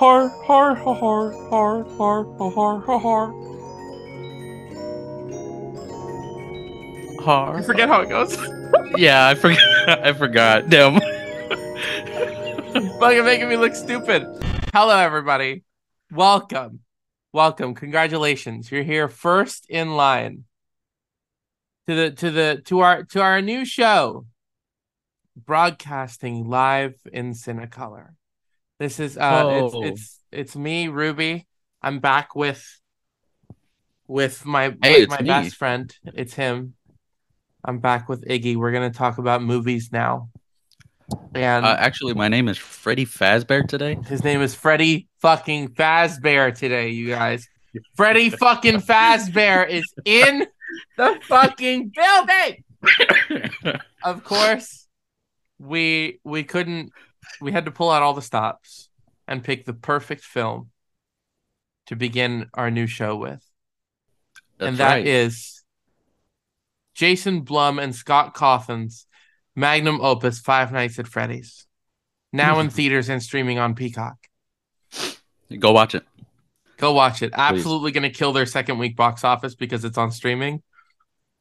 har 0.00 0.28
har 0.46 0.74
har 0.74 0.94
har 0.94 1.30
har 1.50 1.84
har 1.98 2.24
har 2.54 2.78
har 2.86 2.98
har. 2.98 3.26
Har. 7.24 7.58
I 7.58 7.62
forget 7.62 7.88
how 7.88 8.00
it 8.00 8.08
goes. 8.08 8.38
Yeah, 8.96 9.28
I 9.28 9.34
forgot. 9.34 9.58
I 10.06 10.12
forgot. 10.14 10.70
Damn. 10.70 11.00
Fucking 12.98 13.24
making 13.24 13.48
me 13.50 13.56
look 13.56 13.74
stupid. 13.74 14.22
Hello, 14.72 14.96
everybody. 14.96 15.64
Welcome. 16.10 16.80
Welcome. 17.34 17.74
Congratulations. 17.74 18.72
You're 18.72 18.82
here 18.82 19.08
first 19.08 19.66
in 19.68 19.96
line 19.96 20.44
to 21.88 21.94
the 21.94 22.10
to 22.10 22.30
the 22.30 22.62
to 22.64 22.80
our 22.80 23.04
to 23.04 23.20
our 23.20 23.42
new 23.42 23.66
show. 23.66 24.24
Broadcasting 25.36 26.48
live 26.48 26.94
in 27.12 27.34
Cinecolor. 27.34 28.14
This 28.80 28.98
is 28.98 29.18
uh 29.18 29.62
it's 29.66 29.74
Whoa. 29.74 29.82
it's 29.84 30.20
it's 30.32 30.56
me, 30.56 30.88
Ruby. 30.88 31.46
I'm 31.82 31.98
back 32.00 32.34
with 32.34 32.64
with 34.06 34.46
my 34.46 34.74
Hey, 34.82 35.04
my 35.04 35.20
me. 35.20 35.28
best 35.28 35.56
friend. 35.56 35.94
It's 36.14 36.32
him. 36.32 36.72
I'm 37.62 37.78
back 37.80 38.08
with 38.08 38.24
Iggy. 38.26 38.56
We're 38.56 38.72
gonna 38.72 38.90
talk 38.90 39.18
about 39.18 39.42
movies 39.42 39.90
now. 39.92 40.30
And 41.34 41.66
Uh, 41.66 41.76
actually, 41.78 42.14
my 42.14 42.28
name 42.28 42.48
is 42.48 42.56
Freddy 42.56 43.04
Fazbear 43.04 43.68
today. 43.68 43.98
his 44.08 44.24
name 44.24 44.40
is 44.40 44.54
Freddy 44.54 45.08
fucking 45.20 45.74
Fazbear 45.74 46.56
today, 46.56 46.88
you 46.88 47.08
guys. 47.08 47.46
Freddy 47.96 48.30
fucking 48.30 48.76
Fazbear 48.80 49.68
is 49.68 49.84
in 50.06 50.46
the 50.96 51.20
fucking 51.28 51.92
building. 51.94 52.64
Of 54.02 54.24
course, 54.24 54.86
we 55.58 56.20
we 56.24 56.42
couldn't 56.44 56.92
we 57.40 57.52
had 57.52 57.64
to 57.64 57.70
pull 57.70 57.90
out 57.90 58.02
all 58.02 58.14
the 58.14 58.22
stops 58.22 58.88
and 59.26 59.44
pick 59.44 59.64
the 59.64 59.72
perfect 59.72 60.24
film 60.24 60.70
to 61.86 61.96
begin 61.96 62.46
our 62.54 62.70
new 62.70 62.86
show 62.86 63.16
with. 63.16 63.44
That's 64.58 64.68
and 64.68 64.76
that 64.78 64.94
right. 64.94 65.06
is 65.06 65.62
Jason 66.94 67.40
Blum 67.40 67.78
and 67.78 67.94
Scott 67.94 68.34
Cawthon's 68.34 69.06
magnum 69.56 70.00
opus 70.00 70.38
Five 70.38 70.72
Nights 70.72 70.98
at 70.98 71.08
Freddy's. 71.08 71.66
Now 72.32 72.60
in 72.60 72.70
theaters 72.70 73.08
and 73.08 73.22
streaming 73.22 73.58
on 73.58 73.74
Peacock. 73.74 74.16
Go 75.58 75.72
watch 75.72 75.94
it. 75.94 76.04
Go 76.76 76.92
watch 76.92 77.22
it. 77.22 77.32
Absolutely 77.34 77.92
going 77.92 78.04
to 78.04 78.10
kill 78.10 78.32
their 78.32 78.46
second 78.46 78.78
week 78.78 78.96
box 78.96 79.24
office 79.24 79.54
because 79.54 79.84
it's 79.84 79.98
on 79.98 80.12
streaming. 80.12 80.62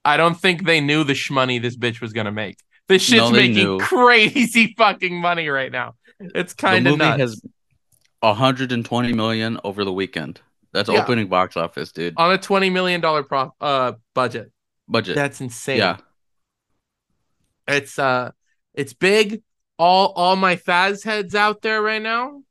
I 0.04 0.18
don't 0.18 0.36
think 0.36 0.66
they 0.66 0.82
knew 0.82 1.04
the 1.04 1.14
shmoney 1.14 1.62
this 1.62 1.78
bitch 1.78 2.02
was 2.02 2.14
going 2.14 2.26
to 2.26 2.32
make. 2.32 2.58
This 2.90 3.02
shit's 3.04 3.22
No, 3.22 3.32
making 3.32 3.54
knew. 3.56 3.80
crazy 3.80 4.74
fucking 4.78 5.16
money 5.22 5.48
right 5.48 5.72
now. 5.72 5.96
It's 6.20 6.54
kind 6.54 6.86
the 6.86 6.92
of 6.94 6.98
nuts. 6.98 7.20
has 7.22 7.42
120 8.20 9.14
million 9.14 9.60
over 9.64 9.86
the 9.86 9.94
weekend. 9.94 10.42
That's 10.74 10.90
Yeah. 10.90 11.02
opening 11.02 11.28
box 11.30 11.56
office, 11.56 11.92
dude. 11.94 12.16
on 12.18 12.34
a 12.34 12.38
$20 12.38 12.72
million 12.72 13.02
pro- 13.02 13.54
uh, 13.62 13.94
budget. 14.14 14.52
Budget. 14.88 15.16
That's 15.16 15.40
insane. 15.40 15.78
yeah. 15.78 15.98
It's 17.68 18.00
uh 18.00 18.32
it's 18.74 18.94
big. 18.94 19.44
All 19.78 20.12
all 20.16 20.36
my 20.36 20.56
Faz 20.56 21.04
heads 21.04 21.36
out 21.36 21.62
there 21.62 21.82
right 21.82 22.02
now. 22.02 22.42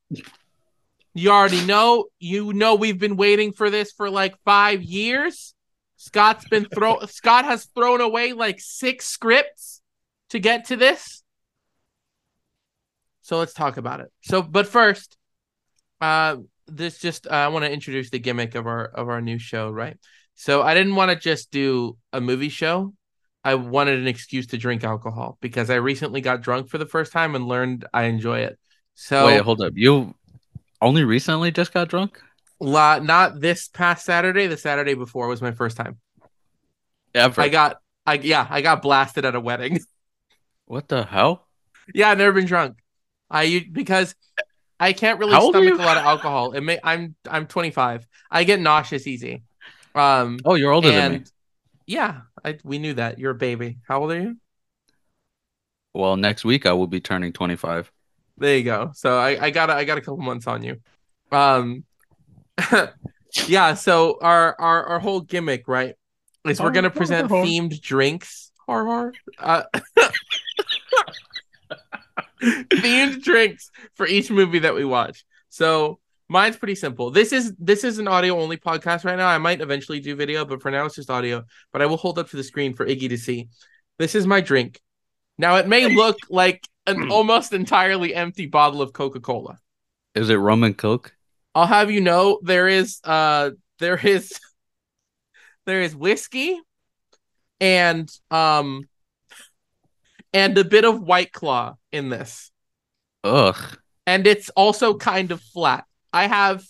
You 1.14 1.30
already 1.30 1.64
know. 1.64 2.06
You 2.20 2.52
know 2.52 2.76
we've 2.76 2.98
been 2.98 3.16
waiting 3.16 3.52
for 3.52 3.68
this 3.70 3.90
for 3.92 4.08
like 4.10 4.36
five 4.44 4.82
years. 4.82 5.54
Scott's 5.96 6.46
been 6.48 6.66
throw 6.66 7.00
Scott 7.06 7.44
has 7.44 7.64
thrown 7.74 8.00
away 8.00 8.32
like 8.32 8.60
six 8.60 9.06
scripts 9.08 9.82
to 10.30 10.38
get 10.38 10.66
to 10.66 10.76
this. 10.76 11.22
So 13.22 13.38
let's 13.38 13.52
talk 13.52 13.76
about 13.76 14.00
it. 14.00 14.10
So 14.22 14.42
but 14.42 14.66
first, 14.66 15.16
uh 16.00 16.36
this 16.66 16.98
just 16.98 17.26
uh, 17.26 17.30
I 17.30 17.48
want 17.48 17.64
to 17.64 17.72
introduce 17.72 18.10
the 18.10 18.18
gimmick 18.18 18.54
of 18.54 18.66
our 18.66 18.84
of 18.86 19.08
our 19.08 19.20
new 19.20 19.38
show, 19.38 19.70
right? 19.70 19.96
So 20.34 20.62
I 20.62 20.74
didn't 20.74 20.94
want 20.94 21.10
to 21.10 21.16
just 21.16 21.50
do 21.50 21.96
a 22.12 22.20
movie 22.20 22.48
show. 22.48 22.94
I 23.44 23.54
wanted 23.54 23.98
an 23.98 24.06
excuse 24.06 24.48
to 24.48 24.58
drink 24.58 24.84
alcohol 24.84 25.38
because 25.40 25.70
I 25.70 25.76
recently 25.76 26.20
got 26.20 26.42
drunk 26.42 26.68
for 26.68 26.78
the 26.78 26.86
first 26.86 27.12
time 27.12 27.34
and 27.34 27.46
learned 27.46 27.86
I 27.94 28.04
enjoy 28.04 28.40
it. 28.40 28.58
So 28.94 29.26
Wait, 29.26 29.40
hold 29.40 29.62
up. 29.62 29.72
You 29.76 30.14
only 30.80 31.04
recently 31.04 31.50
just 31.50 31.72
got 31.72 31.88
drunk? 31.88 32.20
la, 32.60 32.98
not 32.98 33.40
this 33.40 33.68
past 33.68 34.04
Saturday, 34.04 34.46
the 34.46 34.56
Saturday 34.56 34.94
before 34.94 35.28
was 35.28 35.42
my 35.42 35.52
first 35.52 35.76
time. 35.76 35.98
Ever? 37.14 37.40
I 37.40 37.48
got 37.48 37.78
I 38.06 38.14
yeah, 38.14 38.46
I 38.48 38.60
got 38.60 38.82
blasted 38.82 39.24
at 39.24 39.34
a 39.34 39.40
wedding. 39.40 39.80
what 40.68 40.88
the 40.88 41.04
hell? 41.04 41.46
yeah, 41.94 42.10
I've 42.10 42.18
never 42.18 42.32
been 42.32 42.46
drunk. 42.46 42.76
I 43.30 43.42
u- 43.44 43.70
because 43.70 44.14
I 44.78 44.92
can't 44.92 45.18
really 45.18 45.32
How 45.32 45.42
old 45.42 45.56
are 45.56 45.58
stomach 45.58 45.80
a 45.80 45.82
lot 45.82 45.96
of 45.96 46.04
alcohol. 46.04 46.52
It 46.52 46.60
may 46.60 46.78
I'm 46.82 47.14
I'm 47.28 47.46
25. 47.46 48.06
I 48.30 48.44
get 48.44 48.60
nauseous 48.60 49.06
easy. 49.06 49.42
Um 49.94 50.38
Oh, 50.44 50.54
you're 50.54 50.72
older 50.72 50.92
than 50.92 51.12
me. 51.12 51.24
yeah, 51.86 52.20
I 52.44 52.58
we 52.64 52.78
knew 52.78 52.94
that. 52.94 53.18
You're 53.18 53.32
a 53.32 53.34
baby. 53.34 53.78
How 53.88 54.00
old 54.00 54.12
are 54.12 54.20
you? 54.20 54.36
Well, 55.94 56.16
next 56.16 56.44
week 56.44 56.66
I 56.66 56.72
will 56.74 56.86
be 56.86 57.00
turning 57.00 57.32
25. 57.32 57.90
There 58.36 58.56
you 58.56 58.62
go. 58.62 58.92
So 58.94 59.18
I, 59.18 59.46
I 59.46 59.50
got 59.50 59.68
a, 59.70 59.74
I 59.74 59.84
got 59.84 59.98
a 59.98 60.00
couple 60.00 60.18
months 60.18 60.46
on 60.46 60.62
you. 60.62 60.76
Um 61.32 61.84
yeah, 63.46 63.74
so 63.74 64.18
our 64.20 64.54
our 64.60 64.84
our 64.84 64.98
whole 65.00 65.20
gimmick, 65.20 65.66
right, 65.68 65.94
is 66.46 66.60
we're 66.60 66.70
gonna 66.70 66.90
present 66.90 67.30
themed 67.30 67.80
drinks. 67.80 68.52
Har 68.66 68.84
har. 68.84 69.12
Uh, 69.38 69.62
themed 72.42 73.22
drinks 73.22 73.70
for 73.94 74.06
each 74.06 74.31
movie 74.31 74.60
that 74.60 74.75
we 74.75 74.84
watch. 74.84 75.25
So 75.48 75.98
mine's 76.28 76.56
pretty 76.56 76.75
simple. 76.75 77.10
This 77.10 77.32
is 77.32 77.54
this 77.59 77.84
is 77.84 77.98
an 77.98 78.09
audio 78.09 78.38
only 78.38 78.56
podcast 78.56 79.04
right 79.04 79.16
now. 79.16 79.28
I 79.28 79.38
might 79.38 79.60
eventually 79.60 80.00
do 80.00 80.14
video, 80.14 80.44
but 80.44 80.62
for 80.62 80.70
now 80.70 80.87
it's 80.87 80.94
just 80.94 81.10
audio. 81.10 81.44
But 81.72 81.82
I 81.82 81.87
will 81.87 81.97
hold 81.97 82.19
up 82.19 82.31
to 82.31 82.37
the 82.37 82.44
screen 82.44 82.75
for 82.75 82.87
Iggy 82.87 83.08
to 83.08 83.19
see. 83.19 83.48
This 83.98 84.14
is 84.14 84.26
my 84.26 84.41
drink. 84.41 84.81
Now 85.38 85.56
it 85.56 85.66
may 85.66 85.94
look 85.94 86.19
like 86.31 86.66
an 86.87 87.10
almost 87.10 87.53
entirely 87.53 88.14
empty 88.14 88.47
bottle 88.47 88.82
of 88.82 88.92
Coca-Cola. 88.92 89.58
Is 90.14 90.31
it 90.31 90.37
rum 90.37 90.64
and 90.64 90.76
coke? 90.76 91.14
I'll 91.54 91.66
have 91.66 91.91
you 91.91 92.00
know 92.00 92.38
there 92.42 92.69
is 92.69 93.00
uh 93.04 93.50
there 93.78 93.97
is 93.97 94.32
there 95.66 95.82
is 95.82 95.94
whiskey 95.94 96.58
and 97.60 98.08
um 98.31 98.82
and 100.32 100.56
a 100.58 100.64
bit 100.64 100.84
of 100.84 101.00
white 101.02 101.32
claw 101.32 101.76
in 101.92 102.08
this. 102.10 102.50
Ugh. 103.24 103.56
And 104.06 104.26
it's 104.26 104.50
also 104.50 104.94
kind 104.96 105.32
of 105.32 105.40
flat. 105.40 105.84
I 106.12 106.26
have 106.26 106.64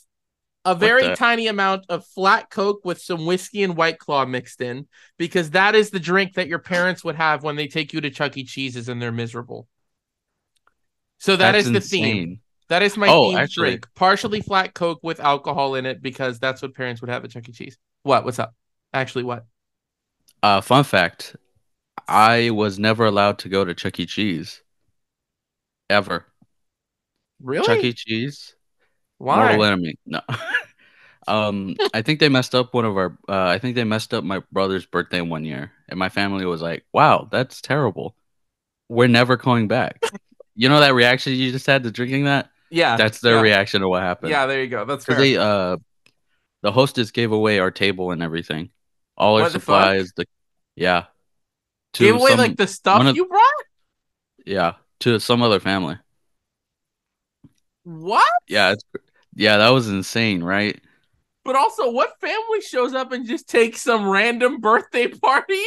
a 0.64 0.74
very 0.74 1.14
tiny 1.14 1.46
amount 1.46 1.84
of 1.88 2.04
flat 2.06 2.50
coke 2.50 2.84
with 2.84 3.00
some 3.00 3.24
whiskey 3.26 3.62
and 3.62 3.76
white 3.76 3.98
claw 3.98 4.24
mixed 4.26 4.60
in 4.60 4.86
because 5.16 5.50
that 5.50 5.74
is 5.74 5.90
the 5.90 6.00
drink 6.00 6.34
that 6.34 6.48
your 6.48 6.58
parents 6.58 7.04
would 7.04 7.14
have 7.14 7.42
when 7.42 7.56
they 7.56 7.68
take 7.68 7.92
you 7.92 8.00
to 8.00 8.10
Chuck 8.10 8.36
E. 8.36 8.44
Cheese's 8.44 8.88
and 8.88 9.00
they're 9.00 9.12
miserable. 9.12 9.66
So 11.18 11.36
that 11.36 11.52
That's 11.52 11.66
is 11.66 11.72
the 11.72 11.80
theme. 11.80 12.40
That 12.68 12.82
is 12.82 12.96
my 12.96 13.08
Oh, 13.08 13.30
themed 13.32 13.38
actually- 13.38 13.68
drink. 13.70 13.88
Partially 13.94 14.40
flat 14.42 14.74
Coke 14.74 15.00
with 15.02 15.20
alcohol 15.20 15.74
in 15.74 15.86
it 15.86 16.02
because 16.02 16.38
that's 16.38 16.60
what 16.60 16.74
parents 16.74 17.00
would 17.00 17.08
have 17.10 17.24
at 17.24 17.30
Chuck 17.30 17.48
E. 17.48 17.52
Cheese. 17.52 17.78
What? 18.02 18.24
What's 18.24 18.38
up? 18.38 18.54
Actually, 18.92 19.24
what? 19.24 19.46
Uh, 20.42 20.60
fun 20.60 20.84
fact 20.84 21.34
I 22.08 22.50
was 22.50 22.78
never 22.78 23.04
allowed 23.04 23.38
to 23.40 23.48
go 23.48 23.64
to 23.64 23.74
Chuck 23.74 24.00
E. 24.00 24.06
Cheese. 24.06 24.62
Ever. 25.90 26.24
Really? 27.40 27.66
Chuck 27.66 27.84
E. 27.84 27.92
Cheese? 27.92 28.54
Why? 29.18 29.36
Mortal 29.36 29.64
enemy. 29.64 29.94
No. 30.06 30.20
um, 31.28 31.76
I 31.92 32.02
think 32.02 32.20
they 32.20 32.28
messed 32.28 32.54
up 32.54 32.72
one 32.72 32.86
of 32.86 32.96
our. 32.96 33.18
Uh, 33.28 33.44
I 33.44 33.58
think 33.58 33.74
they 33.74 33.84
messed 33.84 34.14
up 34.14 34.24
my 34.24 34.42
brother's 34.50 34.86
birthday 34.86 35.20
one 35.20 35.44
year, 35.44 35.72
and 35.88 35.98
my 35.98 36.08
family 36.08 36.46
was 36.46 36.62
like, 36.62 36.84
"Wow, 36.92 37.28
that's 37.30 37.60
terrible. 37.60 38.16
We're 38.88 39.08
never 39.08 39.36
going 39.36 39.68
back." 39.68 40.02
you 40.54 40.68
know 40.68 40.80
that 40.80 40.94
reaction 40.94 41.34
you 41.34 41.52
just 41.52 41.66
had 41.66 41.82
to 41.82 41.90
drinking 41.90 42.24
that? 42.24 42.50
Yeah. 42.70 42.96
That's 42.96 43.20
their 43.20 43.36
yeah. 43.36 43.42
reaction 43.42 43.80
to 43.80 43.88
what 43.88 44.02
happened. 44.02 44.30
Yeah, 44.30 44.46
there 44.46 44.62
you 44.62 44.68
go. 44.68 44.84
That's 44.84 45.04
fair. 45.04 45.16
they 45.16 45.36
uh, 45.36 45.76
the 46.62 46.72
hostess 46.72 47.10
gave 47.10 47.32
away 47.32 47.58
our 47.58 47.70
table 47.70 48.10
and 48.10 48.22
everything, 48.22 48.70
all 49.16 49.36
our 49.36 49.42
What 49.42 49.52
the 49.52 49.60
supplies. 49.60 50.12
The 50.16 50.26
yeah, 50.74 51.04
to 51.94 52.04
Gave 52.04 52.14
away 52.16 52.30
some- 52.30 52.38
like 52.38 52.56
the 52.56 52.66
stuff 52.66 53.04
of- 53.04 53.16
you 53.16 53.26
brought? 53.26 53.44
yeah 54.46 54.74
to 55.00 55.18
some 55.20 55.42
other 55.42 55.60
family. 55.60 55.96
What? 57.84 58.26
Yeah, 58.48 58.72
it's, 58.72 58.84
yeah, 59.34 59.56
that 59.58 59.70
was 59.70 59.88
insane, 59.88 60.42
right? 60.42 60.80
But 61.44 61.56
also, 61.56 61.90
what 61.90 62.20
family 62.20 62.60
shows 62.60 62.92
up 62.94 63.12
and 63.12 63.26
just 63.26 63.48
takes 63.48 63.80
some 63.80 64.08
random 64.08 64.60
birthday 64.60 65.08
party? 65.08 65.62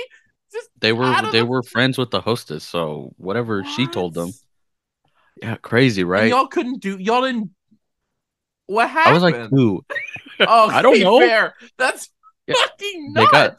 Just 0.52 0.70
They 0.80 0.94
were 0.94 1.10
they 1.32 1.40
the- 1.40 1.46
were 1.46 1.64
friends 1.64 1.98
with 1.98 2.12
the 2.12 2.22
hostess, 2.22 2.64
so 2.64 3.14
whatever 3.18 3.64
she 3.64 3.88
told 3.88 4.14
them. 4.14 4.32
Yeah, 5.42 5.56
crazy, 5.56 6.02
And 6.02 6.10
right? 6.10 6.30
y'all 6.30 6.48
couldn't 6.48 6.82
do. 6.82 6.98
Y'all 7.00 7.22
didn't. 7.24 7.52
What 8.68 8.90
happened? 8.90 9.10
I 9.12 9.14
was 9.14 9.24
like 9.24 9.50
two. 9.50 9.84
oh, 10.42 10.70
I 10.70 10.82
don't 10.82 11.00
know. 11.00 11.20
Fair. 11.20 11.56
That's 11.78 12.10
Yeah, 12.48 12.56
fucking 12.56 13.14
they 13.16 13.24
nuts. 13.24 13.32
got- 13.32 13.58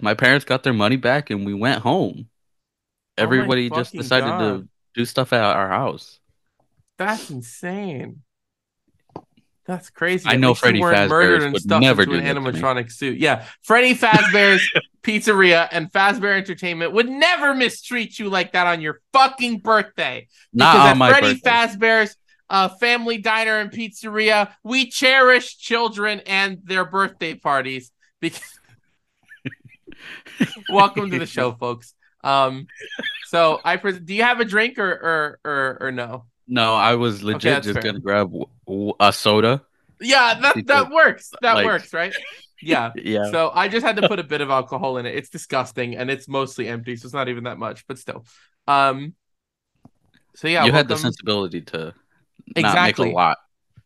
My 0.00 0.14
parents 0.14 0.44
got 0.44 0.62
their 0.62 0.72
money 0.72 0.96
back 0.96 1.30
and 1.30 1.44
we 1.46 1.54
went 1.54 1.82
home. 1.82 2.28
Oh 3.16 3.22
Everybody 3.22 3.70
just 3.70 3.92
decided 3.92 4.26
God. 4.26 4.38
to 4.38 4.68
do 4.94 5.04
stuff 5.04 5.32
at 5.32 5.42
our 5.42 5.68
house. 5.68 6.18
That's 6.98 7.30
insane. 7.30 8.22
That's 9.66 9.88
crazy. 9.88 10.28
I 10.28 10.36
know 10.36 10.52
Freddy 10.54 10.80
Fazbear's 10.80 11.08
murdered 11.08 11.42
and 11.42 11.52
would 11.54 11.62
stuffed 11.62 11.80
never 11.80 12.02
into 12.02 12.14
do 12.14 12.18
an 12.18 12.24
that 12.24 12.34
to 12.34 12.40
me. 12.40 12.60
animatronic 12.60 12.92
suit. 12.92 13.18
Yeah, 13.18 13.46
Freddy 13.62 13.94
Fazbear's 13.94 14.68
Pizzeria 15.02 15.68
and 15.70 15.90
Fazbear 15.90 16.36
Entertainment 16.36 16.92
would 16.92 17.08
never 17.08 17.54
mistreat 17.54 18.18
you 18.18 18.28
like 18.28 18.52
that 18.52 18.66
on 18.66 18.80
your 18.82 19.00
fucking 19.12 19.60
birthday. 19.60 20.28
Not 20.52 20.72
because 20.72 20.84
on 20.84 20.90
at 20.90 20.96
my 20.98 21.10
Freddy 21.10 21.34
birthday. 21.34 21.50
Fazbear's 21.50 22.16
uh, 22.50 22.68
Family 22.68 23.18
Diner 23.18 23.58
and 23.58 23.70
Pizzeria, 23.70 24.52
we 24.62 24.90
cherish 24.90 25.56
children 25.56 26.20
and 26.26 26.58
their 26.64 26.84
birthday 26.84 27.34
parties. 27.34 27.90
Because 28.20 28.42
welcome 30.68 31.10
to 31.10 31.18
the 31.18 31.26
show, 31.38 31.52
folks. 31.52 31.94
Um, 32.22 32.66
so 33.26 33.60
I 33.64 33.76
pres- 33.76 34.00
do 34.00 34.14
you 34.14 34.22
have 34.22 34.40
a 34.40 34.44
drink 34.44 34.78
or 34.78 34.90
or 34.90 35.40
or, 35.44 35.78
or 35.80 35.92
no? 35.92 36.24
No, 36.46 36.74
I 36.74 36.94
was 36.94 37.22
legit 37.22 37.52
that's 37.54 37.66
just 37.66 37.74
fair. 37.74 37.82
gonna 37.82 38.00
grab 38.00 38.32
a 39.00 39.12
soda. 39.12 39.62
Yeah, 40.00 40.38
that 40.40 40.66
that 40.66 40.90
works. 40.90 41.30
That 41.42 41.54
like- 41.54 41.66
works, 41.66 41.92
right? 41.92 42.14
Yeah. 42.62 42.92
Yeah. 42.96 43.30
So 43.30 43.50
I 43.54 43.68
just 43.68 43.84
had 43.84 43.96
to 43.96 44.08
put 44.08 44.18
a 44.18 44.24
bit 44.24 44.40
of 44.40 44.48
alcohol 44.48 44.96
in 44.96 45.04
it. 45.04 45.14
It's 45.14 45.28
disgusting 45.28 45.96
and 45.96 46.10
it's 46.10 46.28
mostly 46.28 46.66
empty, 46.68 46.96
so 46.96 47.04
it's 47.06 47.12
not 47.14 47.28
even 47.28 47.44
that 47.44 47.58
much, 47.58 47.86
but 47.86 47.98
still. 47.98 48.24
Um 48.66 49.14
so 50.34 50.48
yeah, 50.48 50.64
you 50.64 50.72
had 50.72 50.88
the 50.88 50.96
sensibility 50.96 51.60
to 51.62 51.78
not 51.78 51.94
Exactly. 52.56 53.06
make 53.06 53.12
a 53.12 53.16
lot. 53.16 53.38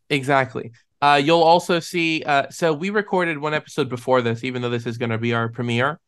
Exactly. 0.09 0.71
Uh 1.01 1.19
you'll 1.23 1.43
also 1.43 1.79
see 1.81 2.23
uh 2.23 2.49
so 2.51 2.71
we 2.73 2.89
recorded 2.89 3.37
one 3.37 3.53
episode 3.53 3.89
before 3.89 4.21
this, 4.21 4.43
even 4.45 4.61
though 4.61 4.69
this 4.69 4.85
is 4.85 4.97
gonna 4.97 5.17
be 5.17 5.33
our 5.33 5.49
premiere. 5.49 5.99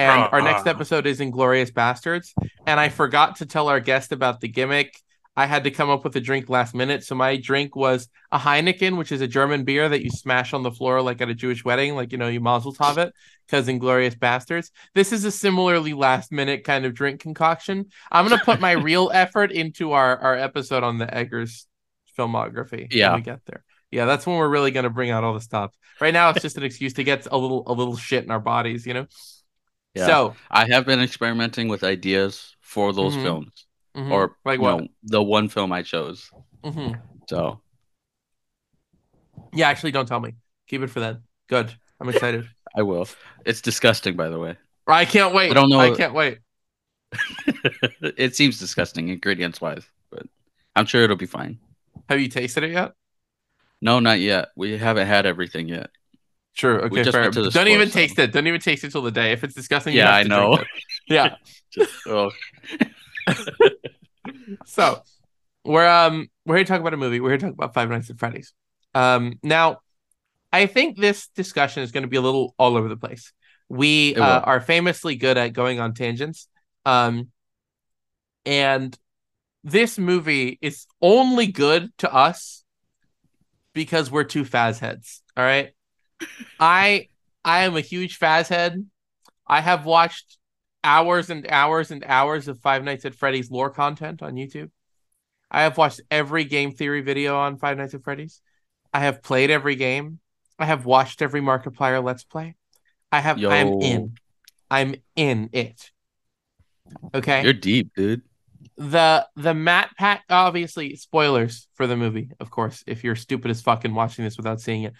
And 0.00 0.28
our 0.32 0.40
next 0.40 0.66
Uh-uh. 0.66 0.70
episode 0.74 1.06
is 1.06 1.20
Inglourious 1.20 1.70
Basterds. 1.72 2.32
And 2.66 2.80
I 2.80 2.88
forgot 2.88 3.36
to 3.36 3.46
tell 3.46 3.68
our 3.68 3.80
guest 3.80 4.12
about 4.12 4.40
the 4.40 4.48
gimmick. 4.48 4.98
I 5.36 5.46
had 5.46 5.64
to 5.64 5.70
come 5.70 5.90
up 5.90 6.04
with 6.04 6.16
a 6.16 6.20
drink 6.20 6.48
last 6.48 6.74
minute. 6.74 7.04
So 7.04 7.14
my 7.14 7.36
drink 7.36 7.76
was 7.76 8.08
a 8.32 8.38
Heineken, 8.38 8.98
which 8.98 9.12
is 9.12 9.20
a 9.20 9.28
German 9.28 9.64
beer 9.64 9.88
that 9.88 10.02
you 10.02 10.10
smash 10.10 10.52
on 10.52 10.62
the 10.62 10.72
floor 10.72 11.00
like 11.02 11.20
at 11.20 11.28
a 11.28 11.34
Jewish 11.34 11.64
wedding, 11.64 11.94
like 11.94 12.12
you 12.12 12.18
know, 12.18 12.28
you 12.28 12.40
Mazel 12.40 12.74
Tov 12.74 12.98
it, 12.98 13.14
because 13.46 13.68
Inglourious 13.68 14.18
Basterds. 14.18 14.70
This 14.94 15.12
is 15.12 15.24
a 15.24 15.30
similarly 15.30 15.92
last 15.94 16.32
minute 16.32 16.64
kind 16.64 16.84
of 16.84 16.94
drink 16.94 17.20
concoction. 17.20 17.86
I'm 18.10 18.26
gonna 18.28 18.42
put 18.44 18.60
my 18.60 18.72
real 18.72 19.10
effort 19.14 19.52
into 19.52 19.92
our 19.92 20.16
our 20.18 20.36
episode 20.36 20.82
on 20.82 20.98
the 20.98 21.06
Eggers 21.06 21.66
filmography 22.18 22.88
Yeah. 22.90 23.10
when 23.12 23.20
we 23.20 23.24
get 23.24 23.40
there. 23.46 23.64
Yeah, 23.90 24.04
that's 24.04 24.26
when 24.26 24.36
we're 24.36 24.48
really 24.48 24.70
gonna 24.72 24.90
bring 24.90 25.10
out 25.10 25.24
all 25.24 25.34
the 25.34 25.40
stops. 25.40 25.76
Right 26.00 26.12
now, 26.14 26.30
it's 26.30 26.42
just 26.42 26.56
an 26.56 26.64
excuse 26.64 26.94
to 26.94 27.04
get 27.04 27.26
a 27.30 27.36
little 27.36 27.62
a 27.66 27.72
little 27.72 27.96
shit 27.96 28.24
in 28.24 28.30
our 28.30 28.40
bodies, 28.40 28.86
you 28.86 28.94
know. 28.94 29.06
Yeah. 29.94 30.06
So, 30.06 30.36
I 30.50 30.66
have 30.70 30.86
been 30.86 31.00
experimenting 31.00 31.68
with 31.68 31.82
ideas 31.82 32.54
for 32.60 32.92
those 32.92 33.16
Mhm. 33.16 33.22
films, 33.22 33.66
mhm. 33.96 34.10
or 34.12 34.36
like 34.44 34.60
what? 34.60 34.80
know, 34.80 34.88
the 35.02 35.22
one 35.22 35.48
film 35.48 35.72
I 35.72 35.82
chose. 35.82 36.30
hmm 36.62 36.92
So 37.28 37.60
Yeah, 39.52 39.68
actually, 39.68 39.90
don't 39.92 40.06
tell 40.06 40.20
me. 40.20 40.34
Keep 40.68 40.82
it 40.82 40.88
for 40.90 41.00
then. 41.00 41.22
Good. 41.48 41.74
I'm 42.00 42.08
excited. 42.08 42.48
I 42.76 42.82
will. 42.82 43.08
It's 43.44 43.60
disgusting, 43.60 44.14
by 44.16 44.28
the 44.28 44.38
way. 44.38 44.56
I 44.86 45.04
can't 45.04 45.34
wait. 45.34 45.50
I 45.50 45.54
don't 45.54 45.70
know- 45.70 45.80
I 45.80 45.94
can't 45.96 46.14
wait. 46.14 46.38
it 48.16 48.36
seems 48.36 48.58
disgusting 48.60 49.08
ingredients 49.08 49.60
wise, 49.60 49.84
but 50.10 50.26
I'm 50.76 50.86
sure 50.86 51.02
it'll 51.02 51.16
be 51.16 51.26
fine. 51.26 51.58
Have 52.08 52.20
you 52.20 52.28
tasted 52.28 52.62
it 52.62 52.70
yet? 52.70 52.92
No, 53.80 53.98
not 53.98 54.20
yet. 54.20 54.50
We 54.56 54.78
haven't 54.78 55.06
had 55.08 55.26
everything 55.26 55.66
yet. 55.68 55.90
Sure. 56.52 56.84
Okay. 56.86 57.04
Fair. 57.04 57.30
Don't 57.30 57.68
even 57.68 57.88
so- 57.88 57.94
taste 57.94 58.18
it. 58.18 58.32
Don't 58.32 58.46
even 58.46 58.60
taste 58.60 58.84
it 58.84 58.90
till 58.92 59.02
the 59.02 59.10
day. 59.10 59.32
If 59.32 59.44
it's 59.44 59.54
disgusting, 59.54 59.94
you 59.94 60.00
Yeah, 60.00 60.06
have 60.06 60.14
I 60.14 60.22
to 60.24 60.28
know. 60.28 60.64
Yeah. 61.08 61.34
Just, 61.70 61.92
oh, 62.08 62.30
So 64.66 65.02
we're 65.64 65.86
um 65.88 66.28
we're 66.46 66.56
here 66.56 66.64
to 66.64 66.68
talk 66.68 66.80
about 66.80 66.94
a 66.94 66.96
movie. 66.96 67.20
We're 67.20 67.30
here 67.30 67.38
to 67.38 67.46
talk 67.46 67.54
about 67.54 67.74
Five 67.74 67.88
Nights 67.90 68.10
at 68.10 68.18
Freddy's. 68.18 68.52
Um 68.94 69.38
now 69.42 69.78
I 70.52 70.66
think 70.66 70.98
this 70.98 71.28
discussion 71.28 71.82
is 71.82 71.92
going 71.92 72.02
to 72.02 72.08
be 72.08 72.16
a 72.16 72.20
little 72.20 72.54
all 72.58 72.76
over 72.76 72.88
the 72.88 72.96
place. 72.96 73.32
We 73.68 74.16
uh, 74.16 74.40
are 74.40 74.60
famously 74.60 75.14
good 75.14 75.38
at 75.38 75.52
going 75.52 75.78
on 75.78 75.94
tangents. 75.94 76.48
Um 76.84 77.28
and 78.44 78.96
this 79.62 79.98
movie 79.98 80.58
is 80.60 80.86
only 81.00 81.46
good 81.46 81.96
to 81.98 82.12
us 82.12 82.64
because 83.74 84.10
we're 84.10 84.24
two 84.24 84.44
Faz 84.44 84.78
heads. 84.80 85.22
All 85.36 85.44
right. 85.44 85.70
I 86.58 87.08
I 87.44 87.64
am 87.64 87.76
a 87.76 87.80
huge 87.80 88.18
Faz 88.18 88.48
head. 88.48 88.86
I 89.46 89.60
have 89.60 89.84
watched 89.84 90.38
hours 90.84 91.30
and 91.30 91.46
hours 91.48 91.90
and 91.90 92.04
hours 92.04 92.48
of 92.48 92.60
Five 92.60 92.84
Nights 92.84 93.04
at 93.04 93.14
Freddy's 93.14 93.50
lore 93.50 93.70
content 93.70 94.22
on 94.22 94.34
YouTube. 94.34 94.70
I 95.50 95.62
have 95.62 95.76
watched 95.76 96.00
every 96.10 96.44
game 96.44 96.72
theory 96.72 97.00
video 97.00 97.36
on 97.36 97.58
Five 97.58 97.76
Nights 97.76 97.94
at 97.94 98.04
Freddy's. 98.04 98.40
I 98.92 99.00
have 99.00 99.22
played 99.22 99.50
every 99.50 99.76
game. 99.76 100.20
I 100.58 100.66
have 100.66 100.84
watched 100.84 101.22
every 101.22 101.40
Markiplier 101.40 102.02
Let's 102.02 102.24
Play. 102.24 102.54
I 103.10 103.20
have 103.20 103.42
I'm 103.42 103.80
in. 103.80 104.14
I'm 104.70 104.94
in 105.16 105.50
it. 105.52 105.90
Okay 107.14 107.42
you're 107.42 107.52
deep, 107.52 107.92
dude. 107.94 108.22
the 108.76 109.26
the 109.36 109.52
MatPat 109.52 110.20
obviously 110.28 110.96
spoilers 110.96 111.68
for 111.74 111.86
the 111.86 111.96
movie, 111.96 112.30
of 112.40 112.50
course, 112.50 112.82
if 112.86 113.04
you're 113.04 113.16
stupid 113.16 113.50
as 113.50 113.62
fucking 113.62 113.94
watching 113.94 114.24
this 114.24 114.36
without 114.36 114.60
seeing 114.60 114.84
it. 114.84 114.94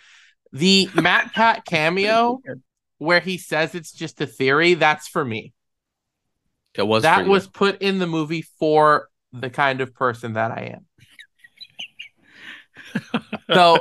The 0.53 0.87
MatPat 0.87 1.65
cameo 1.65 2.41
where 2.99 3.21
he 3.21 3.39
says 3.39 3.75
it's 3.75 3.93
just 3.93 4.21
a 4.21 4.27
theory, 4.27 4.75
that's 4.75 5.09
for 5.09 5.25
me. 5.25 5.53
It 6.75 6.87
was 6.87 7.03
that 7.03 7.21
for 7.21 7.25
you. 7.25 7.31
was 7.31 7.47
put 7.47 7.81
in 7.83 7.99
the 7.99 8.07
movie 8.07 8.43
for 8.43 9.09
the 9.33 9.51
kind 9.51 9.81
of 9.81 9.95
person 9.95 10.35
that 10.35 10.51
I 10.51 10.77
am. 10.77 10.87
so 13.53 13.79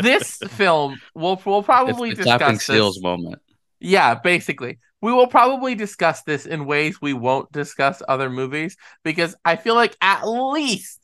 this 0.00 0.38
film 0.48 1.00
we'll 1.14 1.40
we'll 1.44 1.62
probably 1.62 2.14
the 2.14 2.24
tapping 2.24 2.54
discuss 2.54 2.66
seals 2.66 2.94
this. 2.96 3.02
moment. 3.02 3.40
Yeah, 3.80 4.14
basically. 4.14 4.78
We 5.00 5.12
will 5.12 5.26
probably 5.26 5.74
discuss 5.74 6.22
this 6.22 6.46
in 6.46 6.64
ways 6.64 7.00
we 7.00 7.12
won't 7.12 7.52
discuss 7.52 8.02
other 8.08 8.30
movies 8.30 8.76
because 9.02 9.36
I 9.44 9.56
feel 9.56 9.74
like 9.74 9.94
at 10.00 10.24
least 10.24 10.98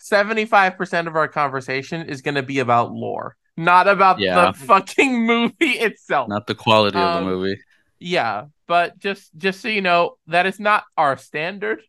75% 0.00 1.06
of 1.06 1.16
our 1.16 1.28
conversation 1.28 2.02
is 2.02 2.20
going 2.20 2.34
to 2.34 2.42
be 2.42 2.58
about 2.58 2.92
lore, 2.92 3.36
not 3.58 3.88
about 3.88 4.18
Yeah. 4.20 4.52
the 4.52 4.58
fucking 4.58 5.26
movie 5.26 5.78
itself. 5.78 6.28
Not 6.28 6.46
the 6.46 6.54
quality 6.54 6.96
of 6.98 7.04
Um, 7.04 7.24
the 7.24 7.30
movie. 7.30 7.60
Yeah, 7.98 8.46
but 8.66 8.98
just 8.98 9.30
just 9.36 9.60
so 9.60 9.68
you 9.68 9.82
know, 9.82 10.16
that 10.28 10.46
is 10.46 10.58
not 10.60 10.84
our 10.96 11.16
standard. 11.16 11.82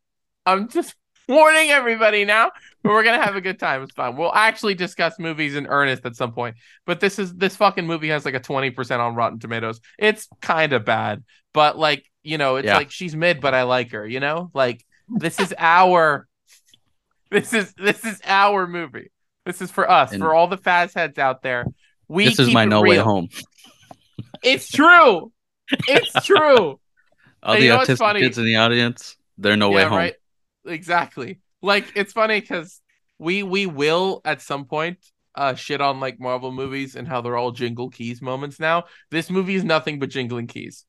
I'm 0.45 0.67
just 0.69 0.95
warning 1.29 1.69
everybody 1.69 2.25
now, 2.25 2.51
but 2.81 2.89
we're 2.89 3.03
gonna 3.03 3.23
have 3.23 3.35
a 3.35 3.41
good 3.41 3.59
time. 3.59 3.83
It's 3.83 3.93
fine. 3.93 4.15
We'll 4.17 4.33
actually 4.33 4.73
discuss 4.73 5.19
movies 5.19 5.55
in 5.55 5.67
earnest 5.67 6.05
at 6.05 6.15
some 6.15 6.31
point. 6.33 6.55
But 6.88 6.99
this 6.99 7.19
is 7.19 7.33
this 7.35 7.55
fucking 7.55 7.85
movie 7.85 8.09
has 8.09 8.25
like 8.25 8.33
a 8.33 8.39
20% 8.39 8.99
on 8.99 9.13
Rotten 9.15 9.38
Tomatoes. 9.39 9.79
It's 9.99 10.27
kind 10.41 10.73
of 10.73 10.83
bad, 10.85 11.23
but 11.53 11.77
like 11.77 12.03
you 12.23 12.38
know, 12.39 12.55
it's 12.55 12.65
Yeah. 12.65 12.77
like 12.77 12.89
she's 12.91 13.15
mid, 13.15 13.39
but 13.39 13.53
I 13.53 13.63
like 13.63 13.91
her. 13.91 14.05
You 14.07 14.19
know, 14.19 14.49
like 14.55 14.83
this 15.07 15.39
is 15.39 15.53
our 15.59 16.27
this 17.29 17.53
is 17.53 17.71
this 17.75 18.03
is 18.03 18.19
our 18.25 18.65
movie. 18.65 19.11
This 19.50 19.63
is 19.63 19.72
for 19.72 19.89
us, 19.89 20.12
And- 20.12 20.22
for 20.22 20.32
all 20.36 20.48
the 20.48 20.60
Faz 20.60 20.94
heads 20.94 21.18
out 21.18 21.41
there. 21.41 21.65
We 22.08 22.25
This 22.25 22.38
is 22.38 22.53
my 22.53 22.65
no 22.65 22.84
way 22.84 22.98
home. 22.98 23.29
It's 24.44 24.70
true. 24.70 25.32
It's 25.88 26.13
true. 26.24 26.79
All 27.41 27.53
And 27.56 27.63
the 27.63 27.70
autistic 27.70 28.20
kids 28.20 28.38
in 28.38 28.46
the 28.46 28.58
audience, 28.58 29.18
they're 29.39 29.58
no 29.58 29.72
way 29.72 29.86
home. 29.86 30.12
Exactly. 30.68 31.39
Like 31.63 31.91
it's 31.96 32.13
funny 32.13 32.39
because 32.39 32.79
we 33.18 33.41
we 33.41 33.65
will 33.65 34.22
at 34.24 34.44
some 34.44 34.65
point 34.65 35.00
uh 35.34 35.56
shit 35.56 35.82
on 35.82 36.00
like 36.00 36.20
Marvel 36.20 36.51
movies 36.51 36.96
and 36.96 37.08
how 37.08 37.22
they're 37.22 37.36
all 37.36 37.51
jingle 37.51 37.89
keys 37.89 38.22
moments 38.22 38.60
now. 38.60 38.84
This 39.10 39.32
movie 39.32 39.56
is 39.56 39.63
nothing 39.63 39.98
but 39.98 40.12
jingling 40.12 40.46
keys. 40.46 40.86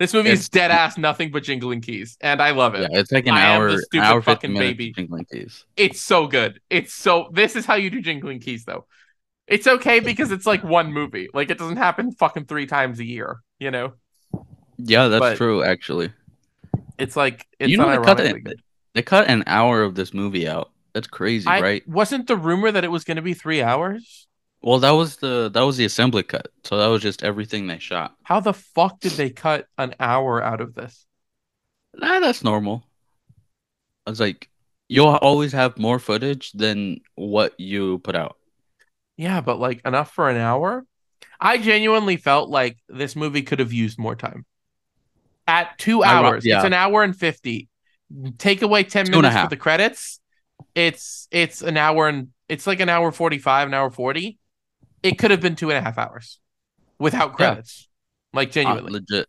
This 0.00 0.14
movie 0.14 0.30
is 0.30 0.48
dead 0.48 0.70
ass 0.70 0.96
nothing 0.96 1.30
but 1.30 1.42
jingling 1.42 1.82
keys, 1.82 2.16
and 2.22 2.40
I 2.40 2.52
love 2.52 2.74
it. 2.74 2.80
Yeah, 2.90 2.96
it. 2.96 3.00
it's 3.00 3.12
like 3.12 3.26
an 3.26 3.34
I 3.34 3.42
hour, 3.42 3.76
stupid 3.78 4.06
hour, 4.06 4.22
fucking 4.22 4.54
baby. 4.54 4.92
jingling 4.92 5.26
keys. 5.26 5.66
It's 5.76 6.00
so 6.00 6.26
good. 6.26 6.58
It's 6.70 6.94
so 6.94 7.28
this 7.34 7.54
is 7.54 7.66
how 7.66 7.74
you 7.74 7.90
do 7.90 8.00
jingling 8.00 8.40
keys 8.40 8.64
though. 8.64 8.86
It's 9.46 9.66
okay 9.66 10.00
because 10.00 10.32
it's 10.32 10.46
like 10.46 10.64
one 10.64 10.90
movie. 10.90 11.28
Like 11.34 11.50
it 11.50 11.58
doesn't 11.58 11.76
happen 11.76 12.12
fucking 12.12 12.46
three 12.46 12.64
times 12.66 12.98
a 12.98 13.04
year, 13.04 13.40
you 13.58 13.70
know? 13.70 13.92
Yeah, 14.78 15.08
that's 15.08 15.20
But- 15.20 15.36
true. 15.36 15.62
Actually, 15.62 16.12
It's 16.96 17.14
like 17.14 17.46
it's 17.58 17.70
you 17.70 17.76
know 17.76 17.90
they 17.90 18.02
cut 18.02 18.20
it. 18.20 18.60
They 18.94 19.02
cut 19.02 19.28
an 19.28 19.44
hour 19.46 19.82
of 19.82 19.96
this 19.96 20.14
movie 20.14 20.48
out. 20.48 20.70
That's 20.94 21.08
crazy, 21.08 21.46
I 21.46 21.60
right? 21.60 21.86
wasn't 21.88 22.26
the 22.26 22.36
rumor 22.36 22.72
that 22.72 22.84
it 22.84 22.90
was 22.90 23.04
gonna 23.04 23.22
be 23.22 23.34
three 23.34 23.60
hours? 23.62 24.26
Well, 24.62 24.78
that 24.80 24.90
was 24.90 25.16
the 25.16 25.50
that 25.50 25.62
was 25.62 25.76
the 25.76 25.86
assembly 25.86 26.22
cut. 26.22 26.48
So 26.64 26.76
that 26.76 26.86
was 26.88 27.02
just 27.02 27.22
everything 27.22 27.66
they 27.66 27.78
shot. 27.78 28.14
How 28.22 28.40
the 28.40 28.52
fuck 28.52 29.00
did 29.00 29.12
they 29.12 29.30
cut 29.30 29.66
an 29.78 29.94
hour 29.98 30.42
out 30.42 30.60
of 30.60 30.74
this? 30.74 31.06
Nah, 31.94 32.20
that's 32.20 32.44
normal. 32.44 32.84
I 34.06 34.10
was 34.10 34.20
like, 34.20 34.48
you'll 34.88 35.08
always 35.08 35.52
have 35.52 35.78
more 35.78 35.98
footage 35.98 36.52
than 36.52 37.00
what 37.14 37.58
you 37.58 37.98
put 38.00 38.14
out. 38.14 38.36
Yeah, 39.16 39.40
but 39.40 39.58
like 39.58 39.80
enough 39.86 40.12
for 40.12 40.28
an 40.28 40.36
hour? 40.36 40.84
I 41.40 41.58
genuinely 41.58 42.16
felt 42.16 42.50
like 42.50 42.78
this 42.88 43.16
movie 43.16 43.42
could 43.42 43.60
have 43.60 43.72
used 43.72 43.98
more 43.98 44.14
time. 44.14 44.44
At 45.46 45.78
two 45.78 46.04
hours, 46.04 46.44
yeah. 46.44 46.56
it's 46.56 46.66
an 46.66 46.74
hour 46.74 47.02
and 47.02 47.16
fifty. 47.16 47.68
Take 48.38 48.62
away 48.62 48.84
ten 48.84 49.06
Two 49.06 49.12
minutes 49.12 49.40
for 49.40 49.48
the 49.48 49.56
credits. 49.56 50.20
It's 50.74 51.28
it's 51.30 51.62
an 51.62 51.76
hour 51.76 52.08
and 52.08 52.28
It's 52.48 52.66
like 52.66 52.80
an 52.80 52.88
hour 52.88 53.10
45, 53.10 53.68
an 53.68 53.74
hour 53.74 53.90
40. 53.90 54.38
It 55.02 55.18
could 55.18 55.30
have 55.30 55.40
been 55.40 55.56
two 55.56 55.70
and 55.70 55.78
a 55.78 55.80
half 55.82 55.98
hours 55.98 56.38
without 56.98 57.30
Yeah. 57.30 57.36
credits. 57.36 57.88
Like 58.32 58.48
Uh, 58.48 58.52
genuinely. 58.52 58.92
legit. 58.92 59.28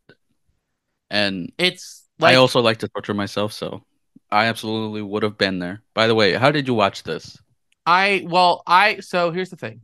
And 1.10 1.52
it's 1.58 2.08
like 2.20 2.34
I 2.34 2.36
also 2.36 2.62
like 2.62 2.78
to 2.80 2.88
torture 2.88 3.14
myself, 3.14 3.52
so 3.54 3.84
I 4.32 4.46
absolutely 4.46 5.02
would 5.02 5.24
have 5.24 5.38
been 5.38 5.60
there. 5.60 5.82
By 5.94 6.08
the 6.08 6.16
way, 6.16 6.34
how 6.34 6.52
did 6.52 6.68
you 6.68 6.74
watch 6.74 7.04
this? 7.04 7.38
I 7.86 8.24
well, 8.28 8.64
I 8.68 9.00
so 9.00 9.32
here's 9.32 9.50
the 9.50 9.56
thing. 9.58 9.82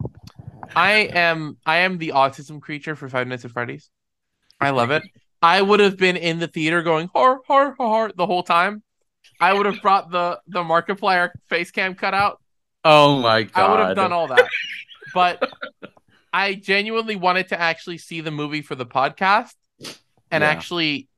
I 0.75 0.91
am 1.13 1.57
I 1.65 1.77
am 1.77 1.97
the 1.97 2.09
autism 2.09 2.61
creature 2.61 2.95
for 2.95 3.09
Five 3.09 3.27
Nights 3.27 3.43
at 3.45 3.51
Freddy's. 3.51 3.89
I 4.61 4.69
love 4.69 4.91
it. 4.91 5.03
I 5.41 5.61
would 5.61 5.79
have 5.79 5.97
been 5.97 6.15
in 6.17 6.39
the 6.39 6.47
theater 6.47 6.81
going 6.81 7.09
horror, 7.13 7.39
horror, 7.47 7.75
horror 7.77 8.11
the 8.15 8.25
whole 8.25 8.43
time. 8.43 8.83
I 9.39 9.53
would 9.53 9.65
have 9.65 9.81
brought 9.81 10.11
the 10.11 10.39
the 10.47 10.63
Markiplier 10.63 11.31
face 11.49 11.71
cam 11.71 11.95
cutout. 11.95 12.41
Oh 12.85 13.19
my 13.21 13.43
god! 13.43 13.61
I 13.61 13.69
would 13.71 13.79
have 13.87 13.95
done 13.95 14.13
all 14.13 14.27
that. 14.27 14.47
But 15.17 15.51
I 16.31 16.53
genuinely 16.53 17.15
wanted 17.15 17.47
to 17.49 17.59
actually 17.59 17.97
see 17.97 18.21
the 18.21 18.29
movie 18.31 18.61
for 18.61 18.75
the 18.75 18.85
podcast 18.85 19.53
and 20.29 20.41
Yeah. 20.43 20.47
actually 20.49 21.09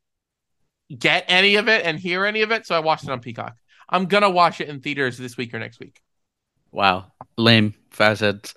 get 0.97 1.25
any 1.27 1.55
of 1.55 1.67
it 1.67 1.85
and 1.85 1.99
hear 1.99 2.25
any 2.25 2.41
of 2.43 2.51
it. 2.51 2.65
So 2.65 2.75
I 2.75 2.79
watched 2.79 3.03
it 3.03 3.09
on 3.09 3.19
Peacock. 3.19 3.57
I'm 3.89 4.05
gonna 4.05 4.29
watch 4.29 4.61
it 4.61 4.69
in 4.69 4.79
theaters 4.79 5.17
this 5.17 5.35
week 5.35 5.53
or 5.53 5.59
next 5.59 5.79
week. 5.81 5.99
Wow, 6.71 7.11
lame. 7.37 7.73
Fazheads. 7.91 8.53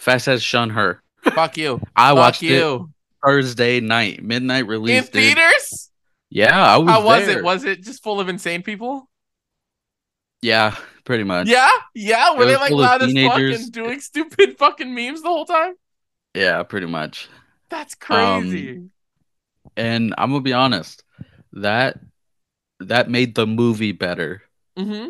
Fazheads 0.00 0.40
shun 0.42 0.70
her. 0.70 1.02
Fuck 1.24 1.58
you. 1.58 1.80
I 1.96 2.08
Fuck 2.10 2.16
watched 2.16 2.42
it 2.42 2.46
you. 2.46 2.90
Thursday 3.22 3.80
night, 3.80 4.22
midnight 4.24 4.64
In 4.64 4.68
release. 4.70 5.10
dude. 5.10 5.12
theaters? 5.36 5.90
Yeah, 6.30 6.58
I 6.58 6.78
was. 6.78 6.88
How 6.88 7.04
was 7.04 7.26
there. 7.26 7.38
it? 7.40 7.44
Was 7.44 7.64
it 7.64 7.82
just 7.84 8.02
full 8.02 8.18
of 8.20 8.30
insane 8.30 8.62
people? 8.62 9.10
Yeah, 10.40 10.74
pretty 11.10 11.24
much. 11.24 11.48
Yeah, 11.48 11.68
yeah. 11.92 12.36
Were 12.36 12.46
they 12.46 12.54
like 12.56 12.70
loud 12.70 13.02
as 13.02 13.08
teenagers. 13.12 13.56
fucking 13.56 13.70
doing 13.72 14.00
stupid 14.00 14.56
fucking 14.58 14.94
memes 14.94 15.22
the 15.22 15.28
whole 15.28 15.44
time? 15.44 15.74
Yeah, 16.34 16.62
pretty 16.62 16.86
much. 16.86 17.28
That's 17.68 17.94
Um, 18.08 18.42
crazy. 18.48 18.82
And 19.76 20.14
I'm 20.16 20.30
gonna 20.30 20.40
be 20.42 20.52
honest, 20.52 21.02
that 21.54 21.98
that 22.78 23.10
made 23.10 23.34
the 23.34 23.46
movie 23.46 23.90
better. 23.92 24.42
hmm 24.78 25.08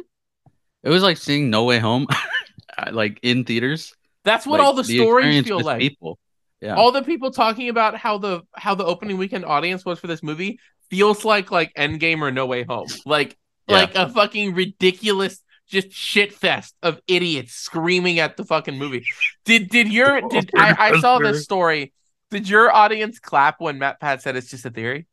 It 0.83 0.88
was 0.88 1.02
like 1.02 1.19
seeing 1.19 1.50
No 1.50 1.64
Way 1.64 1.78
Home, 1.80 2.07
like 2.92 3.21
in 3.23 3.45
theaters. 3.45 3.95
That's 4.25 4.47
what 4.47 4.59
Like, 4.61 4.66
all 4.66 4.73
the, 4.73 4.85
stories 4.85 5.45
feel 5.45 5.61
like. 5.61 5.80
People. 5.80 6.19
Yeah. 6.62 6.76
All 6.76 6.92
the 6.92 7.02
people 7.02 7.30
talking 7.30 7.69
about 7.69 7.97
how 7.97 8.16
the 8.19 8.42
how 8.54 8.75
the 8.75 8.85
opening 8.85 9.19
weekend 9.19 9.45
audience 9.45 9.85
was 9.85 9.99
for 9.99 10.07
this 10.07 10.23
movie 10.23 10.59
feels 10.90 11.25
like 11.25 11.50
like 11.50 11.73
Endgame 11.75 12.21
or 12.23 12.30
No 12.30 12.47
Way 12.47 12.64
Home. 12.64 12.87
Like 13.04 13.37
Yeah. 13.69 13.76
like 13.76 13.95
a 13.95 14.09
fucking 14.09 14.54
ridiculous 14.54 15.40
just 15.71 15.93
shit 15.93 16.33
fest 16.33 16.75
of 16.83 17.00
idiots 17.07 17.55
screaming 17.55 18.19
at 18.19 18.37
the 18.37 18.45
fucking 18.45 18.77
movie. 18.77 19.07
Did 19.45 19.69
did 19.69 19.93
your 19.93 20.21
did 20.29 20.50
I, 20.57 20.75
I 20.79 21.00
saw 21.00 21.19
this 21.19 21.45
story. 21.45 21.93
Did 22.31 22.49
your 22.49 22.73
audience 22.73 23.19
clap 23.19 23.61
when 23.61 23.79
MatPat 23.79 24.21
said 24.21 24.37
it's 24.37 24.50
just 24.50 24.65
a 24.67 24.71
theory? 24.71 25.07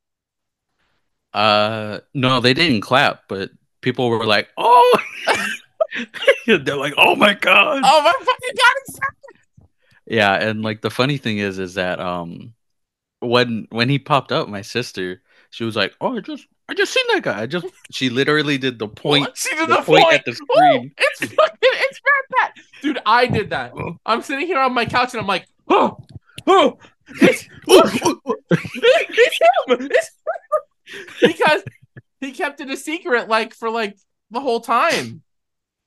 Uh, 1.33 1.99
no, 2.13 2.39
they 2.39 2.53
didn't 2.53 2.81
clap, 2.81 3.23
but 3.27 3.51
people 3.81 4.09
were 4.09 4.25
like, 4.25 4.49
"Oh!" 4.57 4.99
They're 6.47 6.75
like, 6.75 6.93
"Oh 6.97 7.15
my 7.15 7.33
god!" 7.33 7.81
Oh 7.85 8.01
my 8.01 8.13
fucking 8.19 8.55
god! 8.55 9.03
Yeah, 10.09 10.35
and 10.35 10.61
like 10.61 10.81
the 10.81 10.89
funny 10.89 11.17
thing 11.17 11.37
is, 11.37 11.59
is 11.59 11.73
that 11.73 11.99
um, 11.99 12.53
when 13.19 13.67
when 13.71 13.89
he 13.89 13.99
popped 13.99 14.31
up, 14.31 14.47
my 14.47 14.61
sister, 14.61 15.21
she 15.49 15.65
was 15.65 15.75
like, 15.75 15.93
"Oh, 15.99 16.15
I 16.15 16.21
just, 16.21 16.47
I 16.69 16.73
just 16.73 16.93
seen 16.93 17.03
that 17.13 17.23
guy." 17.23 17.41
I 17.41 17.45
just, 17.45 17.65
she 17.91 18.09
literally 18.09 18.57
did 18.57 18.79
the 18.79 18.87
point. 18.87 19.29
She 19.35 19.49
did 19.55 19.69
the 19.69 19.77
the, 19.77 19.81
point 19.83 20.03
point 20.03 20.13
at 20.13 20.25
the 20.25 20.33
screen. 20.33 20.91
it's 20.97 21.33
fucking 21.33 21.57
it's 21.61 21.99
MatPat. 21.99 22.51
Dude, 22.81 22.99
I 23.05 23.27
did 23.27 23.49
that. 23.51 23.73
Oh. 23.75 23.97
I'm 24.05 24.21
sitting 24.21 24.47
here 24.47 24.59
on 24.59 24.73
my 24.73 24.85
couch 24.85 25.13
and 25.13 25.21
I'm 25.21 25.27
like, 25.27 25.47
oh, 25.67 25.97
oh, 26.45 26.77
it's, 27.21 27.47
it's 27.67 29.39
him. 29.67 29.89
It's 29.91 30.11
because 31.21 31.63
he 32.19 32.31
kept 32.31 32.61
it 32.61 32.69
a 32.69 32.77
secret 32.77 33.27
like 33.27 33.53
for 33.53 33.69
like 33.69 33.97
the 34.31 34.39
whole 34.39 34.59
time. 34.59 35.21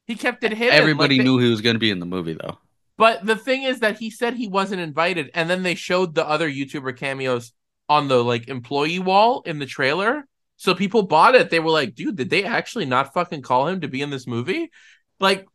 He 0.07 0.17
kept 0.17 0.43
it 0.43 0.53
hidden. 0.53 0.75
Everybody 0.75 1.19
like, 1.19 1.25
knew 1.25 1.39
he 1.39 1.51
was 1.51 1.61
gonna 1.61 1.79
be 1.79 1.91
in 1.91 2.01
the 2.01 2.07
movie, 2.07 2.35
though. 2.35 2.59
But 2.97 3.25
the 3.25 3.37
thing 3.37 3.63
is 3.63 3.81
that 3.81 3.99
he 3.99 4.11
said 4.11 4.35
he 4.35 4.49
wasn't 4.49 4.81
invited, 4.81 5.31
and 5.35 5.49
then 5.49 5.63
they 5.63 5.75
showed 5.75 6.15
the 6.15 6.29
other 6.29 6.51
YouTuber 6.51 6.97
cameos 6.97 7.53
on 7.89 8.09
the 8.09 8.23
like 8.23 8.49
employee 8.49 8.99
wall 8.99 9.43
in 9.47 9.59
the 9.59 9.67
trailer. 9.67 10.25
So 10.63 10.75
people 10.75 11.05
bought 11.05 11.35
it. 11.35 11.49
They 11.49 11.59
were 11.59 11.71
like, 11.71 11.95
"Dude, 11.95 12.17
did 12.17 12.29
they 12.29 12.45
actually 12.45 12.85
not 12.85 13.15
fucking 13.15 13.41
call 13.41 13.67
him 13.67 13.81
to 13.81 13.89
be 13.89 14.03
in 14.03 14.11
this 14.11 14.27
movie?" 14.27 14.71
Like, 15.19 15.47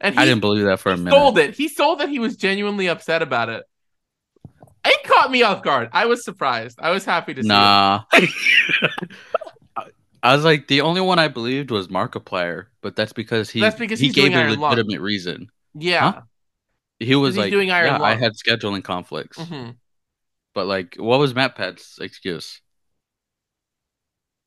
and 0.00 0.14
he 0.14 0.20
I 0.22 0.24
didn't 0.24 0.40
believe 0.40 0.64
that 0.64 0.80
for 0.80 0.90
a 0.90 0.96
minute. 0.96 1.10
sold 1.14 1.36
it. 1.36 1.54
He 1.54 1.68
sold 1.68 2.00
that 2.00 2.08
he 2.08 2.18
was 2.18 2.38
genuinely 2.38 2.86
upset 2.88 3.20
about 3.20 3.50
it. 3.50 3.62
It 4.86 5.04
caught 5.04 5.30
me 5.30 5.42
off 5.42 5.62
guard. 5.62 5.90
I 5.92 6.06
was 6.06 6.24
surprised. 6.24 6.78
I 6.80 6.92
was 6.92 7.04
happy 7.04 7.34
to 7.34 7.42
see 7.42 7.46
it. 7.46 7.50
Nah. 7.50 8.04
I 10.22 10.34
was 10.34 10.44
like, 10.46 10.68
the 10.68 10.80
only 10.80 11.02
one 11.02 11.18
I 11.18 11.28
believed 11.28 11.70
was 11.70 11.88
Markiplier, 11.88 12.66
but 12.80 12.96
that's 12.96 13.12
because 13.12 13.50
he 13.50 13.60
That's 13.60 13.78
because 13.78 14.00
he 14.00 14.08
gave 14.08 14.32
a 14.32 14.36
Iron 14.36 14.58
Lung. 14.58 14.70
legitimate 14.70 15.02
reason. 15.02 15.48
Yeah. 15.74 16.12
Huh? 16.12 16.20
He 17.00 17.14
was 17.14 17.36
like, 17.36 17.50
doing 17.50 17.70
Iron 17.70 18.00
yeah, 18.00 18.02
I 18.02 18.14
had 18.14 18.32
scheduling 18.32 18.82
conflicts, 18.82 19.36
Mhm. 19.36 19.76
but 20.54 20.66
like, 20.66 20.94
what 20.96 21.18
was 21.18 21.34
MatPat's 21.34 21.98
excuse? 22.00 22.62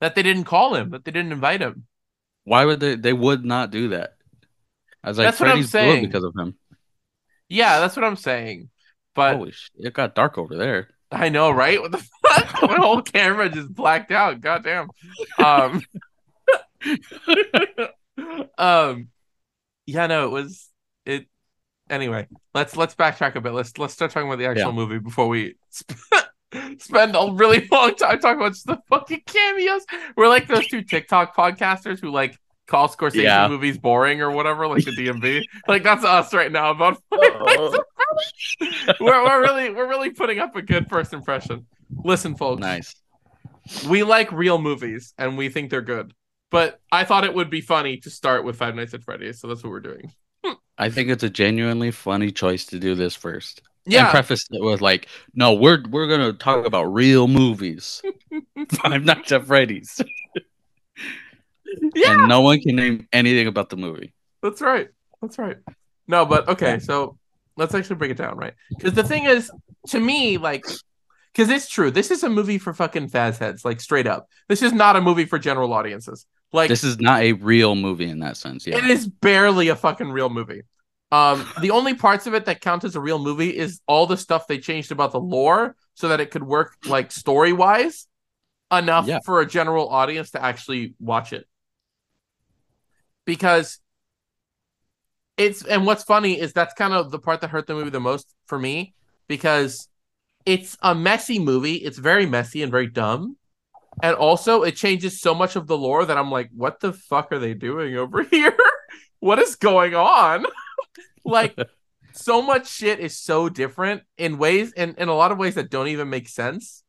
That 0.01 0.15
they 0.15 0.23
didn't 0.23 0.43
call 0.45 0.75
him. 0.75 0.91
That 0.91 1.05
they 1.05 1.11
didn't 1.11 1.31
invite 1.31 1.61
him. 1.61 1.87
Why 2.43 2.65
would 2.65 2.79
they? 2.79 2.95
They 2.95 3.13
would 3.13 3.43
not 3.43 3.71
do 3.71 3.89
that. 3.89 4.15
I 5.03 5.09
was 5.09 5.17
like, 5.17 5.27
That's 5.27 5.39
what 5.39 5.49
I'm 5.49 5.63
saying. 5.63 6.05
because 6.05 6.23
of 6.23 6.33
him. 6.37 6.55
Yeah, 7.49 7.79
that's 7.79 7.95
what 7.95 8.05
I'm 8.05 8.15
saying. 8.15 8.69
But 9.15 9.37
Holy 9.37 9.51
shit, 9.51 9.71
it 9.79 9.93
got 9.93 10.15
dark 10.15 10.37
over 10.37 10.55
there. 10.55 10.89
I 11.11 11.29
know, 11.29 11.49
right? 11.49 11.81
What 11.81 11.91
the 11.91 11.97
fuck? 12.27 12.61
My 12.69 12.75
whole 12.75 13.01
camera 13.01 13.49
just 13.49 13.73
blacked 13.73 14.11
out. 14.11 14.41
Goddamn. 14.41 14.89
Um, 15.43 15.81
um, 18.57 19.07
yeah, 19.85 20.07
no, 20.07 20.25
it 20.25 20.31
was 20.31 20.69
it. 21.05 21.27
Anyway, 21.89 22.27
let's 22.53 22.75
let's 22.75 22.95
backtrack 22.95 23.35
a 23.35 23.41
bit. 23.41 23.53
Let's 23.53 23.77
let's 23.77 23.93
start 23.93 24.11
talking 24.11 24.27
about 24.27 24.39
the 24.39 24.47
actual 24.47 24.67
Yeah. 24.67 24.75
movie 24.75 24.99
before 24.99 25.27
we 25.27 25.55
spend 26.79 27.15
a 27.15 27.29
really 27.33 27.67
long 27.71 27.95
time 27.95 28.19
talking 28.19 28.39
about 28.41 28.55
the 28.65 28.79
fucking 28.89 29.21
cameos. 29.25 29.85
We're 30.15 30.29
like 30.29 30.47
those 30.47 30.67
two 30.67 30.81
TikTok 30.81 31.35
podcasters 31.35 31.99
who 31.99 32.09
like 32.11 32.37
call 32.67 32.87
Scorsese 32.89 33.23
Yeah. 33.23 33.47
movies 33.47 33.77
boring 33.77 34.21
or 34.21 34.31
whatever, 34.31 34.67
like 34.67 34.83
the 34.85 34.91
DMV. 34.91 35.43
like 35.67 35.83
that's 35.83 36.03
us 36.03 36.33
right 36.33 36.51
now 36.51 36.71
about 36.71 37.01
we're, 37.11 37.79
we're 38.99 39.41
really 39.41 39.69
we're 39.71 39.87
really 39.87 40.09
putting 40.11 40.39
up 40.39 40.55
a 40.55 40.61
good 40.61 40.89
first 40.89 41.13
impression. 41.13 41.65
Listen, 42.03 42.35
folks, 42.35 42.59
Nice. 42.61 42.95
we 43.89 44.03
like 44.03 44.31
real 44.31 44.59
movies 44.59 45.13
and 45.17 45.37
we 45.37 45.49
think 45.49 45.69
they're 45.69 45.81
good. 45.81 46.13
But 46.49 46.79
I 46.91 47.03
thought 47.03 47.25
it 47.25 47.33
would 47.33 47.49
be 47.49 47.59
funny 47.61 47.97
to 47.97 48.09
start 48.09 48.45
with 48.45 48.55
Five 48.55 48.73
Nights 48.75 48.93
at 48.93 49.03
Freddy's, 49.03 49.39
so 49.41 49.47
that's 49.47 49.63
what 49.63 49.69
we're 49.69 49.81
doing. 49.81 50.13
I 50.77 50.89
think 50.89 51.09
it's 51.09 51.23
a 51.23 51.29
genuinely 51.29 51.91
funny 51.91 52.31
choice 52.31 52.65
to 52.67 52.79
do 52.79 52.95
this 52.95 53.15
first. 53.15 53.61
And 53.87 53.93
Yeah, 53.93 54.11
preface 54.11 54.45
it 54.51 54.61
with 54.61 54.81
like, 54.81 55.07
no, 55.33 55.53
we're 55.53 55.81
we're 55.89 56.07
gonna 56.07 56.33
talk 56.33 56.65
about 56.65 56.83
real 56.93 57.27
movies. 57.29 58.01
Five 58.81 59.05
Nights 59.05 59.31
at 59.31 59.45
Freddy's. 59.45 60.01
yeah, 61.95 62.11
And 62.13 62.27
no 62.27 62.41
one 62.41 62.59
can 62.59 62.75
name 62.75 63.07
anything 63.13 63.47
about 63.47 63.69
the 63.69 63.77
movie. 63.77 64.13
that's 64.43 64.61
right. 64.61 64.89
That's 65.21 65.37
right. 65.37 65.57
No, 66.07 66.25
but 66.25 66.47
okay, 66.49 66.79
so 66.79 67.17
let's 67.55 67.73
actually 67.73 67.95
break 67.95 68.11
it 68.11 68.17
down, 68.17 68.37
right? 68.37 68.53
Because 68.69 68.93
the 68.93 69.03
thing 69.03 69.25
is, 69.25 69.51
to 69.87 69.99
me, 69.99 70.37
like, 70.37 70.63
because 71.33 71.49
it's 71.49 71.69
true, 71.69 71.91
this 71.91 72.11
is 72.11 72.23
a 72.23 72.29
movie 72.29 72.57
for 72.57 72.73
fucking 72.73 73.09
faz 73.09 73.37
heads, 73.37 73.65
like 73.65 73.81
straight 73.81 74.07
up. 74.07 74.27
This 74.47 74.61
is 74.61 74.73
not 74.73 74.95
a 74.95 75.01
movie 75.01 75.25
for 75.25 75.39
general 75.39 75.73
audiences. 75.73 76.25
Like, 76.53 76.69
This 76.69 76.83
is 76.83 76.99
not 76.99 77.21
a 77.21 77.33
real 77.33 77.75
movie 77.75 78.09
in 78.09 78.19
that 78.19 78.37
sense. 78.37 78.67
It 78.67 78.71
Yeah. 78.73 78.87
is 78.87 79.07
barely 79.07 79.67
a 79.69 79.75
fucking 79.75 80.09
real 80.11 80.29
movie. 80.29 80.61
Um, 81.11 81.47
the 81.61 81.71
only 81.71 81.93
parts 81.93 82.27
of 82.27 82.33
it 82.33 82.45
that 82.45 82.59
count 82.59 82.83
as 82.83 82.95
a 82.95 82.99
real 82.99 83.17
movie 83.19 83.55
is 83.55 83.79
all 83.87 84.07
the 84.07 84.17
stuff 84.17 84.45
they 84.47 84.57
changed 84.57 84.91
about 84.91 85.11
the 85.13 85.19
lore 85.21 85.75
so 85.93 86.09
that 86.09 86.19
it 86.19 86.31
could 86.31 86.43
work 86.43 86.75
like 86.85 87.11
story 87.13 87.53
wise 87.53 88.07
enough 88.71 89.07
Yeah. 89.07 89.19
for 89.23 89.39
a 89.39 89.45
general 89.45 89.87
audience 89.87 90.31
to 90.31 90.43
actually 90.43 90.95
watch 90.99 91.31
it. 91.31 91.47
Because 93.25 93.79
it's 95.37 95.63
and 95.63 95.85
what's 95.85 96.03
funny 96.03 96.39
is 96.39 96.51
that's 96.51 96.73
kind 96.73 96.93
of 96.93 97.11
the 97.11 97.19
part 97.19 97.41
that 97.41 97.49
hurt 97.51 97.67
the 97.67 97.73
movie 97.73 97.89
the 97.89 97.99
most 97.99 98.33
for 98.45 98.57
me 98.59 98.93
because 99.27 99.87
it's 100.45 100.77
a 100.81 100.95
messy 100.95 101.39
movie. 101.39 101.75
It's 101.75 101.97
very 101.97 102.25
messy 102.25 102.63
and 102.63 102.71
very 102.71 102.87
dumb. 102.87 103.37
And 104.03 104.15
also, 104.15 104.63
it 104.63 104.75
changes 104.75 105.19
so 105.21 105.33
much 105.33 105.55
of 105.55 105.67
the 105.67 105.77
lore 105.77 106.05
that 106.05 106.17
I'm 106.17 106.29
like, 106.31 106.49
what 106.55 106.79
the 106.79 106.93
fuck 106.93 107.31
are 107.31 107.39
they 107.39 107.53
doing 107.53 107.95
over 107.97 108.23
here? 108.31 108.55
what 109.19 109.39
is 109.39 109.55
going 109.55 109.95
on? 109.95 110.45
Like, 111.27 111.55
so 112.13 112.41
much 112.41 112.69
shit 112.69 112.99
is 112.99 113.17
so 113.17 113.49
different 113.49 114.03
in 114.17 114.37
ways, 114.37 114.73
and 114.73 114.97
in 114.97 115.07
a 115.09 115.15
lot 115.15 115.31
of 115.31 115.37
ways 115.37 115.55
that 115.55 115.69
don't 115.69 115.87
even 115.89 116.09
make 116.09 116.27
sense. 116.27 116.83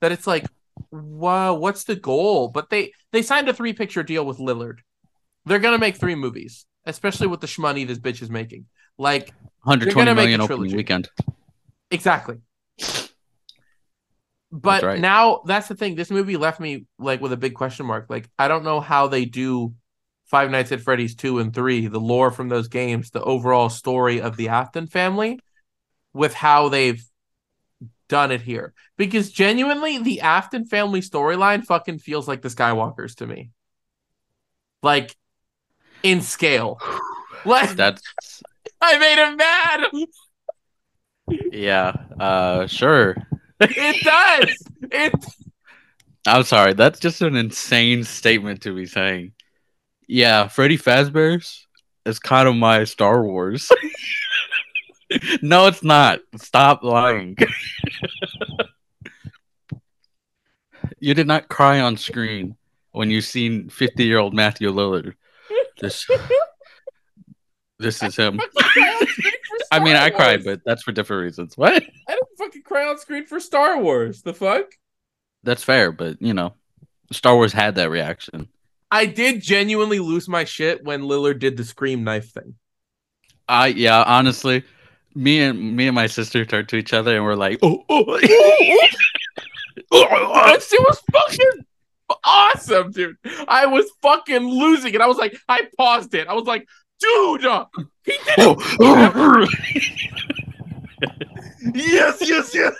That 0.00 0.12
it's 0.12 0.26
like, 0.26 0.46
wow, 0.90 1.54
what's 1.54 1.84
the 1.84 1.96
goal? 1.96 2.48
But 2.48 2.70
they 2.70 2.92
they 3.12 3.22
signed 3.22 3.48
a 3.48 3.54
three 3.54 3.72
picture 3.72 4.02
deal 4.02 4.24
with 4.24 4.38
Lillard. 4.38 4.78
They're 5.44 5.58
gonna 5.58 5.78
make 5.78 5.96
three 5.96 6.14
movies. 6.14 6.66
especially 6.86 7.26
with 7.26 7.40
the 7.40 7.46
shmoney 7.46 7.86
this 7.86 7.98
bitch 7.98 8.22
is 8.22 8.30
making. 8.30 8.66
Like 8.98 9.32
120 9.62 9.94
gonna 9.94 10.14
million 10.14 10.40
opening 10.40 10.76
weekend. 10.76 11.08
exactly. 11.90 12.38
But 14.52 14.82
right. 14.84 15.00
now 15.00 15.42
that's 15.46 15.66
the 15.66 15.74
thing. 15.74 15.96
This 15.96 16.10
movie 16.10 16.36
left 16.36 16.60
me 16.60 16.86
like 16.98 17.20
with 17.20 17.32
a 17.32 17.36
big 17.36 17.54
question 17.54 17.86
mark. 17.86 18.06
Like 18.08 18.28
I 18.38 18.46
don't 18.46 18.64
know 18.64 18.80
how 18.80 19.08
they 19.08 19.24
do 19.24 19.74
Five 20.26 20.50
Nights 20.50 20.72
at 20.72 20.80
Freddy's 20.80 21.14
two 21.14 21.38
and 21.38 21.54
three, 21.54 21.86
the 21.86 22.00
lore 22.00 22.30
from 22.30 22.48
those 22.48 22.68
games, 22.68 23.10
the 23.10 23.22
overall 23.22 23.68
story 23.68 24.20
of 24.20 24.36
the 24.36 24.48
Afton 24.48 24.86
family, 24.86 25.38
with 26.12 26.34
how 26.34 26.68
they've 26.68 27.04
done 28.08 28.32
it 28.32 28.40
here. 28.40 28.72
Because 28.96 29.30
genuinely, 29.30 29.98
the 29.98 30.20
Afton 30.22 30.64
family 30.66 31.00
storyline 31.00 31.64
fucking 31.64 31.98
feels 31.98 32.26
like 32.26 32.42
the 32.42 32.48
Skywalkers 32.48 33.16
to 33.16 33.26
me. 33.26 33.50
Like 34.82 35.16
in 36.02 36.20
scale. 36.20 36.80
Like 37.46 37.76
That's 37.76 38.00
I 38.80 38.96
made 38.96 39.18
him 39.18 39.36
mad. 39.36 39.90
yeah. 41.52 41.92
Uh, 42.18 42.66
sure. 42.66 43.16
It 43.60 44.02
does. 44.02 44.56
It 44.90 45.12
I'm 46.26 46.44
sorry. 46.44 46.72
That's 46.72 47.00
just 47.00 47.20
an 47.20 47.36
insane 47.36 48.02
statement 48.04 48.62
to 48.62 48.74
be 48.74 48.86
saying. 48.86 49.33
Yeah, 50.06 50.48
Freddy 50.48 50.76
Fazbear's 50.76 51.66
is 52.04 52.18
kind 52.18 52.48
of 52.48 52.54
my 52.54 52.84
Star 52.84 53.22
Wars. 53.22 53.70
no, 55.42 55.66
it's 55.66 55.82
not. 55.82 56.20
Stop 56.36 56.82
lying. 56.82 57.36
you 60.98 61.14
did 61.14 61.26
not 61.26 61.48
cry 61.48 61.80
on 61.80 61.96
screen 61.96 62.56
when 62.92 63.10
you 63.10 63.20
seen 63.20 63.68
50 63.68 64.04
year 64.04 64.18
old 64.18 64.34
Matthew 64.34 64.70
Lillard. 64.70 65.14
This, 65.80 66.06
this 67.78 68.02
is 68.02 68.16
him. 68.16 68.40
I 69.70 69.78
mean, 69.82 69.96
I 69.96 70.10
cried, 70.10 70.44
but 70.44 70.60
that's 70.64 70.82
for 70.82 70.92
different 70.92 71.22
reasons. 71.24 71.56
What? 71.56 71.82
I 72.08 72.12
don't 72.12 72.38
fucking 72.38 72.62
cry 72.62 72.88
on 72.88 72.98
screen 72.98 73.26
for 73.26 73.40
Star 73.40 73.80
Wars. 73.80 74.22
The 74.22 74.34
fuck? 74.34 74.66
That's 75.42 75.64
fair, 75.64 75.92
but 75.92 76.20
you 76.22 76.34
know, 76.34 76.54
Star 77.12 77.34
Wars 77.34 77.52
had 77.52 77.74
that 77.74 77.90
reaction. 77.90 78.48
I 78.94 79.06
did 79.06 79.42
genuinely 79.42 79.98
lose 79.98 80.28
my 80.28 80.44
shit 80.44 80.84
when 80.84 81.02
Lillard 81.02 81.40
did 81.40 81.56
the 81.56 81.64
scream 81.64 82.04
knife 82.04 82.30
thing. 82.30 82.54
I 83.48 83.66
yeah, 83.66 84.04
honestly, 84.06 84.62
me 85.16 85.40
and 85.40 85.74
me 85.76 85.88
and 85.88 85.96
my 85.96 86.06
sister 86.06 86.44
turned 86.44 86.68
to 86.68 86.76
each 86.76 86.92
other 86.92 87.16
and 87.16 87.24
we're 87.24 87.34
like, 87.34 87.58
oh, 87.60 87.84
oh. 87.88 88.04
That 89.90 90.62
shit 90.62 90.78
was 90.78 91.02
fucking 91.10 91.66
awesome, 92.22 92.92
dude. 92.92 93.16
I 93.48 93.66
was 93.66 93.90
fucking 94.00 94.46
losing 94.46 94.94
it. 94.94 95.00
I 95.00 95.08
was 95.08 95.16
like, 95.16 95.36
I 95.48 95.62
paused 95.76 96.14
it. 96.14 96.28
I 96.28 96.34
was 96.34 96.44
like, 96.44 96.68
dude, 97.00 97.44
uh, 97.46 97.66
he 98.04 98.12
did 98.12 98.34
it. 98.38 99.48
yes, 101.74 102.18
yes, 102.20 102.54
yes. 102.54 102.76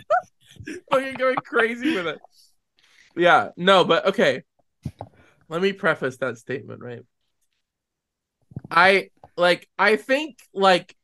fucking 0.90 1.14
going 1.16 1.36
crazy 1.36 1.96
with 1.96 2.06
it. 2.06 2.18
Yeah, 3.14 3.50
no, 3.58 3.84
but 3.84 4.06
okay. 4.06 4.42
Let 5.48 5.62
me 5.62 5.72
preface 5.72 6.16
that 6.18 6.38
statement, 6.38 6.82
right? 6.82 7.02
I 8.70 9.10
like 9.36 9.68
I 9.78 9.96
think 9.96 10.38
like 10.52 10.94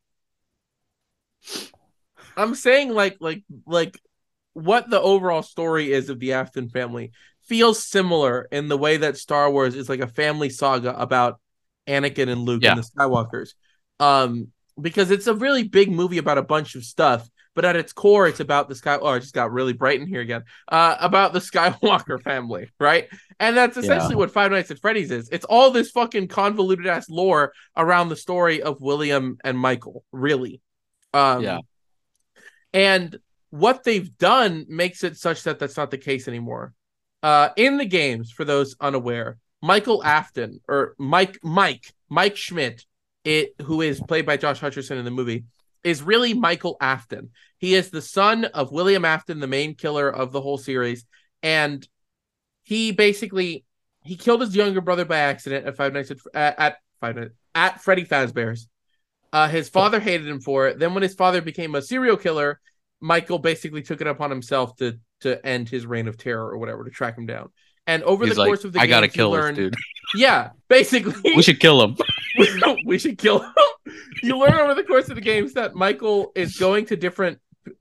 I'm 2.37 2.55
saying 2.55 2.90
like 2.90 3.16
like 3.20 3.44
like 3.66 3.98
what 4.53 4.90
the 4.90 5.00
overall 5.00 5.42
story 5.42 5.92
is 5.92 6.09
of 6.09 6.18
the 6.18 6.33
Afton 6.33 6.68
family 6.68 7.12
feels 7.42 7.85
similar 7.85 8.48
in 8.50 8.68
the 8.68 8.79
way 8.79 8.96
that 8.98 9.16
Star 9.16 9.50
Wars 9.50 9.74
is 9.74 9.88
like 9.88 10.00
a 10.00 10.07
family 10.07 10.50
saga 10.50 10.98
about 11.00 11.40
Anakin 11.87 12.29
and 12.29 12.42
Luke 12.42 12.62
Yeah. 12.62 12.70
and 12.70 12.79
the 12.79 12.83
Skywalkers. 12.83 13.50
Um 13.98 14.48
because 14.81 15.11
it's 15.11 15.26
a 15.26 15.35
really 15.35 15.64
big 15.64 15.90
movie 15.90 16.18
about 16.18 16.38
a 16.38 16.42
bunch 16.42 16.74
of 16.74 16.85
stuff, 16.85 17.29
but 17.54 17.64
at 17.64 17.76
its 17.76 17.92
core 17.92 18.26
it's 18.26 18.40
about 18.40 18.68
the 18.68 18.74
Sky 18.74 18.98
oh, 19.00 19.06
I 19.06 19.18
just 19.18 19.34
got 19.34 19.52
really 19.52 19.72
bright 19.72 20.00
in 20.00 20.06
here 20.06 20.20
again. 20.20 20.44
Uh 20.68 20.96
about 21.00 21.32
the 21.32 21.38
Skywalker 21.50 22.22
family, 22.22 22.70
right? 22.78 23.08
And 23.38 23.56
that's 23.56 23.76
essentially 23.76 24.16
what 24.16 24.30
Five 24.30 24.50
Nights 24.50 24.70
at 24.70 24.78
Freddy's 24.78 25.10
is. 25.10 25.28
It's 25.30 25.46
all 25.46 25.70
this 25.70 25.90
fucking 25.90 26.28
convoluted 26.28 26.86
ass 26.86 27.08
lore 27.08 27.52
around 27.76 28.08
the 28.08 28.16
story 28.16 28.62
of 28.62 28.80
William 28.80 29.38
and 29.42 29.58
Michael, 29.58 30.04
really. 30.12 30.60
Um, 31.14 31.42
Yeah. 31.42 31.58
And 32.72 33.18
what 33.50 33.82
they've 33.82 34.16
done 34.16 34.66
makes 34.68 35.02
it 35.02 35.16
such 35.16 35.42
that 35.42 35.58
that's 35.58 35.76
not 35.76 35.90
the 35.90 35.98
case 35.98 36.28
anymore. 36.28 36.72
Uh, 37.22 37.50
in 37.56 37.76
the 37.76 37.84
games, 37.84 38.30
for 38.30 38.44
those 38.44 38.76
unaware, 38.80 39.38
Michael 39.62 40.02
Afton 40.02 40.60
or 40.68 40.94
Mike 40.98 41.38
Mike 41.42 41.92
Mike 42.08 42.36
Schmidt, 42.36 42.84
it 43.24 43.54
who 43.62 43.82
is 43.82 44.00
played 44.00 44.24
by 44.24 44.36
Josh 44.36 44.60
Hutcherson 44.60 44.98
in 44.98 45.04
the 45.04 45.10
movie, 45.10 45.44
is 45.84 46.02
really 46.02 46.34
Michael 46.34 46.76
Afton. 46.80 47.30
He 47.58 47.74
is 47.74 47.90
the 47.90 48.02
son 48.02 48.44
of 48.46 48.72
William 48.72 49.04
Afton, 49.04 49.40
the 49.40 49.46
main 49.46 49.74
killer 49.74 50.08
of 50.08 50.32
the 50.32 50.40
whole 50.40 50.58
series, 50.58 51.04
and 51.42 51.86
he 52.62 52.92
basically 52.92 53.64
he 54.04 54.16
killed 54.16 54.40
his 54.40 54.56
younger 54.56 54.80
brother 54.80 55.04
by 55.04 55.18
accident 55.18 55.66
at 55.66 55.76
Five 55.76 55.92
Nights 55.92 56.10
at, 56.10 56.18
at, 56.34 56.58
at 56.58 56.76
Five 57.00 57.16
Nights 57.16 57.34
at 57.54 57.82
Freddy 57.82 58.04
Fazbear's. 58.04 58.68
Uh, 59.32 59.48
his 59.48 59.68
father 59.68 60.00
hated 60.00 60.26
him 60.26 60.40
for 60.40 60.66
it. 60.68 60.78
Then, 60.78 60.92
when 60.94 61.02
his 61.02 61.14
father 61.14 61.40
became 61.40 61.74
a 61.74 61.82
serial 61.82 62.16
killer, 62.16 62.60
Michael 63.00 63.38
basically 63.38 63.82
took 63.82 64.00
it 64.00 64.06
upon 64.06 64.30
himself 64.30 64.76
to 64.76 64.98
to 65.20 65.44
end 65.46 65.68
his 65.68 65.86
reign 65.86 66.08
of 66.08 66.16
terror 66.16 66.50
or 66.50 66.58
whatever 66.58 66.84
to 66.84 66.90
track 66.90 67.16
him 67.16 67.26
down. 67.26 67.50
And 67.86 68.02
over 68.04 68.24
He's 68.24 68.34
the 68.34 68.40
like, 68.40 68.48
course 68.48 68.64
of 68.64 68.72
the 68.72 68.80
I 68.80 68.86
games, 68.86 68.90
gotta 68.90 69.08
kill 69.08 69.30
learn, 69.30 69.54
this 69.54 69.64
dude. 69.70 69.74
yeah, 70.14 70.50
basically, 70.68 71.14
We 71.36 71.42
should 71.42 71.60
kill 71.60 71.82
him. 71.82 71.96
we 72.84 72.98
should 72.98 73.18
kill 73.18 73.40
him. 73.40 73.52
you 74.22 74.38
learn 74.38 74.54
over 74.54 74.74
the 74.74 74.84
course 74.84 75.08
of 75.08 75.14
the 75.14 75.20
games 75.20 75.54
that 75.54 75.74
Michael 75.74 76.32
is 76.34 76.56
going 76.56 76.86
to 76.86 76.96
different 76.96 77.38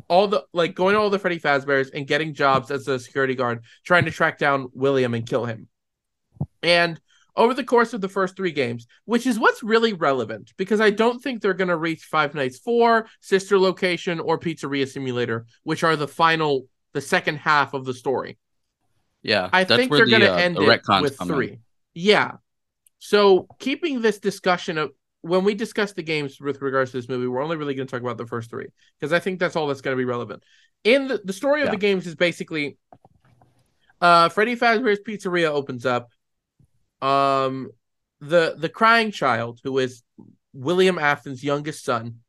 all 0.07 0.27
the 0.27 0.43
like 0.53 0.75
going 0.75 0.95
to 0.95 0.99
all 0.99 1.09
the 1.09 1.19
Freddy 1.19 1.39
Fazbear's 1.39 1.89
and 1.89 2.07
getting 2.07 2.33
jobs 2.33 2.71
as 2.71 2.87
a 2.87 2.99
security 2.99 3.35
guard, 3.35 3.63
trying 3.85 4.05
to 4.05 4.11
track 4.11 4.37
down 4.37 4.69
William 4.73 5.13
and 5.13 5.27
kill 5.27 5.45
him. 5.45 5.67
And 6.61 6.99
over 7.35 7.53
the 7.53 7.63
course 7.63 7.93
of 7.93 8.01
the 8.01 8.09
first 8.09 8.35
three 8.35 8.51
games, 8.51 8.85
which 9.05 9.25
is 9.25 9.39
what's 9.39 9.63
really 9.63 9.93
relevant, 9.93 10.51
because 10.57 10.81
I 10.81 10.89
don't 10.89 11.21
think 11.21 11.41
they're 11.41 11.53
going 11.53 11.69
to 11.69 11.77
reach 11.77 12.03
Five 12.03 12.35
Nights 12.35 12.59
4, 12.59 13.07
Sister 13.21 13.57
Location, 13.57 14.19
or 14.19 14.37
Pizzeria 14.37 14.87
Simulator, 14.87 15.45
which 15.63 15.83
are 15.83 15.95
the 15.95 16.07
final, 16.07 16.67
the 16.93 16.99
second 17.01 17.37
half 17.37 17.73
of 17.73 17.85
the 17.85 17.93
story. 17.93 18.37
Yeah, 19.21 19.49
I 19.53 19.63
think 19.63 19.91
they're 19.91 20.05
the, 20.05 20.11
going 20.11 20.21
to 20.21 20.33
uh, 20.33 20.37
end 20.37 20.57
the 20.57 20.69
it 20.69 20.81
with 21.01 21.17
come 21.17 21.29
in. 21.29 21.35
three. 21.35 21.59
Yeah. 21.93 22.33
So 22.99 23.47
keeping 23.59 24.01
this 24.01 24.19
discussion 24.19 24.77
of 24.77 24.91
when 25.21 25.43
we 25.43 25.55
discuss 25.55 25.93
the 25.93 26.03
games 26.03 26.39
with 26.39 26.61
regards 26.61 26.91
to 26.91 26.97
this 26.97 27.09
movie, 27.09 27.27
we're 27.27 27.41
only 27.41 27.57
really 27.57 27.73
going 27.73 27.87
to 27.87 27.91
talk 27.91 28.01
about 28.01 28.17
the 28.17 28.27
first 28.27 28.49
three 28.49 28.67
because 28.99 29.11
I 29.11 29.19
think 29.19 29.39
that's 29.39 29.55
all 29.55 29.67
that's 29.67 29.81
going 29.81 29.95
to 29.95 29.99
be 29.99 30.05
relevant. 30.05 30.43
In 30.83 31.07
the, 31.07 31.21
the 31.23 31.33
story 31.33 31.61
of 31.61 31.67
Yeah. 31.67 31.71
the 31.71 31.77
games 31.77 32.07
is 32.07 32.15
basically, 32.15 32.77
uh, 33.99 34.29
Freddy 34.29 34.55
Fazbear's 34.55 34.99
Pizzeria 34.99 35.49
opens 35.49 35.85
up. 35.85 36.09
Um, 37.01 37.71
the 38.21 38.55
the 38.57 38.69
crying 38.69 39.11
child 39.11 39.59
who 39.63 39.77
is 39.77 40.03
William 40.53 40.99
Afton's 40.99 41.43
youngest 41.43 41.85
son 41.85 42.19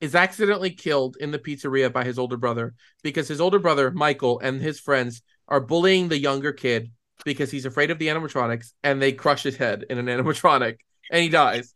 is 0.00 0.14
accidentally 0.14 0.70
killed 0.70 1.16
in 1.20 1.30
the 1.30 1.38
pizzeria 1.38 1.92
by 1.92 2.04
his 2.04 2.18
older 2.18 2.36
brother 2.36 2.74
because 3.02 3.28
his 3.28 3.40
older 3.40 3.58
brother 3.58 3.90
Michael 3.90 4.38
and 4.40 4.60
his 4.60 4.80
friends 4.80 5.22
are 5.48 5.60
bullying 5.60 6.08
the 6.08 6.18
younger 6.18 6.52
kid 6.52 6.90
because 7.24 7.50
he's 7.50 7.66
afraid 7.66 7.90
of 7.90 7.98
the 7.98 8.08
animatronics 8.08 8.72
and 8.82 9.00
they 9.00 9.12
crush 9.12 9.42
his 9.42 9.56
head 9.56 9.84
in 9.90 9.98
an 9.98 10.06
animatronic 10.06 10.76
and 11.10 11.22
he 11.22 11.28
dies. 11.28 11.72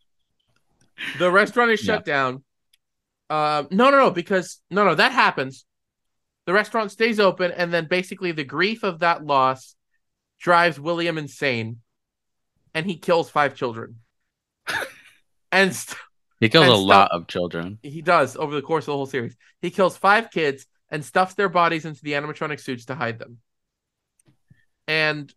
The 1.19 1.31
restaurant 1.31 1.71
is 1.71 1.81
shut 1.81 2.05
down. 2.05 2.45
Um, 3.31 3.69
no, 3.71 3.91
no, 3.91 3.99
no, 3.99 4.11
because 4.11 4.61
no, 4.71 4.85
no, 4.85 4.95
that 4.95 5.13
happens. 5.13 5.65
The 6.47 6.53
restaurant 6.53 6.91
stays 6.91 7.21
open, 7.21 7.53
and 7.53 7.73
then 7.73 7.87
basically 7.87 8.33
the 8.33 8.45
grief 8.45 8.83
of 8.83 9.01
that 9.01 9.25
loss 9.25 9.77
drives 10.41 10.81
William 10.81 11.17
insane, 11.17 11.81
and 12.75 12.87
he 12.87 12.97
kills 12.97 13.31
five 13.31 13.55
children. 13.55 13.97
and 15.53 15.75
st- 15.75 15.99
He 16.41 16.49
kills 16.49 16.65
And 16.65 16.75
a 16.75 16.77
lot 16.77 17.11
of 17.13 17.29
children. 17.29 17.79
he 17.83 18.03
does 18.03 18.37
over 18.37 18.55
the 18.55 18.63
course 18.63 18.85
of 18.85 18.87
the 18.87 18.93
whole 18.95 19.07
series. 19.07 19.37
He 19.63 19.71
kills 19.71 19.97
five 19.97 20.31
kids 20.31 20.67
and 20.91 21.05
stuffs 21.05 21.35
their 21.35 21.49
bodies 21.49 21.85
into 21.85 22.03
the 22.03 22.13
animatronic 22.13 22.61
suits 22.61 22.87
to 22.87 22.95
hide 22.95 23.19
them. 23.19 23.39
And 24.91 25.33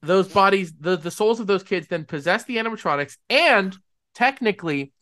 those 0.00 0.26
bodies, 0.26 0.72
the, 0.80 0.96
the 0.96 1.10
souls 1.10 1.38
of 1.38 1.46
those 1.46 1.62
kids 1.62 1.86
then 1.86 2.06
possess 2.06 2.44
the 2.44 2.56
animatronics 2.56 3.18
and 3.28 3.76
technically 4.14 4.92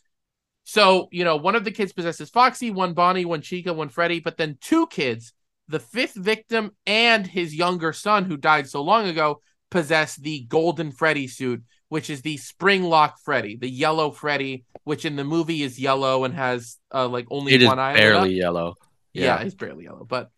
so, 0.65 1.09
you 1.13 1.25
know, 1.25 1.37
one 1.37 1.55
of 1.55 1.65
the 1.65 1.71
kids 1.71 1.93
possesses 1.93 2.29
Foxy, 2.29 2.71
one 2.71 2.93
Bonnie, 2.93 3.25
one 3.25 3.41
Chica, 3.41 3.73
one 3.73 3.89
Freddy, 3.89 4.19
but 4.19 4.37
then 4.37 4.59
two 4.61 4.89
kids, 4.89 5.33
the 5.69 5.79
fifth 5.79 6.15
victim 6.15 6.73
and 6.87 7.25
his 7.25 7.55
younger 7.55 7.93
son 7.93 8.25
who 8.25 8.37
died 8.37 8.69
so 8.69 8.83
long 8.83 9.07
ago, 9.07 9.41
possess 9.71 10.17
the 10.17 10.41
Golden 10.49 10.91
Freddy 10.91 11.29
suit, 11.29 11.63
which 11.89 12.11
is 12.11 12.23
the 12.23 12.37
spring 12.37 12.83
lock 12.83 13.19
Freddy, 13.25 13.57
the 13.57 13.71
yellow 13.71 14.11
Freddy, 14.11 14.65
which 14.85 15.05
in 15.05 15.15
the 15.15 15.25
movie 15.25 15.63
is 15.63 15.79
yellow 15.79 16.25
and 16.25 16.35
has 16.35 16.79
uh, 16.93 17.09
like 17.09 17.27
only 17.31 17.55
It 17.55 17.63
is 17.63 17.69
one 17.69 17.79
eye. 17.79 17.93
lit 17.93 18.01
barely 18.01 18.35
yellow. 18.35 18.75
yeah. 19.13 19.25
Yeah, 19.25 19.43
it's 19.43 19.55
barely 19.55 19.85
yellow, 19.85 20.05
but 20.05 20.31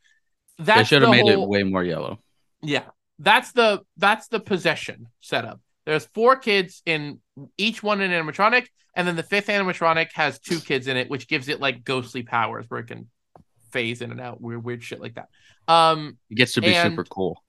that 0.59 0.87
should 0.87 1.03
have 1.03 1.11
made 1.11 1.23
whole, 1.23 1.45
it 1.45 1.49
way 1.49 1.63
more 1.63 1.85
yellow. 1.85 2.19
Yeah, 2.63 2.85
that's 3.19 3.53
the 3.53 3.83
that's 3.97 4.29
the 4.29 4.41
possession 4.41 5.09
setup. 5.21 5.61
There's 5.85 6.05
four 6.07 6.37
kids 6.37 6.83
in 6.87 7.21
each 7.59 7.83
one 7.83 8.01
an 8.01 8.11
animatronic, 8.11 8.67
and 8.95 9.07
then 9.07 9.17
the 9.17 9.23
fifth 9.25 9.49
animatronic 9.49 10.09
has 10.15 10.39
two 10.39 10.61
kids 10.61 10.87
in 10.87 10.97
it, 10.97 11.11
which 11.11 11.29
gives 11.29 11.49
it 11.49 11.61
like 11.61 11.85
ghostly 11.85 12.23
powers 12.23 12.65
where 12.69 12.81
it 12.81 12.87
can 12.87 13.09
phase 13.71 14.03
in 14.03 14.11
and 14.11 14.21
out, 14.21 14.41
weird, 14.41 14.63
weird 14.63 14.83
shit 14.85 15.01
like 15.01 15.15
that. 15.15 15.29
Um, 15.67 16.19
it 16.31 16.35
gets 16.37 16.53
to 16.53 16.61
be 16.61 16.75
And- 16.75 16.93
super 16.93 17.05
cool. 17.05 17.43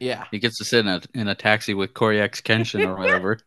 yeah. 0.00 0.24
He 0.30 0.38
gets 0.38 0.56
to 0.58 0.64
sit 0.64 0.80
in 0.80 0.88
a 0.88 1.00
in 1.14 1.28
a 1.28 1.34
taxi 1.34 1.74
with 1.74 1.92
CoryxKenshin 1.94 2.86
or 2.86 2.96
whatever. 2.96 3.38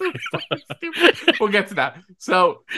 We'll 1.40 1.50
get 1.50 1.68
to 1.68 1.74
that. 1.74 1.96
So, 2.18 2.62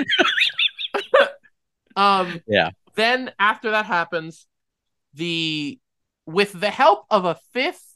um, 1.97 2.41
Yeah. 2.47 2.71
Then 2.95 3.31
after 3.39 3.71
that 3.71 3.87
happens, 3.87 4.47
the 5.15 5.79
with 6.27 6.53
the 6.53 6.71
help 6.71 7.07
of 7.11 7.25
a 7.25 7.37
fifth. 7.53 7.87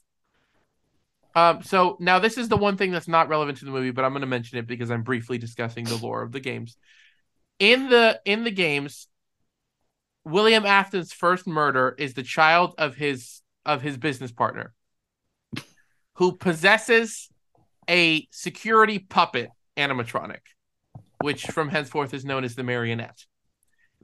Um, 1.35 1.63
so 1.63 1.97
now 1.99 2.19
this 2.19 2.39
is 2.39 2.49
the 2.49 2.57
one 2.57 2.77
thing 2.77 2.93
that's 2.93 3.09
not 3.09 3.29
relevant 3.29 3.59
to 3.59 3.65
the 3.65 3.71
movie, 3.71 3.91
but 3.91 4.05
I'm 4.05 4.13
going 4.13 4.21
to 4.21 4.27
mention 4.27 4.59
it 4.59 4.67
because 4.67 4.91
I'm 4.91 5.03
briefly 5.03 5.39
discussing 5.39 5.85
the 5.85 5.97
lore 5.97 6.23
of 6.23 6.33
the 6.33 6.41
games. 6.41 6.77
In 7.59 7.89
the 7.89 8.21
in 8.25 8.45
the 8.45 8.51
games, 8.51 9.09
William 10.25 10.65
Afton's 10.65 11.13
first 11.13 11.47
murder 11.47 11.95
is 11.99 12.15
the 12.15 12.23
child 12.23 12.75
of 12.79 12.95
his 12.95 13.43
of 13.67 13.83
his 13.83 13.97
business 13.97 14.33
partner, 14.33 14.73
who 16.15 16.37
possesses 16.37 17.29
a 17.89 18.27
security 18.31 18.99
puppet 18.99 19.51
animatronic, 19.77 20.41
which 21.21 21.47
from 21.47 21.69
henceforth 21.69 22.15
is 22.15 22.25
known 22.25 22.45
as 22.45 22.55
the 22.55 22.63
marionette. 22.63 23.25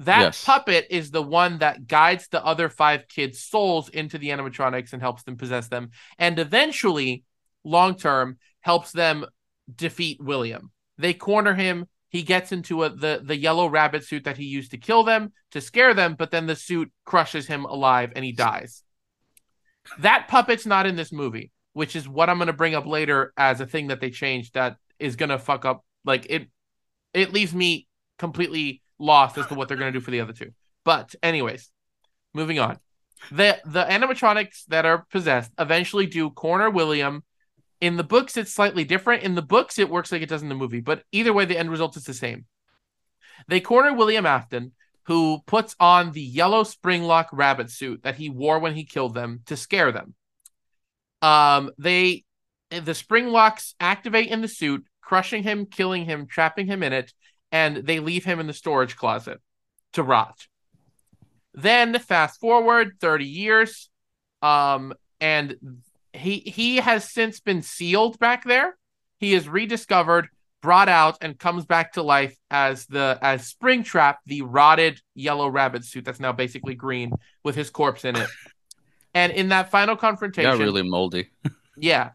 That 0.01 0.21
Yes. 0.21 0.45
puppet 0.45 0.87
is 0.89 1.11
the 1.11 1.23
one 1.23 1.59
that 1.59 1.87
guides 1.87 2.29
the 2.29 2.43
other 2.43 2.71
five 2.71 3.07
kids' 3.07 3.43
souls 3.43 3.91
into 3.91 4.17
the 4.17 4.31
animatronics 4.31 4.95
and 4.95 5.03
helps 5.03 5.25
them 5.25 5.37
possess 5.37 5.69
them, 5.69 5.91
and 6.19 6.39
eventually, 6.39 7.25
long 7.65 7.97
term, 7.97 8.39
helps 8.61 8.93
them 8.93 9.27
defeat 9.75 10.19
William. 10.23 10.71
They 10.97 11.13
corner 11.13 11.53
him. 11.55 11.87
He 12.09 12.23
gets 12.23 12.51
into 12.51 12.83
a, 12.85 12.89
the 12.89 13.21
the 13.23 13.37
yellow 13.37 13.67
rabbit 13.67 14.05
suit 14.05 14.25
that 14.25 14.39
he 14.39 14.47
used 14.47 14.71
to 14.71 14.79
kill 14.79 15.05
them 15.05 15.33
to 15.51 15.61
scare 15.61 15.93
them, 15.93 16.15
but 16.15 16.31
then 16.31 16.47
the 16.47 16.57
suit 16.57 16.91
crushes 17.05 17.47
him 17.47 17.67
alive 17.67 18.11
and 18.17 18.25
he 18.25 18.33
dies. 18.33 18.83
That 19.99 20.29
puppet's 20.29 20.67
not 20.67 20.87
in 20.87 20.97
this 20.97 21.13
movie, 21.13 21.53
which 21.75 21.95
is 21.95 22.09
what 22.09 22.31
I'm 22.31 22.39
going 22.39 22.47
to 22.47 22.53
bring 22.55 22.75
up 22.75 22.87
later 22.87 23.33
as 23.37 23.61
a 23.61 23.67
thing 23.67 23.89
that 23.89 24.01
they 24.01 24.11
changed 24.11 24.55
that 24.55 24.77
is 24.99 25.17
going 25.17 25.29
to 25.29 25.39
fuck 25.39 25.65
up. 25.67 25.85
Like 26.05 26.27
it, 26.31 26.49
it 27.13 27.33
leaves 27.33 27.55
me 27.55 27.87
completely 28.19 28.83
lost 29.01 29.37
as 29.39 29.47
to 29.47 29.55
what 29.55 29.67
they're 29.67 29.77
going 29.77 29.93
to 29.93 29.99
do 29.99 30.05
for 30.05 30.11
the 30.11 30.21
other 30.21 30.33
two. 30.33 30.53
But 30.85 31.15
anyways, 31.23 31.71
moving 32.35 32.59
on. 32.59 32.79
The 33.33 33.61
the 33.65 33.85
animatronics 33.85 34.65
that 34.69 34.87
are 34.87 35.07
possessed 35.11 35.51
eventually 35.59 36.07
do 36.07 36.31
corner 36.31 36.71
William. 36.71 37.25
In 37.81 37.97
the 37.97 38.05
books, 38.05 38.37
it's 38.37 38.53
slightly 38.53 38.85
different. 38.85 39.23
In 39.23 39.35
the 39.35 39.43
books, 39.43 39.79
it 39.79 39.89
works 39.89 40.13
like 40.13 40.23
it 40.23 40.29
does 40.29 40.43
in 40.43 40.49
the 40.49 40.55
movie, 40.55 40.81
but 40.81 41.03
either 41.13 41.33
way, 41.33 41.47
the 41.47 41.59
end 41.59 41.71
result 41.71 41.97
is 41.97 42.05
the 42.05 42.15
same. 42.15 42.45
They 43.49 43.61
corner 43.61 43.95
William 43.95 44.27
Afton, 44.27 44.73
who 45.05 45.41
puts 45.47 45.75
on 45.81 46.13
the 46.13 46.23
yellow 46.23 46.63
springlock 46.63 47.27
rabbit 47.33 47.71
suit 47.71 48.03
that 48.03 48.17
he 48.17 48.29
wore 48.29 48.59
when 48.59 48.75
he 48.75 48.85
killed 48.85 49.15
them 49.15 49.41
to 49.47 49.57
scare 49.57 49.93
them. 49.93 50.15
Um, 51.23 51.71
they 51.79 52.25
the 52.71 52.93
springlocks 52.93 53.75
activate 53.81 54.29
in 54.29 54.43
the 54.43 54.49
suit, 54.49 54.85
crushing 55.03 55.43
him, 55.43 55.67
killing 55.67 56.05
him, 56.05 56.27
trapping 56.27 56.67
him 56.67 56.83
in 56.83 56.93
it, 56.93 57.13
and 57.53 57.77
they 57.77 58.01
leave 58.01 58.25
him 58.25 58.41
in 58.41 58.47
the 58.47 58.53
storage 58.53 58.97
closet 58.97 59.41
to 59.93 60.03
rot. 60.03 60.47
Then 61.53 61.99
fast 61.99 62.41
forward 62.41 62.93
30 63.01 63.25
years, 63.25 63.91
um, 64.41 64.95
and 65.21 65.57
he 66.13 66.39
he 66.39 66.77
has 66.77 67.11
since 67.11 67.41
been 67.41 67.63
sealed 67.63 68.19
back 68.19 68.45
there. 68.45 68.77
He 69.19 69.35
is 69.35 69.49
rediscovered, 69.49 70.29
brought 70.63 70.89
out, 70.89 71.19
and 71.21 71.39
comes 71.39 71.67
back 71.67 71.95
to 71.95 72.03
life 72.03 72.37
as 72.51 72.87
the 72.87 73.19
as 73.21 73.53
Springtrap, 73.53 74.17
the 74.27 74.43
rotted 74.43 75.01
yellow 75.15 75.49
rabbit 75.49 75.85
suit 75.85 76.05
that's 76.05 76.21
now 76.21 76.33
basically 76.33 76.75
green 76.75 77.13
with 77.45 77.57
his 77.57 77.69
corpse 77.69 78.05
in 78.05 78.17
it. 78.17 78.29
And 79.13 79.33
in 79.33 79.49
that 79.49 79.71
final 79.71 79.97
confrontation, 79.97 80.53
got 80.53 80.59
really 80.59 80.83
moldy. 80.83 81.31
yeah. 81.77 82.11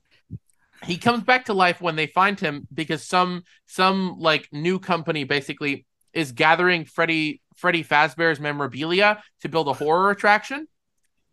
He 0.86 0.98
comes 0.98 1.24
back 1.24 1.46
to 1.46 1.54
life 1.54 1.82
when 1.82 1.96
they 1.96 2.08
find 2.08 2.40
him 2.40 2.68
because 2.74 3.04
some 3.04 3.44
some 3.66 4.20
like 4.20 4.50
new 4.52 4.80
company 4.80 5.24
basically 5.24 5.86
is 6.14 6.32
gathering 6.32 6.86
Freddy 6.86 7.42
Freddy 7.56 7.84
Fazbear's 7.84 8.40
memorabilia 8.40 9.22
to 9.42 9.50
build 9.50 9.68
a 9.68 9.74
horror 9.74 10.12
attraction. 10.12 10.68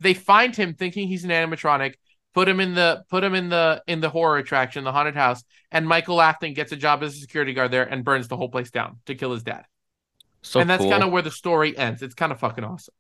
They 0.01 0.15
find 0.15 0.55
him 0.55 0.75
thinking 0.75 1.09
he's 1.09 1.25
an 1.25 1.31
animatronic, 1.31 1.95
put 2.35 2.49
him 2.49 2.61
in 2.61 2.75
the 2.75 3.05
put 3.09 3.25
him 3.25 3.35
in 3.35 3.49
the 3.49 3.83
in 3.87 4.01
the 4.01 4.09
horror 4.09 4.39
attraction, 4.39 4.85
the 4.85 4.93
haunted 4.93 5.15
house, 5.15 5.45
and 5.71 5.87
Michael 5.87 6.21
Afton 6.21 6.55
gets 6.55 6.73
a 6.73 6.77
job 6.77 7.03
as 7.03 7.15
a 7.15 7.19
security 7.19 7.53
guard 7.53 7.71
there 7.71 7.85
and 7.85 8.05
burns 8.05 8.29
the 8.29 8.37
whole 8.37 8.49
place 8.49 8.71
down 8.71 8.99
to 9.07 9.15
kill 9.15 9.33
his 9.33 9.43
dad. 9.43 9.65
So 10.43 10.61
and 10.61 10.69
that's 10.69 10.83
cool. 10.83 10.91
kind 10.91 11.05
of 11.05 11.13
where 11.13 11.23
the 11.23 11.31
story 11.31 11.77
ends. 11.77 12.03
It's 12.03 12.15
kind 12.15 12.33
of 12.33 12.41
fucking 12.41 12.65
awesome. 12.65 12.95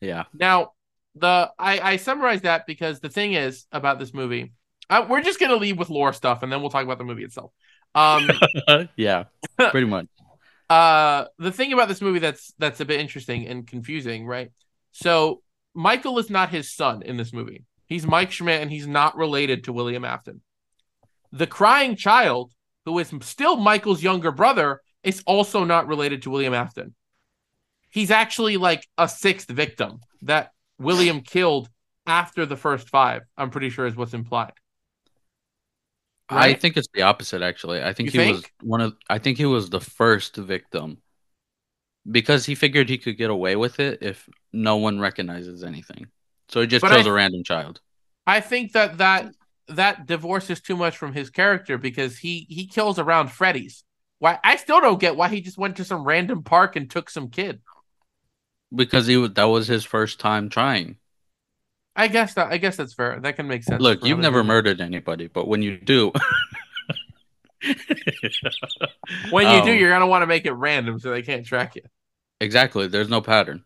yeah. 0.00 0.24
Now, 0.32 0.72
the 1.16 1.50
I, 1.58 1.80
I 1.80 1.96
summarize 1.96 2.42
that 2.42 2.66
because 2.66 3.00
the 3.00 3.08
thing 3.08 3.32
is 3.32 3.66
about 3.72 3.98
this 3.98 4.14
movie, 4.14 4.52
uh, 4.90 5.06
we're 5.08 5.22
just 5.22 5.40
gonna 5.40 5.56
leave 5.56 5.78
with 5.78 5.88
lore 5.88 6.12
stuff, 6.12 6.42
and 6.42 6.52
then 6.52 6.60
we'll 6.60 6.70
talk 6.70 6.84
about 6.84 6.98
the 6.98 7.04
movie 7.04 7.24
itself. 7.24 7.52
Um, 7.94 8.28
yeah. 8.96 9.24
Pretty 9.56 9.86
much. 9.86 10.06
uh, 10.70 11.26
the 11.38 11.52
thing 11.52 11.72
about 11.72 11.88
this 11.88 12.00
movie 12.00 12.18
that's 12.18 12.52
that's 12.58 12.80
a 12.80 12.84
bit 12.84 13.00
interesting 13.00 13.46
and 13.46 13.66
confusing, 13.66 14.26
right? 14.26 14.50
So 14.92 15.42
Michael 15.74 16.18
is 16.18 16.28
not 16.28 16.50
his 16.50 16.72
son 16.72 17.02
in 17.02 17.16
this 17.16 17.32
movie. 17.32 17.64
He's 17.86 18.06
Mike 18.06 18.30
Schmidt, 18.32 18.62
and 18.62 18.70
he's 18.70 18.86
not 18.86 19.16
related 19.16 19.64
to 19.64 19.72
William 19.72 20.04
Afton. 20.04 20.42
The 21.32 21.46
crying 21.46 21.96
child, 21.96 22.52
who 22.84 22.98
is 22.98 23.12
still 23.22 23.56
Michael's 23.56 24.02
younger 24.02 24.32
brother, 24.32 24.80
is 25.02 25.22
also 25.26 25.64
not 25.64 25.86
related 25.88 26.22
to 26.22 26.30
William 26.30 26.54
Afton. 26.54 26.94
He's 27.90 28.10
actually 28.10 28.56
like 28.56 28.86
a 28.96 29.08
sixth 29.08 29.48
victim 29.48 30.00
that 30.22 30.52
William 30.78 31.20
killed 31.20 31.68
after 32.06 32.46
the 32.46 32.56
first 32.56 32.88
five. 32.88 33.22
I'm 33.36 33.50
pretty 33.50 33.70
sure 33.70 33.86
is 33.86 33.96
what's 33.96 34.14
implied. 34.14 34.52
I 36.30 36.54
think 36.54 36.76
it's 36.76 36.88
the 36.94 37.02
opposite 37.02 37.42
actually. 37.42 37.82
I 37.82 37.92
think 37.92 38.14
You 38.14 38.20
he 38.20 38.32
was 38.32 38.44
one 38.62 38.80
of 38.80 38.94
I 39.08 39.18
think 39.18 39.38
he 39.38 39.46
was 39.46 39.70
the 39.70 39.80
first 39.80 40.36
victim. 40.36 40.98
Because 42.10 42.46
he 42.46 42.54
figured 42.54 42.88
he 42.88 42.96
could 42.96 43.18
get 43.18 43.30
away 43.30 43.56
with 43.56 43.78
it 43.78 43.98
if 44.00 44.26
no 44.52 44.76
one 44.76 45.00
recognizes 45.00 45.62
anything. 45.62 46.06
So 46.48 46.62
he 46.62 46.66
just 46.66 46.80
But 46.82 46.92
kills 46.92 47.06
I- 47.06 47.10
a 47.10 47.12
random 47.12 47.44
child. 47.44 47.80
I 48.26 48.40
think 48.40 48.72
that 48.72 48.98
that 48.98 49.32
that 49.68 50.06
divorces 50.06 50.60
too 50.60 50.76
much 50.76 50.96
from 50.96 51.12
his 51.12 51.30
character 51.30 51.78
because 51.78 52.18
he 52.18 52.46
he 52.48 52.66
kills 52.66 52.98
around 52.98 53.30
Freddy's. 53.30 53.84
Why 54.18 54.38
I 54.44 54.56
still 54.56 54.80
don't 54.80 55.00
get 55.00 55.16
why 55.16 55.28
he 55.28 55.40
just 55.40 55.58
went 55.58 55.76
to 55.76 55.84
some 55.84 56.04
random 56.04 56.42
park 56.42 56.76
and 56.76 56.90
took 56.90 57.10
some 57.10 57.28
kid. 57.28 57.60
Because 58.74 59.06
he 59.06 59.16
was 59.16 59.32
that 59.34 59.44
was 59.44 59.66
his 59.66 59.84
first 59.84 60.20
time 60.20 60.48
trying. 60.48 60.96
I 62.00 62.08
guess 62.08 62.34
that 62.34 62.50
I 62.52 62.56
guess 62.58 62.76
that's 62.76 62.94
fair. 62.94 63.20
That 63.20 63.36
can 63.36 63.46
make 63.46 63.62
sense. 63.62 63.82
Look, 63.82 64.04
you've 64.04 64.18
never 64.18 64.40
it. 64.40 64.44
murdered 64.44 64.80
anybody, 64.80 65.26
but 65.28 65.46
when 65.48 65.62
you 65.62 65.76
do 65.76 66.12
When 69.30 69.46
you 69.54 69.62
do, 69.64 69.72
Um, 69.72 69.78
you're 69.78 69.90
gonna 69.90 70.06
want 70.06 70.22
to 70.22 70.26
make 70.26 70.46
it 70.46 70.52
random 70.52 70.98
so 70.98 71.10
they 71.10 71.22
can't 71.22 71.44
track 71.46 71.76
you. 71.76 71.82
Exactly. 72.40 72.86
There's 72.86 73.08
no 73.08 73.20
pattern. 73.20 73.64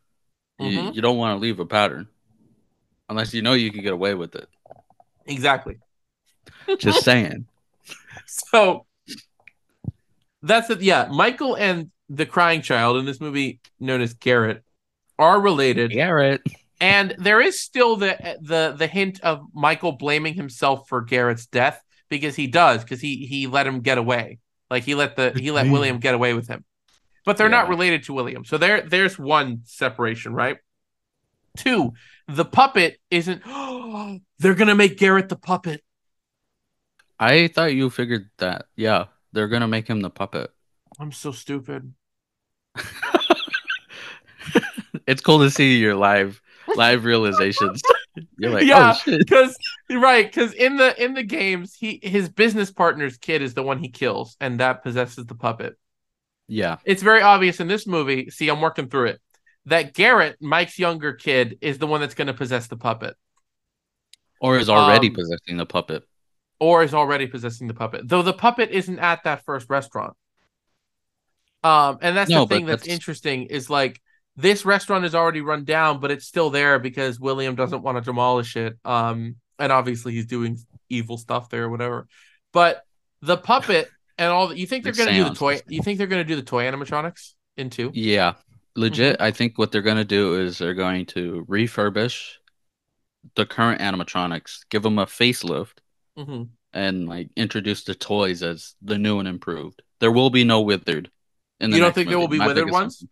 You, 0.58 0.78
Mhm. 0.80 0.94
you 0.94 1.00
don't 1.02 1.16
want 1.16 1.36
to 1.36 1.40
leave 1.40 1.60
a 1.60 1.66
pattern 1.66 2.08
unless 3.08 3.32
you 3.34 3.42
know 3.42 3.52
you 3.52 3.70
can 3.70 3.82
get 3.82 3.92
away 3.92 4.14
with 4.14 4.34
it. 4.34 4.48
Exactly. 5.26 5.78
Just 6.78 7.04
saying. 7.04 7.46
So 8.26 8.86
that's 10.42 10.70
it. 10.70 10.80
Yeah, 10.82 11.08
Michael 11.10 11.56
and 11.56 11.90
the 12.08 12.26
crying 12.26 12.62
child 12.62 12.96
in 12.96 13.04
this 13.04 13.20
movie, 13.20 13.60
known 13.80 14.00
as 14.00 14.14
Garrett, 14.14 14.62
are 15.18 15.40
related. 15.40 15.92
Garrett. 15.92 16.42
And 16.80 17.14
there 17.18 17.40
is 17.40 17.60
still 17.60 17.96
the 17.96 18.38
the 18.40 18.74
the 18.76 18.86
hint 18.86 19.20
of 19.20 19.46
Michael 19.54 19.92
blaming 19.92 20.34
himself 20.34 20.88
for 20.88 21.02
Garrett's 21.02 21.46
death 21.46 21.82
because 22.08 22.34
he 22.34 22.46
does 22.46 22.82
because 22.82 23.00
he 23.00 23.26
he 23.26 23.46
let 23.46 23.66
him 23.66 23.80
get 23.80 23.98
away. 23.98 24.38
Like 24.70 24.84
he 24.84 24.94
let 24.94 25.16
the 25.16 25.30
he 25.30 25.50
let 25.50 25.70
William 25.70 25.98
get 25.98 26.14
away 26.14 26.34
with 26.34 26.48
him. 26.48 26.64
But 27.24 27.36
they're 27.38 27.48
not 27.48 27.68
related 27.68 28.04
to 28.04 28.12
William. 28.12 28.44
So 28.44 28.58
there 28.58 28.82
there's 28.82 29.18
one 29.18 29.60
separation, 29.64 30.34
right? 30.34 30.58
Two, 31.56 31.92
the 32.26 32.44
puppet 32.44 32.98
isn't 33.10 33.42
they're 34.38 34.54
going 34.54 34.68
to 34.68 34.74
make 34.74 34.98
Garrett 34.98 35.28
the 35.28 35.36
puppet. 35.36 35.82
I 37.18 37.48
thought 37.48 37.72
you 37.74 37.90
figured 37.90 38.28
that. 38.38 38.66
Yeah, 38.76 39.06
they're 39.32 39.48
gonna 39.48 39.68
make 39.68 39.88
him 39.88 40.00
the 40.00 40.10
puppet. 40.10 40.50
I'm 40.98 41.12
so 41.12 41.32
stupid. 41.32 41.94
it's 45.06 45.22
cool 45.22 45.38
to 45.40 45.50
see 45.50 45.78
you're 45.78 45.94
live 45.94 46.40
live 46.76 47.04
realizations. 47.04 47.82
You're 48.38 48.50
like, 48.52 48.64
Yeah. 48.66 48.92
oh 48.94 48.98
shit. 49.04 49.28
Cuz 49.28 49.56
right, 49.90 50.30
cuz 50.32 50.52
in 50.52 50.76
the 50.76 51.02
in 51.02 51.14
the 51.14 51.22
games, 51.22 51.74
he 51.74 52.00
his 52.02 52.28
business 52.28 52.70
partner's 52.70 53.16
kid 53.18 53.42
is 53.42 53.54
the 53.54 53.62
one 53.62 53.78
he 53.78 53.88
kills 53.88 54.36
and 54.40 54.60
that 54.60 54.82
possesses 54.82 55.26
the 55.26 55.34
puppet. 55.34 55.76
Yeah. 56.46 56.76
it's 56.84 57.02
very 57.02 57.22
obvious 57.22 57.58
in 57.60 57.68
this 57.68 57.86
movie. 57.86 58.28
See, 58.30 58.48
I'm 58.48 58.60
working 58.60 58.88
through 58.88 59.06
it. 59.06 59.20
That 59.66 59.94
Garrett, 59.94 60.36
Mike's 60.42 60.78
younger 60.78 61.14
kid, 61.14 61.56
is 61.62 61.78
the 61.78 61.86
one 61.86 62.00
that's 62.02 62.14
going 62.14 62.26
to 62.26 62.34
possess 62.34 62.66
the 62.66 62.76
puppet, 62.76 63.16
Or 64.40 64.58
is 64.58 64.68
already 64.68 65.08
Um, 65.08 65.14
possessing 65.14 65.56
the 65.56 65.64
puppet. 65.64 66.02
or 66.60 66.82
is 66.82 66.92
already 66.92 67.26
possessing 67.26 67.66
the 67.66 67.72
puppet. 67.74 68.06
Though 68.06 68.20
the 68.22 68.34
puppet 68.34 68.70
isn't 68.72 68.98
at 68.98 69.24
that 69.24 69.42
first 69.46 69.70
restaurant. 69.70 70.14
Um, 71.62 71.96
and 72.02 72.14
that's 72.14 72.30
No, 72.30 72.44
the 72.44 72.54
thing 72.54 72.66
that's, 72.66 72.82
that's- 72.82 72.94
interesting 72.94 73.44
is 73.44 73.70
like 73.70 74.02
this 74.36 74.64
restaurant 74.64 75.04
is 75.04 75.14
already 75.14 75.40
run 75.40 75.64
down, 75.64 76.00
but 76.00 76.10
it's 76.10 76.26
still 76.26 76.50
there 76.50 76.78
because 76.78 77.20
William 77.20 77.54
doesn't 77.54 77.82
want 77.82 77.98
to 77.98 78.02
demolish 78.02 78.56
it. 78.56 78.76
Um, 78.84 79.36
and 79.58 79.70
obviously 79.70 80.12
he's 80.12 80.26
doing 80.26 80.58
evil 80.88 81.16
stuff 81.16 81.48
there 81.50 81.64
or 81.64 81.70
whatever. 81.70 82.06
But 82.52 82.82
the 83.22 83.36
puppet 83.36 83.88
and 84.18 84.30
all 84.30 84.48
that 84.48 84.58
you 84.58 84.66
think 84.66 84.84
they're 84.84 84.92
The 84.92 85.04
gonna 85.04 85.16
do 85.16 85.24
the 85.24 85.34
toy 85.34 85.60
you 85.68 85.82
think 85.82 85.98
they're 85.98 86.06
gonna 86.06 86.24
do 86.24 86.36
the 86.36 86.42
toy 86.42 86.64
animatronics 86.64 87.34
in 87.56 87.70
two? 87.70 87.90
Yeah, 87.94 88.34
legit. 88.76 89.14
Mm-hmm. 89.14 89.22
I 89.22 89.30
think 89.30 89.58
what 89.58 89.72
they're 89.72 89.82
gonna 89.82 90.04
do 90.04 90.40
is 90.40 90.58
they're 90.58 90.74
going 90.74 91.06
to 91.06 91.44
refurbish 91.48 92.34
the 93.36 93.46
current 93.46 93.80
animatronics, 93.80 94.60
give 94.70 94.82
them 94.82 94.98
a 94.98 95.06
facelift, 95.06 95.78
Mm-hmm. 96.18 96.44
and 96.72 97.08
like 97.08 97.30
introduce 97.36 97.82
the 97.84 97.94
toys 97.96 98.42
as 98.44 98.74
the 98.82 98.98
new 98.98 99.18
and 99.18 99.26
improved. 99.26 99.82
There 99.98 100.12
will 100.12 100.30
be 100.30 100.44
no 100.44 100.60
withered. 100.60 101.10
In 101.58 101.70
the 101.70 101.76
You 101.76 101.82
don't 101.82 101.92
think 101.94 102.08
there 102.08 102.18
will 102.20 102.28
be 102.28 102.38
My 102.38 102.46
withered 102.46 102.70
ones? 102.70 103.04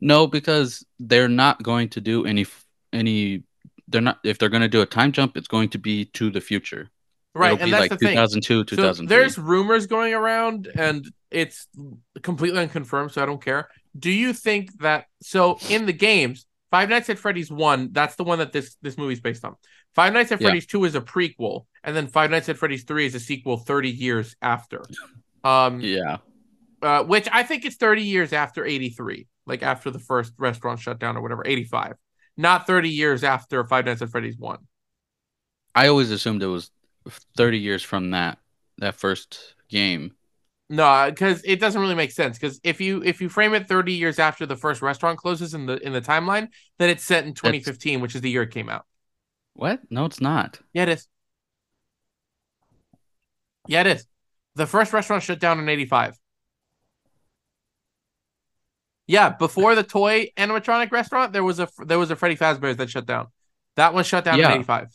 No, 0.00 0.26
because 0.26 0.84
they're 0.98 1.28
not 1.28 1.62
going 1.62 1.88
to 1.90 2.00
do 2.00 2.24
any 2.24 2.46
any. 2.92 3.42
They're 3.88 4.00
not. 4.00 4.18
If 4.24 4.38
they're 4.38 4.48
going 4.48 4.62
to 4.62 4.68
do 4.68 4.82
a 4.82 4.86
time 4.86 5.12
jump, 5.12 5.36
it's 5.36 5.48
going 5.48 5.70
to 5.70 5.78
be 5.78 6.06
to 6.06 6.30
the 6.30 6.40
future. 6.40 6.90
Right, 7.34 7.52
It'll 7.52 7.62
and 7.62 7.66
be 7.66 7.70
that's 7.70 7.80
like 7.82 7.90
the 7.90 7.98
thing. 7.98 8.16
2002, 8.16 8.76
So 8.76 8.92
there's 9.04 9.38
rumors 9.38 9.86
going 9.86 10.14
around, 10.14 10.68
and 10.74 11.06
it's 11.30 11.68
completely 12.22 12.60
unconfirmed, 12.60 13.12
so 13.12 13.22
I 13.22 13.26
don't 13.26 13.42
care. 13.42 13.68
Do 13.96 14.10
you 14.10 14.32
think 14.32 14.80
that 14.80 15.06
so 15.22 15.58
in 15.68 15.86
the 15.86 15.92
games, 15.92 16.46
Five 16.70 16.88
Nights 16.88 17.08
at 17.10 17.18
Freddy's 17.18 17.50
one, 17.50 17.90
that's 17.92 18.16
the 18.16 18.24
one 18.24 18.38
that 18.38 18.52
this 18.52 18.76
this 18.82 18.98
movie's 18.98 19.20
based 19.20 19.44
on. 19.44 19.56
Five 19.94 20.12
Nights 20.12 20.32
at 20.32 20.40
Yeah. 20.40 20.48
Freddy's 20.48 20.66
two 20.66 20.84
is 20.84 20.94
a 20.94 21.00
prequel, 21.00 21.66
and 21.82 21.96
then 21.96 22.06
Five 22.08 22.30
Nights 22.30 22.48
at 22.48 22.56
Freddy's 22.56 22.84
three 22.84 23.06
is 23.06 23.14
a 23.14 23.20
sequel 23.20 23.56
30 23.56 23.90
years 23.90 24.36
after. 24.42 24.82
Um, 25.44 25.80
yeah, 25.80 26.18
uh, 26.82 27.04
which 27.04 27.28
I 27.32 27.42
think 27.42 27.64
is 27.64 27.76
30 27.76 28.02
years 28.02 28.32
after 28.32 28.64
83, 28.64 29.26
like 29.48 29.62
after 29.62 29.90
the 29.90 29.98
first 29.98 30.32
restaurant 30.38 30.78
shut 30.80 30.98
down 30.98 31.16
or 31.16 31.22
whatever, 31.22 31.42
85. 31.44 31.94
Not 32.36 32.66
30 32.66 32.90
years 32.90 33.24
after 33.24 33.64
Five 33.64 33.86
Nights 33.86 34.02
at 34.02 34.10
Freddy's 34.10 34.38
one. 34.38 34.58
I 35.74 35.88
always 35.88 36.10
assumed 36.10 36.42
it 36.42 36.46
was 36.46 36.70
30 37.36 37.58
years 37.58 37.82
from 37.82 38.10
that 38.12 38.38
that 38.78 38.94
first 38.94 39.54
game. 39.68 40.12
No, 40.70 41.06
because 41.08 41.42
it 41.44 41.60
doesn't 41.60 41.80
really 41.80 41.94
make 41.94 42.12
sense. 42.12 42.38
Because 42.38 42.60
if 42.62 42.80
you 42.80 43.02
if 43.02 43.20
you 43.20 43.28
frame 43.28 43.54
it 43.54 43.66
30 43.66 43.94
years 43.94 44.18
after 44.18 44.44
the 44.44 44.56
first 44.56 44.82
restaurant 44.82 45.18
closes 45.18 45.54
in 45.54 45.66
the 45.66 45.78
in 45.84 45.92
the 45.92 46.00
timeline, 46.00 46.48
then 46.78 46.90
it's 46.90 47.04
set 47.04 47.24
in 47.24 47.32
2015, 47.32 48.00
which 48.00 48.14
is 48.14 48.20
the 48.20 48.30
year 48.30 48.42
it 48.42 48.50
came 48.50 48.68
out. 48.68 48.84
What? 49.54 49.80
No, 49.90 50.04
it's 50.04 50.20
not. 50.20 50.60
Yeah, 50.72 50.82
it 50.82 50.90
is. 50.90 51.08
Yeah, 53.66 53.80
it 53.80 53.86
is. 53.88 54.06
The 54.54 54.66
first 54.66 54.92
restaurant 54.92 55.22
shut 55.22 55.40
down 55.40 55.58
in 55.58 55.68
85. 55.68 56.16
Yeah, 59.08 59.30
before 59.30 59.74
the 59.74 59.82
toy 59.82 60.30
animatronic 60.36 60.92
restaurant, 60.92 61.32
there 61.32 61.42
was 61.42 61.58
a 61.58 61.68
there 61.84 61.98
was 61.98 62.10
a 62.10 62.16
Freddy 62.16 62.36
Fazbear's 62.36 62.76
that 62.76 62.90
shut 62.90 63.06
down. 63.06 63.28
That 63.76 63.94
one 63.94 64.04
shut 64.04 64.24
down 64.24 64.38
Yeah. 64.38 64.48
in 64.50 64.58
85. 64.58 64.88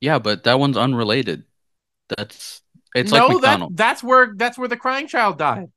Yeah, 0.00 0.18
but 0.20 0.44
that 0.44 0.58
one's 0.58 0.76
unrelated. 0.76 1.44
That's 2.16 2.62
it's 2.94 3.10
no, 3.10 3.26
like 3.26 3.28
that 3.28 3.34
McDonald's. 3.34 3.76
that's 3.76 4.02
where 4.04 4.32
that's 4.36 4.56
where 4.56 4.68
the 4.68 4.76
crying 4.76 5.08
child 5.08 5.36
died. 5.38 5.70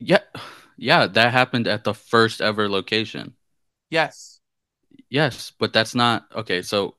Yeah, 0.00 0.18
yeah, 0.76 1.06
that 1.06 1.32
happened 1.32 1.68
at 1.68 1.84
the 1.84 1.94
first 1.94 2.40
ever 2.40 2.68
location. 2.68 3.34
Yes. 3.90 4.40
Yes, 5.08 5.52
but 5.58 5.72
that's 5.72 5.94
not 5.94 6.24
okay. 6.34 6.62
So, 6.62 6.96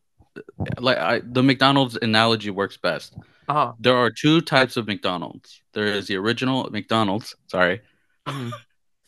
like, 0.80 0.98
I, 0.98 1.22
the 1.26 1.44
McDonald's 1.44 1.98
analogy 2.02 2.52
works 2.52 2.78
best. 2.78 3.16
Uh 3.50 3.54
huh. 3.54 3.74
There 3.80 3.98
are 3.98 4.10
two 4.12 4.40
types 4.40 4.78
of 4.78 4.88
McDonald's. 4.88 5.62
There 5.74 5.86
is 5.88 6.08
the 6.08 6.16
original 6.16 6.70
McDonald's. 6.72 7.36
Sorry. 7.48 7.82
Mhm. 8.28 8.52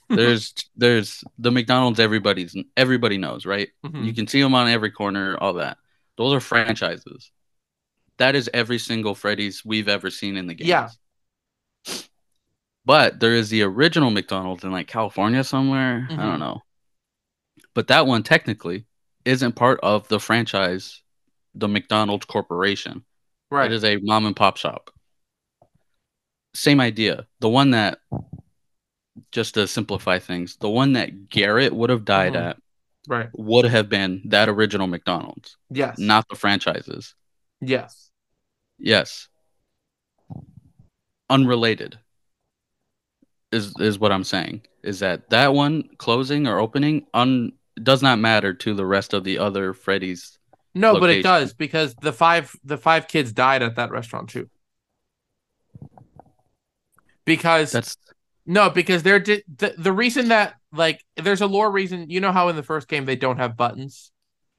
There's 0.09 0.53
there's 0.75 1.23
the 1.39 1.51
McDonald's 1.51 1.99
everybody's 1.99 2.55
everybody 2.77 3.17
knows, 3.17 3.45
right? 3.45 3.69
Mhm. 3.85 4.05
You 4.05 4.13
can 4.13 4.27
see 4.27 4.41
them 4.41 4.53
on 4.55 4.67
every 4.67 4.91
corner, 4.91 5.37
all 5.39 5.53
that. 5.53 5.77
Those 6.17 6.33
are 6.33 6.39
franchises. 6.39 7.31
That 8.17 8.35
is 8.35 8.49
every 8.53 8.79
single 8.79 9.15
Freddy's 9.15 9.65
we've 9.65 9.89
ever 9.89 10.09
seen 10.09 10.37
in 10.37 10.47
the 10.47 10.53
game. 10.53 10.67
Yeah. 10.67 10.89
But 12.85 13.19
there 13.19 13.33
is 13.33 13.49
the 13.49 13.63
original 13.63 14.11
McDonald's 14.11 14.63
in 14.63 14.71
like 14.71 14.87
California 14.87 15.43
somewhere. 15.43 16.07
I 16.09 16.13
Mhm. 16.13 16.17
don't 16.17 16.39
know. 16.39 16.61
But 17.73 17.87
that 17.87 18.05
one 18.05 18.23
technically 18.23 18.85
isn't 19.25 19.53
part 19.53 19.79
of 19.81 20.07
the 20.07 20.19
franchise, 20.19 21.01
the 21.55 21.67
McDonald's 21.67 22.25
Corporation. 22.25 23.03
Right. 23.49 23.71
It 23.71 23.75
is 23.75 23.83
a 23.83 23.97
mom 23.97 24.25
and 24.27 24.35
pop 24.35 24.57
shop. 24.57 24.91
Same 26.53 26.79
idea. 26.79 27.27
The 27.39 27.49
one 27.49 27.71
that, 27.71 27.99
just 29.35 29.53
to 29.55 29.67
simplify 29.67 30.17
things, 30.17 30.55
the 30.61 30.69
one 30.69 30.93
that 30.93 31.29
Garrett 31.29 31.73
would 31.75 31.89
have 31.89 32.05
died 32.05 32.33
Mhm. 32.33 32.49
at 32.51 32.57
right. 33.09 33.29
would 33.33 33.65
have 33.65 33.89
been 33.89 34.21
that 34.29 34.47
original 34.47 34.87
McDonald's, 34.87 35.57
Yes. 35.69 35.99
not 35.99 36.25
the 36.29 36.37
franchises. 36.37 37.13
Yes. 37.59 38.11
Yes. 38.79 39.27
Unrelated 41.29 41.99
is 43.51 43.73
is 43.79 43.99
what 43.99 44.11
I'm 44.13 44.23
saying. 44.23 44.65
Is 44.83 44.99
that 44.99 45.29
that 45.31 45.53
one 45.53 45.89
closing 45.97 46.47
or 46.47 46.59
opening 46.59 47.05
un 47.13 47.51
does 47.83 48.01
not 48.01 48.19
matter 48.19 48.53
to 48.53 48.73
the 48.73 48.85
rest 48.85 49.13
of 49.13 49.25
the 49.25 49.37
other 49.39 49.73
Freddy's. 49.73 50.39
No, 50.73 50.97
but 50.99 51.09
it 51.09 51.23
does 51.23 51.53
because 51.53 51.93
the 51.95 52.13
five 52.13 52.55
the 52.63 52.77
five 52.77 53.07
kids 53.09 53.33
died 53.33 53.61
at 53.63 53.75
that 53.75 53.91
restaurant 53.91 54.29
too. 54.29 54.49
Because 57.25 57.71
That's 57.71 57.97
no, 58.45 58.69
because 58.69 59.03
they're 59.03 59.19
di- 59.19 59.43
the 59.57 59.73
the 59.77 59.91
reason 59.93 60.27
that 60.29 60.55
like 60.71 61.03
there's 61.17 61.41
a 61.41 61.47
lore 61.47 61.71
reason. 61.71 62.09
You 62.09 62.19
know 62.19 62.31
how 62.31 62.49
in 62.49 62.55
the 62.55 62.63
first 62.63 62.87
game 62.87 63.05
they 63.05 63.15
don't 63.15 63.37
have 63.37 63.57
buttons, 63.57 64.11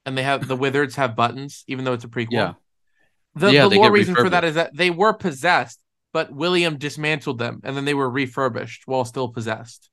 and 0.05 0.17
they 0.17 0.23
have 0.23 0.47
the 0.47 0.57
Withereds 0.63 0.95
have 0.95 1.15
buttons, 1.15 1.63
even 1.67 1.85
though 1.85 1.93
it's 1.93 2.03
a 2.05 2.09
prequel. 2.09 2.27
Yeah. 2.31 2.53
The, 3.35 3.51
Yeah, 3.51 3.67
the 3.67 3.75
lore 3.75 3.91
reason 3.91 4.15
for 4.15 4.29
that 4.29 4.43
is 4.43 4.55
that 4.55 4.75
they 4.75 4.89
were 4.89 5.13
possessed, 5.13 5.79
but 6.11 6.31
William 6.31 6.77
dismantled 6.77 7.37
them, 7.37 7.61
and 7.63 7.77
then 7.77 7.85
they 7.85 7.93
were 7.93 8.09
refurbished 8.09 8.83
while 8.87 9.05
still 9.05 9.29
possessed. 9.29 9.89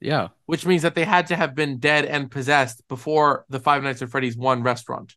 yeah. 0.00 0.28
Which 0.46 0.64
means 0.64 0.82
that 0.82 0.94
they 0.94 1.04
had 1.04 1.26
to 1.26 1.36
have 1.36 1.54
been 1.54 1.78
dead 1.78 2.06
and 2.06 2.30
possessed 2.30 2.82
before 2.88 3.44
the 3.50 3.60
Five 3.60 3.82
Nights 3.82 4.00
at 4.00 4.08
Freddy's 4.10 4.36
one 4.36 4.62
restaurant. 4.62 5.14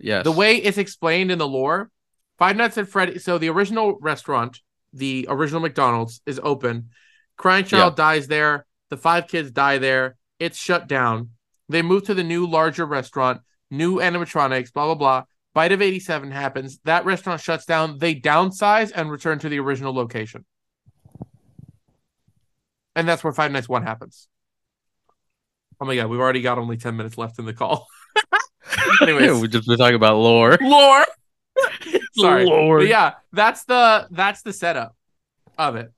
Yes. 0.00 0.24
The 0.24 0.32
way 0.32 0.56
it's 0.56 0.78
explained 0.78 1.30
in 1.30 1.38
the 1.38 1.46
lore, 1.46 1.90
Five 2.38 2.56
Nights 2.56 2.78
at 2.78 2.88
Freddy. 2.88 3.18
So 3.18 3.38
the 3.38 3.50
original 3.50 3.96
restaurant, 4.00 4.60
the 4.92 5.26
original 5.28 5.60
McDonald's, 5.60 6.20
is 6.26 6.40
open. 6.42 6.90
Crying 7.36 7.64
Child 7.64 7.96
dies 7.96 8.26
there. 8.26 8.66
The 8.90 8.96
five 8.96 9.28
kids 9.28 9.50
die 9.50 9.78
there. 9.78 10.16
It's 10.38 10.58
shut 10.58 10.88
down. 10.88 11.30
They 11.68 11.82
move 11.82 12.04
to 12.04 12.14
the 12.14 12.24
new, 12.24 12.46
larger 12.46 12.84
restaurant. 12.84 13.40
New 13.70 13.96
animatronics. 13.96 14.72
Blah 14.72 14.86
blah 14.86 14.94
blah. 14.94 15.24
Bite 15.54 15.72
of 15.72 15.80
eighty 15.80 16.00
seven 16.00 16.30
happens. 16.30 16.80
That 16.84 17.04
restaurant 17.04 17.40
shuts 17.40 17.64
down. 17.64 17.98
They 17.98 18.14
downsize 18.14 18.92
and 18.94 19.10
return 19.10 19.38
to 19.40 19.48
the 19.48 19.60
original 19.60 19.94
location. 19.94 20.44
And 22.96 23.08
that's 23.08 23.22
where 23.22 23.32
Five 23.32 23.52
Nights 23.52 23.68
One 23.68 23.84
happens. 23.84 24.28
Oh 25.80 25.86
my 25.86 25.96
god, 25.96 26.08
we've 26.08 26.20
already 26.20 26.42
got 26.42 26.58
only 26.58 26.76
ten 26.76 26.96
minutes 26.96 27.16
left 27.16 27.38
in 27.38 27.46
the 27.46 27.54
call. 27.54 27.86
Anyways, 29.02 29.40
we 29.40 29.48
just 29.48 29.66
been 29.66 29.78
talking 29.78 29.94
about 29.94 30.16
lore. 30.16 30.58
lore. 30.60 31.06
Sorry. 32.14 32.44
Lore. 32.46 32.78
But 32.78 32.88
yeah, 32.88 33.14
that's 33.32 33.64
the 33.64 34.08
that's 34.10 34.42
the 34.42 34.52
setup 34.52 34.96
of 35.58 35.76
it. 35.76 35.92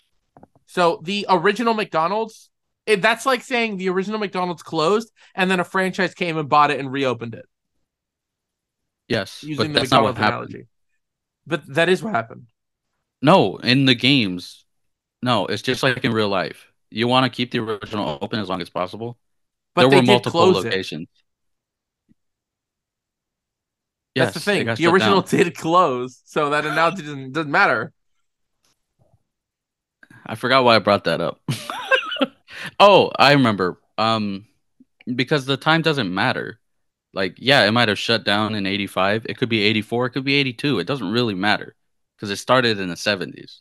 So 0.67 1.01
the 1.03 1.27
original 1.29 1.75
McDonald's, 1.75 2.51
it, 2.87 3.03
that's 3.03 3.27
like 3.27 3.43
saying 3.43 3.77
the 3.77 3.89
original 3.91 4.19
McDonald's 4.19 4.63
closed 4.63 5.13
and 5.35 5.51
then 5.51 5.61
a 5.61 5.65
franchise 5.65 6.15
came 6.15 6.39
and 6.39 6.49
bought 6.49 6.71
it 6.71 6.81
and 6.81 6.91
reopened 6.91 7.35
it 7.35 7.45
Yes, 9.09 9.43
using 9.43 9.69
but 9.69 9.75
the 9.75 9.81
that's 9.81 9.91
not 9.91 10.03
what 10.03 10.15
McDonald's 10.15 10.19
happened. 10.19 10.55
analogy. 10.55 10.69
But 11.47 11.75
that 11.75 11.89
is 11.89 12.03
what 12.03 12.15
happened. 12.15 12.47
No, 13.21 13.57
in 13.59 13.85
the 13.85 13.95
games, 13.95 14.65
no. 15.23 15.47
It's 15.47 15.63
just 15.63 15.83
like 15.83 16.05
in 16.05 16.13
real 16.13 16.29
life. 16.29 16.73
You 16.91 17.09
want 17.09 17.25
to 17.31 17.35
keep 17.37 17.51
the 17.51 17.59
original 17.61 18.19
open 18.21 18.41
as 18.41 18.49
long 18.49 18.61
as 18.61 18.71
possible. 18.71 19.19
But 19.75 19.83
there 19.83 19.91
they 19.91 19.97
were 19.97 20.03
did 20.03 20.09
multiple 20.09 20.53
close 20.53 20.65
it. 20.65 21.09
Locations. 24.17 24.35
That's 24.35 24.35
the 24.35 24.41
thing. 24.41 24.75
The 24.75 24.87
original 24.87 25.23
down. 25.23 25.31
did 25.31 25.57
close, 25.57 26.21
so 26.25 26.51
that 26.51 26.67
analogy 26.67 27.03
doesn't, 27.03 27.33
doesn't 27.33 27.51
matter. 27.51 27.93
I 30.27 30.35
forgot 30.35 30.65
why 30.65 30.77
I 30.77 30.79
brought 30.79 31.05
that 31.05 31.21
up. 31.21 31.41
oh, 32.81 33.11
I 33.19 33.33
remember. 33.33 33.79
Um, 33.99 34.47
because 35.15 35.47
the 35.47 35.57
time 35.57 35.83
doesn't 35.83 36.13
matter. 36.13 36.59
Like, 37.15 37.35
yeah, 37.39 37.65
it 37.67 37.73
might 37.73 37.89
have 37.89 37.99
shut 37.99 38.25
down 38.25 38.55
in 38.55 38.67
'85. 38.67 39.27
It 39.29 39.37
could 39.37 39.49
be 39.49 39.63
'84. 39.63 40.07
It 40.07 40.11
could 40.11 40.25
be 40.25 40.35
'82. 40.35 40.79
It 40.79 40.87
doesn't 40.87 41.11
really 41.11 41.35
matter 41.35 41.75
because 42.17 42.31
it 42.31 42.37
started 42.37 42.79
in 42.79 42.89
the 42.89 42.95
'70s. 42.95 43.61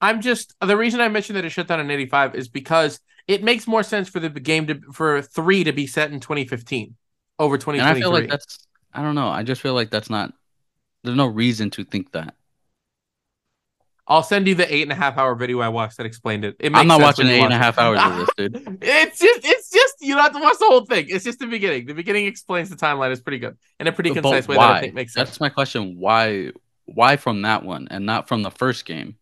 I'm 0.00 0.20
just 0.20 0.54
the 0.60 0.76
reason 0.76 1.00
I 1.00 1.08
mentioned 1.08 1.36
that 1.36 1.44
it 1.44 1.50
shut 1.50 1.68
down 1.68 1.80
in 1.80 1.90
'85 1.90 2.34
is 2.34 2.48
because 2.48 2.98
it 3.28 3.44
makes 3.44 3.66
more 3.68 3.82
sense 3.84 4.08
for 4.08 4.18
the 4.18 4.30
game 4.30 4.66
to 4.66 4.80
for 4.92 5.22
three 5.22 5.62
to 5.64 5.72
be 5.72 5.86
set 5.86 6.10
in 6.10 6.18
2015 6.18 6.96
over 7.38 7.54
And 7.54 7.62
I 7.80 7.94
2023. 7.94 8.00
feel 8.00 8.10
like 8.10 8.28
that's 8.28 8.66
I 8.92 9.02
don't 9.02 9.14
know. 9.14 9.28
I 9.28 9.42
just 9.42 9.60
feel 9.60 9.74
like 9.74 9.90
that's 9.90 10.10
not. 10.10 10.32
There's 11.04 11.16
no 11.16 11.26
reason 11.26 11.70
to 11.70 11.84
think 11.84 12.12
that. 12.12 12.34
I'll 14.06 14.22
send 14.22 14.48
you 14.48 14.54
the 14.54 14.72
eight 14.72 14.82
and 14.82 14.92
a 14.92 14.96
half 14.96 15.16
hour 15.16 15.34
video 15.34 15.60
I 15.60 15.68
watched 15.68 15.96
that 15.96 16.06
explained 16.06 16.44
it. 16.44 16.56
it 16.58 16.74
I'm 16.74 16.88
not 16.88 17.00
watching 17.00 17.28
you 17.28 17.34
and 17.34 17.52
a 17.52 17.56
half 17.56 17.78
hours 17.78 18.00
of 18.02 18.16
this, 18.16 18.28
dude. 18.36 18.78
it's 18.82 19.18
just, 19.18 19.40
it's 19.44 19.70
just 19.70 19.94
you 20.00 20.14
don't 20.14 20.24
have 20.24 20.32
to 20.32 20.40
watch 20.40 20.58
the 20.58 20.66
whole 20.66 20.84
thing. 20.84 21.06
It's 21.08 21.24
just 21.24 21.38
the 21.38 21.46
beginning. 21.46 21.86
The 21.86 21.94
beginning 21.94 22.26
explains 22.26 22.68
the 22.68 22.76
timeline. 22.76 23.12
It's 23.12 23.20
pretty 23.20 23.38
good 23.38 23.56
in 23.78 23.86
a 23.86 23.92
pretty 23.92 24.10
But 24.10 24.22
concise 24.22 24.48
way 24.48 24.56
why? 24.56 24.66
that 24.68 24.76
I 24.76 24.80
think 24.80 24.94
makes 24.94 25.14
sense. 25.14 25.28
That's 25.30 25.40
my 25.40 25.48
question. 25.48 25.96
Why? 25.98 26.50
Why 26.84 27.16
from 27.16 27.42
that 27.42 27.62
one 27.62 27.86
and 27.90 28.04
not 28.04 28.28
from 28.28 28.42
the 28.42 28.50
first 28.50 28.84
game? 28.84 29.16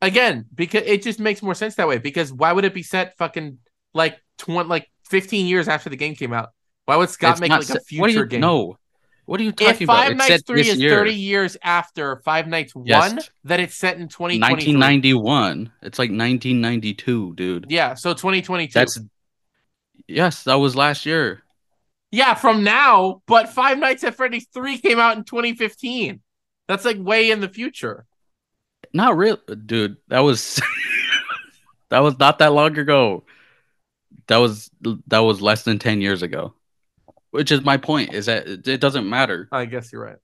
Again, 0.00 0.46
because 0.54 0.84
it 0.86 1.02
just 1.02 1.18
makes 1.20 1.42
more 1.42 1.54
sense 1.54 1.74
that 1.74 1.88
way. 1.88 1.98
Because 1.98 2.32
why 2.32 2.52
would 2.52 2.64
it 2.64 2.72
be 2.72 2.84
set 2.84 3.18
fucking 3.18 3.58
like 3.92 4.18
twenty, 4.38 4.68
like 4.68 4.88
fifteen 5.04 5.46
years 5.46 5.68
after 5.68 5.90
the 5.90 5.96
game 5.96 6.14
came 6.14 6.32
out? 6.32 6.50
Why 6.90 6.96
would 6.96 7.08
Scott 7.08 7.34
It's 7.34 7.40
make 7.40 7.50
like 7.50 7.68
a 7.68 7.78
future 7.78 8.00
what 8.00 8.10
you, 8.10 8.26
game? 8.26 8.40
No. 8.40 8.76
What 9.24 9.38
are 9.38 9.44
you 9.44 9.50
If 9.50 9.56
talking 9.56 9.84
about? 9.84 9.96
Five 9.96 10.10
It's 10.10 10.18
Nights 10.18 10.28
set 10.28 10.46
Three 10.48 10.60
is 10.62 10.76
year. 10.76 10.90
thirty 10.90 11.14
years 11.14 11.56
after 11.62 12.16
Five 12.24 12.48
Nights 12.48 12.72
Yes. 12.84 13.12
One, 13.12 13.20
then 13.44 13.60
it's 13.60 13.76
set 13.76 13.98
in 13.98 14.08
twenty 14.08 14.40
twenty 14.40 14.74
1991. 14.74 15.70
It's 15.82 16.00
like 16.00 16.10
1992, 16.10 17.34
dude. 17.36 17.66
Yeah, 17.68 17.94
so 17.94 18.12
twenty 18.12 18.42
twenty 18.42 18.66
two. 18.66 18.72
That's 18.72 18.98
yes, 20.08 20.42
that 20.42 20.56
was 20.56 20.74
last 20.74 21.06
year. 21.06 21.44
Yeah, 22.10 22.34
from 22.34 22.64
now, 22.64 23.22
but 23.28 23.50
Five 23.50 23.78
Nights 23.78 24.02
at 24.02 24.16
Freddy's 24.16 24.48
3 24.52 24.78
came 24.78 24.98
out 24.98 25.16
in 25.16 25.22
2015. 25.22 26.20
That's 26.66 26.84
like 26.84 26.96
way 26.98 27.30
in 27.30 27.38
the 27.38 27.48
future. 27.48 28.04
Not 28.92 29.16
real, 29.16 29.38
dude. 29.64 29.96
That 30.08 30.20
was 30.20 30.60
that 31.90 32.00
was 32.00 32.18
not 32.18 32.40
that 32.40 32.52
long 32.52 32.76
ago. 32.76 33.22
That 34.26 34.38
was 34.38 34.72
that 35.06 35.20
was 35.20 35.40
less 35.40 35.62
than 35.62 35.78
10 35.78 36.00
years 36.00 36.24
ago. 36.24 36.54
Which 37.30 37.52
is 37.52 37.62
my 37.62 37.76
point 37.76 38.12
is 38.12 38.26
that 38.26 38.46
it, 38.66 38.80
doesn't 38.80 39.08
matter. 39.08 39.48
I 39.52 39.64
guess 39.64 39.92
you're 39.92 40.02
right. 40.02 40.16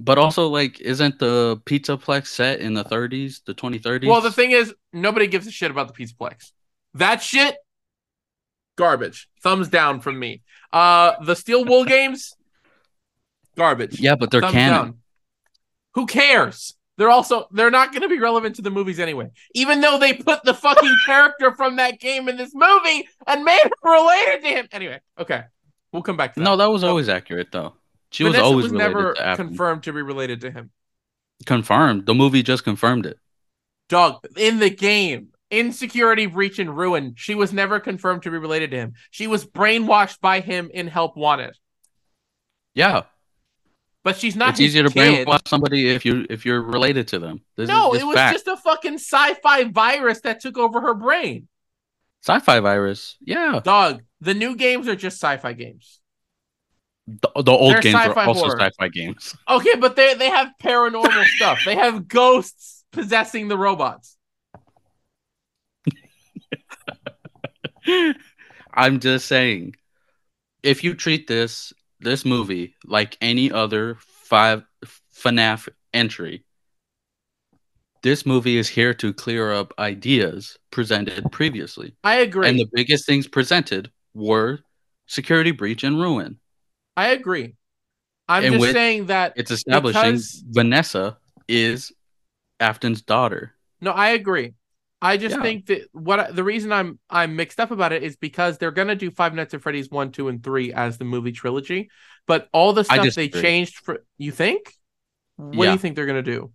But 0.00 0.18
also 0.18 0.48
like 0.48 0.80
isn't 0.80 1.18
the 1.18 1.60
Pizza 1.64 1.96
Plex 1.96 2.26
set 2.26 2.60
in 2.60 2.74
the 2.74 2.84
30s, 2.84 3.44
the 3.44 3.54
2030s? 3.54 4.08
Well, 4.08 4.20
the 4.20 4.32
thing 4.32 4.50
is, 4.50 4.74
nobody 4.92 5.28
gives 5.28 5.46
a 5.46 5.52
shit 5.52 5.70
about 5.70 5.86
the 5.86 5.94
Pizza 5.94 6.14
Plex. 6.14 6.50
That 6.94 7.22
shit, 7.22 7.56
garbage. 8.76 9.28
Thumbs 9.42 9.68
down 9.68 10.00
from 10.00 10.18
me. 10.18 10.42
Uh, 10.72 11.12
the 11.24 11.36
Steel 11.36 11.64
Wool 11.64 11.84
games, 11.96 12.36
garbage. 13.56 14.00
Yeah, 14.00 14.16
but 14.16 14.30
they're 14.30 14.40
Thumbs 14.40 14.52
canon. 14.52 14.72
down. 14.72 14.98
Who 15.94 16.06
cares? 16.06 16.74
They're 16.96 17.10
also 17.10 17.48
they're 17.50 17.70
not 17.70 17.90
going 17.90 18.02
to 18.02 18.08
be 18.08 18.18
relevant 18.18 18.56
to 18.56 18.62
the 18.62 18.70
movies 18.70 19.00
anyway. 19.00 19.30
Even 19.54 19.80
though 19.80 19.98
they 19.98 20.12
put 20.14 20.44
the 20.44 20.54
fucking 20.54 20.94
character 21.06 21.52
from 21.54 21.76
that 21.76 21.98
game 21.98 22.28
in 22.28 22.36
this 22.36 22.52
movie 22.54 23.08
and 23.26 23.44
made 23.44 23.62
it 23.64 23.72
related 23.82 24.42
to 24.42 24.48
him. 24.48 24.68
Anyway, 24.72 25.00
okay, 25.18 25.44
we'll 25.94 26.02
come 26.02 26.18
back 26.18 26.34
to 26.34 26.40
that. 26.40 26.44
No, 26.44 26.56
that 26.58 26.70
was 26.70 26.84
always 26.84 27.08
accurate 27.08 27.48
though. 27.52 27.72
She 28.10 28.24
was 28.24 28.36
always 28.36 28.64
was 28.64 28.72
never 28.72 29.14
to 29.14 29.36
confirmed 29.36 29.84
to 29.84 29.92
be 29.94 30.02
related 30.02 30.42
to 30.42 30.50
him. 30.50 30.70
confirmed. 31.46 32.04
The 32.06 32.14
movie 32.14 32.42
just 32.42 32.62
confirmed 32.64 33.06
it. 33.06 33.18
Dog 33.88 34.24
in 34.36 34.58
the 34.60 34.70
game, 34.70 35.28
insecurity, 35.50 36.26
breach, 36.26 36.58
and 36.58 36.76
ruin. 36.76 37.14
She 37.16 37.34
was 37.34 37.52
never 37.52 37.80
confirmed 37.80 38.22
to 38.24 38.30
be 38.30 38.38
related 38.38 38.70
to 38.72 38.76
him. 38.76 38.92
She 39.10 39.26
was 39.26 39.44
brainwashed 39.46 40.20
by 40.20 40.40
him 40.40 40.70
in 40.72 40.86
Help 40.86 41.16
Wanted, 41.16 41.56
Yeah, 42.74 43.02
but 44.04 44.16
she's 44.16 44.36
not. 44.36 44.50
it's 44.50 44.60
easier 44.60 44.84
to 44.84 44.90
kid. 44.90 45.26
brainwash 45.26 45.46
somebody 45.48 45.88
if 45.88 46.04
you 46.04 46.24
if 46.30 46.44
you're 46.46 46.62
related 46.62 47.08
to 47.08 47.18
them. 47.18 47.40
This 47.56 47.68
No, 47.68 47.94
it 47.94 48.04
was 48.04 48.14
fact. 48.14 48.34
just 48.34 48.46
a 48.48 48.56
fucking 48.56 48.94
sci-fi 48.94 49.64
virus 49.64 50.20
that 50.20 50.40
took 50.40 50.56
over 50.56 50.80
her 50.80 50.94
brain. 50.94 51.48
sci-fi 52.24 52.60
virus. 52.60 53.16
Yeah, 53.20 53.60
Dog, 53.62 54.02
the 54.24 54.34
new 54.34 54.56
games 54.56 54.88
are 54.88 54.96
just 54.96 55.16
sci-fi 55.22 55.52
games. 55.52 56.00
the, 57.06 57.30
the 57.42 57.52
old 57.52 57.76
They're 57.76 57.80
games 57.80 58.00
sci-fi 58.00 58.24
also 58.24 58.48
horror. 58.48 58.60
sci-fi 58.60 58.88
games. 58.88 59.34
Okay, 59.48 59.76
but 59.76 59.96
they 59.96 60.14
they 60.14 60.30
have 60.30 60.48
paranormal 60.62 61.24
stuff. 61.36 61.60
They 61.64 61.76
have 61.76 62.08
ghosts 62.08 62.84
possessing 62.92 63.48
the 63.48 63.58
robots. 63.58 64.16
I'm 68.74 69.00
just 69.00 69.26
saying, 69.26 69.74
if 70.62 70.82
you 70.84 70.94
treat 70.94 71.26
this 71.26 71.72
this 72.00 72.24
movie 72.24 72.74
like 72.84 73.16
any 73.20 73.50
other 73.52 73.96
five 74.00 74.64
FNAF 75.14 75.68
entry, 75.92 76.44
this 78.02 78.26
movie 78.26 78.56
is 78.56 78.68
here 78.68 78.94
to 78.94 79.12
clear 79.12 79.52
up 79.52 79.72
ideas 79.78 80.58
presented 80.70 81.30
previously. 81.32 81.96
I 82.04 82.16
agree. 82.16 82.48
And 82.48 82.58
the 82.58 82.68
biggest 82.72 83.06
things 83.06 83.26
presented 83.28 83.90
were 84.14 84.60
security 85.06 85.50
breach 85.50 85.84
and 85.84 86.00
ruin. 86.00 86.38
I 86.96 87.08
agree. 87.08 87.56
I'm 88.28 88.44
And 88.44 88.58
just 88.60 88.72
saying 88.72 89.06
that 89.06 89.34
It's 89.36 89.50
establishing 89.50 90.00
Because- 90.02 90.42
Vanessa 90.48 91.18
is 91.48 91.92
Afton's 92.60 93.02
daughter. 93.02 93.54
No, 93.80 93.90
I 93.90 94.10
agree. 94.10 94.54
I 95.02 95.18
just 95.18 95.36
Yeah. 95.36 95.42
think 95.42 95.66
that 95.66 95.88
what 95.92 96.34
the 96.34 96.42
reason 96.44 96.72
I'm 96.72 96.98
I'm 97.10 97.36
mixed 97.36 97.60
up 97.60 97.70
about 97.70 97.92
it 97.92 98.02
is 98.02 98.16
because 98.16 98.56
they're 98.56 98.70
gonna 98.70 98.94
do 98.94 99.10
Five 99.10 99.34
Nights 99.34 99.52
at 99.52 99.60
Freddy's 99.60 99.90
one, 99.90 100.10
two, 100.12 100.28
and 100.28 100.42
three 100.42 100.72
as 100.72 100.96
the 100.96 101.04
movie 101.04 101.32
trilogy, 101.32 101.90
but 102.26 102.48
all 102.52 102.72
the 102.72 102.84
stuff 102.84 103.14
they 103.14 103.28
changed 103.28 103.76
for 103.80 104.02
you 104.16 104.32
think? 104.32 104.72
What 105.36 105.66
do 105.66 105.72
you 105.72 105.78
think 105.78 105.96
they're 105.96 106.06
gonna 106.06 106.22
do? 106.22 106.52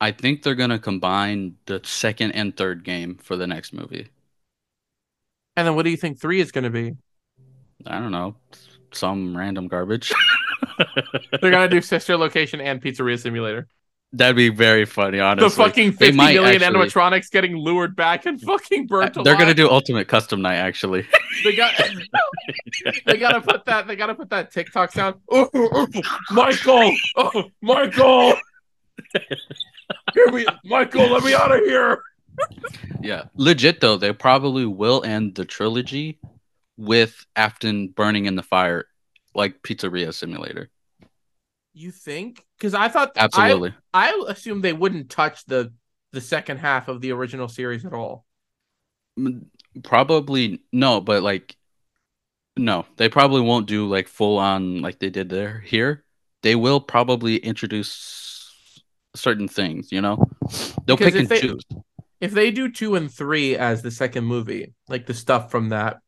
I 0.00 0.12
think 0.12 0.42
they're 0.42 0.54
gonna 0.54 0.78
combine 0.78 1.56
the 1.66 1.80
second 1.82 2.32
and 2.32 2.56
third 2.56 2.84
game 2.84 3.16
for 3.16 3.36
the 3.36 3.48
next 3.48 3.72
movie. 3.72 4.08
And 5.56 5.66
then 5.66 5.74
what 5.74 5.84
do 5.84 5.90
you 5.90 5.96
think 5.96 6.20
three 6.20 6.40
is 6.40 6.52
gonna 6.52 6.70
be? 6.70 6.94
I 7.86 7.98
don't 7.98 8.12
know, 8.12 8.36
some 8.92 9.36
random 9.36 9.68
garbage. 9.68 10.12
They're 11.40 11.50
gonna 11.50 11.68
do 11.68 11.80
Sister 11.80 12.16
Location 12.16 12.60
and 12.60 12.80
Pizzeria 12.80 13.20
Simulator. 13.20 13.66
That'd 14.14 14.36
be 14.36 14.50
very 14.50 14.84
funny, 14.84 15.20
honestly. 15.20 15.48
the 15.48 15.54
fucking 15.54 15.92
fifty 15.92 16.16
million 16.16 16.44
actually- 16.62 16.66
animatronics 16.66 17.30
getting 17.30 17.56
lured 17.56 17.96
back 17.96 18.26
and 18.26 18.40
fucking 18.42 18.86
burnt 18.86 19.16
They're 19.24 19.36
gonna 19.36 19.54
do 19.54 19.68
Ultimate 19.70 20.06
Custom 20.06 20.42
Night, 20.42 20.56
actually. 20.56 21.06
They 21.44 21.56
got. 21.56 21.72
they 23.06 23.16
gotta 23.16 23.40
put 23.40 23.64
that. 23.64 23.86
They 23.86 23.96
gotta 23.96 24.14
put 24.14 24.30
that 24.30 24.52
TikTok 24.52 24.92
sound. 24.92 25.16
Oh, 25.30 25.48
oh, 25.54 25.68
oh, 25.94 26.02
Michael, 26.30 26.92
oh, 27.16 27.44
Michael, 27.62 28.34
Here 30.14 30.30
we, 30.30 30.46
Michael, 30.64 31.08
let 31.08 31.24
me 31.24 31.34
out 31.34 31.52
of 31.52 31.60
here. 31.60 32.02
Yeah, 33.00 33.24
legit 33.34 33.80
though, 33.80 33.96
they 33.96 34.12
probably 34.12 34.66
will 34.66 35.02
end 35.04 35.34
the 35.34 35.44
trilogy 35.44 36.18
with 36.76 37.24
Afton 37.36 37.88
burning 37.88 38.26
in 38.26 38.34
the 38.34 38.42
fire, 38.42 38.86
like 39.34 39.62
Pizzeria 39.62 40.12
Simulator. 40.14 40.70
You 41.74 41.90
think? 41.90 42.44
Because 42.58 42.74
I 42.74 42.88
thought 42.88 43.12
Absolutely. 43.16 43.74
I, 43.94 44.10
I 44.10 44.24
assumed 44.30 44.62
they 44.62 44.72
wouldn't 44.72 45.10
touch 45.10 45.44
the 45.46 45.72
the 46.12 46.20
second 46.20 46.58
half 46.58 46.88
of 46.88 47.00
the 47.00 47.12
original 47.12 47.48
series 47.48 47.84
at 47.86 47.94
all. 47.94 48.26
Probably 49.82 50.60
no, 50.72 51.00
but 51.00 51.22
like 51.22 51.56
no, 52.56 52.84
they 52.96 53.08
probably 53.08 53.40
won't 53.40 53.66
do 53.66 53.88
like 53.88 54.08
full 54.08 54.38
on 54.38 54.82
like 54.82 54.98
they 54.98 55.08
did 55.08 55.30
there 55.30 55.60
here. 55.60 56.04
They 56.42 56.54
will 56.54 56.80
probably 56.80 57.36
introduce 57.36 58.52
certain 59.14 59.48
things, 59.48 59.90
you 59.92 60.00
know. 60.02 60.28
They'll 60.86 60.96
Because 60.96 61.12
pick 61.12 61.20
and 61.20 61.28
they- 61.28 61.40
choose. 61.40 61.62
If 62.22 62.30
they 62.32 62.50
do 62.52 62.70
two 62.70 62.94
and 62.94 63.12
three 63.12 63.56
as 63.56 63.82
the 63.82 63.90
second 63.90 64.24
movie, 64.24 64.72
like 64.88 65.06
the 65.06 65.12
stuff 65.14 65.50
from 65.50 65.70
that, 65.70 65.98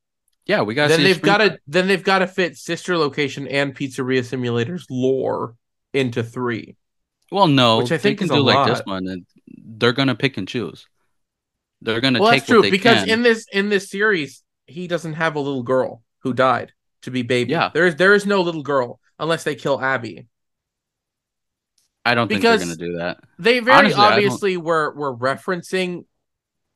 Yeah, 0.46 0.62
we 0.62 0.74
got. 0.74 0.88
then 0.88 1.02
they've 1.02 1.20
got 1.20 1.38
to 1.38 1.58
then 1.66 1.88
they've 1.88 2.02
got 2.04 2.20
to 2.20 2.26
fit 2.26 2.56
Sister 2.56 2.96
Location 2.96 3.48
and 3.48 3.74
Pizzeria 3.74 4.20
Simulators 4.22 4.84
lore 4.88 5.56
into 5.92 6.22
three. 6.22 6.76
Well, 7.32 7.48
no, 7.48 7.78
which 7.78 7.90
I 7.92 7.98
think 7.98 8.20
they 8.20 8.26
can 8.28 8.36
do 8.36 8.42
like 8.42 8.66
this 8.68 8.82
one, 8.86 9.08
and 9.08 9.26
they're 9.48 9.92
gonna 9.92 10.14
pick 10.14 10.36
and 10.38 10.46
choose. 10.46 10.86
They're 11.82 12.00
gonna 12.00 12.20
Well, 12.20 12.30
take 12.30 12.42
that's 12.42 12.48
true 12.48 12.58
what 12.58 12.62
they 12.62 12.70
because 12.70 13.00
can. 13.00 13.08
in 13.10 13.22
this 13.22 13.46
in 13.52 13.68
this 13.68 13.90
series, 13.90 14.42
he 14.66 14.86
doesn't 14.86 15.14
have 15.14 15.34
a 15.34 15.40
little 15.40 15.62
girl 15.64 16.02
who 16.20 16.32
died 16.32 16.72
to 17.02 17.10
be 17.10 17.22
baby. 17.22 17.50
Yeah. 17.52 17.70
there 17.74 17.86
is 17.88 17.96
there 17.96 18.14
is 18.14 18.24
no 18.24 18.40
little 18.40 18.62
girl 18.62 19.00
unless 19.18 19.42
they 19.44 19.54
kill 19.56 19.80
Abby. 19.80 20.26
I 22.04 22.14
don't 22.14 22.28
think 22.28 22.42
they're 22.42 22.58
gonna 22.58 22.76
do 22.76 22.98
that. 22.98 23.18
They 23.38 23.60
very 23.60 23.78
Honestly, 23.78 24.00
obviously 24.00 24.56
were 24.56 24.94
were 24.94 25.16
referencing 25.16 26.04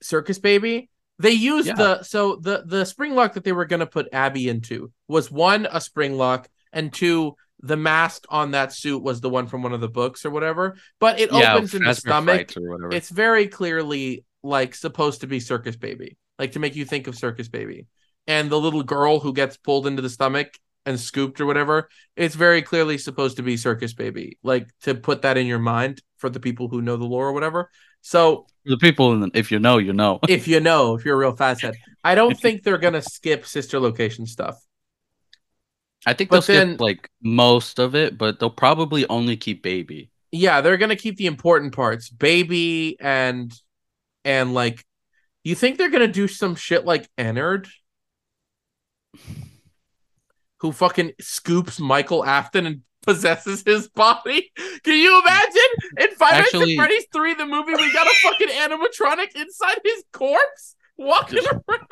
Circus 0.02 0.38
Baby. 0.38 0.90
They 1.18 1.32
used 1.32 1.68
Yeah. 1.68 1.74
the 1.74 2.02
so 2.02 2.36
the 2.36 2.62
the 2.64 2.84
spring 2.84 3.14
lock 3.14 3.34
that 3.34 3.44
they 3.44 3.52
were 3.52 3.66
going 3.66 3.80
to 3.80 3.86
put 3.86 4.08
Abby 4.12 4.48
into 4.48 4.92
was 5.08 5.30
one 5.30 5.66
a 5.70 5.80
spring 5.80 6.16
lock 6.16 6.48
and 6.72 6.92
two 6.92 7.36
the 7.60 7.76
mask 7.76 8.24
on 8.28 8.52
that 8.52 8.72
suit 8.72 9.02
was 9.02 9.20
the 9.20 9.28
one 9.28 9.48
from 9.48 9.62
one 9.62 9.72
of 9.72 9.80
the 9.80 9.88
books 9.88 10.24
or 10.24 10.30
whatever. 10.30 10.76
But 11.00 11.18
it 11.18 11.32
yeah, 11.32 11.54
opens 11.54 11.74
in 11.74 11.82
the 11.82 11.94
stomach. 11.94 12.36
Frights 12.36 12.56
or 12.56 12.68
whatever. 12.68 12.94
It's 12.94 13.10
very 13.10 13.48
clearly 13.48 14.24
like 14.42 14.74
supposed 14.74 15.22
to 15.22 15.26
be 15.26 15.40
Circus 15.40 15.76
Baby, 15.76 16.16
like 16.38 16.52
to 16.52 16.60
make 16.60 16.76
you 16.76 16.84
think 16.84 17.08
of 17.08 17.16
Circus 17.16 17.48
Baby. 17.48 17.86
And 18.26 18.48
the 18.50 18.60
little 18.60 18.82
girl 18.82 19.18
who 19.18 19.32
gets 19.32 19.56
pulled 19.56 19.86
into 19.86 20.02
the 20.02 20.10
stomach 20.10 20.48
and 20.88 20.98
scooped 20.98 21.40
or 21.40 21.46
whatever, 21.46 21.88
it's 22.16 22.34
very 22.34 22.62
clearly 22.62 22.96
supposed 22.98 23.36
to 23.36 23.42
be 23.42 23.56
Circus 23.56 23.92
Baby, 23.92 24.38
like 24.42 24.66
to 24.82 24.94
put 24.94 25.22
that 25.22 25.36
in 25.36 25.46
your 25.46 25.58
mind 25.58 26.00
for 26.16 26.30
the 26.30 26.40
people 26.40 26.68
who 26.68 26.80
know 26.82 26.96
the 26.96 27.04
lore 27.04 27.28
or 27.28 27.32
whatever. 27.32 27.70
So 28.00 28.46
the 28.64 28.78
people, 28.78 29.12
in 29.12 29.20
the- 29.20 29.30
if 29.34 29.50
you 29.52 29.58
know, 29.58 29.78
you 29.78 29.92
know. 29.92 30.18
if 30.28 30.48
you 30.48 30.60
know, 30.60 30.94
if 30.96 31.04
you're 31.04 31.14
a 31.16 31.18
real 31.18 31.36
Faz 31.36 31.60
head, 31.60 31.74
I 32.02 32.14
don't 32.14 32.38
think 32.42 32.62
they're 32.62 32.78
gonna 32.78 33.02
skip 33.02 33.44
sister 33.46 33.78
location 33.78 34.24
stuff. 34.26 34.56
I 36.06 36.14
think 36.14 36.30
But 36.30 36.46
they'll 36.46 36.56
then- 36.56 36.68
skip 36.76 36.80
like 36.80 37.10
most 37.22 37.78
of 37.78 37.94
it, 37.94 38.16
but 38.16 38.40
they'll 38.40 38.50
probably 38.50 39.06
only 39.08 39.36
keep 39.36 39.62
baby. 39.62 40.10
Yeah, 40.32 40.60
they're 40.62 40.76
gonna 40.78 40.96
keep 40.96 41.16
the 41.16 41.26
important 41.26 41.74
parts, 41.74 42.08
baby 42.08 42.96
and 43.00 43.52
and 44.24 44.54
like. 44.54 44.84
You 45.44 45.54
think 45.54 45.78
they're 45.78 45.90
gonna 45.90 46.08
do 46.22 46.28
some 46.28 46.54
shit 46.56 46.84
like 46.84 47.08
Ennard, 47.16 47.68
who 50.60 50.72
fucking 50.72 51.12
scoops 51.20 51.78
Michael 51.80 52.24
Afton 52.24 52.66
and 52.66 52.82
possesses 53.02 53.62
his 53.64 53.88
body? 53.88 54.50
Can 54.82 54.98
you 54.98 55.20
imagine 55.20 55.62
in 55.98 56.10
Five 56.16 56.32
Actually- 56.34 56.74
at 56.74 56.78
Freddy's 56.78 57.06
three, 57.12 57.34
the 57.34 57.46
movie, 57.46 57.74
we 57.74 57.92
got 57.92 58.06
a 58.06 58.14
fucking 58.22 58.48
animatronic 58.48 59.34
inside 59.40 59.78
his 59.84 60.04
corpse 60.12 60.76
walking 60.96 61.44
around? 61.46 61.86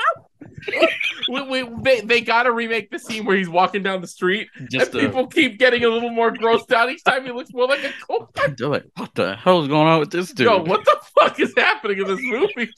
we, 1.28 1.42
we, 1.42 1.68
they, 1.82 2.00
they 2.00 2.20
gotta 2.20 2.50
remake 2.50 2.90
the 2.90 2.98
scene 2.98 3.24
where 3.24 3.36
he's 3.36 3.48
walking 3.48 3.82
down 3.82 4.00
the 4.00 4.06
street 4.06 4.48
Just 4.70 4.92
and 4.94 5.00
people 5.02 5.26
keep 5.26 5.58
getting 5.58 5.84
a 5.84 5.88
little 5.88 6.10
more 6.10 6.32
grossed 6.32 6.72
out 6.72 6.90
each 6.90 7.04
time 7.04 7.24
he 7.24 7.30
looks 7.30 7.52
more 7.52 7.66
like 7.66 7.84
a 7.84 7.92
corpse. 8.04 8.40
like, 8.60 8.84
what 8.96 9.14
the 9.14 9.36
hell 9.36 9.62
is 9.62 9.68
going 9.68 9.86
on 9.86 10.00
with 10.00 10.10
this 10.10 10.32
dude? 10.32 10.46
Yo, 10.46 10.62
what 10.62 10.84
the 10.84 10.98
fuck 11.18 11.38
is 11.40 11.52
happening 11.56 11.98
in 11.98 12.06
this 12.06 12.20
movie? 12.22 12.72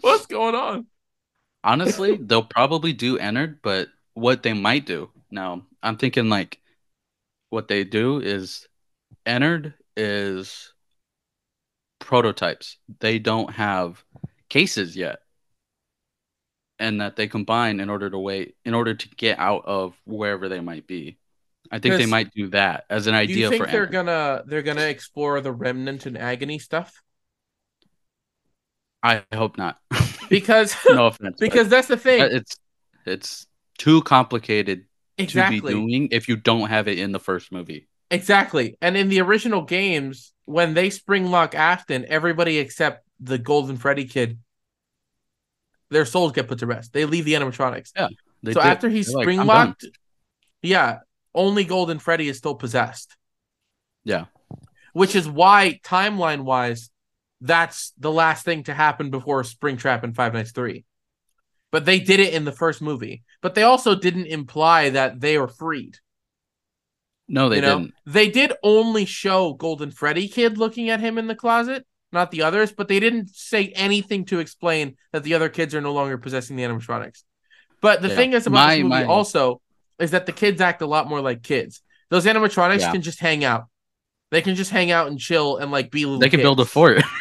What's 0.00 0.26
going 0.26 0.54
on? 0.54 0.86
Honestly, 1.64 2.18
they'll 2.20 2.42
probably 2.42 2.92
do 2.92 3.18
Ennard, 3.18 3.58
but 3.62 3.88
what 4.14 4.42
they 4.42 4.52
might 4.52 4.86
do 4.86 5.10
now, 5.30 5.62
I'm 5.82 5.96
thinking 5.96 6.28
like 6.28 6.60
what 7.50 7.68
they 7.68 7.84
do 7.84 8.20
is 8.20 8.66
Ennard 9.26 9.74
is 9.96 10.72
prototypes. 11.98 12.78
They 13.00 13.18
don't 13.18 13.50
have 13.52 14.04
cases 14.48 14.96
yet. 14.96 15.20
And 16.78 17.00
that 17.00 17.16
they 17.16 17.28
combine 17.28 17.78
in 17.80 17.88
order 17.90 18.10
to 18.10 18.18
wait 18.18 18.56
in 18.64 18.74
order 18.74 18.94
to 18.94 19.08
get 19.10 19.38
out 19.38 19.64
of 19.66 19.94
wherever 20.04 20.48
they 20.48 20.60
might 20.60 20.86
be. 20.86 21.16
I 21.70 21.78
think 21.78 21.96
they 21.96 22.06
might 22.06 22.32
do 22.34 22.48
that 22.48 22.84
as 22.90 23.06
an 23.06 23.12
Do 23.14 23.18
idea 23.18 23.36
you 23.36 23.48
think 23.50 23.66
for 23.66 23.70
they're 23.70 23.86
gonna 23.86 24.42
they're 24.46 24.62
gonna 24.62 24.82
explore 24.82 25.40
the 25.40 25.52
remnant 25.52 26.06
and 26.06 26.18
agony 26.18 26.58
stuff? 26.58 27.00
I 29.02 29.24
hope 29.32 29.58
not. 29.58 29.78
Because 30.28 30.74
no 30.88 31.06
offense. 31.08 31.36
because 31.38 31.68
that's 31.68 31.88
the 31.88 31.96
thing. 31.96 32.22
it's 32.32 32.56
it's 33.04 33.46
too 33.82 34.00
complicated 34.02 34.86
to 35.18 35.48
be 35.48 35.60
doing 35.60 36.08
if 36.12 36.28
you 36.28 36.36
don't 36.36 36.68
have 36.68 36.86
it 36.86 37.00
in 37.00 37.10
the 37.10 37.18
first 37.18 37.50
movie. 37.50 37.88
Exactly. 38.12 38.76
And 38.80 38.96
in 38.96 39.08
the 39.08 39.20
original 39.20 39.62
games, 39.62 40.32
when 40.44 40.74
they 40.74 40.88
spring 40.88 41.32
lock 41.32 41.56
Afton, 41.56 42.06
everybody 42.08 42.58
except 42.58 43.04
the 43.18 43.38
Golden 43.38 43.76
Freddy 43.76 44.04
kid, 44.04 44.38
their 45.90 46.04
souls 46.04 46.30
get 46.30 46.46
put 46.46 46.60
to 46.60 46.66
rest. 46.66 46.92
They 46.92 47.06
leave 47.06 47.24
the 47.24 47.34
animatronics. 47.34 47.90
Yeah. 47.96 48.08
so 48.44 48.52
do. 48.52 48.60
after 48.60 48.88
he's 48.88 49.12
They're 49.12 49.22
spring 49.22 49.40
"I'm 49.40 49.46
done." 49.48 49.68
locked, 49.68 49.86
yeah, 50.62 50.98
only 51.34 51.64
Golden 51.64 51.98
Freddy 51.98 52.28
is 52.28 52.38
still 52.38 52.54
possessed. 52.54 53.16
Yeah. 54.04 54.26
Which 54.92 55.16
is 55.16 55.28
why, 55.28 55.80
timeline 55.82 56.42
wise, 56.42 56.90
that's 57.40 57.92
the 57.98 58.12
last 58.12 58.44
thing 58.44 58.62
to 58.64 58.74
happen 58.74 59.10
before 59.10 59.42
Springtrap 59.42 60.04
and 60.04 60.14
Five 60.14 60.34
Nights 60.34 60.52
3. 60.52 60.84
But 61.72 61.84
they 61.86 61.98
did 61.98 62.20
it 62.20 62.32
in 62.34 62.44
the 62.44 62.52
first 62.52 62.80
movie. 62.80 63.22
But 63.40 63.54
they 63.56 63.62
also 63.64 63.94
didn't 63.96 64.26
imply 64.26 64.90
that 64.90 65.20
they 65.20 65.36
were 65.38 65.48
freed. 65.48 65.98
No, 67.28 67.48
they 67.48 67.56
you 67.56 67.62
know, 67.62 67.78
didn't. 67.78 67.94
they 68.06 68.28
did 68.30 68.52
only 68.62 69.04
show 69.06 69.54
Golden 69.54 69.90
Freddy 69.90 70.28
kid 70.28 70.58
looking 70.58 70.90
at 70.90 71.00
him 71.00 71.16
in 71.18 71.26
the 71.28 71.34
closet, 71.34 71.86
not 72.12 72.30
the 72.30 72.42
others, 72.42 72.72
but 72.72 72.88
they 72.88 73.00
didn't 73.00 73.30
say 73.34 73.68
anything 73.74 74.26
to 74.26 74.38
explain 74.40 74.96
that 75.12 75.22
the 75.22 75.32
other 75.34 75.48
kids 75.48 75.74
are 75.74 75.80
no 75.80 75.92
longer 75.94 76.18
possessing 76.18 76.56
the 76.56 76.62
animatronics. 76.62 77.22
But 77.80 78.02
the 78.02 78.08
Yeah. 78.08 78.16
thing 78.16 78.32
is 78.34 78.46
about 78.46 78.54
My- 78.66 78.74
this 78.76 78.82
movie 78.82 78.88
my- 78.90 79.04
also 79.06 79.62
is 79.98 80.10
that 80.10 80.26
the 80.26 80.32
kids 80.32 80.60
act 80.60 80.82
a 80.82 80.86
lot 80.86 81.08
more 81.08 81.20
like 81.22 81.42
kids. 81.42 81.82
Those 82.10 82.26
animatronics 82.26 82.80
Yeah. 82.80 82.92
can 82.92 83.00
just 83.02 83.18
hang 83.20 83.44
out. 83.44 83.64
They 84.30 84.42
can 84.42 84.54
just 84.54 84.70
hang 84.70 84.90
out 84.90 85.06
and 85.08 85.18
chill 85.18 85.56
and 85.56 85.70
like 85.70 85.90
be 85.90 86.04
little. 86.04 86.18
They 86.20 86.28
can 86.28 86.40
build 86.40 86.60
a 86.60 86.64
fort. 86.66 87.02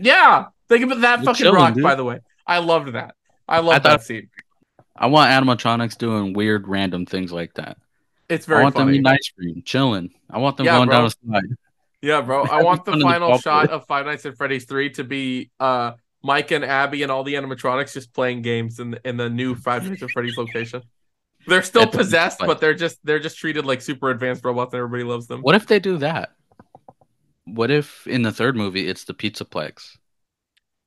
Yeah, 0.00 0.46
they 0.68 0.78
can. 0.78 0.88
Build 0.88 1.02
that 1.02 1.16
They're 1.16 1.24
fucking 1.24 1.44
chilling, 1.44 1.54
rock. 1.56 1.74
dude. 1.74 1.82
By 1.82 1.96
the 1.96 2.04
way, 2.04 2.20
I 2.46 2.58
loved 2.58 2.92
that. 2.94 3.16
I 3.48 3.60
love 3.60 3.76
I 3.76 3.78
that 3.80 4.02
scene. 4.02 4.28
I 4.96 5.06
want 5.06 5.30
animatronics 5.30 5.96
doing 5.96 6.32
weird, 6.32 6.66
random 6.68 7.06
things 7.06 7.32
like 7.32 7.54
that. 7.54 7.78
It's 8.28 8.46
very. 8.46 8.60
I 8.60 8.62
want 8.64 8.74
them 8.74 8.86
funny. 8.86 8.98
eating 8.98 9.06
ice 9.06 9.30
cream, 9.36 9.62
chilling. 9.64 10.10
I 10.28 10.38
want 10.38 10.56
them 10.56 10.66
Yeah, 10.66 10.76
going 10.76 10.88
bro. 10.88 10.98
down 10.98 11.06
a 11.06 11.10
slide. 11.10 11.56
Yeah, 12.02 12.20
bro. 12.20 12.42
I 12.50 12.62
want 12.62 12.84
the 12.84 12.92
in 12.92 12.98
the 12.98 13.04
final 13.04 13.38
shot 13.38 13.70
of 13.70 13.86
Five 13.86 14.06
Nights 14.06 14.26
at 14.26 14.36
Freddy's 14.36 14.64
3 14.66 14.90
to 14.90 15.04
be 15.04 15.50
uh 15.58 15.92
Mike 16.22 16.50
and 16.50 16.64
Abby 16.64 17.04
and 17.04 17.12
all 17.12 17.22
the 17.24 17.34
animatronics 17.34 17.94
just 17.94 18.12
playing 18.12 18.42
games 18.42 18.80
in 18.80 18.98
in 19.04 19.16
the 19.16 19.30
new 19.30 19.54
Five 19.54 19.88
Nights 19.88 20.02
at 20.02 20.10
Freddy's 20.10 20.36
location. 20.36 20.82
They're 21.46 21.62
still 21.62 21.86
possessed, 21.86 22.40
but 22.40 22.60
they're 22.60 22.74
just 22.74 22.98
they're 23.04 23.20
just 23.20 23.38
treated 23.38 23.64
like 23.64 23.80
super 23.80 24.10
advanced 24.10 24.44
robots 24.44 24.74
and 24.74 24.78
everybody 24.82 25.04
loves 25.04 25.26
them. 25.28 25.40
What 25.40 25.54
if 25.54 25.66
they 25.66 25.78
do 25.78 25.96
that? 25.98 26.34
What 27.46 27.70
if 27.70 28.06
in 28.06 28.22
the 28.22 28.32
third 28.32 28.56
movie 28.56 28.86
it's 28.86 29.04
the 29.04 29.14
Pizza 29.14 29.44
Pizzaplex? 29.46 29.96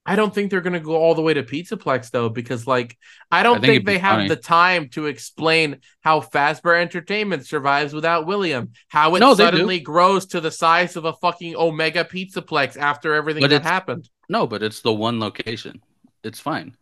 I 0.05 0.15
don't 0.15 0.33
think 0.33 0.49
they're 0.49 0.61
gonna 0.61 0.79
go 0.79 0.95
all 0.95 1.13
the 1.13 1.21
way 1.21 1.33
to 1.33 1.43
Pizzaplex 1.43 2.09
though, 2.09 2.29
because 2.29 2.65
like 2.65 2.97
I 3.29 3.43
don't 3.43 3.57
I 3.57 3.59
think 3.59 3.75
think, 3.75 3.85
they 3.85 3.97
have 3.99 4.17
funny. 4.17 4.27
the 4.27 4.35
time 4.35 4.89
to 4.89 5.05
explain 5.05 5.79
how 6.01 6.21
Fazbear 6.21 6.81
Entertainment 6.81 7.45
survives 7.45 7.93
without 7.93 8.25
William, 8.25 8.71
how 8.87 9.15
it 9.15 9.19
No, 9.19 9.33
suddenly 9.35 9.79
grows 9.79 10.25
to 10.27 10.41
the 10.41 10.51
size 10.51 10.95
of 10.95 11.05
a 11.05 11.13
fucking 11.13 11.55
Omega 11.55 12.03
Pizzaplex 12.03 12.77
after 12.77 13.13
everything 13.13 13.41
But 13.41 13.51
that 13.51 13.63
happened. 13.63 14.09
No, 14.27 14.47
but 14.47 14.63
it's 14.63 14.81
the 14.81 14.93
one 14.93 15.19
location. 15.19 15.81
It's 16.23 16.39
fine. 16.39 16.75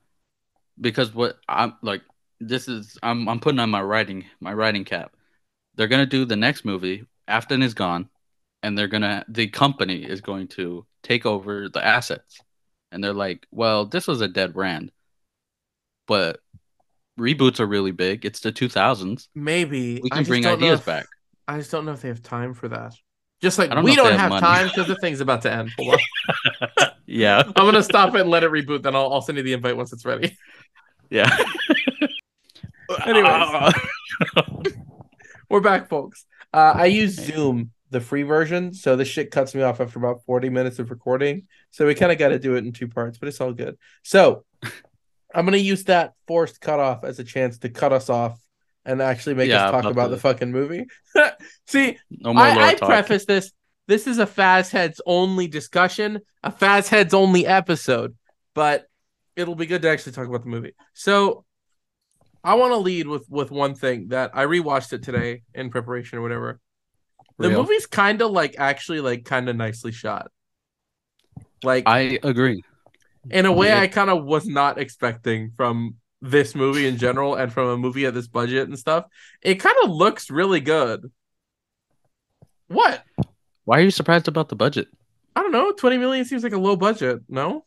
Because 0.79 1.13
what 1.13 1.37
I'm 1.47 1.75
like 1.81 2.01
this 2.39 2.67
is 2.67 2.97
I'm 3.03 3.27
I'm 3.27 3.39
putting 3.39 3.59
on 3.59 3.69
my 3.69 3.81
writing 3.81 4.25
my 4.39 4.53
writing 4.53 4.85
cap. 4.85 5.13
They're 5.75 5.87
gonna 5.87 6.05
do 6.05 6.25
the 6.25 6.35
next 6.37 6.63
movie, 6.65 7.05
Afton 7.27 7.61
is 7.63 7.73
gone, 7.73 8.09
and 8.63 8.77
they're 8.77 8.87
gonna 8.87 9.25
the 9.27 9.47
company 9.47 10.03
is 10.05 10.21
going 10.21 10.47
to 10.49 10.85
take 11.03 11.25
over 11.25 11.69
the 11.69 11.85
assets. 11.85 12.39
And 12.91 13.03
they're 13.03 13.13
like, 13.13 13.45
Well, 13.51 13.85
this 13.85 14.07
was 14.07 14.21
a 14.21 14.27
dead 14.27 14.53
brand. 14.53 14.91
But 16.07 16.39
reboots 17.19 17.59
are 17.59 17.65
really 17.67 17.91
big. 17.91 18.25
It's 18.25 18.39
the 18.39 18.51
two 18.51 18.69
thousands. 18.69 19.29
Maybe 19.35 19.99
We 20.01 20.09
can 20.09 20.23
bring 20.23 20.45
ideas 20.45 20.79
if- 20.79 20.85
back. 20.85 21.05
I 21.47 21.57
just 21.57 21.71
don't 21.71 21.85
know 21.85 21.93
if 21.93 22.01
they 22.01 22.09
have 22.09 22.21
time 22.21 22.53
for 22.53 22.67
that. 22.69 22.93
Just 23.41 23.57
like 23.57 23.71
don't 23.71 23.83
we 23.83 23.95
don't 23.95 24.11
have, 24.13 24.31
have 24.31 24.39
time 24.41 24.67
because 24.67 24.87
the 24.87 24.95
thing's 24.97 25.19
about 25.21 25.41
to 25.43 25.51
end. 25.51 25.71
Yeah. 27.11 27.41
I'm 27.41 27.65
gonna 27.65 27.81
stop 27.81 28.13
it 28.13 28.21
and 28.21 28.29
let 28.29 28.43
it 28.43 28.51
reboot. 28.51 28.83
Then 28.83 28.95
I'll, 28.95 29.11
I'll 29.11 29.21
send 29.23 29.39
you 29.39 29.43
the 29.43 29.53
invite 29.53 29.75
once 29.75 29.91
it's 29.91 30.05
ready. 30.05 30.37
Yeah. 31.09 31.35
Anyways. 33.05 33.73
We're 35.49 35.59
back, 35.61 35.89
folks. 35.89 36.25
Uh, 36.53 36.73
I 36.75 36.85
use 36.85 37.15
Zoom, 37.15 37.71
the 37.91 37.99
free 38.01 38.23
version, 38.23 38.73
so 38.73 38.95
this 38.95 39.07
shit 39.07 39.31
cuts 39.31 39.55
me 39.55 39.61
off 39.61 39.79
after 39.81 39.97
about 39.99 40.23
40 40.25 40.49
minutes 40.49 40.79
of 40.79 40.89
recording. 40.91 41.47
So 41.71 41.87
we 41.87 41.95
kind 41.95 42.11
of 42.11 42.17
got 42.17 42.29
to 42.29 42.39
do 42.39 42.55
it 42.55 42.65
in 42.65 42.71
two 42.71 42.87
parts, 42.87 43.17
but 43.17 43.27
it's 43.27 43.41
all 43.41 43.53
good. 43.53 43.77
So 44.03 44.45
I'm 45.33 45.45
gonna 45.45 45.57
use 45.57 45.83
that 45.85 46.13
forced 46.27 46.59
cutoff 46.61 47.03
as 47.03 47.19
a 47.19 47.23
chance 47.23 47.59
to 47.59 47.69
cut 47.69 47.93
us 47.93 48.09
off 48.09 48.39
and 48.85 49.01
actually 49.01 49.35
make 49.35 49.49
Yeah, 49.49 49.65
us 49.65 49.71
talk 49.71 49.85
about 49.85 50.09
the- 50.09 50.15
the 50.15 50.21
fucking 50.21 50.51
movie. 50.51 50.85
See, 51.67 51.97
no 52.09 52.31
I, 52.33 52.69
I 52.69 52.75
preface 52.75 53.25
this. 53.25 53.51
This 53.87 54.05
is 54.07 54.19
a 54.19 54.25
Faz 54.25 54.69
Heads 54.71 55.01
only 55.05 55.47
discussion, 55.47 56.21
a 56.43 56.51
Faz 56.51 56.87
Heads 56.87 57.13
only 57.13 57.45
episode, 57.45 58.15
but 58.53 58.87
it'll 59.35 59.55
be 59.55 59.65
good 59.65 59.81
to 59.83 59.89
actually 59.89 60.11
talk 60.11 60.27
about 60.27 60.43
the 60.43 60.49
movie. 60.49 60.73
So, 60.93 61.45
I 62.43 62.53
want 62.53 62.71
to 62.71 62.77
lead 62.77 63.07
with 63.07 63.29
with 63.29 63.51
one 63.51 63.75
thing 63.75 64.09
that 64.09 64.31
I 64.33 64.45
rewatched 64.45 64.93
it 64.93 65.03
today 65.03 65.41
in 65.53 65.69
preparation 65.69 66.17
or 66.19 66.21
whatever. 66.21 66.59
The 67.39 67.49
movie's 67.49 67.85
kind 67.85 68.21
of 68.21 68.31
like 68.31 68.55
actually 68.57 69.01
like 69.01 69.25
kind 69.25 69.49
of 69.49 69.55
nicely 69.55 69.91
shot. 69.91 70.31
Like 71.63 71.83
I 71.87 72.19
agree. 72.23 72.63
in 73.29 73.45
a 73.45 73.51
way 73.51 73.67
Yeah. 73.67 73.79
I 73.81 73.87
kind 73.87 74.09
of 74.09 74.23
was 74.23 74.45
not 74.45 74.77
expecting 74.77 75.51
from 75.57 75.95
this 76.21 76.53
movie 76.53 76.85
in 76.87 76.97
general 76.97 77.35
and 77.35 77.51
from 77.51 77.67
a 77.69 77.77
movie 77.77 78.05
at 78.05 78.13
this 78.13 78.27
budget 78.27 78.67
and 78.67 78.77
stuff. 78.77 79.05
It 79.41 79.55
kind 79.55 79.75
of 79.83 79.89
looks 79.89 80.29
really 80.29 80.59
good. 80.59 81.11
What? 82.67 83.03
Why 83.65 83.79
are 83.79 83.83
you 83.83 83.91
surprised 83.91 84.27
about 84.27 84.49
the 84.49 84.55
budget? 84.55 84.87
I 85.35 85.41
don't 85.41 85.51
know. 85.51 85.71
20 85.71 85.97
million 85.97 86.25
seems 86.25 86.43
like 86.43 86.53
a 86.53 86.57
low 86.57 86.75
budget. 86.75 87.21
No, 87.29 87.65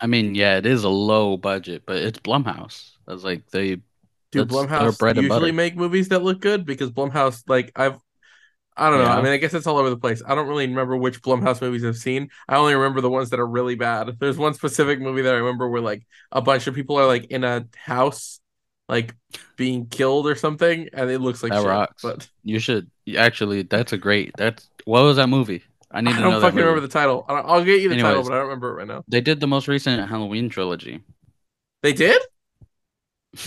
I 0.00 0.06
mean, 0.06 0.34
yeah, 0.34 0.56
it 0.56 0.66
is 0.66 0.84
a 0.84 0.88
low 0.88 1.36
budget, 1.36 1.82
but 1.86 1.96
it's 1.96 2.18
Blumhouse. 2.20 2.92
That's 3.06 3.22
like 3.22 3.48
they 3.50 3.76
do 4.32 4.44
Blumhouse 4.46 5.00
usually 5.00 5.28
butter. 5.28 5.52
make 5.52 5.76
movies 5.76 6.08
that 6.08 6.22
look 6.22 6.40
good? 6.40 6.64
Because 6.64 6.90
Blumhouse, 6.90 7.42
like 7.48 7.72
I've, 7.76 7.98
I 8.76 8.88
don't 8.88 9.00
know. 9.04 9.10
I 9.10 9.20
mean, 9.20 9.32
I 9.32 9.36
guess 9.36 9.52
it's 9.52 9.66
all 9.66 9.76
over 9.78 9.90
the 9.90 9.96
place. 9.98 10.22
I 10.26 10.34
don't 10.34 10.48
really 10.48 10.66
remember 10.66 10.96
which 10.96 11.20
Blumhouse 11.22 11.60
movies 11.60 11.84
I've 11.84 11.96
seen. 11.98 12.30
I 12.48 12.56
only 12.56 12.74
remember 12.74 13.00
the 13.00 13.10
ones 13.10 13.30
that 13.30 13.40
are 13.40 13.46
really 13.46 13.74
bad. 13.74 14.16
There's 14.18 14.38
one 14.38 14.54
specific 14.54 15.00
movie 15.00 15.22
that 15.22 15.34
I 15.34 15.38
remember 15.38 15.68
where 15.68 15.82
like 15.82 16.06
a 16.32 16.40
bunch 16.40 16.66
of 16.66 16.74
people 16.74 16.96
are 16.96 17.06
like 17.06 17.26
in 17.26 17.44
a 17.44 17.66
house, 17.76 18.40
like 18.88 19.14
being 19.56 19.86
killed 19.86 20.26
or 20.26 20.34
something, 20.34 20.88
and 20.94 21.10
it 21.10 21.18
looks 21.20 21.42
like 21.42 21.52
That 21.52 21.58
shit. 21.60 21.68
rocks. 21.68 22.02
But 22.02 22.28
you 22.42 22.58
should 22.58 22.90
actually. 23.16 23.62
That's 23.62 23.92
a 23.92 23.98
great. 23.98 24.32
That's 24.38 24.70
what 24.84 25.02
was 25.02 25.16
that 25.16 25.28
movie? 25.28 25.62
I 25.90 26.00
need 26.00 26.12
I 26.12 26.16
to 26.16 26.20
don't 26.22 26.30
know 26.34 26.40
fucking 26.40 26.56
remember 26.58 26.80
the 26.80 26.88
title. 26.88 27.26
I 27.28 27.34
don't- 27.34 27.46
I'll 27.50 27.64
get 27.64 27.80
you 27.82 27.88
the 27.88 27.98
title, 27.98 28.22
but 28.22 28.32
I 28.32 28.36
don't 28.36 28.44
remember 28.46 28.70
it 28.70 28.74
right 28.74 28.86
now. 28.88 29.04
They 29.08 29.20
did 29.20 29.40
the 29.40 29.48
most 29.48 29.66
recent 29.68 30.08
Halloween 30.08 30.48
trilogy. 30.48 31.02
They 31.82 31.92
did? 31.92 32.22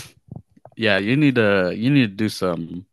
Yeah, 0.76 0.98
you 0.98 1.16
need 1.16 1.36
to 1.36 1.72
you 1.72 1.88
need 1.88 2.02
to 2.10 2.14
do 2.16 2.28
some. 2.28 2.84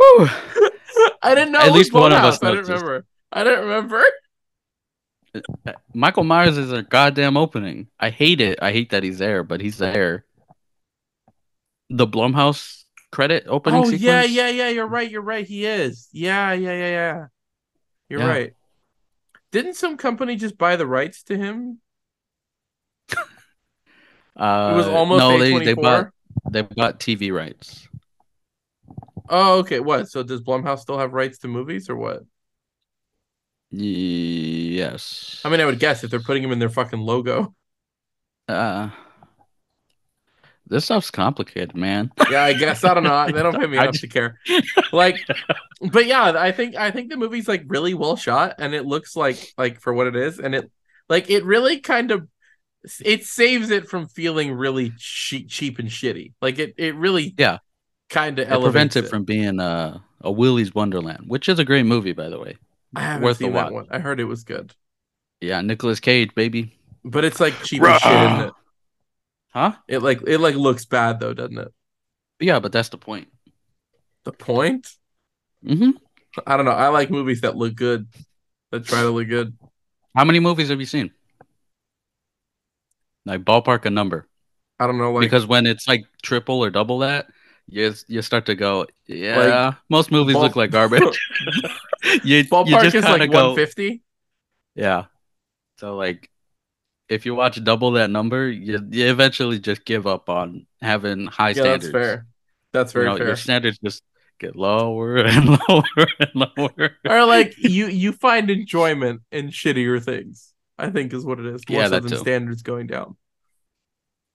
I 0.00 1.34
didn't 1.34 1.52
know. 1.52 1.60
At 1.60 1.66
it 1.66 1.70
was 1.70 1.78
least 1.78 1.92
one 1.92 2.12
of 2.12 2.24
us 2.24 2.42
I 2.42 2.50
didn't 2.50 2.66
remember. 2.66 3.04
I 3.32 3.44
didn't 3.44 3.60
remember. 3.60 4.04
Michael 5.94 6.24
Myers 6.24 6.56
is 6.56 6.72
a 6.72 6.82
goddamn 6.82 7.36
opening. 7.36 7.88
I 8.00 8.10
hate 8.10 8.40
it. 8.40 8.58
I 8.62 8.72
hate 8.72 8.90
that 8.90 9.02
he's 9.02 9.18
there, 9.18 9.42
but 9.42 9.60
he's 9.60 9.78
there. 9.78 10.24
The 11.90 12.06
Blumhouse 12.06 12.84
credit 13.12 13.44
opening 13.46 13.80
Oh 13.80 13.84
sequence. 13.84 14.02
yeah, 14.02 14.24
yeah, 14.24 14.48
yeah. 14.48 14.68
You're 14.68 14.86
right. 14.86 15.10
You're 15.10 15.22
right. 15.22 15.46
He 15.46 15.64
is. 15.64 16.08
Yeah, 16.12 16.52
yeah, 16.52 16.72
yeah, 16.72 16.88
yeah. 16.88 17.26
You're 18.08 18.20
Yeah. 18.20 18.28
right. 18.28 18.54
Didn't 19.52 19.74
some 19.74 19.96
company 19.96 20.36
just 20.36 20.58
buy 20.58 20.76
the 20.76 20.86
rights 20.86 21.22
to 21.24 21.36
him? 21.36 21.80
Uh, 24.36 24.70
It 24.72 24.76
was 24.76 24.86
almost 24.86 25.18
no. 25.18 25.36
They 25.36 25.58
they 25.64 25.74
bought 25.74 26.10
they 26.48 26.62
bought 26.62 27.00
TV 27.00 27.32
rights. 27.34 27.87
Oh, 29.30 29.58
okay. 29.60 29.80
What? 29.80 30.08
So 30.08 30.22
does 30.22 30.40
Blumhouse 30.40 30.80
still 30.80 30.98
have 30.98 31.12
rights 31.12 31.38
to 31.38 31.48
movies 31.48 31.88
or 31.90 31.96
what? 31.96 32.22
Yes. 33.70 35.40
I 35.44 35.48
mean, 35.50 35.60
I 35.60 35.66
would 35.66 35.78
guess 35.78 36.02
if 36.04 36.10
they're 36.10 36.20
putting 36.20 36.42
him 36.42 36.52
in 36.52 36.58
their 36.58 36.68
fucking 36.70 37.00
logo. 37.00 37.54
uh, 38.48 38.90
this 40.66 40.84
stuff's 40.84 41.10
complicated, 41.10 41.74
man. 41.74 42.10
Yeah, 42.30 42.42
I 42.44 42.52
guess 42.52 42.84
I 42.84 42.92
don't 42.92 43.02
know. 43.02 43.26
They 43.26 43.42
don't 43.42 43.58
pay 43.58 43.66
me 43.66 43.76
enough 43.78 43.92
just- 43.92 44.00
to 44.02 44.08
care. 44.08 44.38
Like, 44.92 45.24
but 45.80 46.04
yeah, 46.06 46.34
I 46.36 46.52
think 46.52 46.76
I 46.76 46.90
think 46.90 47.08
the 47.10 47.16
movie's 47.16 47.48
like 47.48 47.64
really 47.66 47.94
well 47.94 48.16
shot, 48.16 48.56
and 48.58 48.74
it 48.74 48.84
looks 48.84 49.16
like 49.16 49.52
like 49.56 49.80
for 49.80 49.94
what 49.94 50.06
it 50.08 50.16
is, 50.16 50.38
and 50.38 50.54
it 50.54 50.70
like 51.08 51.30
it 51.30 51.44
really 51.44 51.80
kind 51.80 52.10
of 52.10 52.28
it 53.02 53.24
saves 53.24 53.70
it 53.70 53.88
from 53.88 54.08
feeling 54.08 54.52
really 54.52 54.92
cheap, 54.98 55.48
cheap 55.48 55.78
and 55.78 55.88
shitty. 55.88 56.32
Like 56.42 56.58
it 56.58 56.74
it 56.76 56.94
really 56.96 57.34
Yeah. 57.38 57.58
Kind 58.08 58.38
of 58.38 58.48
It 58.50 58.60
prevents 58.62 58.96
it 58.96 59.06
from 59.08 59.24
being 59.24 59.60
a 59.60 60.02
a 60.20 60.32
Willy's 60.32 60.74
Wonderland, 60.74 61.24
which 61.28 61.48
is 61.48 61.58
a 61.60 61.64
great 61.64 61.84
movie, 61.84 62.12
by 62.12 62.28
the 62.28 62.40
way. 62.40 62.56
I 62.94 63.02
haven't 63.02 63.22
worth 63.24 63.38
seen 63.38 63.52
that 63.52 63.72
one. 63.72 63.86
I 63.90 63.98
heard 63.98 64.20
it 64.20 64.24
was 64.24 64.44
good, 64.44 64.74
Yeah, 65.40 65.60
Nicolas 65.60 66.00
Cage, 66.00 66.34
baby. 66.34 66.78
but 67.04 67.24
it's 67.24 67.40
like 67.40 67.62
cheap 67.62 67.86
as 67.86 67.96
shit, 67.96 68.22
isn't 68.22 68.40
it? 68.40 68.54
Huh? 69.48 69.72
It 69.88 70.00
like 70.02 70.20
it 70.26 70.38
like 70.38 70.54
looks 70.54 70.84
bad 70.84 71.20
though, 71.20 71.34
doesn't 71.34 71.58
it? 71.58 71.72
Yeah, 72.40 72.60
but 72.60 72.72
that's 72.72 72.88
the 72.88 72.98
point. 72.98 73.28
The 74.22 74.32
point? 74.32 74.96
hmm 75.62 75.90
I 76.46 76.56
don't 76.56 76.66
know. 76.66 76.72
I 76.72 76.88
like 76.88 77.10
movies 77.10 77.40
that 77.40 77.56
look 77.56 77.74
good, 77.74 78.08
that 78.70 78.84
try 78.86 79.02
to 79.02 79.10
look 79.10 79.28
good. 79.28 79.56
How 80.14 80.24
many 80.26 80.38
movies 80.40 80.68
have 80.68 80.80
you 80.80 80.86
seen? 80.86 81.12
Like 83.24 83.44
ballpark 83.44 83.84
a 83.84 83.90
number, 83.90 84.26
I 84.78 84.86
don't 84.86 84.98
know, 84.98 85.12
like 85.12 85.30
because 85.30 85.46
when 85.46 85.66
it's 85.66 85.88
like 85.88 86.04
triple 86.22 86.64
or 86.64 86.70
double 86.70 87.00
that, 87.00 87.26
you 87.68 87.92
you 88.08 88.22
start 88.22 88.46
to 88.46 88.54
go, 88.54 88.86
yeah. 89.06 89.74
most 89.88 90.10
movies 90.10 90.34
ball- 90.34 90.42
look 90.44 90.56
like 90.56 90.70
garbage. 90.70 91.02
you, 92.24 92.38
you 92.38 92.44
ballpark 92.44 92.82
just 92.82 92.96
is 92.96 93.04
like 93.04 93.30
one 93.32 93.54
fifty. 93.54 94.02
yeah. 94.74 95.04
So 95.78 95.96
like, 95.96 96.28
if 97.08 97.24
you 97.26 97.34
watch 97.34 97.62
double 97.62 97.92
that 97.92 98.10
number, 98.10 98.48
you, 98.48 98.80
you 98.90 99.06
eventually 99.06 99.58
just 99.60 99.84
give 99.84 100.06
up 100.06 100.28
on 100.28 100.66
having 100.82 101.26
high 101.26 101.50
Yeah, 101.50 101.62
standards. 101.62 101.84
that's 101.84 101.92
fair. 101.92 102.26
That's 102.72 102.94
You 102.94 103.00
very 103.00 103.10
know, 103.12 103.16
fair. 103.18 103.26
your 103.28 103.36
standards 103.36 103.78
just 103.78 104.02
get 104.40 104.56
lower 104.56 105.16
and 105.24 105.58
lower 105.68 105.84
and 106.20 106.30
lower. 106.34 106.90
or 107.08 107.24
like 107.26 107.54
you 107.58 107.86
you 107.88 108.12
find 108.12 108.50
enjoyment 108.50 109.22
in 109.30 109.48
shittier 109.48 110.02
things. 110.02 110.52
I 110.78 110.90
think 110.90 111.12
is 111.12 111.24
what 111.24 111.40
it 111.40 111.46
is. 111.46 111.62
More 111.68 111.80
Yeah, 111.80 111.88
so 111.88 112.00
than 112.00 112.10
too. 112.10 112.16
standards 112.18 112.62
going 112.62 112.86
down. 112.86 113.16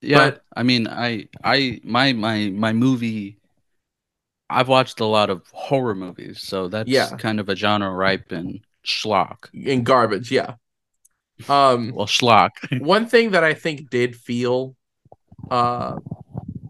Yeah, 0.04 0.30
But- 0.30 0.42
I 0.56 0.62
mean, 0.62 0.86
I, 0.88 1.28
I, 1.42 1.80
my, 1.84 2.12
my, 2.12 2.50
my 2.50 2.72
movie. 2.72 3.38
I've 4.50 4.68
watched 4.68 5.00
a 5.00 5.06
lot 5.06 5.30
of 5.30 5.42
horror 5.52 5.94
movies, 5.94 6.42
so 6.42 6.68
that's 6.68 6.88
Yeah. 6.88 7.08
kind 7.16 7.40
of 7.40 7.48
a 7.48 7.56
genre 7.56 7.90
ripe 7.90 8.30
in 8.32 8.60
schlock. 8.86 9.48
and 9.54 9.84
garbage, 9.84 10.30
yeah. 10.30 10.54
Um 11.48 11.92
Well, 11.94 12.06
schlock. 12.06 12.50
one 12.80 13.06
thing 13.06 13.30
that 13.32 13.42
I 13.42 13.54
think 13.54 13.90
did 13.90 14.14
feel 14.14 14.76
uh 15.50 15.96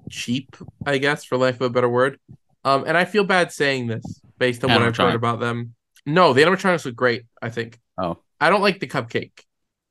cheap, 0.09 0.57
I 0.87 0.99
guess, 0.99 1.25
for 1.25 1.37
lack 1.37 1.57
of 1.57 1.63
a 1.63 1.71
better 1.71 1.89
word. 1.89 2.19
Um, 2.65 2.85
and 2.87 2.97
I 2.97 3.05
feel 3.05 3.25
bad 3.25 3.53
saying 3.53 3.89
this 3.89 4.21
based 4.39 4.65
on 4.65 4.71
what 4.71 4.83
I've 4.83 4.97
heard 4.97 5.15
about 5.15 5.41
them. 5.41 5.75
No, 6.07 6.33
the 6.33 6.43
animatronics 6.43 6.85
look 6.87 6.95
great, 6.97 7.25
I 7.43 7.51
think. 7.51 7.79
Oh, 7.99 8.19
I 8.41 8.49
don't 8.51 8.63
like 8.63 8.79
the 8.81 8.87
cupcake, 8.87 9.33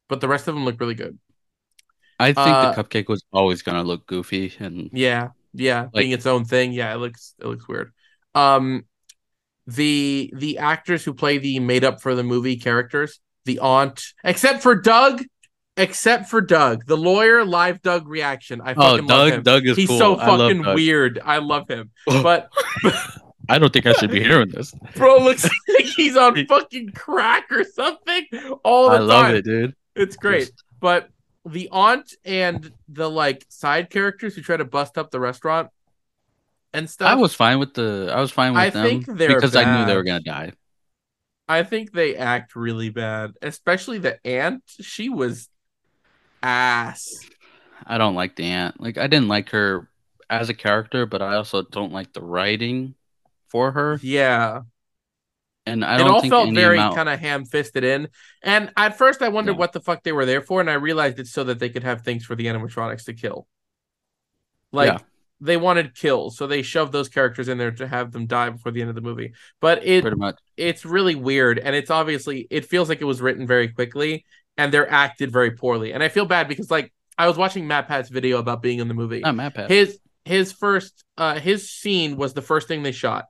but 0.09 0.21
the 0.21 0.27
rest 0.27 0.47
of 0.47 0.55
them 0.55 0.63
look 0.65 0.79
really 0.79 0.95
good. 0.95 1.19
I 2.20 2.28
think 2.34 2.47
Uh, 2.47 2.72
the 2.74 2.84
cupcake 2.84 3.07
was 3.09 3.24
always 3.32 3.61
gonna 3.61 3.84
look 3.84 4.05
goofy, 4.05 4.53
and 4.59 4.89
Yeah, 4.93 5.30
yeah, 5.53 5.88
being 5.93 6.11
its 6.11 6.26
own 6.26 6.45
thing. 6.45 6.72
Yeah, 6.74 6.93
it 6.93 6.97
looks 6.97 7.34
it 7.39 7.45
looks 7.47 7.68
weird. 7.68 7.91
Um, 8.36 8.86
the 9.68 10.32
the 10.36 10.57
actors 10.57 11.03
who 11.05 11.14
play 11.14 11.38
the 11.38 11.59
made 11.59 11.84
up 11.84 12.01
for 12.01 12.16
the 12.16 12.24
movie 12.24 12.57
characters, 12.57 13.20
the 13.45 13.59
aunt, 13.59 14.03
except 14.24 14.61
for 14.61 14.76
Doug, 14.76 15.24
except 15.78 16.30
for 16.30 16.41
Doug, 16.41 16.86
the 16.86 16.97
lawyer, 16.97 17.45
live 17.45 17.82
Doug 17.82 18.07
reaction. 18.07 18.61
I 18.61 18.72
oh, 18.74 18.76
fucking 18.91 19.07
love 19.07 19.28
him. 19.30 19.34
Doug, 19.36 19.43
Doug 19.64 19.68
is 19.68 19.78
He's 19.78 19.88
cool. 19.89 19.97
so 19.97 20.16
I 20.16 20.28
love 20.28 20.39
fucking 20.49 20.61
Doug. 20.64 20.76
weird. 20.76 21.20
I 21.24 21.38
love 21.38 21.68
him, 21.70 21.91
but 22.05 22.49
I 23.49 23.59
don't 23.59 23.72
think 23.74 23.86
I 23.86 23.93
should 23.93 24.11
be 24.11 24.24
hearing 24.24 24.49
this. 24.49 24.74
bro 24.95 25.18
looks 25.18 25.43
like 25.70 25.86
he's 25.86 26.16
on 26.18 26.45
fucking 26.45 26.91
crack 26.93 27.51
or 27.51 27.64
something 27.64 28.26
all 28.64 28.89
the 28.89 28.97
I 28.97 28.99
love 28.99 29.26
time. 29.28 29.36
it, 29.36 29.45
dude. 29.45 29.76
It's 29.95 30.16
great. 30.16 30.47
Just- 30.47 30.64
But 30.80 31.09
the 31.45 31.69
aunt 31.71 32.13
and 32.23 32.71
the 32.87 33.09
like 33.09 33.45
side 33.49 33.89
characters 33.89 34.35
who 34.35 34.41
try 34.41 34.57
to 34.57 34.65
bust 34.65 34.97
up 34.97 35.11
the 35.11 35.19
restaurant 35.19 35.69
and 36.73 36.89
stuff. 36.89 37.09
I 37.09 37.15
was 37.15 37.33
fine 37.33 37.59
with 37.59 37.73
the. 37.73 38.11
I 38.13 38.19
was 38.19 38.31
fine 38.31 38.53
with 38.53 38.61
I 38.61 38.69
them 38.69 38.85
think 38.85 39.05
they're 39.17 39.35
because 39.35 39.55
I 39.55 39.79
knew 39.79 39.85
they 39.85 39.95
were 39.95 40.03
gonna 40.03 40.21
die. 40.21 40.53
I 41.47 41.63
think 41.63 41.91
they 41.91 42.15
act 42.15 42.55
really 42.55 42.89
bad, 42.89 43.33
especially 43.41 43.97
the 43.99 44.25
aunt. 44.25 44.63
She 44.67 45.09
was 45.09 45.49
ass. 46.41 47.19
I 47.85 47.97
don't 47.97 48.15
like 48.15 48.35
the 48.35 48.45
aunt. 48.45 48.79
Like 48.79 48.97
I 48.97 49.07
didn't 49.07 49.27
like 49.27 49.49
her 49.49 49.89
as 50.29 50.49
a 50.49 50.53
character, 50.53 51.05
but 51.05 51.21
I 51.21 51.35
also 51.35 51.63
don't 51.63 51.91
like 51.91 52.13
the 52.13 52.21
writing 52.21 52.95
for 53.49 53.71
her. 53.71 53.99
Yeah, 54.01 54.61
And 55.66 55.86
I 55.86 55.95
it 55.95 55.97
don't 55.99 56.09
all 56.11 56.22
think 56.22 56.32
felt 56.34 56.53
very 56.53 56.78
amount. 56.78 56.95
kind 56.95 57.07
of 57.09 57.20
ham-fisted 57.20 57.84
in. 57.86 58.09
And 58.41 58.72
at 58.76 58.97
first, 58.97 59.22
I 59.22 59.30
wondered 59.30 59.53
Yeah. 59.53 59.59
what 59.59 59.72
the 59.74 59.80
fuck 59.80 60.03
they 60.03 60.11
were 60.11 60.26
there 60.26 60.41
for, 60.41 60.59
and 60.59 60.70
I 60.70 60.74
realized 60.74 61.20
it's 61.20 61.32
so 61.32 61.43
that 61.45 61.59
they 61.59 61.70
could 61.70 61.84
have 61.84 62.01
things 62.01 62.26
for 62.26 62.36
the 62.36 62.47
animatronics 62.47 63.05
to 63.05 63.14
kill. 63.14 63.47
Like 64.72 64.88
Yeah. 64.91 64.97
they 65.39 65.57
wanted 65.57 65.95
kills, 65.95 66.38
so 66.38 66.47
they 66.47 66.61
shoved 66.64 66.91
those 66.91 67.09
characters 67.09 67.47
in 67.47 67.57
there 67.57 67.72
to 67.72 67.88
have 67.88 68.11
them 68.11 68.26
die 68.28 68.49
before 68.49 68.72
the 68.72 68.82
end 68.82 68.89
of 68.89 68.95
the 68.95 69.01
movie. 69.01 69.34
But 69.61 69.86
it 69.86 70.01
pretty 70.01 70.18
much. 70.18 70.38
it's 70.57 70.86
really 70.86 71.16
weird 71.16 71.59
and 71.59 71.76
it's 71.76 71.89
obviously 71.91 72.47
it 72.49 72.66
feels 72.66 72.89
like 72.89 73.01
it 73.01 73.05
was 73.05 73.22
written 73.22 73.45
very 73.47 73.68
quickly 73.70 74.26
and 74.57 74.72
they're 74.74 74.89
acted 74.91 75.32
very 75.32 75.49
poorly 75.51 75.93
and 75.93 76.03
i 76.03 76.09
feel 76.09 76.26
bad 76.26 76.47
because 76.47 76.70
like 76.70 76.93
i 77.18 77.26
was 77.28 77.38
watching 77.38 77.66
MatPat's 77.68 78.09
video 78.09 78.38
about 78.38 78.61
being 78.61 78.78
in 78.80 78.88
the 78.88 78.93
movie 78.93 79.20
Not 79.22 79.34
MatPat. 79.36 79.68
his 79.70 79.97
his 80.26 80.51
first 80.51 81.03
uh 81.18 81.39
his 81.39 81.72
scene 81.72 82.18
was 82.18 82.34
the 82.36 82.41
first 82.43 82.68
thing 82.68 82.84
they 82.84 82.91
shot 82.91 83.26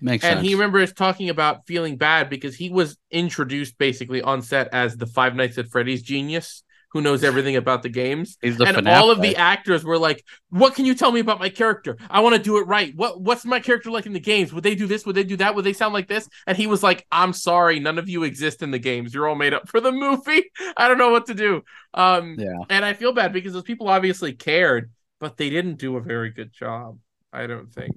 Makes 0.00 0.24
and 0.24 0.38
sense. 0.38 0.46
he 0.48 0.54
remembers 0.54 0.92
talking 0.92 1.30
about 1.30 1.66
feeling 1.66 1.96
bad 1.96 2.28
because 2.30 2.54
he 2.56 2.68
was 2.70 2.96
introduced 3.10 3.78
basically 3.78 4.22
on 4.22 4.42
set 4.42 4.68
as 4.72 4.96
the 4.96 5.06
five 5.06 5.34
nights 5.34 5.56
at 5.58 5.68
freddy's 5.68 6.02
genius 6.02 6.62
who 6.92 7.00
knows 7.00 7.24
everything 7.24 7.56
about 7.56 7.82
the 7.82 7.88
games 7.88 8.36
He's 8.42 8.56
the 8.56 8.66
and 8.66 8.76
FNAF 8.76 8.96
all 8.96 9.10
of 9.10 9.18
guy. 9.18 9.28
the 9.28 9.36
actors 9.36 9.82
were 9.84 9.98
like, 9.98 10.24
"What 10.50 10.74
can 10.76 10.84
you 10.84 10.94
tell 10.94 11.10
me 11.10 11.18
about 11.20 11.40
my 11.40 11.48
character? 11.48 11.96
I 12.08 12.20
want 12.20 12.36
to 12.36 12.40
do 12.42 12.58
it 12.58 12.66
right. 12.68 12.94
What 12.94 13.20
what's 13.20 13.44
my 13.44 13.58
character 13.58 13.90
like 13.90 14.06
in 14.06 14.12
the 14.12 14.20
games? 14.20 14.52
Would 14.52 14.62
they 14.62 14.76
do 14.76 14.86
this? 14.86 15.04
Would 15.04 15.16
they 15.16 15.24
do 15.24 15.36
that? 15.38 15.54
Would 15.56 15.64
they 15.64 15.72
sound 15.72 15.92
like 15.92 16.06
this?" 16.06 16.28
And 16.46 16.56
he 16.56 16.68
was 16.68 16.84
like, 16.84 17.04
"I'm 17.10 17.32
sorry, 17.32 17.80
none 17.80 17.98
of 17.98 18.08
you 18.08 18.22
exist 18.22 18.62
in 18.62 18.70
the 18.70 18.78
games. 18.78 19.12
You're 19.12 19.26
all 19.28 19.34
made 19.34 19.52
up 19.54 19.68
for 19.68 19.80
the 19.80 19.90
movie. 19.90 20.44
I 20.76 20.86
don't 20.86 20.98
know 20.98 21.10
what 21.10 21.26
to 21.26 21.34
do." 21.34 21.62
Um, 21.94 22.36
Yeah. 22.38 22.58
and 22.70 22.84
I 22.84 22.92
feel 22.92 23.12
bad 23.12 23.32
because 23.32 23.54
those 23.54 23.62
people 23.64 23.88
obviously 23.88 24.32
cared, 24.32 24.92
but 25.18 25.36
they 25.36 25.50
didn't 25.50 25.78
do 25.78 25.96
a 25.96 26.00
very 26.00 26.30
good 26.30 26.52
job. 26.52 26.98
I 27.32 27.48
don't 27.48 27.72
think. 27.72 27.96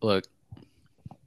Look, 0.00 0.24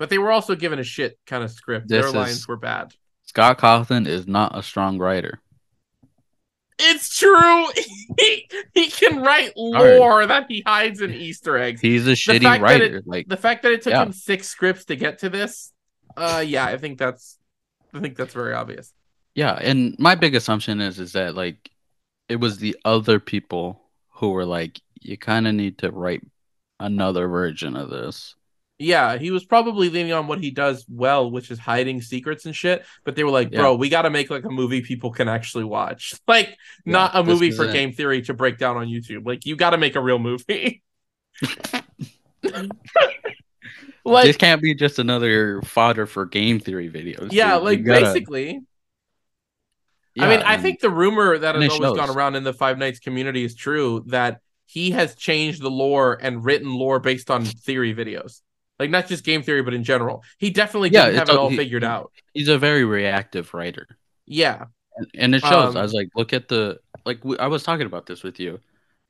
But 0.04 0.10
they 0.10 0.18
were 0.18 0.34
also 0.34 0.54
given 0.54 0.80
a 0.80 0.84
shit 0.84 1.18
kind 1.26 1.46
of 1.46 1.52
script. 1.52 1.88
This 1.88 2.02
Their 2.02 2.08
is- 2.08 2.14
lines 2.14 2.46
were 2.46 2.58
bad. 2.58 2.94
Scott 3.24 3.58
Cawthon 3.58 4.06
is 4.06 4.28
not 4.28 4.52
a 4.54 4.62
strong 4.62 4.98
writer. 4.98 5.40
It's 6.78 7.18
true. 7.18 7.68
he, 8.20 8.50
he 8.74 8.90
can 8.90 9.22
write 9.22 9.54
lore 9.56 10.26
that 10.26 10.48
he 10.50 10.62
hides 10.66 11.00
in 11.00 11.14
Easter 11.14 11.58
eggs. 11.58 11.80
He's 11.80 12.06
a 12.06 12.12
shitty 12.12 12.60
writer. 12.60 12.98
it- 12.98 13.08
like 13.08 13.30
the 13.30 13.38
fact 13.38 13.64
that 13.64 13.72
it 13.72 13.82
took 13.84 13.92
Yeah. 13.92 14.04
him 14.04 14.12
six 14.12 14.50
scripts 14.50 14.84
to 14.86 14.98
get 14.98 15.20
to 15.20 15.30
this, 15.30 15.72
uh, 16.18 16.44
yeah, 16.46 16.66
I 16.66 16.78
think 16.78 16.98
that's, 16.98 17.38
I 17.94 18.02
think 18.02 18.18
that's 18.18 18.34
very 18.34 18.54
obvious. 18.54 18.92
Yeah, 19.36 19.54
and 19.54 19.96
my 20.00 20.16
big 20.16 20.36
assumption 20.36 20.82
is 20.82 21.00
is 21.00 21.14
that 21.14 21.34
like 21.34 21.70
it 22.28 22.36
was 22.42 22.58
the 22.58 22.76
other 22.84 23.22
people 23.22 23.82
who 24.16 24.32
were 24.32 24.46
like, 24.46 24.82
you 25.00 25.18
kind 25.18 25.48
of 25.48 25.56
need 25.56 25.78
to 25.78 25.92
write 25.92 26.28
another 26.78 27.30
version 27.30 27.78
of 27.78 27.90
this. 27.90 28.36
Yeah, 28.84 29.18
he 29.18 29.32
was 29.32 29.46
probably 29.46 29.90
leaning 29.90 30.12
on 30.14 30.28
what 30.28 30.40
he 30.40 30.52
does 30.52 30.86
well, 30.90 31.32
which 31.32 31.50
is 31.52 31.58
hiding 31.60 32.02
secrets 32.02 32.46
and 32.46 32.56
shit. 32.56 32.84
But 33.04 33.16
they 33.16 33.24
were 33.24 33.30
like, 33.32 33.52
Yeah. 33.52 33.60
bro, 33.62 33.76
we 33.76 33.90
got 33.90 34.04
to 34.04 34.10
make 34.10 34.30
like 34.30 34.44
a 34.46 34.50
movie 34.50 34.82
people 34.82 35.12
can 35.12 35.28
actually 35.28 35.64
watch, 35.64 36.14
like 36.28 36.50
Yeah, 36.86 36.92
not 36.94 37.16
a 37.16 37.24
movie 37.24 37.52
for 37.52 37.66
it. 37.66 37.74
game 37.74 37.94
theory 37.94 38.22
to 38.24 38.34
break 38.34 38.58
down 38.58 38.78
on 38.78 38.88
YouTube. 38.88 39.26
Like 39.26 39.46
you 39.46 39.56
got 39.56 39.72
to 39.72 39.78
make 39.78 39.96
a 39.96 40.02
real 40.02 40.20
movie. 40.20 40.84
like 44.06 44.26
this 44.26 44.38
can't 44.38 44.62
be 44.62 44.74
just 44.76 45.00
another 45.00 45.62
fodder 45.64 46.06
for 46.06 46.26
game 46.26 46.60
theory 46.60 46.90
videos. 46.90 47.30
yeah, 47.32 47.56
dude. 47.56 47.64
Like 47.64 47.84
gotta- 47.84 48.02
basically. 48.06 48.62
yeah, 50.16 50.26
I 50.26 50.30
mean, 50.30 50.40
I 50.46 50.58
think 50.58 50.80
the 50.80 50.90
rumor 50.90 51.38
that 51.38 51.56
has 51.56 51.72
always 51.72 51.78
shows. 51.90 51.98
gone 51.98 52.10
around 52.10 52.36
in 52.36 52.44
the 52.44 52.54
Five 52.54 52.78
Nights 52.78 53.00
community 53.00 53.44
is 53.44 53.56
true 53.56 54.04
that 54.08 54.42
he 54.66 54.92
has 54.92 55.16
changed 55.16 55.62
the 55.62 55.70
lore 55.72 56.18
and 56.22 56.44
written 56.44 56.74
lore 56.74 57.00
based 57.00 57.30
on 57.32 57.46
theory 57.46 57.94
videos. 57.94 58.42
Like 58.80 58.90
not 58.90 59.08
just 59.08 59.24
game 59.24 59.44
theory, 59.44 59.62
but 59.62 59.74
in 59.74 59.84
general. 59.84 60.24
He 60.40 60.50
definitely 60.50 60.90
Yeah, 60.90 61.06
didn't 61.06 61.20
have 61.20 61.30
it 61.30 61.36
all- 61.38 61.50
he- 61.50 61.58
figured 61.58 61.84
out. 61.84 62.12
he's 62.34 62.48
a 62.48 62.58
very 62.58 62.84
reactive 62.86 63.54
writer. 63.54 63.88
Yeah. 64.26 64.66
And- 64.98 65.08
and 65.16 65.36
it 65.36 65.42
shows. 65.42 65.76
Um, 65.76 65.78
I 65.78 65.82
was 65.82 65.94
like, 65.94 66.10
look 66.16 66.34
at 66.34 66.48
the 66.48 66.80
like. 67.06 67.20
I 67.40 67.48
was 67.48 67.64
talking 67.64 67.86
about 67.86 68.06
this 68.06 68.24
with 68.24 68.40
you, 68.40 68.60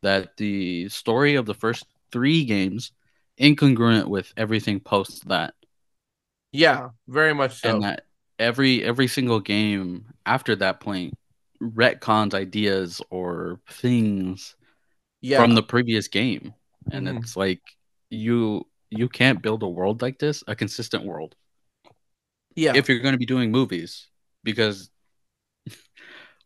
that 0.02 0.38
the 0.38 0.90
story 0.90 1.36
of 1.36 1.46
the 1.46 1.54
first 1.54 1.86
three 2.12 2.46
games 2.46 2.92
incongruent 3.40 4.08
with 4.08 4.32
everything 4.38 4.80
post 4.80 5.28
that, 5.28 5.54
Yeah. 6.52 6.90
Very 7.08 7.34
much 7.34 7.62
so. 7.62 7.70
and 7.74 7.84
that 7.84 8.06
every 8.40 8.84
every 8.84 9.08
single 9.08 9.40
game 9.40 10.06
after 10.26 10.56
that 10.58 10.80
point 10.80 11.14
retcons 11.62 12.34
ideas 12.34 13.02
or 13.10 13.60
things 13.70 14.56
yeah. 15.22 15.42
from 15.42 15.56
the 15.56 15.64
previous 15.64 16.08
game, 16.08 16.54
and 16.92 17.08
Mhm. 17.08 17.18
it's 17.20 17.36
like 17.38 17.62
you 18.10 18.68
you 18.98 19.10
can't 19.10 19.42
build 19.42 19.64
a 19.64 19.68
world 19.68 20.02
like 20.02 20.20
this, 20.20 20.44
a 20.48 20.56
consistent 20.56 21.06
world, 21.06 21.36
yeah. 22.56 22.76
if 22.76 22.88
you're 22.88 23.00
going 23.00 23.14
to 23.14 23.20
be 23.20 23.26
doing 23.26 23.52
movies 23.52 24.08
because 24.44 24.90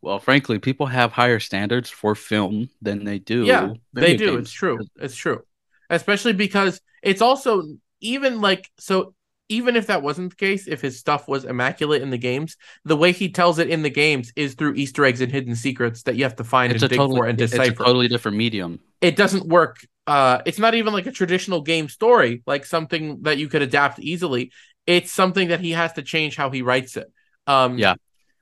well 0.01 0.19
frankly 0.19 0.59
people 0.59 0.85
have 0.85 1.11
higher 1.11 1.39
standards 1.39 1.89
for 1.89 2.15
film 2.15 2.69
than 2.81 3.03
they 3.03 3.19
do 3.19 3.45
Yeah, 3.45 3.73
they 3.93 4.15
do. 4.15 4.35
games. 4.35 4.47
It's 4.47 4.51
true. 4.51 4.79
It's 4.97 5.15
true. 5.15 5.43
Especially 5.89 6.33
because 6.33 6.81
it's 7.01 7.21
also 7.21 7.63
even 8.01 8.41
like 8.41 8.69
so 8.77 9.13
even 9.49 9.75
if 9.75 9.87
that 9.87 10.01
wasn't 10.01 10.31
the 10.31 10.35
case, 10.35 10.67
if 10.67 10.81
his 10.81 10.99
stuff 10.99 11.27
was 11.27 11.45
immaculate 11.45 12.01
in 12.01 12.09
the 12.09 12.17
games, 12.17 12.57
the 12.83 12.97
way 12.97 13.11
he 13.11 13.29
tells 13.29 13.59
it 13.59 13.69
in 13.69 13.81
the 13.81 13.89
games 13.89 14.31
is 14.35 14.55
through 14.55 14.75
Easter 14.75 15.05
eggs 15.05 15.21
and 15.21 15.31
hidden 15.31 15.55
secrets 15.55 16.03
that 16.03 16.15
you 16.15 16.23
have 16.23 16.35
to 16.35 16.43
find 16.43 16.73
it's 16.73 16.83
a 16.83 16.85
and 16.85 16.89
dig 16.89 16.97
totally 16.97 17.19
for 17.19 17.25
and 17.25 17.41
it's 17.41 17.53
a 17.53 17.71
totally 17.71 18.07
different 18.07 18.37
medium 18.37 18.79
it 19.01 19.15
doesn't 19.15 19.47
work. 19.47 19.85
Uh, 20.05 20.41
it's 20.45 20.59
not 20.59 20.73
even 20.75 20.93
like 20.93 21.05
a 21.05 21.11
traditional 21.11 21.61
game 21.61 21.89
story, 21.89 22.41
like 22.45 22.65
something 22.65 23.21
that 23.23 23.37
you 23.37 23.47
could 23.47 23.61
adapt 23.61 23.99
easily. 23.99 24.51
It's 24.85 25.11
something 25.11 25.49
that 25.49 25.59
he 25.59 25.71
has 25.71 25.93
to 25.93 26.01
change 26.01 26.35
how 26.35 26.49
he 26.49 26.61
writes 26.61 26.97
it. 26.97 27.11
Um, 27.45 27.77
Yeah. 27.77 27.95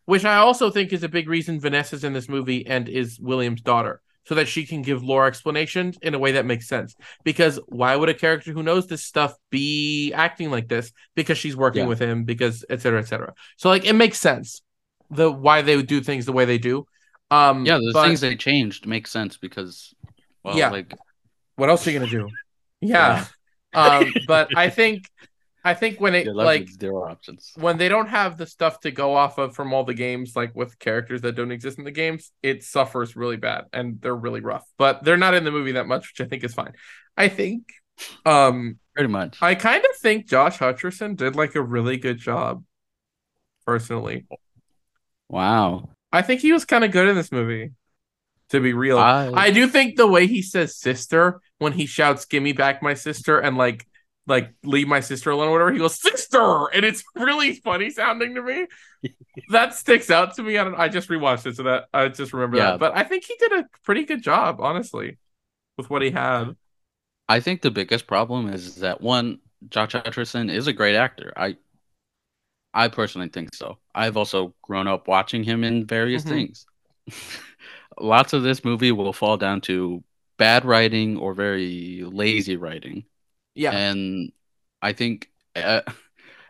Which 0.06 0.24
I 0.24 0.38
also 0.38 0.70
think 0.70 0.94
is 0.94 1.02
a 1.02 1.10
big 1.10 1.28
reason 1.28 1.60
Vanessa's 1.60 2.04
in 2.04 2.14
this 2.14 2.30
movie 2.30 2.68
and 2.68 2.88
is 2.88 3.20
William's 3.20 3.62
daughter, 3.62 4.02
so 4.26 4.36
that 4.36 4.48
she 4.48 4.66
can 4.66 4.82
give 4.82 5.04
lore 5.04 5.28
explanations 5.28 5.98
in 6.02 6.14
a 6.14 6.20
way 6.20 6.34
that 6.34 6.46
makes 6.46 6.68
sense. 6.68 6.96
Because 7.24 7.60
why 7.68 7.96
would 7.96 8.10
a 8.10 8.14
character 8.14 8.52
who 8.52 8.64
knows 8.64 8.88
this 8.88 9.04
stuff 9.04 9.36
be 9.52 10.12
acting 10.14 10.50
like 10.52 10.68
this? 10.68 10.92
Because 11.16 11.38
she's 11.38 11.56
working 11.56 11.84
Yeah. 11.84 11.88
with 11.90 12.00
him, 12.00 12.24
because 12.24 12.66
et 12.70 12.82
cetera, 12.82 13.00
et 13.00 13.08
cetera. 13.08 13.34
So 13.58 13.70
like 13.70 13.86
it 13.86 13.94
makes 13.94 14.20
sense 14.20 14.62
the 15.12 15.32
why 15.32 15.62
they 15.62 15.76
would 15.76 15.88
do 15.88 16.02
things 16.02 16.26
the 16.26 16.32
way 16.34 16.46
they 16.46 16.58
do. 16.58 16.86
Um, 17.32 17.66
yeah 17.66 17.78
the 17.78 17.92
but- 17.94 18.06
things 18.08 18.22
they 18.22 18.36
changed 18.36 18.86
make 18.86 19.08
sense 19.08 19.38
because 19.38 19.94
well 20.44 20.58
Yeah. 20.58 20.70
like 20.70 20.94
what 21.56 21.70
else 21.70 21.88
are 21.88 21.92
you 21.92 22.00
gonna 22.00 22.12
do? 22.12 22.28
Yeah. 22.82 23.26
um, 23.74 24.14
but 24.28 24.56
I 24.58 24.70
think 24.70 25.10
I 25.66 25.74
think 25.74 26.00
when 26.00 26.14
it 26.14 26.26
you're 26.26 26.36
like 26.36 26.70
options 26.84 27.52
when 27.56 27.78
they 27.78 27.90
don't 27.90 28.08
have 28.08 28.38
the 28.38 28.46
stuff 28.46 28.80
to 28.82 28.92
go 28.92 29.16
off 29.16 29.40
of 29.40 29.56
from 29.56 29.74
all 29.74 29.84
the 29.84 29.96
games, 29.96 30.36
like 30.36 30.56
with 30.56 30.78
characters 30.78 31.22
that 31.22 31.36
don't 31.36 31.52
exist 31.52 31.80
in 31.80 31.84
the 31.84 31.92
games, 31.92 32.32
it 32.44 32.64
suffers 32.64 33.16
really 33.16 33.36
bad 33.38 33.66
and 33.74 34.00
they're 34.00 34.16
really 34.16 34.42
rough. 34.42 34.64
But 34.78 35.04
they're 35.04 35.18
not 35.18 35.34
in 35.34 35.44
the 35.44 35.52
movie 35.52 35.74
that 35.74 35.88
much, 35.88 36.12
which 36.12 36.26
I 36.26 36.30
think 36.30 36.44
is 36.44 36.54
fine. 36.54 36.74
I 37.18 37.30
think 37.30 37.64
um 38.26 38.78
pretty 38.94 39.12
much 39.12 39.38
I 39.42 39.56
kind 39.56 39.84
of 39.84 39.96
think 39.98 40.28
Josh 40.28 40.60
Hutcherson 40.60 41.18
did 41.18 41.36
like 41.36 41.56
a 41.56 41.62
really 41.62 41.98
good 41.98 42.20
job, 42.20 42.64
personally. 43.66 44.26
wow 45.30 45.90
I 46.12 46.22
think 46.22 46.42
he 46.42 46.54
was 46.54 46.64
kind 46.64 46.84
of 46.86 46.92
good 46.92 47.10
in 47.10 47.16
this 47.16 47.32
movie, 47.32 47.72
to 48.50 48.62
be 48.62 48.72
real. 48.72 48.98
I, 48.98 49.32
I 49.34 49.52
do 49.52 49.68
think 49.68 49.98
the 49.98 50.08
way 50.08 50.28
he 50.28 50.42
says 50.42 50.78
sister 50.78 51.42
when 51.58 51.74
he 51.74 51.86
shouts 51.88 52.26
"Give 52.26 52.42
me 52.42 52.54
back 52.54 52.82
my 52.82 52.94
sister" 52.94 53.40
and 53.40 53.58
like 53.58 53.86
like 54.28 54.54
leave 54.64 54.88
my 54.88 55.00
sister 55.00 55.32
alone 55.32 55.50
or 55.50 55.52
whatever, 55.52 55.72
he 55.72 55.80
goes 55.80 56.00
sister, 56.02 56.68
and 56.74 56.86
it's 56.86 57.04
really 57.16 57.56
funny 57.56 57.90
sounding 57.90 58.36
to 58.36 58.42
me. 58.42 58.68
that 59.50 59.76
sticks 59.76 60.10
out 60.12 60.36
to 60.36 60.44
me. 60.44 60.58
I 60.58 60.64
don't. 60.64 60.76
I 60.76 60.90
just 60.90 61.10
rewatched 61.10 61.46
it, 61.48 61.56
so 61.58 61.64
that 61.64 61.86
I 61.94 62.08
just 62.10 62.34
remember 62.34 62.58
Yeah. 62.58 62.72
that. 62.72 62.80
But 62.80 62.96
I 62.98 63.04
think 63.04 63.26
he 63.26 63.36
did 63.40 63.52
a 63.54 63.66
pretty 63.84 64.06
good 64.06 64.24
job, 64.24 64.62
honestly, 64.62 65.18
with 65.78 65.90
what 65.90 66.02
he 66.02 66.12
had. 66.12 66.56
I 67.28 67.40
think 67.40 67.62
the 67.62 67.72
biggest 67.72 68.08
problem 68.08 68.50
is 68.50 68.76
that 68.78 69.02
one 69.02 69.40
Josh 69.70 69.94
Hutcherson 69.94 70.52
is 70.52 70.68
a 70.68 70.74
great 70.74 70.96
actor 70.96 71.34
I 71.36 71.58
I 72.74 72.88
personally 72.90 73.30
think 73.30 73.56
so 73.56 73.80
I've 73.94 74.18
also 74.18 74.54
grown 74.62 74.88
up 74.88 75.08
watching 75.08 75.44
him 75.44 75.64
in 75.64 75.86
various 75.86 76.24
Mhm. 76.24 76.24
things 76.24 76.66
lots 78.00 78.34
of 78.34 78.44
this 78.44 78.64
movie 78.64 78.92
will 78.92 79.14
fall 79.14 79.38
down 79.38 79.62
to 79.62 80.04
bad 80.38 80.66
writing 80.66 81.18
or 81.18 81.34
very 81.34 82.04
lazy 82.06 82.58
writing 82.58 83.06
Yeah, 83.56 83.72
and 83.72 84.32
I 84.82 84.94
think 84.94 85.30
uh, 85.56 85.82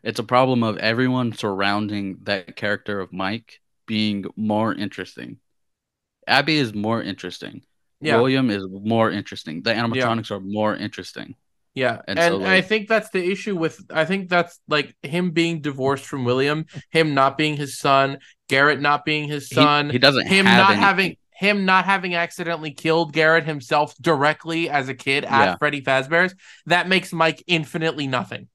it's 0.03 0.19
a 0.19 0.23
problem 0.23 0.63
of 0.63 0.77
everyone 0.77 1.33
surrounding 1.33 2.17
that 2.23 2.55
character 2.55 2.99
of 2.99 3.13
Mike 3.13 3.61
being 3.87 4.25
more 4.35 4.73
interesting. 4.73 5.37
Abby 6.27 6.57
is 6.57 6.73
more 6.73 7.01
interesting. 7.01 7.61
yeah, 8.01 8.17
William 8.17 8.49
is 8.49 8.65
more 8.69 9.11
interesting. 9.11 9.61
The 9.61 9.71
animatronics 9.73 10.31
are 10.31 10.39
more 10.39 10.75
interesting. 10.75 11.35
yeah. 11.75 12.01
and 12.07 12.17
And, 12.17 12.33
so, 12.41 12.43
I 12.45 12.61
think 12.61 12.87
that's 12.87 13.09
the 13.11 13.23
issue 13.23 13.55
with. 13.55 13.79
I 13.91 14.05
think 14.05 14.29
that's 14.29 14.59
like 14.67 14.95
him 15.03 15.31
being 15.31 15.61
divorced 15.61 16.05
from 16.05 16.25
William, 16.25 16.65
him 16.89 17.13
not 17.13 17.37
being 17.37 17.57
his 17.57 17.77
son, 17.77 18.17
Garrett 18.49 18.81
not 18.81 19.05
being 19.05 19.27
his 19.27 19.47
He- 19.49 19.55
son. 19.55 19.89
he, 19.89 19.99
doesn't 19.99 20.27
him 20.27 20.45
not 20.55 20.71
anything. 20.71 20.79
having 20.79 21.17
him 21.35 21.65
not 21.65 21.85
having 21.85 22.15
accidentally 22.15 22.71
killed 22.71 23.11
Garrett 23.13 23.43
himself 23.45 23.93
directly 23.99 24.69
as 24.69 24.87
a 24.89 24.93
kid 24.93 25.25
at 25.25 25.45
Yeah. 25.45 25.57
Freddy 25.57 25.81
Fazbear's, 25.81 26.33
that 26.65 26.87
makes 26.87 27.11
Mike 27.11 27.43
infinitely 27.47 28.07
nothing. 28.07 28.47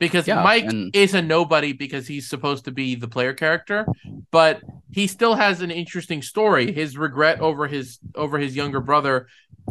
Because 0.00 0.28
Yeah, 0.28 0.42
Mike 0.44 0.64
and- 0.64 0.94
is 0.94 1.12
a 1.14 1.20
nobody 1.20 1.72
because 1.72 2.06
he's 2.06 2.28
supposed 2.28 2.64
to 2.66 2.70
be 2.70 2.94
the 2.94 3.08
player 3.08 3.32
character, 3.32 3.84
but 4.30 4.60
he 4.92 5.08
still 5.08 5.34
has 5.34 5.60
an 5.60 5.70
interesting 5.72 6.22
story. 6.22 6.70
His 6.72 6.96
regret 6.96 7.40
over 7.40 7.66
his 7.66 7.98
over 8.14 8.38
his 8.38 8.54
younger 8.54 8.80
brother 8.80 9.26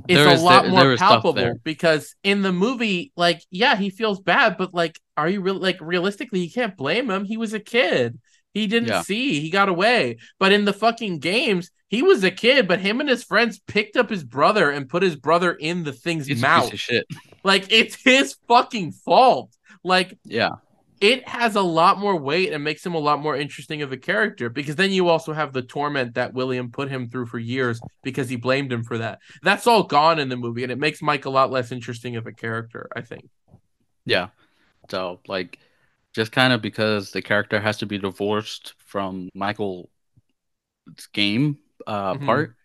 is 0.08 0.18
There 0.18 0.28
a 0.28 0.38
lot 0.40 0.64
there- 0.64 0.72
more 0.72 0.82
there 0.82 0.94
is 0.94 1.00
palpable 1.00 1.54
because 1.64 2.14
in 2.24 2.42
the 2.42 2.52
movie, 2.52 3.14
like, 3.16 3.42
yeah, 3.50 3.78
he 3.78 3.90
feels 3.90 4.20
bad, 4.20 4.58
but 4.58 4.74
like, 4.74 5.00
are 5.16 5.30
you 5.30 5.40
really 5.42 5.60
like 5.60 5.78
realistically 5.80 6.42
you 6.42 6.52
can't 6.52 6.76
blame 6.76 7.10
him. 7.10 7.24
He 7.24 7.38
was 7.38 7.54
a 7.54 7.60
kid. 7.60 8.20
He 8.54 8.68
didn't 8.68 8.90
Yeah. 8.90 9.02
see. 9.04 9.40
He 9.40 9.50
got 9.50 9.70
away. 9.70 10.18
But 10.40 10.52
in 10.52 10.66
the 10.66 10.74
fucking 10.74 11.20
games, 11.20 11.72
he 11.90 12.02
was 12.04 12.24
a 12.24 12.32
kid, 12.32 12.68
but 12.68 12.80
him 12.80 13.00
and 13.00 13.10
his 13.10 13.24
friends 13.24 13.60
picked 13.60 13.96
up 13.98 14.10
his 14.10 14.24
brother 14.24 14.70
and 14.72 14.90
put 14.90 15.04
his 15.04 15.16
brother 15.16 15.54
in 15.54 15.84
the 15.84 15.94
thing's 15.94 16.28
piece 16.28 16.42
mouth. 16.42 16.74
Like 17.44 17.72
it's 17.72 17.96
his 17.96 18.36
fucking 18.48 18.92
fault. 18.92 19.56
Like 19.84 20.18
Yeah. 20.26 20.50
it 21.00 21.28
has 21.28 21.56
a 21.56 21.62
lot 21.62 21.98
more 21.98 22.18
weight 22.18 22.52
and 22.52 22.64
makes 22.64 22.86
him 22.86 22.94
a 22.94 23.00
lot 23.00 23.22
more 23.22 23.36
interesting 23.38 23.82
of 23.84 23.92
a 23.94 23.98
character 23.98 24.50
because 24.50 24.76
then 24.76 24.92
you 24.92 25.08
also 25.08 25.32
have 25.32 25.54
the 25.54 25.62
torment 25.62 26.16
that 26.16 26.34
William 26.34 26.72
put 26.72 26.90
him 26.90 27.08
through 27.08 27.28
for 27.28 27.40
years 27.40 27.80
because 28.04 28.28
he 28.28 28.36
blamed 28.36 28.72
him 28.74 28.84
for 28.84 28.98
that. 28.98 29.20
That's 29.44 29.66
all 29.68 29.84
gone 29.84 30.20
in 30.20 30.28
the 30.28 30.36
movie 30.36 30.64
and 30.64 30.72
it 30.72 30.80
makes 30.80 31.02
Mike 31.02 31.26
a 31.26 31.30
lot 31.30 31.52
less 31.52 31.72
interesting 31.72 32.18
of 32.18 32.28
a 32.28 32.34
character, 32.34 32.90
I 32.96 33.02
think. 33.02 33.30
Yeah. 34.06 34.30
So 34.90 35.22
like 35.28 35.60
just 36.14 36.32
kind 36.34 36.52
of 36.52 36.62
because 36.62 37.12
the 37.12 37.22
character 37.22 37.60
has 37.62 37.78
to 37.78 37.86
be 37.86 37.98
divorced 38.00 38.74
from 38.80 39.30
Michael's 39.34 39.88
game 41.14 41.60
uh 41.86 42.16
Mhm. 42.16 42.26
part, 42.26 42.56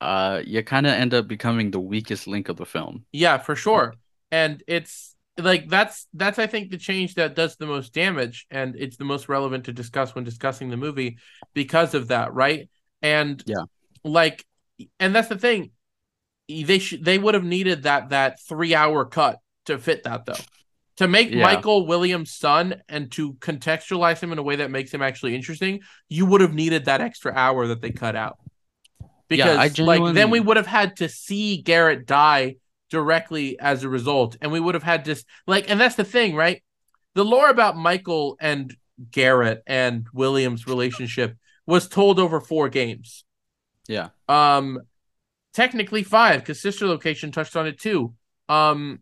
uh 0.00 0.42
you 0.44 0.62
kind 0.62 0.86
of 0.86 0.92
end 0.92 1.14
up 1.14 1.28
becoming 1.28 1.70
the 1.70 1.80
weakest 1.80 2.26
link 2.26 2.48
of 2.48 2.56
the 2.56 2.66
film. 2.66 3.04
Yeah, 3.12 3.38
for 3.38 3.54
sure. 3.54 3.94
And 4.30 4.62
it's 4.66 5.14
like 5.38 5.68
that's 5.68 6.06
that's 6.12 6.38
I 6.38 6.46
think 6.46 6.70
the 6.70 6.78
change 6.78 7.14
that 7.14 7.34
does 7.34 7.56
the 7.56 7.66
most 7.66 7.94
damage 7.94 8.46
and 8.50 8.74
it's 8.76 8.96
the 8.96 9.04
most 9.04 9.28
relevant 9.28 9.64
to 9.64 9.72
discuss 9.72 10.14
when 10.14 10.24
discussing 10.24 10.70
the 10.70 10.76
movie 10.76 11.18
because 11.54 11.94
of 11.94 12.08
that, 12.08 12.34
right? 12.34 12.68
And 13.00 13.42
Yeah. 13.46 13.64
like 14.04 14.44
and 14.98 15.14
that's 15.14 15.28
the 15.28 15.38
thing. 15.38 15.70
They 16.48 16.78
should 16.80 17.04
they 17.04 17.18
would 17.18 17.34
have 17.34 17.44
needed 17.44 17.84
that 17.84 18.10
that 18.10 18.40
3-hour 18.40 19.06
cut 19.06 19.38
to 19.66 19.78
fit 19.78 20.02
that 20.04 20.26
though. 20.26 20.34
To 20.98 21.08
make 21.08 21.30
Yeah. 21.30 21.42
Michael 21.42 21.86
William's 21.86 22.32
son 22.32 22.82
and 22.88 23.10
to 23.12 23.34
contextualize 23.34 24.20
him 24.20 24.30
in 24.30 24.38
a 24.38 24.42
way 24.42 24.56
that 24.56 24.70
makes 24.70 24.92
him 24.92 25.00
actually 25.02 25.34
interesting, 25.34 25.80
you 26.08 26.26
would 26.26 26.42
have 26.42 26.52
needed 26.54 26.84
that 26.84 27.00
extra 27.00 27.32
hour 27.32 27.66
that 27.68 27.80
they 27.80 27.90
cut 27.90 28.14
out. 28.14 28.38
Yeah, 29.00 29.06
Because 29.28 29.80
I 29.80 29.82
like 29.82 30.14
then 30.14 30.28
we 30.28 30.40
would 30.40 30.58
have 30.58 30.66
had 30.66 30.96
to 30.96 31.08
see 31.08 31.56
Garrett 31.62 32.06
die 32.06 32.56
directly 32.90 33.58
as 33.58 33.82
a 33.82 33.88
result. 33.88 34.36
And 34.42 34.52
we 34.52 34.60
would 34.60 34.74
have 34.74 34.82
had 34.82 35.06
this 35.06 35.24
like 35.46 35.70
and 35.70 35.80
that's 35.80 35.94
the 35.94 36.04
thing, 36.04 36.34
right? 36.34 36.62
The 37.14 37.24
lore 37.24 37.48
about 37.48 37.76
Michael 37.76 38.36
and 38.40 38.76
Garrett 39.10 39.62
and 39.66 40.06
William's 40.12 40.66
relationship 40.66 41.36
was 41.66 41.88
told 41.88 42.18
over 42.18 42.40
four 42.40 42.68
games. 42.68 43.24
Yeah. 43.88 44.10
Um 44.28 44.80
technically 45.54 46.02
five, 46.02 46.40
because 46.40 46.60
Sister 46.60 46.86
Location 46.86 47.32
touched 47.32 47.56
on 47.56 47.66
it 47.66 47.80
too. 47.80 48.12
Um 48.50 49.00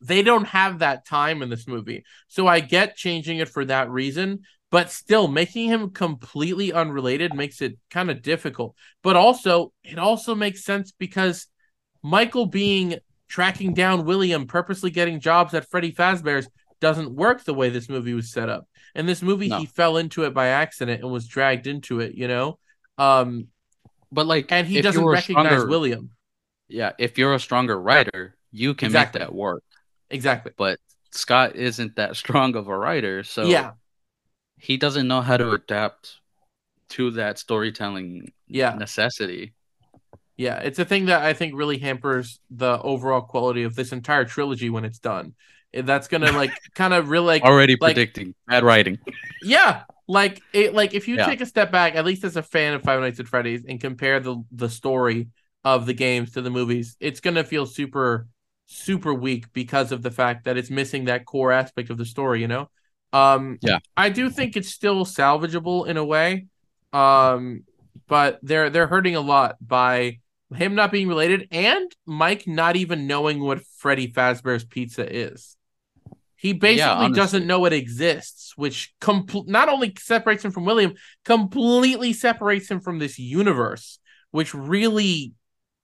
they 0.00 0.22
don't 0.22 0.46
have 0.46 0.78
that 0.78 1.06
time 1.06 1.42
in 1.42 1.50
this 1.50 1.68
movie. 1.68 2.04
So 2.28 2.46
I 2.46 2.60
get 2.60 2.96
changing 2.96 3.38
it 3.38 3.48
for 3.48 3.64
that 3.66 3.90
reason, 3.90 4.40
but 4.70 4.90
still 4.90 5.28
making 5.28 5.68
him 5.68 5.90
completely 5.90 6.72
unrelated 6.72 7.34
makes 7.34 7.60
it 7.60 7.76
kind 7.90 8.10
of 8.10 8.22
difficult. 8.22 8.74
But 9.02 9.16
also, 9.16 9.72
it 9.84 9.98
also 9.98 10.34
makes 10.34 10.64
sense 10.64 10.92
because 10.92 11.46
Michael 12.02 12.46
being 12.46 12.96
tracking 13.28 13.74
down 13.74 14.04
William, 14.06 14.46
purposely 14.46 14.90
getting 14.90 15.20
jobs 15.20 15.54
at 15.54 15.68
Freddy 15.70 15.92
Fazbear's 15.92 16.48
doesn't 16.80 17.14
work 17.14 17.44
the 17.44 17.52
way 17.54 17.68
this 17.68 17.88
movie 17.88 18.14
was 18.14 18.32
set 18.32 18.48
up. 18.48 18.66
In 18.94 19.06
this 19.06 19.20
movie, 19.22 19.48
No. 19.48 19.58
he 19.58 19.66
fell 19.66 19.98
into 19.98 20.24
it 20.24 20.32
by 20.32 20.46
accident 20.48 21.02
and 21.02 21.12
was 21.12 21.28
dragged 21.28 21.66
into 21.66 22.00
it, 22.00 22.14
you 22.14 22.26
know? 22.26 22.58
Um, 22.96 23.48
But 24.10 24.26
like, 24.26 24.50
and 24.50 24.66
he 24.66 24.80
doesn't 24.80 25.04
recognize 25.04 25.46
stronger- 25.46 25.68
William. 25.68 26.10
Yeah, 26.68 26.92
if 26.98 27.18
you're 27.18 27.34
a 27.34 27.38
stronger 27.38 27.78
writer, 27.80 28.34
you 28.50 28.74
can 28.74 28.86
Exactly. 28.86 29.20
make 29.20 29.28
that 29.28 29.34
work. 29.34 29.62
Exactly. 30.10 30.52
But 30.56 30.78
Scott 31.12 31.56
isn't 31.56 31.96
that 31.96 32.16
strong 32.16 32.56
of 32.56 32.68
a 32.68 32.76
writer, 32.76 33.22
so 33.24 33.44
yeah. 33.46 33.72
he 34.58 34.76
doesn't 34.76 35.08
know 35.08 35.20
how 35.20 35.36
to 35.36 35.50
adapt 35.52 36.16
to 36.90 37.10
that 37.12 37.38
storytelling 37.38 38.32
Yeah. 38.48 38.74
necessity. 38.74 39.54
Yeah. 40.36 40.58
It's 40.58 40.78
a 40.78 40.84
thing 40.84 41.06
that 41.06 41.22
I 41.22 41.32
think 41.34 41.54
really 41.54 41.78
hampers 41.78 42.40
the 42.50 42.80
overall 42.82 43.20
quality 43.20 43.62
of 43.64 43.74
this 43.74 43.92
entire 43.92 44.24
trilogy 44.24 44.70
when 44.70 44.84
it's 44.84 44.98
done. 44.98 45.34
That's 45.72 46.08
gonna 46.08 46.32
like 46.42 46.52
kind 46.74 46.92
of 46.94 47.10
really 47.10 47.26
like 47.26 47.42
Already 47.44 47.76
like- 47.80 47.94
predicting 47.94 48.34
bad 48.48 48.64
writing. 48.64 48.98
Yeah, 49.42 49.84
like 50.08 50.42
it. 50.52 50.74
Like 50.74 50.92
if 50.94 51.08
you 51.08 51.16
Yeah. 51.16 51.24
take 51.26 51.40
a 51.40 51.46
step 51.46 51.70
back, 51.72 51.94
at 51.94 52.04
least 52.04 52.24
as 52.24 52.36
a 52.36 52.42
fan 52.42 52.74
of 52.74 52.82
Five 52.82 53.00
Nights 53.00 53.20
at 53.20 53.28
Freddy's, 53.28 53.64
and 53.66 53.80
compare 53.80 54.18
the 54.20 54.42
the 54.52 54.68
story 54.68 55.28
of 55.64 55.86
the 55.86 55.94
games 55.94 56.32
to 56.32 56.42
the 56.42 56.50
movies, 56.50 56.96
it's 57.00 57.20
gonna 57.20 57.44
feel 57.44 57.64
super, 57.66 58.26
super 58.70 59.12
weak 59.12 59.52
because 59.52 59.92
of 59.92 60.02
the 60.02 60.10
fact 60.10 60.44
that 60.44 60.56
it's 60.56 60.70
missing 60.70 61.06
that 61.06 61.26
core 61.26 61.52
aspect 61.52 61.90
of 61.90 61.98
the 61.98 62.04
story. 62.04 62.40
You 62.40 62.48
know. 62.48 62.70
Um. 63.12 63.58
Yeah. 63.60 63.80
I 63.96 64.08
do 64.08 64.30
think 64.30 64.56
it's 64.56 64.70
still 64.70 65.04
salvageable 65.04 65.86
in 65.86 65.96
a 65.96 66.04
way. 66.04 66.46
Um. 66.92 67.64
But 68.06 68.38
they're 68.42 68.70
they're 68.70 68.86
hurting 68.86 69.16
a 69.16 69.20
lot 69.20 69.56
by 69.60 70.18
him 70.54 70.74
not 70.74 70.90
being 70.90 71.08
related 71.08 71.48
and 71.52 71.94
Mike 72.06 72.46
not 72.46 72.76
even 72.76 73.06
knowing 73.06 73.40
what 73.40 73.62
Freddy 73.78 74.10
Fazbear's 74.10 74.64
Pizza 74.64 75.06
is. 75.08 75.56
He 76.36 76.54
basically 76.54 76.90
honestly. 76.90 77.16
doesn't 77.16 77.46
know 77.46 77.66
it 77.66 77.72
exists, 77.72 78.54
which 78.56 78.94
compl- 79.00 79.46
not 79.46 79.68
only 79.68 79.94
separates 79.98 80.44
him 80.44 80.50
from 80.50 80.64
William, 80.64 80.94
completely 81.24 82.14
separates 82.14 82.70
him 82.70 82.80
from 82.80 82.98
this 82.98 83.18
universe, 83.18 83.98
which 84.30 84.54
really 84.54 85.34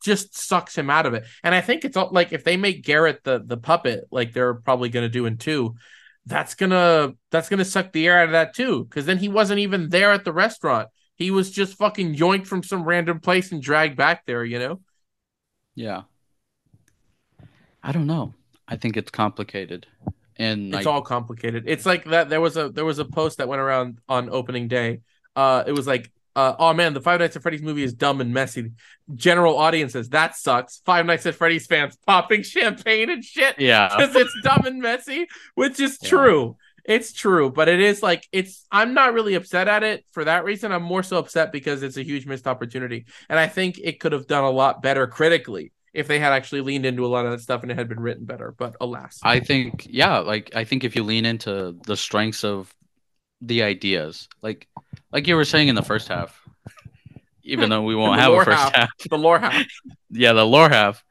just 0.06 0.34
sucks 0.34 0.76
him 0.76 0.88
out 0.88 1.04
of 1.04 1.12
it. 1.12 1.26
And 1.44 1.54
I 1.54 1.60
think 1.60 1.84
it's 1.84 1.96
all, 1.98 2.08
like 2.10 2.32
if 2.32 2.44
they 2.44 2.56
make 2.56 2.82
Garrett 2.82 3.22
the 3.24 3.42
the 3.44 3.58
puppet, 3.58 4.04
like 4.10 4.32
they're 4.32 4.54
probably 4.54 4.88
going 4.88 5.04
to 5.04 5.10
do 5.10 5.26
in 5.26 5.36
two, 5.36 5.74
that's 6.24 6.54
gonna 6.54 7.12
that's 7.30 7.48
gonna 7.50 7.64
suck 7.64 7.92
the 7.92 8.06
air 8.06 8.18
out 8.20 8.26
of 8.26 8.32
that 8.32 8.54
too, 8.54 8.84
because 8.84 9.06
then 9.06 9.18
he 9.18 9.28
wasn't 9.28 9.60
even 9.60 9.90
there 9.90 10.12
at 10.12 10.24
the 10.24 10.32
restaurant. 10.32 10.88
He 11.16 11.30
was 11.30 11.50
just 11.50 11.78
fucking 11.78 12.14
yoinked 12.16 12.46
from 12.46 12.62
some 12.62 12.84
random 12.84 13.20
place 13.20 13.52
and 13.52 13.62
dragged 13.62 13.96
back 13.96 14.26
there, 14.26 14.44
you 14.44 14.58
know? 14.58 14.80
Yeah. 15.74 16.02
I 17.82 17.92
don't 17.92 18.06
know. 18.06 18.34
I 18.68 18.76
think 18.76 18.96
it's 18.96 19.10
complicated. 19.10 19.86
And 20.36 20.74
It's 20.74 20.84
like, 20.84 20.86
all 20.86 21.02
complicated. 21.02 21.64
It's 21.66 21.86
like 21.86 22.04
that 22.06 22.28
there 22.28 22.40
was 22.40 22.56
a 22.56 22.68
there 22.68 22.84
was 22.84 22.98
a 22.98 23.04
post 23.04 23.38
that 23.38 23.48
went 23.48 23.60
around 23.60 23.98
on 24.08 24.28
opening 24.28 24.68
day. 24.68 25.00
Uh 25.34 25.64
it 25.66 25.72
was 25.72 25.86
like 25.86 26.10
uh, 26.36 26.54
oh 26.58 26.72
man, 26.74 26.94
the 26.94 27.00
Five 27.00 27.18
Nights 27.20 27.34
at 27.34 27.42
Freddy's 27.42 27.62
movie 27.62 27.82
is 27.82 27.94
dumb 27.94 28.20
and 28.20 28.32
messy. 28.32 28.72
General 29.14 29.56
audiences, 29.56 30.10
that 30.10 30.36
sucks. 30.36 30.82
Five 30.84 31.06
Nights 31.06 31.26
at 31.26 31.34
Freddy's 31.34 31.66
fans 31.66 31.96
popping 32.06 32.42
champagne 32.54 33.10
and 33.10 33.24
shit 33.24 33.58
yeah. 33.58 33.88
because 33.88 34.14
it's 34.14 34.32
dumb 34.44 34.64
and 34.66 34.80
messy, 34.80 35.26
which 35.54 35.80
is 35.80 35.98
Yeah. 36.02 36.08
true. 36.08 36.56
It's 36.84 37.12
true, 37.12 37.50
but 37.50 37.68
it 37.68 37.80
is 37.80 38.00
like 38.00 38.28
it's. 38.30 38.64
I'm 38.70 38.94
not 38.94 39.12
really 39.12 39.34
upset 39.34 39.66
at 39.66 39.82
it 39.82 40.04
for 40.12 40.24
that 40.24 40.44
reason. 40.44 40.70
I'm 40.70 40.84
more 40.84 41.02
so 41.02 41.16
upset 41.18 41.50
because 41.50 41.82
it's 41.82 41.96
a 41.96 42.04
huge 42.04 42.26
missed 42.26 42.46
opportunity, 42.46 43.06
and 43.28 43.40
I 43.40 43.48
think 43.48 43.80
it 43.82 43.98
could 43.98 44.12
have 44.12 44.28
done 44.28 44.44
a 44.44 44.50
lot 44.50 44.82
better 44.82 45.08
critically 45.08 45.72
if 45.92 46.06
they 46.06 46.20
had 46.20 46.32
actually 46.32 46.60
leaned 46.60 46.86
into 46.86 47.04
a 47.04 47.08
lot 47.08 47.24
of 47.26 47.32
that 47.32 47.40
stuff 47.40 47.62
and 47.62 47.72
it 47.72 47.74
had 47.76 47.88
been 47.88 47.98
written 47.98 48.24
better. 48.24 48.54
But 48.56 48.76
alas, 48.80 49.18
I 49.24 49.40
think 49.40 49.88
yeah, 49.90 50.18
like 50.18 50.54
I 50.54 50.62
think 50.62 50.84
if 50.84 50.94
you 50.94 51.02
lean 51.02 51.24
into 51.24 51.74
the 51.86 51.96
strengths 51.96 52.44
of 52.44 52.72
the 53.40 53.62
ideas, 53.62 54.28
like 54.42 54.68
like 55.12 55.26
you 55.26 55.36
were 55.36 55.44
saying 55.44 55.68
in 55.68 55.74
the 55.74 55.82
first 55.82 56.08
half, 56.08 56.40
even 57.42 57.68
though 57.70 57.82
we 57.82 57.94
won't 57.96 58.18
have 58.20 58.32
a 58.32 58.44
first 58.44 58.58
half. 58.58 58.74
half, 58.74 58.90
the 59.10 59.18
lore 59.18 59.38
half. 59.38 59.64
yeah, 60.10 60.32
the 60.32 60.44
lore 60.44 60.68
half, 60.68 61.04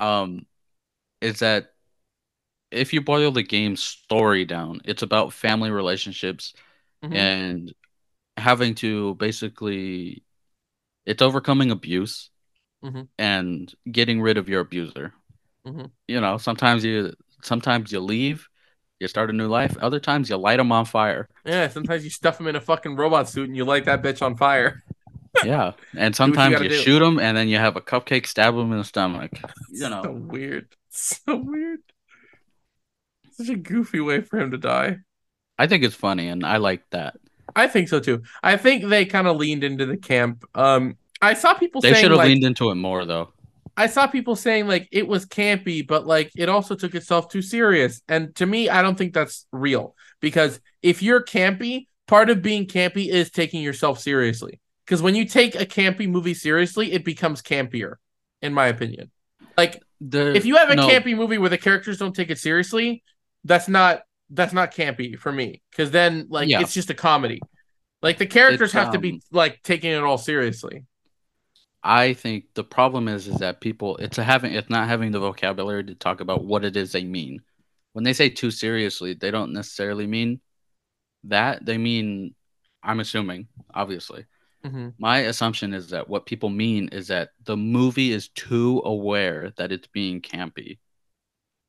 um, 0.00 0.46
is 1.20 1.40
that 1.40 1.72
if 2.70 2.92
you 2.92 3.00
boil 3.00 3.30
the 3.30 3.42
game's 3.42 3.82
story 3.82 4.44
down, 4.44 4.80
it's 4.84 5.02
about 5.02 5.32
family 5.32 5.70
relationships 5.70 6.54
Mhm. 7.02 7.14
and 7.14 7.74
having 8.36 8.74
to 8.76 9.14
basically, 9.14 10.22
it's 11.06 11.22
overcoming 11.22 11.70
abuse 11.70 12.30
Mhm. 12.84 13.08
and 13.18 13.74
getting 13.90 14.20
rid 14.20 14.36
of 14.36 14.48
your 14.48 14.60
abuser. 14.60 15.14
Mhm. 15.66 15.90
You 16.06 16.20
know, 16.20 16.38
sometimes 16.38 16.84
you 16.84 17.14
sometimes 17.42 17.90
you 17.92 18.00
leave, 18.00 18.48
you 19.00 19.08
start 19.08 19.30
a 19.30 19.32
new 19.32 19.48
life. 19.48 19.76
Other 19.80 20.00
times 20.00 20.28
you 20.28 20.36
light 20.36 20.56
them 20.56 20.72
on 20.72 20.84
fire. 20.84 21.28
Yeah, 21.44 21.68
sometimes 21.68 22.04
you 22.04 22.10
stuff 22.10 22.38
them 22.38 22.46
in 22.48 22.56
a 22.56 22.60
fucking 22.60 22.96
robot 22.96 23.28
suit 23.28 23.48
and 23.48 23.56
you 23.56 23.64
light 23.64 23.84
that 23.84 24.02
bitch 24.02 24.22
on 24.22 24.36
fire. 24.36 24.82
Yeah, 25.44 25.72
and 25.96 26.16
sometimes 26.16 26.54
gotta 26.54 26.64
you, 26.64 26.74
shoot 26.74 26.98
them 26.98 27.20
and 27.20 27.36
then 27.36 27.46
you 27.46 27.58
have 27.58 27.76
a 27.76 27.80
cupcake 27.80 28.26
stab 28.26 28.56
them 28.56 28.72
in 28.72 28.78
the 28.78 28.84
stomach. 28.84 29.30
You 29.70 29.88
know, 29.88 30.02
so 30.02 30.10
weird, 30.10 30.66
so 30.88 31.36
weird. 31.36 31.78
Such 33.32 33.50
a 33.50 33.56
goofy 33.56 34.00
way 34.00 34.22
for 34.22 34.40
him 34.40 34.50
to 34.50 34.58
die. 34.58 34.98
I 35.56 35.68
think 35.68 35.84
it's 35.84 35.94
funny 35.94 36.26
and 36.26 36.44
I 36.44 36.56
like 36.56 36.82
that. 36.90 37.18
I 37.54 37.68
think 37.68 37.88
so 37.88 38.00
too. 38.00 38.22
I 38.42 38.56
think 38.56 38.86
they 38.86 39.04
kind 39.04 39.28
of 39.28 39.36
leaned 39.36 39.62
into 39.62 39.86
the 39.86 39.96
camp. 39.96 40.44
Um, 40.56 40.96
I 41.22 41.34
saw 41.34 41.54
people 41.54 41.82
They 41.82 41.94
should 41.94 42.10
have 42.10 42.18
like, 42.18 42.28
leaned 42.28 42.44
into 42.44 42.70
it 42.70 42.76
more 42.76 43.04
though. 43.04 43.32
I 43.78 43.86
saw 43.86 44.08
people 44.08 44.34
saying 44.34 44.66
like 44.66 44.88
it 44.90 45.06
was 45.06 45.24
campy, 45.24 45.86
but 45.86 46.04
like 46.04 46.32
it 46.36 46.48
also 46.48 46.74
took 46.74 46.96
itself 46.96 47.28
too 47.28 47.42
serious. 47.42 48.02
And 48.08 48.34
to 48.36 48.44
me, 48.44 48.68
I 48.68 48.82
don't 48.82 48.98
think 48.98 49.14
that's 49.14 49.46
real 49.52 49.94
because 50.20 50.60
if 50.82 51.00
you're 51.00 51.22
campy, 51.24 51.86
part 52.08 52.28
of 52.28 52.42
being 52.42 52.66
campy 52.66 53.08
is 53.08 53.30
taking 53.30 53.62
yourself 53.62 54.00
seriously. 54.00 54.60
Because 54.84 55.00
when 55.00 55.14
you 55.14 55.24
take 55.26 55.54
a 55.54 55.64
campy 55.64 56.08
movie 56.08 56.34
seriously, 56.34 56.92
it 56.92 57.04
becomes 57.04 57.40
campier, 57.40 57.94
in 58.42 58.52
my 58.52 58.66
opinion. 58.66 59.12
Like 59.56 59.80
The, 60.00 60.34
if 60.34 60.44
you 60.44 60.56
have 60.56 60.70
a 60.70 60.76
no, 60.76 60.88
campy 60.88 61.16
movie 61.16 61.38
where 61.38 61.50
the 61.50 61.58
characters 61.58 61.98
don't 61.98 62.14
take 62.16 62.30
it 62.30 62.38
seriously, 62.38 63.04
that's 63.44 63.68
not 63.68 64.02
that's 64.30 64.52
not 64.52 64.74
campy 64.74 65.16
for 65.16 65.30
me. 65.30 65.62
Because 65.70 65.92
then 65.92 66.26
like 66.30 66.48
Yeah. 66.48 66.60
it's 66.60 66.74
just 66.74 66.90
a 66.90 66.94
comedy. 66.94 67.40
Like 68.02 68.18
the 68.18 68.26
characters 68.26 68.70
It's, 68.70 68.72
have 68.74 68.92
to 68.92 68.98
be 68.98 69.12
um, 69.12 69.20
like 69.30 69.62
taking 69.62 69.92
it 69.92 70.02
all 70.02 70.18
seriously. 70.18 70.84
I 71.88 72.12
think 72.12 72.52
the 72.52 72.64
problem 72.64 73.08
is 73.08 73.26
is 73.28 73.38
that 73.38 73.62
people 73.62 73.96
it's 73.96 74.18
having 74.18 74.52
it's 74.52 74.68
not 74.68 74.88
having 74.88 75.10
the 75.10 75.20
vocabulary 75.20 75.84
to 75.84 75.94
talk 75.94 76.20
about 76.20 76.44
what 76.44 76.62
it 76.62 76.76
is 76.76 76.92
they 76.92 77.02
mean. 77.02 77.40
When 77.94 78.04
they 78.04 78.12
say 78.12 78.28
too 78.28 78.50
seriously, 78.50 79.14
they 79.14 79.30
don't 79.30 79.54
necessarily 79.54 80.06
mean 80.06 80.42
that. 81.24 81.64
They 81.64 81.78
mean 81.78 82.34
I'm 82.82 83.00
assuming, 83.00 83.48
obviously. 83.72 84.26
Mhm. 84.66 84.96
My 84.98 85.20
assumption 85.20 85.72
is 85.72 85.88
that 85.88 86.10
what 86.10 86.26
people 86.26 86.50
mean 86.50 86.88
is 86.88 87.08
that 87.08 87.30
the 87.44 87.56
movie 87.56 88.12
is 88.12 88.28
too 88.28 88.82
aware 88.84 89.54
that 89.56 89.72
it's 89.72 89.86
being 89.86 90.20
campy, 90.20 90.80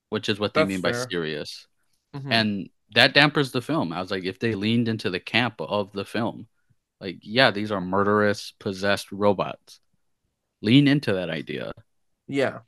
which 0.10 0.28
is 0.28 0.38
what 0.38 0.54
they 0.54 0.62
That's 0.62 0.70
mean 0.70 0.82
by 0.82 0.92
fair. 0.92 1.08
serious. 1.10 1.66
Mhm. 2.14 2.30
And 2.30 2.70
that 2.92 3.14
dampers 3.14 3.54
the 3.54 3.62
film. 3.62 3.94
I 3.94 4.02
was 4.02 4.12
like, 4.12 4.26
if 4.26 4.38
they 4.38 4.54
leaned 4.54 4.90
into 4.90 5.10
the 5.10 5.22
camp 5.22 5.62
of 5.62 5.94
the 5.94 6.04
film, 6.04 6.50
like, 7.00 7.20
yeah, 7.22 7.52
these 7.52 7.72
are 7.72 7.80
murderous, 7.80 8.52
possessed 8.60 9.14
robots. 9.14 9.80
Lean 10.62 10.88
into 10.88 11.14
that 11.14 11.30
idea 11.30 11.72
yeah. 12.28 12.60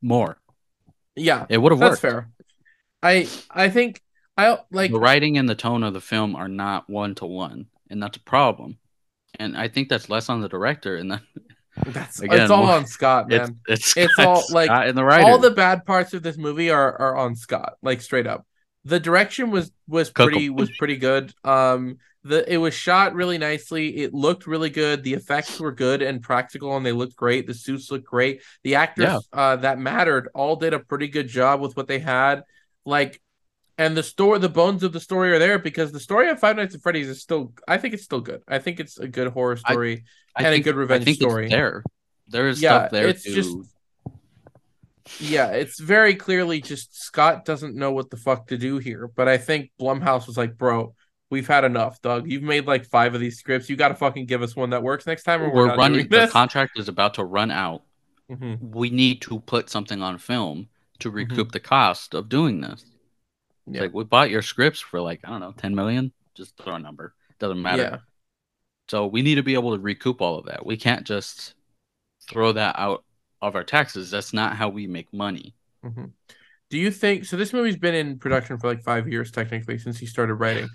more. 0.00 0.38
Yeah. 1.16 1.46
It 1.48 1.58
would 1.58 1.72
have 1.72 1.80
That's 1.80 2.02
worked. 2.02 2.02
fair. 2.02 2.30
I 3.02 3.28
I 3.50 3.68
think 3.68 4.00
I 4.36 4.58
like 4.70 4.90
the 4.90 4.98
writing 4.98 5.36
and 5.38 5.48
the 5.48 5.54
tone 5.54 5.82
of 5.82 5.92
the 5.94 6.00
film 6.00 6.34
are 6.36 6.48
not 6.48 6.88
one 6.88 7.14
to 7.16 7.26
one, 7.26 7.66
and 7.90 8.02
that's 8.02 8.16
a 8.16 8.20
problem. 8.20 8.78
And 9.38 9.56
I 9.56 9.68
think 9.68 9.88
that's 9.88 10.08
less 10.08 10.28
on 10.28 10.40
the 10.40 10.48
director, 10.48 10.96
and 10.96 11.12
then 11.12 11.20
that's 11.86 12.20
again, 12.20 12.40
it's 12.40 12.50
all 12.50 12.64
on 12.64 12.86
Scott, 12.86 13.32
it's 13.32 13.48
man. 13.50 13.60
it's, 13.68 13.96
It's 13.96 14.18
all, 14.18 14.42
like, 14.50 14.66
Scott 14.66 14.88
and 14.88 14.98
the 14.98 15.04
writer. 15.04 15.28
All 15.28 15.38
the 15.38 15.50
bad 15.50 15.84
parts 15.84 16.14
of 16.14 16.22
this 16.22 16.36
movie 16.36 16.70
are 16.70 16.96
are 17.00 17.16
on 17.16 17.36
Scott, 17.36 17.74
like 17.82 18.00
straight 18.00 18.26
up. 18.26 18.46
The 18.84 19.00
direction 19.00 19.50
was 19.50 19.70
was 19.86 20.10
pretty 20.10 20.50
was 20.50 20.70
pretty 20.78 20.96
good. 20.96 21.32
Um 21.44 21.98
the 22.24 22.50
it 22.52 22.56
was 22.58 22.74
shot 22.74 23.14
really 23.14 23.38
nicely. 23.38 23.98
It 23.98 24.12
looked 24.14 24.46
really 24.46 24.70
good. 24.70 25.02
The 25.02 25.14
effects 25.14 25.58
were 25.60 25.72
good 25.72 26.02
and 26.02 26.22
practical 26.22 26.76
and 26.76 26.84
they 26.84 26.92
looked 26.92 27.16
great. 27.16 27.46
The 27.46 27.54
suits 27.54 27.90
looked 27.90 28.06
great. 28.06 28.42
The 28.64 28.74
actors 28.76 29.06
Yeah. 29.06 29.18
uh 29.32 29.56
that 29.56 29.78
mattered 29.78 30.28
all 30.34 30.56
did 30.56 30.74
a 30.74 30.80
pretty 30.80 31.08
good 31.08 31.28
job 31.28 31.60
with 31.60 31.76
what 31.76 31.86
they 31.86 31.98
had. 31.98 32.42
Like 32.84 33.20
and 33.76 33.96
the 33.96 34.02
story 34.02 34.38
the 34.40 34.48
bones 34.48 34.82
of 34.82 34.92
the 34.92 35.00
story 35.00 35.32
are 35.32 35.38
there 35.38 35.58
because 35.58 35.92
the 35.92 36.00
story 36.00 36.28
of 36.30 36.40
Five 36.40 36.56
Nights 36.56 36.74
at 36.74 36.82
Freddy's 36.82 37.08
is 37.08 37.20
still 37.22 37.52
I 37.68 37.78
think 37.78 37.94
it's 37.94 38.04
still 38.04 38.20
good. 38.20 38.42
I 38.48 38.58
think 38.58 38.80
it's 38.80 38.98
a 38.98 39.06
good 39.08 39.28
horror 39.32 39.56
story. 39.56 40.04
I 40.34 40.44
and 40.44 40.54
a 40.54 40.60
good 40.60 40.76
revenge 40.76 41.02
I 41.02 41.04
think 41.04 41.16
story. 41.18 41.44
It's 41.46 41.52
there. 41.54 41.82
There 42.28 42.48
is 42.48 42.60
Yeah, 42.60 42.78
stuff 42.80 42.90
there 42.90 43.08
it's 43.08 43.22
to 43.24 43.32
just- 43.34 43.56
yeah, 45.18 45.48
it's 45.48 45.80
very 45.80 46.14
clearly 46.14 46.60
just 46.60 46.94
Scott 47.00 47.44
doesn't 47.44 47.74
know 47.74 47.92
what 47.92 48.10
the 48.10 48.16
fuck 48.16 48.48
to 48.48 48.58
do 48.58 48.78
here. 48.78 49.08
But 49.08 49.28
I 49.28 49.38
think 49.38 49.70
Blumhouse 49.80 50.26
was 50.26 50.36
like, 50.36 50.56
bro, 50.56 50.94
we've 51.30 51.46
had 51.46 51.64
enough, 51.64 52.00
Doug. 52.02 52.30
You've 52.30 52.42
made 52.42 52.66
like 52.66 52.84
five 52.86 53.14
of 53.14 53.20
these 53.20 53.38
scripts. 53.38 53.68
You 53.68 53.76
got 53.76 53.88
to 53.88 53.94
fucking 53.94 54.26
give 54.26 54.42
us 54.42 54.54
one 54.56 54.70
that 54.70 54.82
works 54.82 55.06
next 55.06 55.24
time, 55.24 55.42
or 55.42 55.52
we're, 55.52 55.68
We're 55.68 55.76
running. 55.76 56.08
The 56.08 56.28
contract 56.28 56.78
is 56.78 56.88
about 56.88 57.14
to 57.14 57.24
run 57.24 57.50
out. 57.50 57.82
Mhm. 58.30 58.74
We 58.74 58.90
need 58.90 59.22
to 59.22 59.40
put 59.40 59.70
something 59.70 60.02
on 60.02 60.18
film 60.18 60.68
to 60.98 61.10
recoup 61.10 61.52
the 61.52 61.60
cost 61.60 62.14
of 62.14 62.28
doing 62.28 62.60
this. 62.60 62.84
Mm-hmm. 62.84 63.74
Yeah. 63.74 63.80
Like 63.82 63.94
we 63.94 64.04
bought 64.04 64.30
your 64.30 64.42
scripts 64.42 64.80
for 64.80 65.00
like 65.00 65.20
I 65.24 65.30
don't 65.30 65.40
know, 65.40 65.52
ten 65.56 65.74
million. 65.74 66.12
Just 66.34 66.56
throw 66.56 66.74
a 66.74 66.78
number. 66.78 67.14
Doesn't 67.38 67.62
matter. 67.62 67.82
Yeah, 67.82 67.96
So 68.88 69.06
we 69.06 69.22
need 69.22 69.36
to 69.36 69.42
be 69.42 69.54
able 69.54 69.74
to 69.76 69.82
recoup 69.82 70.20
all 70.20 70.38
of 70.38 70.46
that. 70.46 70.66
We 70.66 70.76
can't 70.76 71.06
just 71.06 71.54
throw 72.28 72.52
that 72.52 72.76
out 72.78 73.04
of 73.40 73.54
our 73.54 73.64
taxes. 73.64 74.10
That's 74.10 74.32
not 74.32 74.56
how 74.56 74.68
we 74.68 74.86
make 74.86 75.12
money. 75.12 75.54
Mhm. 75.84 76.12
Do 76.70 76.78
you 76.78 76.90
think 76.90 77.24
so? 77.24 77.36
This 77.36 77.52
movie's 77.52 77.76
been 77.76 77.94
in 77.94 78.18
production 78.18 78.58
for 78.58 78.68
like 78.68 78.82
five 78.82 79.08
years, 79.08 79.30
technically, 79.30 79.78
since 79.78 79.98
he 79.98 80.06
started 80.06 80.34
writing. 80.34 80.68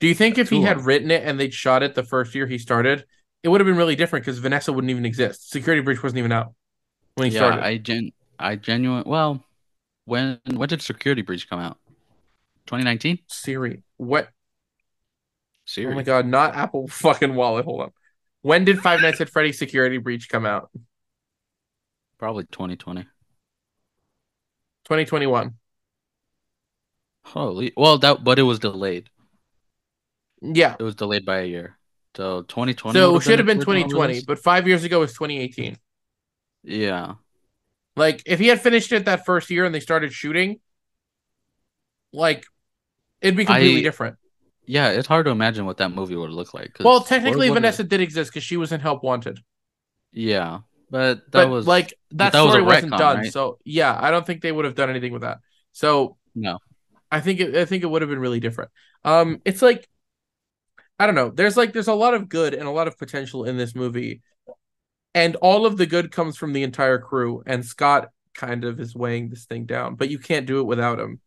Do 0.00 0.06
you 0.06 0.14
think 0.14 0.38
if 0.38 0.50
he 0.50 0.62
had 0.62 0.84
written 0.84 1.10
it 1.10 1.24
and 1.24 1.40
they'd 1.40 1.54
shot 1.54 1.82
it 1.82 1.94
the 1.94 2.02
first 2.02 2.34
year 2.34 2.46
he 2.46 2.58
started, 2.58 3.04
it 3.42 3.48
would 3.48 3.60
have 3.60 3.66
been 3.66 3.76
really 3.76 3.96
different 3.96 4.24
because 4.24 4.38
Vanessa 4.38 4.72
wouldn't 4.72 4.90
even 4.90 5.04
exist. 5.04 5.50
Security 5.50 5.82
Breach 5.82 6.02
wasn't 6.02 6.18
even 6.18 6.32
out 6.32 6.52
when 7.14 7.28
he 7.28 7.34
yeah, 7.34 7.40
started. 7.40 7.64
I 7.64 7.78
gen 7.78 8.12
I 8.38 8.56
genuine 8.56 9.04
well, 9.06 9.44
when 10.04 10.40
when 10.52 10.68
did 10.68 10.82
Security 10.82 11.22
Breach 11.22 11.48
come 11.48 11.60
out? 11.60 11.78
2019? 12.66 13.20
Siri, 13.28 13.82
what? 13.96 14.28
Siri. 15.64 15.92
Oh 15.92 15.96
my 15.96 16.02
god, 16.02 16.26
not 16.26 16.54
Apple 16.54 16.88
fucking 16.88 17.34
Wallet. 17.34 17.64
Hold 17.64 17.82
up. 17.82 17.94
When 18.42 18.64
did 18.64 18.80
Five 18.80 19.00
Nights 19.02 19.20
at 19.20 19.30
Freddy's 19.30 19.58
Security 19.58 19.98
Breach 19.98 20.28
come 20.28 20.46
out? 20.46 20.70
Probably 22.18 22.44
2020. 22.44 23.02
2021. 24.84 25.54
Holy 27.24 27.72
well 27.76 27.98
that 27.98 28.24
but 28.24 28.38
it 28.38 28.42
was 28.42 28.58
delayed. 28.58 29.10
Yeah. 30.40 30.76
It 30.78 30.82
was 30.82 30.94
delayed 30.94 31.24
by 31.26 31.40
a 31.40 31.44
year. 31.44 31.76
So 32.16 32.42
2020 32.42 32.98
So 32.98 33.16
it 33.16 33.22
should 33.22 33.38
have 33.38 33.46
been 33.46 33.58
its 33.58 33.64
2020, 33.66 34.08
release? 34.12 34.24
but 34.24 34.38
five 34.38 34.66
years 34.66 34.84
ago 34.84 35.00
was 35.00 35.12
2018. 35.12 35.76
Yeah. 36.64 37.14
Like, 37.96 38.22
if 38.26 38.38
he 38.38 38.46
had 38.48 38.60
finished 38.60 38.92
it 38.92 39.04
that 39.06 39.24
first 39.26 39.50
year 39.50 39.64
and 39.64 39.74
they 39.74 39.80
started 39.80 40.12
shooting, 40.12 40.60
like, 42.12 42.44
it'd 43.20 43.36
be 43.36 43.44
completely 43.44 43.80
I- 43.80 43.82
different. 43.82 44.16
Yeah, 44.66 44.90
it's 44.90 45.08
hard 45.08 45.24
to 45.26 45.30
imagine 45.32 45.64
what 45.66 45.78
that 45.78 45.92
movie 45.92 46.14
would 46.14 46.30
look 46.30 46.52
like. 46.54 46.76
Well, 46.80 47.00
technically, 47.00 47.48
Vanessa 47.48 47.82
did 47.82 48.00
exist 48.02 48.30
because 48.30 48.44
she 48.44 48.56
was 48.58 48.70
in 48.70 48.80
Help 48.80 49.02
Wanted. 49.02 49.38
Yeah, 50.12 50.60
but 50.90 51.30
that 51.32 51.44
But, 51.44 51.48
was 51.48 51.66
like, 51.66 51.94
that, 52.12 52.32
that 52.32 52.40
was 52.42 52.52
story 52.52 52.62
wasn't 52.62 52.92
retcon, 52.92 52.98
done. 52.98 53.16
right? 53.18 53.32
So, 53.32 53.58
yeah, 53.64 53.96
I 54.00 54.10
don't 54.10 54.26
think 54.26 54.42
they 54.42 54.52
would 54.52 54.64
have 54.64 54.74
done 54.74 54.90
anything 54.90 55.12
with 55.12 55.22
that. 55.22 55.38
So, 55.72 56.16
no. 56.34 56.58
I 57.10 57.20
think 57.20 57.40
it, 57.40 57.56
I 57.56 57.64
think 57.64 57.82
it 57.82 57.86
would 57.86 58.02
have 58.02 58.10
been 58.10 58.18
really 58.18 58.40
different. 58.40 58.70
Um, 59.04 59.40
it's 59.44 59.62
like 59.62 59.88
I 60.98 61.06
don't 61.06 61.14
know. 61.14 61.30
There's 61.30 61.56
like 61.56 61.72
there's 61.72 61.88
a 61.88 61.94
lot 61.94 62.14
of 62.14 62.28
good 62.28 62.54
and 62.54 62.66
a 62.66 62.72
lot 62.72 62.88
of 62.88 62.98
potential 62.98 63.44
in 63.44 63.56
this 63.56 63.74
movie, 63.74 64.20
and 65.14 65.36
all 65.36 65.66
of 65.66 65.76
the 65.76 65.86
good 65.86 66.10
comes 66.12 66.36
from 66.36 66.52
the 66.52 66.62
entire 66.62 66.98
crew. 66.98 67.42
And 67.46 67.64
Scott 67.64 68.10
kind 68.34 68.64
of 68.64 68.80
is 68.80 68.94
weighing 68.94 69.28
this 69.30 69.44
thing 69.46 69.66
down, 69.66 69.94
but 69.96 70.10
you 70.10 70.18
can't 70.18 70.46
do 70.46 70.60
it 70.60 70.64
without 70.66 71.00
him. 71.00 71.20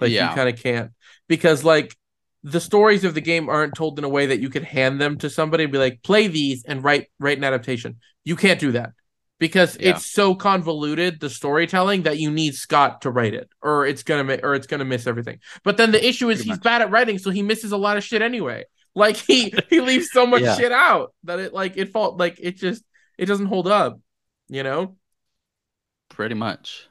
Like 0.00 0.10
yeah, 0.12 0.30
you 0.30 0.34
kind 0.34 0.48
of 0.48 0.60
can't 0.62 0.92
because 1.28 1.64
like 1.64 1.96
the 2.44 2.60
stories 2.60 3.04
of 3.04 3.14
the 3.14 3.20
game 3.20 3.48
aren't 3.48 3.74
told 3.74 3.98
in 3.98 4.04
a 4.04 4.08
way 4.08 4.26
that 4.26 4.40
you 4.40 4.48
could 4.50 4.64
hand 4.64 5.00
them 5.00 5.18
to 5.18 5.30
somebody 5.30 5.64
and 5.64 5.72
be 5.72 5.78
like 5.78 6.02
play 6.02 6.28
these 6.28 6.64
and 6.64 6.84
write 6.84 7.08
write 7.18 7.38
an 7.38 7.44
adaptation. 7.44 7.96
You 8.28 8.36
can't 8.36 8.60
do 8.60 8.72
that 8.72 8.90
because 9.38 9.76
Yeah. 9.80 9.90
it's 9.90 10.04
so 10.06 10.34
convoluted 10.34 11.18
the 11.20 11.30
storytelling 11.30 12.02
that 12.02 12.18
you 12.18 12.30
need 12.30 12.54
Scott 12.54 13.02
to 13.02 13.10
write 13.10 13.34
it 13.34 13.48
or 13.62 13.86
it's 13.86 14.02
gonna 14.02 14.24
mi- 14.24 14.40
or 14.42 14.54
it's 14.54 14.66
gonna 14.66 14.84
miss 14.84 15.06
everything. 15.06 15.38
But 15.64 15.76
then 15.78 15.90
the 15.92 16.02
issue 16.10 16.28
is 16.28 16.38
Pretty 16.38 16.50
he's 16.50 16.58
much. 16.58 16.62
bad 16.70 16.82
at 16.82 16.90
writing, 16.90 17.18
so 17.18 17.30
he 17.30 17.42
misses 17.42 17.72
a 17.72 17.76
lot 17.86 17.96
of 17.96 18.04
shit 18.04 18.20
anyway. 18.22 18.64
Like 18.94 19.16
he 19.16 19.52
he 19.70 19.80
leaves 19.90 20.10
so 20.10 20.26
much 20.26 20.42
Yeah. 20.42 20.56
shit 20.56 20.72
out 20.72 21.14
that 21.24 21.38
it 21.38 21.54
like 21.54 21.76
it 21.76 21.88
fault 21.92 22.18
like 22.18 22.36
it 22.40 22.56
just 22.58 22.82
it 23.16 23.26
doesn't 23.26 23.46
hold 23.46 23.66
up, 23.68 23.98
you 24.48 24.62
know. 24.62 24.96
pretty 26.10 26.34
much. 26.34 26.86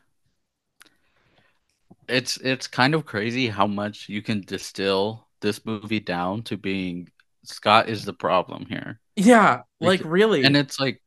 It's 2.07 2.37
it's 2.37 2.67
kind 2.67 2.95
of 2.95 3.05
crazy 3.05 3.47
how 3.49 3.67
much 3.67 4.07
you 4.09 4.21
can 4.21 4.41
distill 4.41 5.27
this 5.41 5.65
movie 5.65 5.99
down 5.99 6.43
to 6.43 6.57
being 6.57 7.09
Scott 7.43 7.89
is 7.89 8.05
the 8.05 8.13
problem 8.13 8.65
here. 8.65 8.99
Yeah, 9.15 9.61
like 9.81 10.01
Like, 10.01 10.11
really. 10.11 10.43
And 10.43 10.55
it's 10.55 10.79
like 10.79 11.01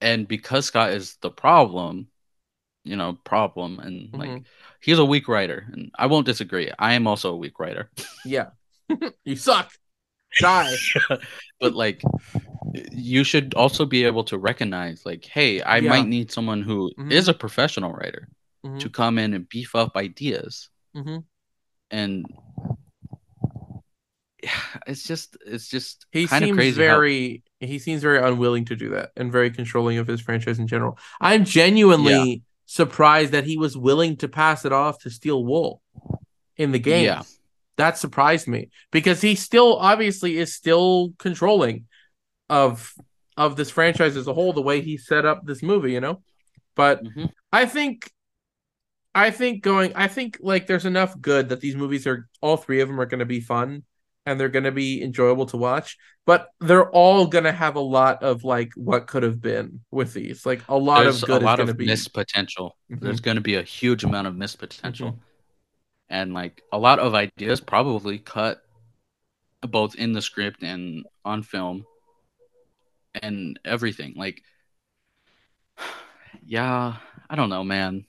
and 0.00 0.26
because 0.28 0.66
Scott 0.66 0.90
is 0.90 1.16
the 1.22 1.30
problem, 1.30 2.08
you 2.84 2.96
know, 2.96 3.18
problem 3.24 3.78
and 3.80 4.12
like 4.14 4.30
Mhm. 4.30 4.44
he's 4.80 4.98
a 4.98 5.04
weak 5.04 5.28
writer 5.28 5.66
and 5.72 5.90
I 5.98 6.06
won't 6.06 6.26
disagree. 6.26 6.70
I 6.78 6.94
am 6.94 7.06
also 7.06 7.32
a 7.32 7.36
weak 7.36 7.58
writer. 7.58 7.90
yeah, 8.24 8.50
you 9.24 9.36
suck. 9.36 9.72
Die. 10.40 10.74
but 11.60 11.74
like 11.74 12.02
you 12.92 13.24
should 13.24 13.54
also 13.54 13.86
be 13.86 14.04
able 14.04 14.22
to 14.24 14.36
recognize 14.36 15.06
like 15.06 15.24
hey 15.24 15.62
i 15.62 15.78
Yeah. 15.78 15.88
might 15.88 16.06
need 16.06 16.30
someone 16.30 16.60
who 16.62 16.92
is 17.10 17.26
Mhm. 17.26 17.30
a 17.30 17.34
professional 17.34 17.92
writer 17.92 18.28
Mhm. 18.64 18.78
to 18.80 18.90
come 18.90 19.18
in 19.18 19.32
and 19.32 19.48
beef 19.48 19.74
up 19.74 19.96
ideas 19.96 20.68
Mhm. 20.94 21.24
and 21.90 22.26
it's 24.86 25.02
just 25.04 25.36
it's 25.46 25.68
just 25.68 26.06
He 26.12 26.26
kind 26.26 26.44
of 26.44 26.48
seems 26.48 26.74
how- 26.76 26.82
very 26.82 27.42
he 27.60 27.78
seems 27.78 28.02
very 28.02 28.18
unwilling 28.18 28.64
to 28.66 28.76
do 28.76 28.90
that 28.90 29.10
and 29.16 29.32
very 29.32 29.50
controlling 29.50 29.98
of 29.98 30.06
his 30.06 30.20
franchise 30.20 30.58
in 30.58 30.66
general. 30.66 30.98
I'm 31.20 31.44
genuinely 31.44 32.42
surprised 32.66 33.32
that 33.32 33.44
he 33.44 33.56
was 33.56 33.76
willing 33.76 34.16
to 34.18 34.28
pass 34.28 34.64
it 34.64 34.72
off 34.72 35.00
to 35.00 35.10
Steel 35.10 35.44
Wool 35.44 35.82
in 36.56 36.72
the 36.72 36.78
game. 36.78 37.04
Yeah. 37.04 37.22
That 37.76 37.96
surprised 37.96 38.48
me 38.48 38.70
because 38.90 39.20
he 39.20 39.34
still 39.34 39.76
obviously 39.76 40.38
is 40.38 40.54
still 40.54 41.12
controlling 41.18 41.86
of 42.48 42.92
of 43.36 43.54
this 43.56 43.70
franchise 43.70 44.16
as 44.16 44.26
a 44.26 44.34
whole 44.34 44.52
the 44.52 44.60
way 44.62 44.80
he 44.80 44.96
set 44.96 45.24
up 45.24 45.42
this 45.44 45.62
movie, 45.62 45.92
you 45.92 46.00
know? 46.00 46.22
But 46.74 47.04
Mhm. 47.04 47.30
I 47.52 47.66
think 47.66 48.10
I 49.14 49.30
think 49.30 49.62
going 49.62 49.92
I 49.94 50.08
think 50.08 50.38
like 50.40 50.66
there's 50.66 50.84
enough 50.84 51.20
good 51.20 51.48
that 51.48 51.60
these 51.60 51.76
movies 51.76 52.06
are 52.06 52.28
all 52.40 52.56
three 52.56 52.80
of 52.80 52.88
them 52.88 53.00
are 53.00 53.06
going 53.06 53.20
to 53.20 53.26
be 53.26 53.40
fun 53.40 53.84
and 54.28 54.38
they're 54.38 54.48
going 54.50 54.64
to 54.64 54.72
be 54.72 55.02
enjoyable 55.02 55.46
to 55.46 55.56
watch, 55.56 55.96
but 56.26 56.48
they're 56.60 56.90
all 56.90 57.26
going 57.26 57.44
to 57.44 57.52
have 57.52 57.76
a 57.76 57.80
lot 57.80 58.22
of 58.22 58.44
like 58.44 58.72
what 58.74 59.06
could 59.06 59.22
have 59.22 59.40
been 59.40 59.80
with 59.90 60.12
these. 60.12 60.44
Like 60.44 60.60
a 60.68 60.76
lot 60.76 61.02
there's 61.02 61.22
of 61.22 61.26
good 61.26 61.42
a 61.42 61.44
lot 61.44 61.60
is 61.60 61.70
of 61.70 61.76
be 61.78 61.86
missed 61.86 62.12
potential 62.12 62.76
Mhm. 62.90 63.00
there's 63.00 63.20
going 63.20 63.36
to 63.36 63.40
be 63.42 63.54
a 63.54 63.62
huge 63.62 64.04
amount 64.04 64.26
of 64.26 64.36
missed 64.36 64.58
potential 64.58 65.12
Mhm. 65.12 65.18
and 66.10 66.34
like 66.34 66.62
a 66.72 66.78
lot 66.78 66.98
of 66.98 67.14
ideas 67.14 67.60
probably 67.60 68.18
cut 68.18 68.62
both 69.62 69.94
in 69.94 70.12
the 70.12 70.22
script 70.22 70.62
and 70.62 71.04
on 71.24 71.42
film 71.42 71.84
and 73.14 73.58
everything 73.64 74.12
like 74.16 74.42
yeah 76.46 76.96
i 77.30 77.36
don't 77.36 77.50
know 77.50 77.64
man 77.64 78.04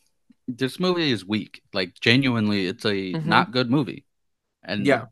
this 0.47 0.79
movie 0.79 1.11
is 1.11 1.25
weak 1.25 1.61
like 1.73 1.93
genuinely 1.99 2.67
it's 2.67 2.85
a 2.85 3.13
Mhm. 3.13 3.25
not 3.25 3.51
good 3.51 3.69
movie 3.69 4.05
and 4.63 4.85
Yeah. 4.85 5.05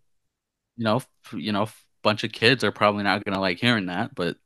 You 0.77 0.83
know 0.83 1.01
you 1.33 1.51
know 1.51 1.67
bunch 2.03 2.23
of 2.23 2.31
kids 2.31 2.63
are 2.63 2.71
probably 2.71 3.03
not 3.03 3.25
gonna 3.25 3.39
like 3.39 3.59
hearing 3.59 3.87
that 3.87 4.15
but 4.15 4.37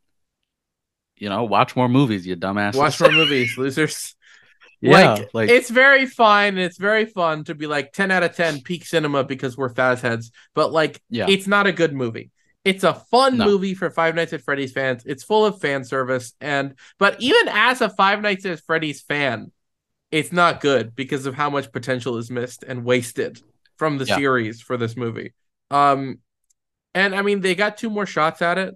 you 1.18 1.30
know 1.30 1.44
watch 1.44 1.76
more 1.76 1.90
movies 1.90 2.26
you 2.26 2.36
dumbass 2.36 2.76
watch 2.76 3.00
more 3.00 3.12
movies, 3.12 3.58
losers. 3.58 4.16
yeah 4.82 5.16
like, 5.16 5.30
like, 5.34 5.50
it's 5.50 5.70
very 5.70 6.06
fine 6.06 6.50
and 6.56 6.60
it's 6.60 6.78
very 6.78 7.06
fun 7.06 7.44
to 7.44 7.54
be 7.56 7.68
like 7.68 7.92
10 7.94 8.10
out 8.12 8.24
of 8.24 8.36
10 8.36 8.62
peak 8.62 8.86
cinema 8.86 9.24
because 9.24 9.58
we're 9.58 9.74
Faz 9.74 10.02
heads 10.02 10.32
but 10.56 10.72
like 10.72 11.02
Yeah. 11.10 11.28
it's 11.28 11.48
not 11.48 11.68
a 11.68 11.72
good 11.72 11.94
movie 11.94 12.32
it's 12.64 12.84
a 12.84 12.94
fun 12.94 13.38
No. 13.38 13.46
movie 13.46 13.74
for 13.74 13.90
five 13.92 14.16
nights 14.16 14.34
at 14.34 14.42
freddy's 14.42 14.72
fans 14.72 15.04
it's 15.06 15.24
full 15.24 15.46
of 15.46 15.60
fan 15.62 15.84
service 15.84 16.34
and 16.42 16.76
but 16.98 17.22
even 17.22 17.48
as 17.50 17.82
a 17.82 17.90
five 17.90 18.22
nights 18.22 18.46
at 18.46 18.60
freddy's 18.62 19.02
fan 19.02 19.52
it's 20.12 20.32
not 20.32 20.62
good 20.62 20.96
because 20.96 21.26
of 21.26 21.36
how 21.36 21.50
much 21.50 21.72
potential 21.72 22.18
is 22.18 22.32
missed 22.32 22.64
and 22.64 22.84
wasted 22.84 23.42
from 23.78 23.98
the 23.98 24.06
Yeah. 24.06 24.16
series 24.16 24.62
for 24.62 24.78
this 24.78 24.98
movie 24.98 25.34
um 25.72 26.20
and 26.94 27.16
i 27.16 27.22
mean 27.22 27.42
they 27.42 27.56
got 27.56 27.78
two 27.78 27.90
more 27.90 28.06
shots 28.06 28.42
at 28.42 28.58
it. 28.58 28.76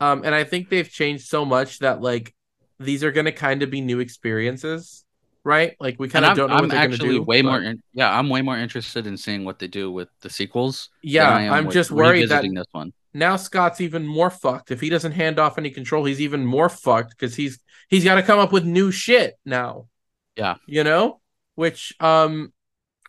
Um 0.00 0.22
and 0.24 0.34
i 0.34 0.44
think 0.44 0.68
they've 0.68 0.88
changed 0.88 1.26
so 1.26 1.44
much 1.44 1.78
that 1.78 2.02
like 2.02 2.34
these 2.78 3.02
are 3.04 3.12
going 3.12 3.26
to 3.26 3.32
kind 3.32 3.62
of 3.62 3.70
be 3.70 3.80
new 3.80 4.00
experiences 4.00 5.04
right? 5.46 5.76
Like 5.78 5.96
we 5.98 6.08
kind 6.08 6.24
of 6.24 6.38
don't 6.38 6.48
know 6.48 6.56
I'm 6.56 6.62
what 6.62 6.70
they're 6.70 6.78
going 6.78 6.90
to 6.92 6.94
actually 6.94 7.18
do 7.18 7.22
way 7.22 7.42
but- 7.42 7.50
more 7.50 7.60
in, 7.60 7.82
yeah 7.92 8.18
i'm 8.18 8.30
way 8.30 8.40
more 8.40 8.56
interested 8.56 9.06
in 9.06 9.18
seeing 9.18 9.44
what 9.44 9.58
they 9.58 9.68
do 9.68 9.92
with 9.92 10.08
the 10.22 10.30
sequels 10.30 10.88
yeah 11.02 11.28
I 11.28 11.42
am 11.42 11.52
i'm 11.52 11.70
just 11.70 11.90
worried 11.90 12.30
that 12.30 12.42
this 12.42 12.66
one. 12.72 12.94
now 13.12 13.36
scott's 13.36 13.82
even 13.82 14.06
more 14.06 14.30
fucked. 14.30 14.70
If 14.70 14.80
he 14.80 14.88
doesn't 14.88 15.12
hand 15.12 15.38
off 15.38 15.58
any 15.58 15.68
control 15.70 16.06
he's 16.06 16.22
even 16.22 16.46
more 16.46 16.70
fucked 16.70 17.10
because 17.10 17.34
he's 17.36 17.58
he's 17.90 18.04
got 18.04 18.14
to 18.14 18.22
come 18.22 18.38
up 18.38 18.52
with 18.52 18.64
new 18.64 18.90
shit 18.90 19.34
now. 19.44 19.88
Yeah. 20.34 20.56
you 20.66 20.82
know? 20.82 21.20
Which 21.56 21.94
um 22.00 22.53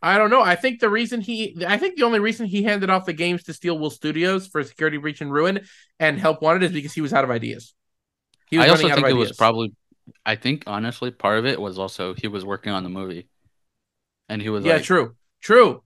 i 0.06 0.18
don't 0.18 0.30
know 0.30 0.42
i 0.42 0.56
think 0.56 0.80
the 0.80 0.90
reason 0.90 1.20
he 1.20 1.58
i 1.68 1.78
think 1.78 1.96
the 1.96 2.04
only 2.04 2.20
reason 2.20 2.46
he 2.46 2.64
handed 2.64 2.90
off 2.90 3.06
the 3.06 3.14
games 3.14 3.44
to 3.44 3.54
steel 3.54 3.78
wool 3.78 3.90
studios 3.90 4.48
for 4.48 4.64
security 4.64 4.98
breach 4.98 5.22
and 5.22 5.32
ruin 5.32 5.62
and 6.00 6.20
help 6.20 6.42
wanted 6.42 6.64
is 6.64 6.72
because 6.72 6.94
he 6.94 7.02
was 7.02 7.14
out 7.14 7.24
of 7.24 7.30
ideas 7.30 7.74
he 8.48 8.58
was 8.58 8.68
I 8.68 8.70
also 8.70 8.90
think 8.90 9.08
it 9.08 9.14
was 9.14 9.32
probably 9.32 9.74
I 10.26 10.36
think 10.36 10.64
honestly, 10.68 11.12
part 11.12 11.40
of 11.40 11.46
it 11.46 11.60
was 11.60 11.80
also 11.80 12.14
he 12.14 12.28
was 12.28 12.46
working 12.46 12.72
on 12.72 12.84
the 12.84 12.90
movie, 12.90 13.28
and 14.30 14.42
he 14.42 14.50
was 14.50 14.66
yeah, 14.66 14.76
like, 14.76 14.84
true, 14.84 15.16
true, 15.42 15.84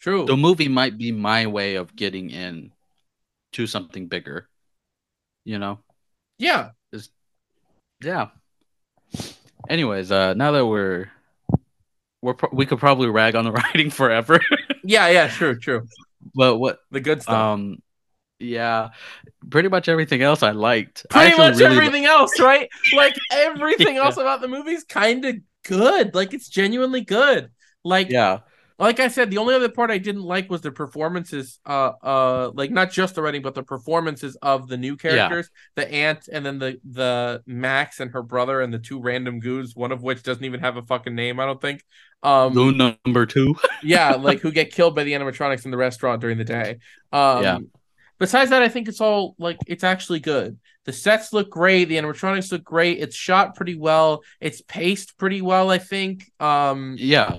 true. 0.00 0.24
the 0.24 0.36
movie 0.36 0.68
might 0.68 0.98
be 0.98 1.12
my 1.12 1.46
way 1.46 1.76
of 1.76 1.94
getting 1.94 2.30
in 2.30 2.72
to 3.52 3.66
something 3.66 4.06
bigger. 4.06 4.48
You 5.44 5.58
know? 5.58 5.80
yeah, 6.38 6.70
Yeah. 8.02 8.28
Anyways, 9.68 10.10
uh, 10.10 10.34
now 10.34 10.52
that 10.52 10.66
we're 10.66 11.10
we're 12.22 12.34
pro- 12.34 12.50
we 12.52 12.66
could 12.66 12.78
probably 12.78 13.08
rag 13.08 13.34
on 13.34 13.44
the 13.44 13.52
writing 13.60 13.90
forever, 13.90 14.40
yeah, 14.84 15.08
yeah, 15.08 15.28
true, 15.28 15.58
true. 15.58 15.86
but 16.34 16.56
what 16.58 16.78
The 16.90 17.00
good 17.00 17.22
stuff. 17.22 17.34
um. 17.34 17.78
Yeah, 18.42 18.90
pretty 19.50 19.68
much 19.68 19.86
everything 19.90 20.22
else 20.22 20.42
I 20.42 20.52
liked. 20.52 21.04
Pretty 21.10 21.26
actually 21.26 21.50
much 21.50 21.58
really 21.58 21.70
li- 21.72 21.76
everything 21.76 22.04
else, 22.06 22.40
right? 22.40 22.70
Like 22.96 23.14
everything 23.30 23.96
Yeah. 23.96 24.04
else 24.06 24.16
about 24.16 24.40
the 24.40 24.48
movie 24.48 24.70
is 24.72 24.84
kind 24.84 25.26
of 25.26 25.36
good. 25.62 26.14
Like 26.14 26.32
it's 26.32 26.48
genuinely 26.48 27.02
good. 27.02 27.50
Like 27.84 28.08
yeah, 28.08 28.38
like 28.80 28.98
I 28.98 29.08
said, 29.08 29.30
the 29.30 29.38
only 29.38 29.54
other 29.54 29.68
part 29.68 29.90
I 29.90 29.98
didn't 29.98 30.22
like 30.22 30.50
was 30.50 30.62
the 30.62 30.72
performances. 30.72 31.60
Uh, 31.66 31.92
uh, 32.02 32.50
like 32.54 32.70
not 32.70 32.90
just 32.90 33.14
the 33.14 33.22
writing, 33.22 33.42
but 33.42 33.54
the 33.54 33.62
performances 33.62 34.36
of 34.40 34.68
the 34.68 34.78
new 34.78 34.96
characters, 34.96 35.50
the 35.76 35.90
aunt, 35.92 36.28
and 36.32 36.44
then 36.44 36.58
the 36.58 36.80
the 36.90 37.42
Max 37.46 38.00
and 38.00 38.10
her 38.12 38.22
brother, 38.22 38.62
and 38.62 38.72
the 38.72 38.78
two 38.78 39.00
random 39.00 39.38
goons, 39.38 39.76
one 39.76 39.92
of 39.92 40.02
which 40.02 40.22
doesn't 40.22 40.44
even 40.44 40.60
have 40.60 40.78
a 40.78 40.82
fucking 40.82 41.14
name. 41.14 41.38
I 41.38 41.46
don't 41.46 41.60
think. 41.60 41.84
Um, 42.22 42.52
Goon 42.54 42.96
number 43.04 43.26
two. 43.26 43.54
yeah, 43.82 44.12
like 44.14 44.40
who 44.40 44.50
get 44.50 44.72
killed 44.72 44.94
by 44.94 45.04
the 45.04 45.12
animatronics 45.12 45.64
in 45.64 45.70
the 45.70 45.76
restaurant 45.76 46.20
during 46.20 46.38
the 46.38 46.44
day. 46.44 46.78
Um, 47.12 47.42
Yeah. 47.42 47.58
Besides 48.18 48.50
that, 48.50 48.62
I 48.62 48.68
think 48.68 48.86
it's 48.86 49.00
all 49.00 49.34
like 49.38 49.56
it's 49.66 49.82
actually 49.82 50.20
good. 50.20 50.58
The 50.84 50.92
sets 50.92 51.32
look 51.32 51.48
great. 51.48 51.86
The 51.86 51.96
animatronics 51.96 52.52
look 52.52 52.62
great. 52.62 52.98
It's 52.98 53.16
shot 53.16 53.56
pretty 53.56 53.76
well. 53.76 54.22
It's 54.40 54.60
paced 54.60 55.16
pretty 55.16 55.40
well. 55.40 55.70
I 55.70 55.78
think. 55.78 56.30
Um, 56.38 56.96
yeah, 56.98 57.38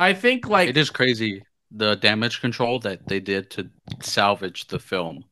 I 0.00 0.12
think 0.14 0.48
like 0.48 0.68
it 0.68 0.76
is 0.76 0.90
crazy 0.90 1.44
the 1.70 1.96
damage 1.96 2.40
control 2.40 2.78
that 2.80 3.06
they 3.08 3.20
did 3.20 3.50
to 3.50 3.68
salvage 4.00 4.66
the 4.68 4.78
film. 4.78 5.24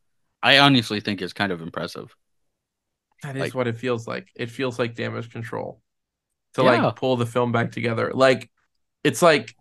I 0.43 0.59
honestly 0.59 1.01
think 1.01 1.23
is 1.23 1.33
kind 1.33 1.53
of 1.53 1.61
impressive. 1.61 2.15
That 3.23 3.37
is 3.37 3.41
Like- 3.41 3.55
what 3.55 3.69
it 3.69 3.77
feels 3.77 4.09
like. 4.09 4.29
It 4.35 4.51
feels 4.51 4.79
like 4.79 4.95
damage 4.97 5.31
control 5.31 5.81
to 6.55 6.63
Yeah. 6.65 6.83
like 6.85 6.97
pull 6.97 7.17
the 7.17 7.27
film 7.27 7.53
back 7.53 7.71
together. 7.73 8.11
Like 8.13 8.51
it's 9.05 9.23
like 9.23 9.55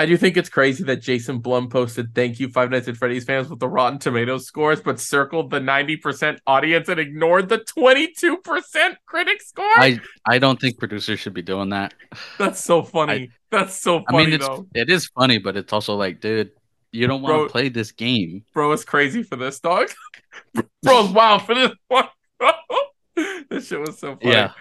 I 0.00 0.06
do 0.06 0.16
think 0.16 0.36
it's 0.36 0.48
crazy 0.48 0.84
that 0.84 1.02
Jason 1.02 1.40
Blum 1.40 1.68
posted 1.68 2.14
thank 2.14 2.38
you 2.38 2.48
Five 2.48 2.70
Nights 2.70 2.86
at 2.86 2.96
Freddy's 2.96 3.24
fans 3.24 3.48
with 3.48 3.58
the 3.58 3.68
Rotten 3.68 3.98
Tomatoes 3.98 4.46
scores, 4.46 4.80
but 4.80 5.00
circled 5.00 5.50
the 5.50 5.58
90% 5.58 6.38
audience 6.46 6.88
and 6.88 7.00
ignored 7.00 7.48
the 7.48 7.58
22% 7.58 8.96
critic 9.06 9.42
score. 9.42 9.64
I 9.64 9.98
I 10.24 10.38
don't 10.38 10.60
think 10.60 10.78
producers 10.78 11.18
should 11.18 11.34
be 11.34 11.42
doing 11.42 11.70
that. 11.70 11.94
That's 12.38 12.62
so 12.62 12.82
funny. 12.82 13.30
That's 13.50 13.76
so 13.76 14.04
funny. 14.08 14.22
I 14.22 14.26
mean, 14.26 14.34
it's 14.34 14.46
though. 14.46 14.66
it 14.72 14.88
is 14.88 15.06
funny, 15.06 15.38
but 15.38 15.56
it's 15.56 15.72
also 15.72 15.96
like, 15.96 16.20
dude, 16.20 16.52
you 16.92 17.08
don't 17.08 17.22
want 17.22 17.48
to 17.48 17.52
play 17.52 17.68
this 17.68 17.90
game. 17.90 18.44
Bro 18.54 18.72
is 18.72 18.84
crazy 18.84 19.24
for 19.24 19.34
this 19.34 19.58
dog. 19.58 19.90
Bro's 20.82 21.10
wild 21.10 21.42
for 21.42 21.56
this 21.56 21.72
one. 21.88 22.08
this 23.50 23.66
shit 23.66 23.80
was 23.80 23.98
so 23.98 24.16
funny. 24.16 24.32
Yeah. 24.32 24.52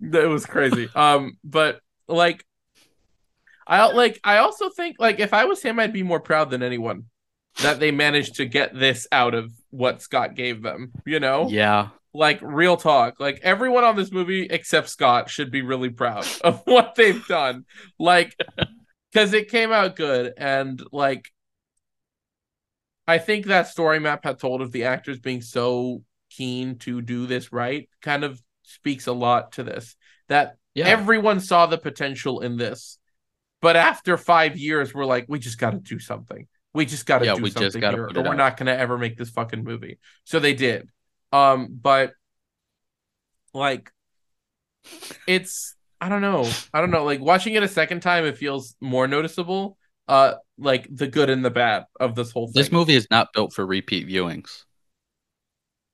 it 0.00 0.28
was 0.28 0.46
crazy. 0.46 0.88
Um, 0.94 1.36
but 1.44 1.80
like, 2.08 2.44
I 3.66 3.86
like. 3.86 4.20
I 4.24 4.38
also 4.38 4.70
think 4.70 4.96
like 4.98 5.20
if 5.20 5.32
I 5.32 5.44
was 5.44 5.62
him, 5.62 5.78
I'd 5.78 5.92
be 5.92 6.02
more 6.02 6.20
proud 6.20 6.50
than 6.50 6.62
anyone 6.62 7.04
that 7.62 7.80
they 7.80 7.90
managed 7.90 8.36
to 8.36 8.46
get 8.46 8.78
this 8.78 9.06
out 9.12 9.34
of 9.34 9.52
what 9.70 10.02
Scott 10.02 10.34
gave 10.34 10.62
them. 10.62 10.92
You 11.06 11.20
know, 11.20 11.48
Yeah, 11.48 11.88
like 12.14 12.40
real 12.42 12.76
talk. 12.76 13.20
Like 13.20 13.40
everyone 13.42 13.84
on 13.84 13.96
this 13.96 14.12
movie 14.12 14.46
except 14.50 14.88
Scott 14.88 15.30
should 15.30 15.50
be 15.50 15.62
really 15.62 15.90
proud 15.90 16.26
of 16.44 16.62
what 16.64 16.94
they've 16.94 17.26
done. 17.26 17.64
Like, 17.98 18.36
because 19.12 19.32
it 19.32 19.50
came 19.50 19.72
out 19.72 19.96
good 19.96 20.32
and 20.36 20.82
like. 20.92 21.30
I 23.04 23.18
think 23.18 23.46
that 23.46 23.66
story 23.66 23.98
MatPat 23.98 24.24
had 24.24 24.38
told 24.38 24.62
of 24.62 24.70
the 24.70 24.84
actors 24.84 25.18
being 25.18 25.42
so 25.42 26.04
keen 26.30 26.78
to 26.78 27.02
do 27.02 27.26
this 27.26 27.52
right 27.52 27.88
kind 28.00 28.22
of 28.22 28.40
speaks 28.62 29.08
a 29.08 29.12
lot 29.12 29.52
to 29.52 29.64
this. 29.64 29.96
That 30.28 30.56
yeah, 30.74 30.86
everyone 30.86 31.40
saw 31.40 31.66
the 31.66 31.78
potential 31.78 32.40
in 32.40 32.56
this 32.56 32.98
but 33.62 33.76
after 33.76 34.18
five 34.18 34.58
years 34.58 34.92
we're 34.92 35.06
like 35.06 35.24
we 35.28 35.38
just 35.38 35.56
got 35.58 35.70
to 35.70 35.78
do 35.78 35.98
something 35.98 36.46
we 36.74 36.84
just 36.84 37.06
got 37.06 37.20
to 37.20 37.24
Yeah, 37.26 37.34
do 37.36 37.42
we 37.42 37.50
something 37.50 37.80
here 37.80 38.08
or 38.14 38.22
we're 38.22 38.28
out. 38.28 38.36
not 38.36 38.56
going 38.58 38.66
to 38.66 38.76
ever 38.78 38.98
make 38.98 39.16
this 39.16 39.30
fucking 39.30 39.64
movie 39.64 39.98
so 40.24 40.38
they 40.38 40.52
did 40.52 40.90
um 41.32 41.68
but 41.70 42.12
like 43.54 43.90
it's 45.26 45.74
i 46.00 46.08
don't 46.08 46.22
know 46.22 46.48
i 46.74 46.80
don't 46.80 46.90
know 46.90 47.04
like 47.04 47.20
watching 47.20 47.54
it 47.54 47.62
a 47.62 47.68
second 47.68 48.00
time 48.00 48.24
it 48.24 48.36
feels 48.36 48.74
more 48.80 49.06
noticeable 49.06 49.78
uh 50.08 50.34
like 50.58 50.88
the 50.90 51.06
good 51.06 51.30
and 51.30 51.44
the 51.44 51.50
bad 51.50 51.84
of 52.00 52.14
this 52.14 52.30
whole 52.32 52.46
thing 52.46 52.54
this 52.60 52.72
movie 52.72 52.94
is 52.94 53.06
not 53.10 53.28
built 53.32 53.52
for 53.52 53.64
repeat 53.64 54.08
viewings. 54.08 54.64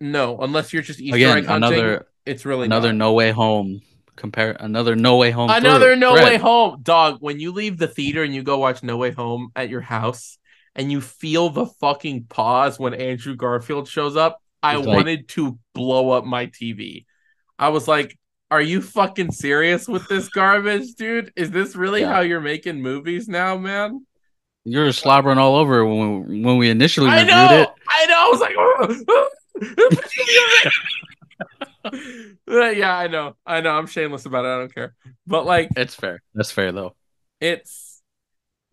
no 0.01 0.39
unless 0.39 0.73
you're 0.73 0.83
just 0.83 1.01
easter 1.01 1.17
Again, 1.17 1.39
egg 1.39 1.45
hunting 1.47 1.73
another 1.79 2.07
it's 2.25 2.45
really 2.45 2.67
another 2.67 2.93
not. 2.93 2.99
No 3.07 3.13
Way 3.15 3.31
Home. 3.31 3.81
Compare 4.19 4.57
another 4.59 4.97
No 4.97 5.17
Way 5.17 5.31
Home. 5.31 5.49
Another 5.49 5.95
No 5.97 6.13
thread. 6.15 6.25
Way 6.25 6.37
Home. 6.39 6.81
Dog, 6.83 7.19
when 7.21 7.39
you 7.39 7.53
leave 7.53 7.79
the 7.79 7.87
theater 7.87 8.25
and 8.25 8.35
you 8.35 8.43
go 8.43 8.59
watch 8.59 8.83
No 8.83 8.97
Way 8.97 9.13
Home 9.13 9.51
at 9.55 9.69
your 9.69 9.81
house 9.81 10.39
and 10.75 10.91
you 10.91 11.01
feel 11.01 11.51
the 11.51 11.67
fucking 11.67 12.25
pause 12.29 12.79
when 12.81 12.95
Andrew 12.95 13.37
Garfield 13.37 13.87
shows 13.89 14.17
up, 14.17 14.43
I 14.63 14.75
like- 14.77 14.87
wanted 14.87 15.29
to 15.31 15.59
blow 15.73 16.11
up 16.11 16.25
my 16.25 16.47
TV. 16.47 17.07
I 17.61 17.69
was 17.69 17.87
like, 17.87 18.19
are 18.51 18.61
you 18.61 18.83
fucking 18.83 19.31
serious 19.31 19.87
with 19.87 20.09
this 20.09 20.29
garbage, 20.31 20.95
dude? 20.95 21.33
Is 21.37 21.51
this 21.53 21.77
really 21.77 22.01
Yeah. 22.01 22.13
how 22.15 22.21
you're 22.21 22.41
making 22.41 22.83
movies 22.83 23.29
now, 23.29 23.57
man? 23.57 24.05
You 24.65 24.81
were 24.81 24.93
slobbering 24.93 25.39
all 25.39 25.55
over 25.57 25.85
when 25.85 26.43
when 26.43 26.57
we 26.57 26.71
initially 26.71 27.09
I 27.09 27.21
reviewed 27.21 27.29
know. 27.37 27.63
it. 27.63 27.69
I 27.89 28.07
know. 28.07 28.17
I 28.19 28.29
was 28.31 28.41
like, 28.41 28.57
yeah, 32.47 32.97
I 32.97 33.09
know. 33.09 33.37
I 33.47 33.61
know. 33.61 33.71
I'm 33.71 33.87
shameless 33.87 34.27
about 34.27 34.45
it. 34.45 34.49
I 34.49 34.59
don't 34.59 34.75
care. 34.75 34.95
But 35.27 35.47
like, 35.47 35.71
It's 35.77 35.95
fair. 35.95 36.21
That's 36.35 36.51
fair 36.51 36.73
though. 36.73 36.95
it's 37.41 37.87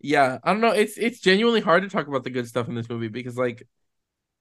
yeah 0.00 0.38
i 0.44 0.52
don't 0.52 0.60
know 0.60 0.72
it's 0.72 0.98
it's 0.98 1.20
genuinely 1.20 1.60
hard 1.60 1.82
to 1.82 1.88
talk 1.88 2.06
about 2.06 2.22
the 2.22 2.30
good 2.30 2.46
stuff 2.46 2.68
in 2.68 2.74
this 2.74 2.88
movie 2.88 3.08
because 3.08 3.36
like 3.36 3.66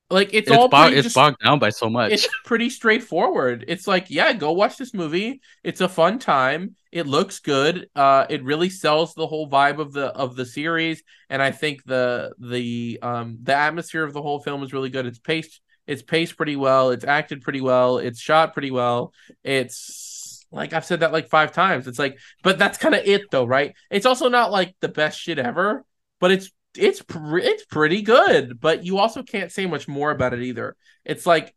like 0.09 0.33
it's, 0.33 0.49
It's, 0.49 0.51
all 0.57 0.67
bog- 0.67 0.93
it's 0.93 1.03
just, 1.03 1.15
bogged 1.15 1.37
down 1.43 1.59
by 1.59 1.69
so 1.69 1.89
much. 1.89 2.11
it's 2.11 2.27
pretty 2.43 2.69
straightforward 2.69 3.65
it's 3.67 3.87
like 3.87 4.07
yeah 4.09 4.33
go 4.33 4.51
watch 4.51 4.77
this 4.77 4.93
movie 4.93 5.41
it's 5.63 5.81
a 5.81 5.89
fun 5.89 6.19
time 6.19 6.75
it 6.91 7.07
looks 7.07 7.39
good 7.39 7.87
uh 7.95 8.25
it 8.29 8.43
really 8.43 8.69
sells 8.69 9.13
the 9.15 9.25
whole 9.25 9.49
vibe 9.49 9.79
of 9.79 9.93
the 9.93 10.07
of 10.07 10.35
the 10.35 10.45
series 10.45 11.01
and 11.29 11.41
i 11.41 11.51
think 11.51 11.83
the 11.85 12.33
the 12.39 12.99
um 13.01 13.37
the 13.41 13.55
atmosphere 13.55 14.03
of 14.03 14.13
the 14.13 14.21
whole 14.21 14.39
film 14.39 14.61
is 14.61 14.73
really 14.73 14.89
good 14.89 15.05
it's 15.05 15.19
paced 15.19 15.61
it's 15.87 16.01
paced 16.01 16.37
pretty 16.37 16.55
well 16.55 16.91
it's 16.91 17.05
acted 17.05 17.41
pretty 17.41 17.61
well 17.61 17.97
it's 17.99 18.19
shot 18.19 18.53
pretty 18.53 18.71
well. 18.71 19.13
It's 19.43 20.45
like 20.51 20.73
i've 20.73 20.85
said 20.85 21.01
that 21.01 21.11
like 21.13 21.29
five 21.29 21.51
times. 21.51 21.87
It's 21.87 21.99
like 21.99 22.17
but 22.43 22.57
that's 22.59 22.77
kind 22.77 22.95
of 22.95 23.05
it 23.05 23.31
though 23.31 23.45
right? 23.45 23.73
It's 23.91 24.05
also 24.05 24.29
not 24.29 24.51
like 24.51 24.75
the 24.81 24.89
best 24.89 25.19
shit 25.19 25.39
ever 25.39 25.85
but 26.19 26.31
it's 26.31 26.51
it's 26.77 27.01
pre- 27.01 27.43
it's 27.43 27.65
pretty 27.65 28.01
good 28.01 28.59
but 28.59 28.83
you 28.85 28.97
also 28.97 29.23
can't 29.23 29.51
say 29.51 29.65
much 29.65 29.87
more 29.87 30.11
about 30.11 30.33
it 30.33 30.41
either. 30.41 30.75
It's 31.05 31.25
like 31.25 31.53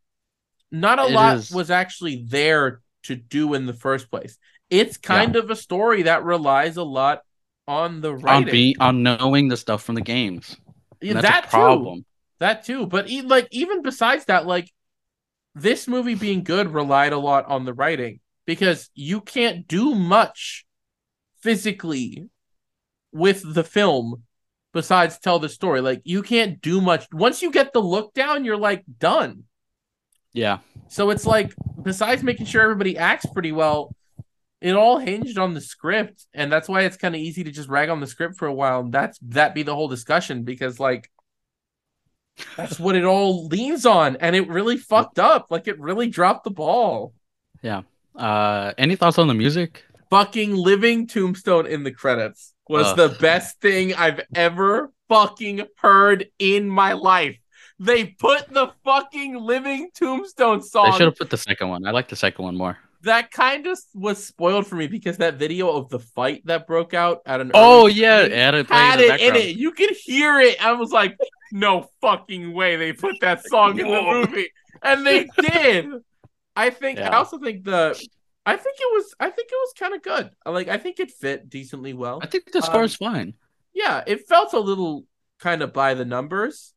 not 0.71 0.99
a 0.99 1.07
It 1.07 1.13
lot 1.13 1.39
is. 1.39 1.51
was 1.51 1.71
actually 1.71 2.25
there 2.29 2.81
to 3.05 3.17
do 3.17 3.55
in 3.55 3.67
the 3.67 3.73
first 3.75 4.11
place. 4.11 4.39
It's 4.71 4.97
kind 4.97 5.37
of 5.37 5.51
a 5.51 5.57
story 5.57 6.03
that 6.03 6.25
relies 6.25 6.77
a 6.77 6.83
lot 6.83 7.23
on 7.67 8.01
the 8.01 8.15
on 8.27 8.45
writing. 8.45 8.49
being 8.49 8.75
on 8.81 9.03
knowing 9.03 9.49
the 9.49 9.57
stuff 9.57 9.83
from 9.83 9.95
the 9.97 10.01
games. 10.03 10.57
Yeah, 11.01 11.15
that's 11.15 11.23
that 11.23 11.45
a 11.45 11.49
problem. 11.49 12.01
too 12.01 12.05
that 12.39 12.65
too 12.65 12.87
but 12.87 13.09
e- 13.09 13.23
like 13.23 13.49
even 13.51 13.83
besides 13.83 14.25
that 14.27 14.47
like 14.47 14.71
this 15.55 15.89
movie 15.89 16.15
being 16.15 16.45
good 16.45 16.73
relied 16.73 17.13
a 17.13 17.19
lot 17.19 17.47
on 17.47 17.65
the 17.65 17.75
writing 17.75 18.21
because 18.47 18.91
you 18.95 19.21
can't 19.21 19.67
do 19.67 19.95
much 19.95 20.65
physically 21.41 22.29
with 23.13 23.43
the 23.55 23.65
film 23.65 24.23
besides 24.73 25.19
tell 25.19 25.39
the 25.39 25.49
story. 25.49 25.81
Like 25.81 26.01
you 26.05 26.23
can't 26.23 26.61
do 26.61 26.81
much. 26.81 27.07
Once 27.13 27.43
you 27.43 27.51
get 27.51 27.73
the 27.73 27.81
look 27.81 28.15
down 28.15 28.45
you're 28.45 28.57
like 28.57 28.85
done. 28.99 29.45
Yeah. 30.33 30.59
so 30.89 31.11
it's 31.11 31.27
like 31.27 31.53
besides 31.83 32.23
making 32.23 32.47
sure 32.47 32.63
everybody 32.63 32.97
acts 32.97 33.27
pretty 33.27 33.51
well 33.51 33.95
it 34.61 34.75
all 34.75 34.99
hinged 34.99 35.39
on 35.39 35.55
the 35.55 35.61
script 35.61 36.27
and 36.33 36.53
that's 36.53 36.69
why 36.69 36.83
it's 36.83 36.97
kind 36.97 37.15
of 37.15 37.21
easy 37.21 37.43
to 37.45 37.51
just 37.51 37.69
rag 37.69 37.89
on 37.89 37.99
the 38.01 38.07
script 38.07 38.37
for 38.37 38.47
a 38.47 38.53
while 38.53 38.81
and 38.81 38.93
that's 38.93 39.19
that 39.23 39.55
be 39.55 39.63
the 39.63 39.75
whole 39.75 39.89
discussion 39.89 40.45
because 40.45 40.79
like 40.79 41.11
that's 42.57 42.79
what 42.79 42.95
it 42.97 43.05
all 43.05 43.47
leans 43.47 43.85
on 43.87 44.17
and 44.17 44.35
it 44.37 44.49
really 44.49 44.77
fucked 44.77 45.19
up 45.19 45.47
like 45.51 45.69
it 45.69 45.79
really 45.81 46.09
dropped 46.09 46.45
the 46.45 46.51
ball 46.51 47.13
yeah 47.63 47.83
Uh, 48.17 48.73
any 48.79 48.97
thoughts 48.97 49.19
on 49.19 49.29
the 49.29 49.35
music? 49.35 49.85
fucking 50.11 50.55
living 50.55 51.07
tombstone 51.07 51.67
in 51.67 51.83
the 51.85 51.93
credits 51.93 52.55
was 52.69 52.87
Ugh. 52.87 52.97
the 52.97 53.09
best 53.21 53.61
thing 53.61 53.95
I've 53.95 54.21
ever 54.35 54.91
fucking 55.09 55.67
heard 55.77 56.29
in 56.39 56.69
my 56.69 56.93
life. 56.95 57.37
They 57.79 58.05
put 58.07 58.49
the 58.53 58.73
fucking 58.85 59.37
living 59.37 59.91
tombstone 59.95 60.63
song. 60.63 60.87
They 60.91 60.97
should 60.99 61.07
have 61.07 61.17
put 61.17 61.31
the 61.31 61.37
second 61.37 61.69
one. 61.69 61.87
I 61.87 61.93
like 61.93 62.09
the 62.09 62.17
second 62.17 62.45
one 62.45 62.57
more. 62.57 62.77
That 63.09 63.31
kind 63.31 63.67
of 63.67 63.79
was 63.95 64.25
spoiled 64.25 64.67
for 64.67 64.77
me 64.77 64.87
because 64.87 65.19
that 65.19 65.35
video 65.35 65.71
of 65.71 65.89
the 65.91 65.99
fight 65.99 66.43
that 66.47 66.67
broke 66.67 66.95
out 66.95 67.21
at 67.27 67.41
an 67.41 67.51
Oh 67.55 67.87
yeah, 67.87 68.21
screening 68.25 68.39
it 68.39 68.67
had 68.71 69.01
in 69.01 69.11
it 69.11 69.21
in 69.21 69.37
it. 69.37 69.57
You 69.57 69.73
could 69.73 69.91
hear 69.91 70.41
it. 70.41 70.65
I 70.65 70.73
was 70.73 70.91
like, 70.93 71.17
no 71.53 71.91
fucking 72.01 72.53
way 72.55 72.77
they 72.77 72.93
put 72.93 73.17
that 73.21 73.45
song 73.47 73.79
in 73.79 73.87
the 73.89 74.03
movie, 74.03 74.49
and 74.83 75.07
they 75.07 75.27
did. 75.41 75.87
I 76.57 76.71
think. 76.71 76.99
I 76.99 77.09
also 77.09 77.39
think 77.39 77.65
the. 77.65 77.95
I 78.47 78.57
think 78.57 78.77
it 78.81 78.93
was. 78.95 79.15
I 79.21 79.29
think 79.31 79.49
it 79.53 79.57
was 79.57 79.73
kind 79.79 79.95
of 79.95 80.03
good. 80.03 80.31
Like 80.47 80.69
I 80.69 80.79
think 80.79 80.99
it 81.01 81.11
fit 81.11 81.49
decently 81.51 81.93
well. 81.93 82.21
I 82.23 82.27
think 82.27 82.51
the 82.51 82.63
score 82.63 82.81
Um, 82.81 82.85
is 82.87 82.97
fine. 82.97 83.35
Yeah, 83.75 84.03
it 84.07 84.27
felt 84.27 84.55
a 84.55 84.59
little 84.61 85.05
kind 85.39 85.63
of 85.63 85.73
by 85.73 85.95
the 85.95 86.05
numbers. 86.05 86.73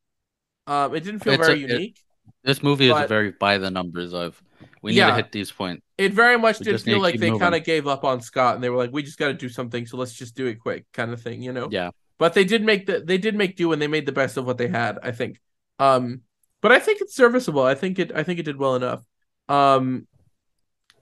Um, 0.67 0.93
it 0.95 1.03
didn't 1.03 1.21
feel 1.23 1.33
It's 1.33 1.47
very 1.47 1.61
a- 1.61 1.65
it- 1.65 1.71
unique. 1.71 1.99
This 2.43 2.61
movie 2.63 2.89
is 2.89 3.07
very 3.07 3.31
by 3.31 3.57
the 3.59 3.69
numbers 3.71 4.13
of 4.13 4.41
we 4.81 4.91
need 4.91 4.97
Yeah. 4.97 5.09
to 5.09 5.15
hit 5.15 5.31
these 5.31 5.51
points. 5.51 5.83
It 5.97 6.13
very 6.13 6.37
much 6.37 6.59
We 6.59 6.65
did 6.65 6.81
feel 6.81 6.99
like 6.99 7.19
they 7.19 7.37
kind 7.37 7.55
of 7.55 7.63
gave 7.63 7.87
up 7.87 8.03
on 8.03 8.21
Scott, 8.21 8.55
and 8.55 8.63
they 8.63 8.69
were 8.69 8.77
like, 8.77 8.91
"We 8.91 9.03
just 9.03 9.17
got 9.19 9.27
to 9.27 9.33
do 9.33 9.49
something, 9.49 9.85
so 9.85 9.97
let's 9.97 10.13
just 10.13 10.35
do 10.35 10.47
it 10.47 10.59
quick," 10.59 10.85
kind 10.93 11.11
of 11.11 11.21
thing, 11.21 11.41
you 11.41 11.53
know. 11.53 11.69
Yeah. 11.71 11.91
But 12.17 12.33
they 12.33 12.43
did 12.43 12.63
make 12.63 12.85
the 12.85 12.99
they 12.99 13.17
did 13.17 13.35
make 13.35 13.55
do, 13.55 13.71
and 13.71 13.81
they 13.81 13.87
made 13.87 14.05
the 14.05 14.11
best 14.11 14.37
of 14.37 14.45
what 14.45 14.57
they 14.57 14.67
had. 14.67 14.99
I 15.03 15.11
think. 15.11 15.39
Um, 15.79 16.21
but 16.61 16.71
I 16.71 16.79
think 16.79 17.01
it's 17.01 17.15
serviceable. 17.15 17.63
I 17.63 17.75
think 17.75 17.97
it. 17.99 18.11
I 18.15 18.23
think 18.23 18.39
it 18.39 18.43
did 18.43 18.57
well 18.57 18.75
enough. 18.75 19.01
Um, 19.49 20.07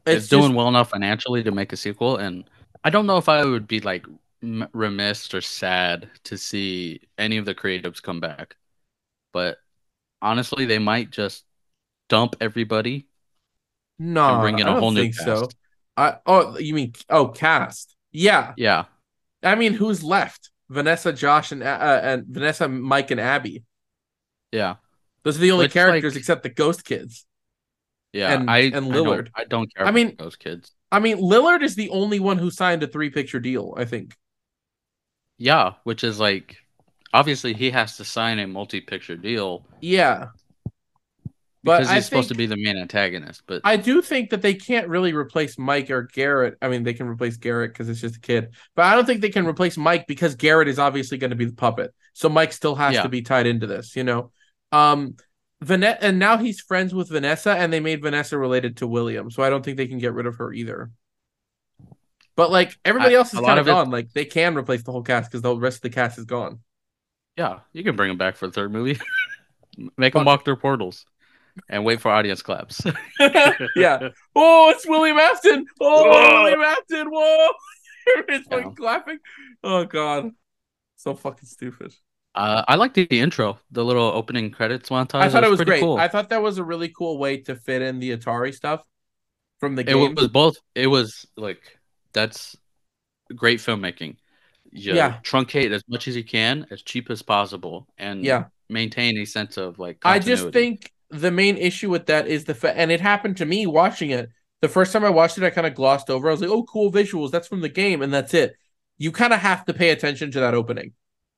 It's, 0.06 0.24
it's, 0.24 0.28
doing 0.30 0.44
just- 0.44 0.56
well 0.56 0.68
enough 0.70 0.92
financially 0.92 1.44
to 1.44 1.52
make 1.52 1.74
a 1.74 1.78
sequel, 1.78 2.18
and 2.18 2.50
I 2.84 2.90
don't 2.90 3.06
know 3.06 3.18
if 3.18 3.28
I 3.30 3.44
would 3.44 3.68
be 3.68 3.82
like 3.82 4.06
remiss 4.42 5.34
or 5.34 5.42
sad 5.42 6.10
to 6.24 6.38
see 6.38 7.02
any 7.18 7.36
of 7.38 7.44
the 7.46 7.54
creatives 7.54 8.02
come 8.02 8.22
back. 8.22 8.56
But 9.34 9.58
honestly, 10.22 10.66
they 10.66 10.80
might 10.80 11.12
just 11.12 11.44
dump 12.08 12.38
everybody. 12.40 13.08
No. 14.00 14.40
bring 14.42 14.58
in 14.60 14.66
I 14.68 14.70
a 14.70 14.74
don't 14.74 14.82
whole 14.82 14.92
new 14.92 15.02
think 15.02 15.16
so. 15.16 15.48
I 15.98 16.16
oh 16.26 16.58
you 16.58 16.74
mean 16.74 16.94
oh 17.10 17.28
cast? 17.28 17.96
Yeah. 18.12 18.54
Yeah, 18.58 18.86
I 19.44 19.56
mean 19.56 19.74
who's 19.74 20.04
left? 20.04 20.50
Vanessa, 20.70 21.12
Josh, 21.14 21.52
and 21.52 21.62
uh, 21.64 22.00
and 22.04 22.26
Vanessa, 22.28 22.68
Mike, 22.68 23.12
and 23.12 23.20
Abby. 23.20 23.64
yeah, 24.52 24.76
Those 25.24 25.38
are 25.38 25.42
the 25.42 25.52
only 25.52 25.66
Which, 25.66 25.74
characters 25.74 26.14
like- 26.14 26.20
except 26.20 26.44
the 26.44 26.50
ghost 26.50 26.86
kids. 26.86 27.26
yeah. 28.14 28.34
And- 28.34 28.50
I 28.50 28.60
and 28.60 28.76
I 28.76 28.80
don't- 28.80 28.92
Lillard. 28.92 29.30
I 29.36 29.44
don't, 29.46 29.74
care. 29.76 29.86
I 29.86 29.92
mean- 29.92 30.16
those 30.18 30.36
kids. 30.36 30.72
I 30.92 31.00
mean, 31.00 31.18
Lillard 31.18 31.62
is 31.62 31.76
the 31.76 31.90
only 31.90 32.20
one 32.20 32.38
who 32.40 32.50
signed 32.52 32.82
a 32.84 32.88
three 32.88 33.10
picture 33.12 33.40
deal. 33.40 33.74
I 33.78 33.86
think. 33.86 34.16
Yeah, 35.38 35.74
which 35.84 36.04
is 36.04 36.20
like 36.20 36.58
obviously 37.14 37.54
he 37.54 37.72
has 37.72 37.98
to 37.98 38.06
sign 38.06 38.40
a 38.40 38.46
multi-picture 38.48 39.16
deal 39.18 39.66
Yeah. 39.82 40.28
But 41.64 41.80
because 41.80 41.92
I 41.92 41.96
he's 41.96 42.06
supposed 42.06 42.30
to 42.30 42.36
be 42.36 42.46
the 42.46 42.56
main 42.56 42.78
antagonist. 42.78 43.44
But 43.46 43.62
I 43.66 43.76
do 43.76 44.02
think 44.02 44.30
that 44.30 44.42
they 44.42 44.54
can't 44.54 44.88
really 44.88 45.14
replace 45.14 45.58
Mike 45.60 45.90
or 45.90 46.04
Garrett. 46.04 46.56
I 46.62 46.70
mean, 46.70 46.84
they 46.84 46.94
can 46.94 47.08
replace 47.08 47.36
Garrett 47.36 47.74
because 47.74 47.90
it's 47.90 48.00
just 48.00 48.16
a 48.16 48.20
kid, 48.22 48.54
but 48.76 48.86
I 48.86 48.96
don't 48.96 49.06
think 49.06 49.20
they 49.22 49.30
can 49.30 49.46
replace 49.46 49.76
Mike 49.78 50.08
because 50.08 50.36
Garrett 50.36 50.70
is 50.70 50.80
obviously 50.80 51.18
going 51.18 51.32
to 51.32 51.36
be 51.36 51.46
the 51.46 51.54
puppet. 51.54 51.94
So 52.14 52.30
Mike 52.30 52.54
still 52.54 52.76
has 52.76 52.94
Yeah. 52.94 53.04
to 53.04 53.10
be 53.10 53.22
tied 53.22 53.46
into 53.46 53.68
this, 53.68 53.96
you 53.98 54.04
know. 54.06 54.32
Um, 54.72 55.16
Vanessa, 55.62 56.02
and 56.02 56.18
now 56.18 56.38
he's 56.38 56.62
friends 56.62 56.94
with 56.94 57.10
Vanessa, 57.10 57.52
and 57.52 57.74
they 57.74 57.82
made 57.82 58.02
Vanessa 58.02 58.38
related 58.38 58.78
to 58.78 58.88
William, 58.88 59.30
so 59.30 59.44
I 59.44 59.50
don't 59.50 59.62
think 59.66 59.76
they 59.76 59.88
can 59.88 59.98
get 59.98 60.14
rid 60.14 60.28
of 60.28 60.38
her 60.38 60.54
either. 60.54 60.92
But 62.38 62.52
like 62.52 62.78
everybody 62.86 63.16
I- 63.16 63.18
else 63.18 63.34
is 63.34 63.40
kind 63.42 63.60
of 63.60 63.60
of 63.60 63.68
it- 63.68 63.72
gone. 63.72 63.90
Like 63.92 64.14
they 64.14 64.24
can 64.24 64.56
replace 64.56 64.84
the 64.84 64.94
whole 64.94 65.04
cast 65.04 65.30
because 65.30 65.42
the 65.42 65.56
rest 65.58 65.80
of 65.80 65.82
the 65.82 65.90
cast 65.90 66.18
is 66.18 66.26
gone. 66.26 66.60
yeah, 67.36 67.60
you 67.74 67.84
can 67.84 67.96
bring 67.98 68.08
them 68.10 68.18
back 68.18 68.38
for 68.38 68.48
the 68.48 68.54
third 68.54 68.72
movie. 68.72 68.98
Make 69.98 70.14
them 70.14 70.26
walk 70.26 70.44
through 70.46 70.58
portals 70.58 71.06
and 71.70 71.84
wait 71.86 72.02
for 72.02 72.10
audience 72.12 72.42
claps. 72.42 72.82
yeah. 73.76 74.10
Oh, 74.36 74.70
it's 74.70 74.88
William 74.88 75.18
Afton. 75.18 75.66
Oh, 75.82 76.04
Whoa. 76.10 76.44
William 76.44 76.62
Afton. 76.62 77.08
Whoa. 77.12 77.50
it's 78.30 78.48
Yeah. 78.50 78.58
fucking 78.58 78.76
clapping. 78.76 79.20
Oh 79.64 79.84
god. 79.86 80.32
So 80.96 81.16
fucking 81.16 81.46
stupid. 81.48 81.94
Uh, 82.36 82.64
I 82.68 82.76
like 82.76 82.94
the, 82.94 83.06
the 83.08 83.20
intro, 83.20 83.60
the 83.72 83.84
little 83.84 84.04
opening 84.06 84.52
credits 84.52 84.90
montage. 84.90 85.22
I 85.22 85.30
thought 85.30 85.44
it 85.44 85.50
was 85.50 85.58
pretty 85.58 85.72
great. 85.72 85.82
Cool. 85.82 85.98
I 85.98 86.08
thought 86.08 86.30
that 86.30 86.42
was 86.42 86.58
a 86.58 86.64
really 86.64 86.90
cool 86.90 87.18
way 87.18 87.38
to 87.42 87.56
fit 87.56 87.82
in 87.82 88.00
the 88.00 88.16
Atari 88.16 88.54
stuff 88.54 88.82
from 89.60 89.76
the 89.76 89.84
game. 89.84 89.98
it 89.98 90.16
was 90.16 90.28
both. 90.30 90.56
It 90.76 90.88
was 90.88 91.26
like 91.36 91.62
that's 92.14 92.56
great 93.36 93.60
filmmaking. 93.60 94.18
You 94.72 94.94
Yeah. 94.94 95.18
truncate 95.24 95.72
as 95.72 95.84
much 95.90 96.08
as 96.08 96.16
you 96.16 96.24
can, 96.24 96.68
as 96.72 96.82
cheap 96.84 97.10
as 97.10 97.22
possible, 97.24 97.88
and 97.98 98.24
Yeah. 98.24 98.46
maintain 98.70 99.18
a 99.18 99.26
sense 99.26 99.58
of 99.58 99.80
like. 99.80 99.98
I 100.04 100.20
just 100.20 100.50
think 100.52 100.92
the 101.12 101.32
main 101.32 101.58
issue 101.58 101.90
with 101.90 102.06
that 102.08 102.28
is 102.28 102.46
the 102.46 102.56
fa- 102.56 102.78
and 102.78 102.92
it 102.92 103.02
happened 103.02 103.38
to 103.38 103.46
me 103.46 103.66
watching 103.68 104.10
it. 104.12 104.30
The 104.62 104.68
first 104.70 104.92
time 104.94 105.04
I 105.06 105.10
watched 105.10 105.38
it, 105.38 105.44
I 105.44 105.50
kind 105.50 105.68
of 105.68 105.76
glossed 105.76 106.10
over. 106.10 106.28
I 106.28 106.32
was 106.32 106.42
like, 106.42 106.50
"Oh, 106.50 106.64
cool 106.64 106.92
visuals. 106.92 107.32
That's 107.32 107.48
from 107.48 107.62
the 107.62 107.70
game," 107.70 108.02
and 108.02 108.14
that's 108.14 108.34
it. 108.34 108.56
You 108.98 109.12
kind 109.12 109.34
of 109.34 109.40
have 109.40 109.66
to 109.66 109.74
pay 109.74 109.90
attention 109.92 110.32
to 110.32 110.40
that 110.42 110.54
opening. 110.54 110.94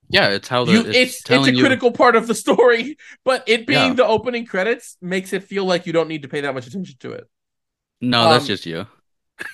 yeah, 0.10 0.30
it's 0.30 0.48
how 0.48 0.66
the 0.66 0.72
you 0.74 0.80
it's, 0.86 0.88
it's 0.88 1.30
it's, 1.30 1.48
a 1.48 1.54
you. 1.54 1.60
critical 1.62 1.92
part 1.92 2.16
of 2.16 2.28
the 2.28 2.36
story, 2.36 2.98
but 3.26 3.44
it 3.48 3.66
being 3.68 3.90
Yeah. 3.90 3.94
the 3.96 4.06
opening 4.06 4.46
credits 4.46 4.98
makes 5.02 5.34
it 5.34 5.44
feel 5.44 5.66
like 5.66 5.86
you 5.86 5.94
don't 5.94 6.08
need 6.10 6.24
to 6.24 6.28
pay 6.28 6.42
that 6.42 6.54
much 6.54 6.68
attention 6.68 6.96
to 7.00 7.12
it. 7.14 7.26
No, 8.02 8.30
that's 8.30 8.44
um, 8.44 8.48
just 8.48 8.66
you. 8.66 8.88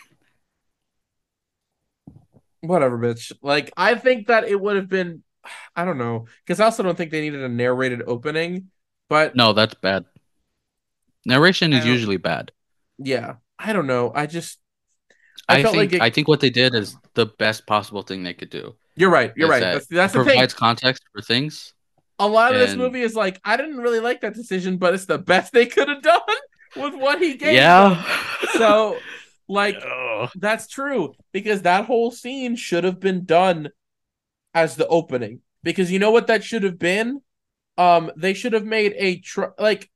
Whatever, 2.61 2.97
bitch. 2.97 3.32
Like 3.41 3.72
I 3.78 3.95
think 3.95 4.28
that 4.28 4.45
it 4.45 4.59
would 4.59 4.76
have 4.76 4.89
been, 4.89 5.24
I 5.76 5.86
don't 5.86 5.97
know, 5.97 6.26
because 6.45 6.59
I 6.59 6.65
also 6.65 6.84
don't 6.84 6.97
think 6.97 7.11
they 7.11 7.22
needed 7.22 7.43
a 7.43 7.49
narrated 7.49 8.01
opening. 8.05 8.70
But 9.09 9.35
No, 9.35 9.53
that's 9.53 9.73
bad. 9.75 10.05
Narration 11.25 11.73
is 11.73 11.85
usually 11.85 12.17
bad. 12.17 12.51
yeah, 12.97 13.35
I 13.59 13.73
don't 13.73 13.88
know. 13.88 14.11
I 14.15 14.25
just 14.27 14.59
I 15.49 15.57
I, 15.57 15.61
felt 15.63 15.73
think 15.75 15.91
like 15.91 15.93
it- 15.93 16.01
I 16.01 16.09
think 16.09 16.27
what 16.27 16.39
they 16.39 16.49
did 16.49 16.73
is 16.75 16.95
the 17.15 17.25
best 17.25 17.65
possible 17.67 18.01
thing 18.01 18.23
they 18.23 18.34
could 18.34 18.49
do. 18.49 18.75
you're 18.95 19.09
right. 19.09 19.34
You're 19.35 19.49
right. 19.49 19.59
that 19.61 19.73
That's 19.73 19.88
that's 19.88 20.13
the 20.13 20.19
thing. 20.19 20.34
provides 20.34 20.53
context 20.53 21.03
for 21.13 21.21
things. 21.21 21.73
A 22.19 22.27
lot 22.27 22.53
of 22.53 22.59
this 22.59 22.75
movie 22.75 23.01
is 23.01 23.13
like 23.15 23.39
I 23.45 23.57
didn't 23.57 23.77
really 23.77 23.99
like 23.99 24.21
that 24.21 24.34
decision, 24.34 24.77
but 24.77 24.93
it's 24.93 25.05
the 25.05 25.17
best 25.19 25.53
they 25.53 25.65
could 25.67 25.88
have 25.88 26.01
done 26.13 26.21
with 26.75 26.95
what 26.95 27.21
he 27.21 27.35
gave. 27.35 27.53
Yeah. 27.53 27.89
them. 28.41 28.49
So 28.57 28.97
like. 29.47 29.75
That's 30.35 30.67
true 30.67 31.13
because 31.31 31.61
that 31.61 31.85
whole 31.85 32.09
scene 32.09 32.55
should 32.55 32.84
have 32.84 32.99
been 32.99 33.23
done 33.25 33.69
as 34.55 34.75
the 34.75 34.88
opening. 34.88 35.41
Because 35.61 35.91
you 35.91 35.99
know 35.99 36.09
what 36.09 36.25
that 36.27 36.43
should 36.43 36.63
have 36.63 36.79
been? 36.79 37.21
Um, 37.77 38.11
they 38.15 38.33
should 38.33 38.53
have 38.53 38.65
made 38.65 38.93
a 38.97 39.19
tr- 39.19 39.55
like. 39.59 39.89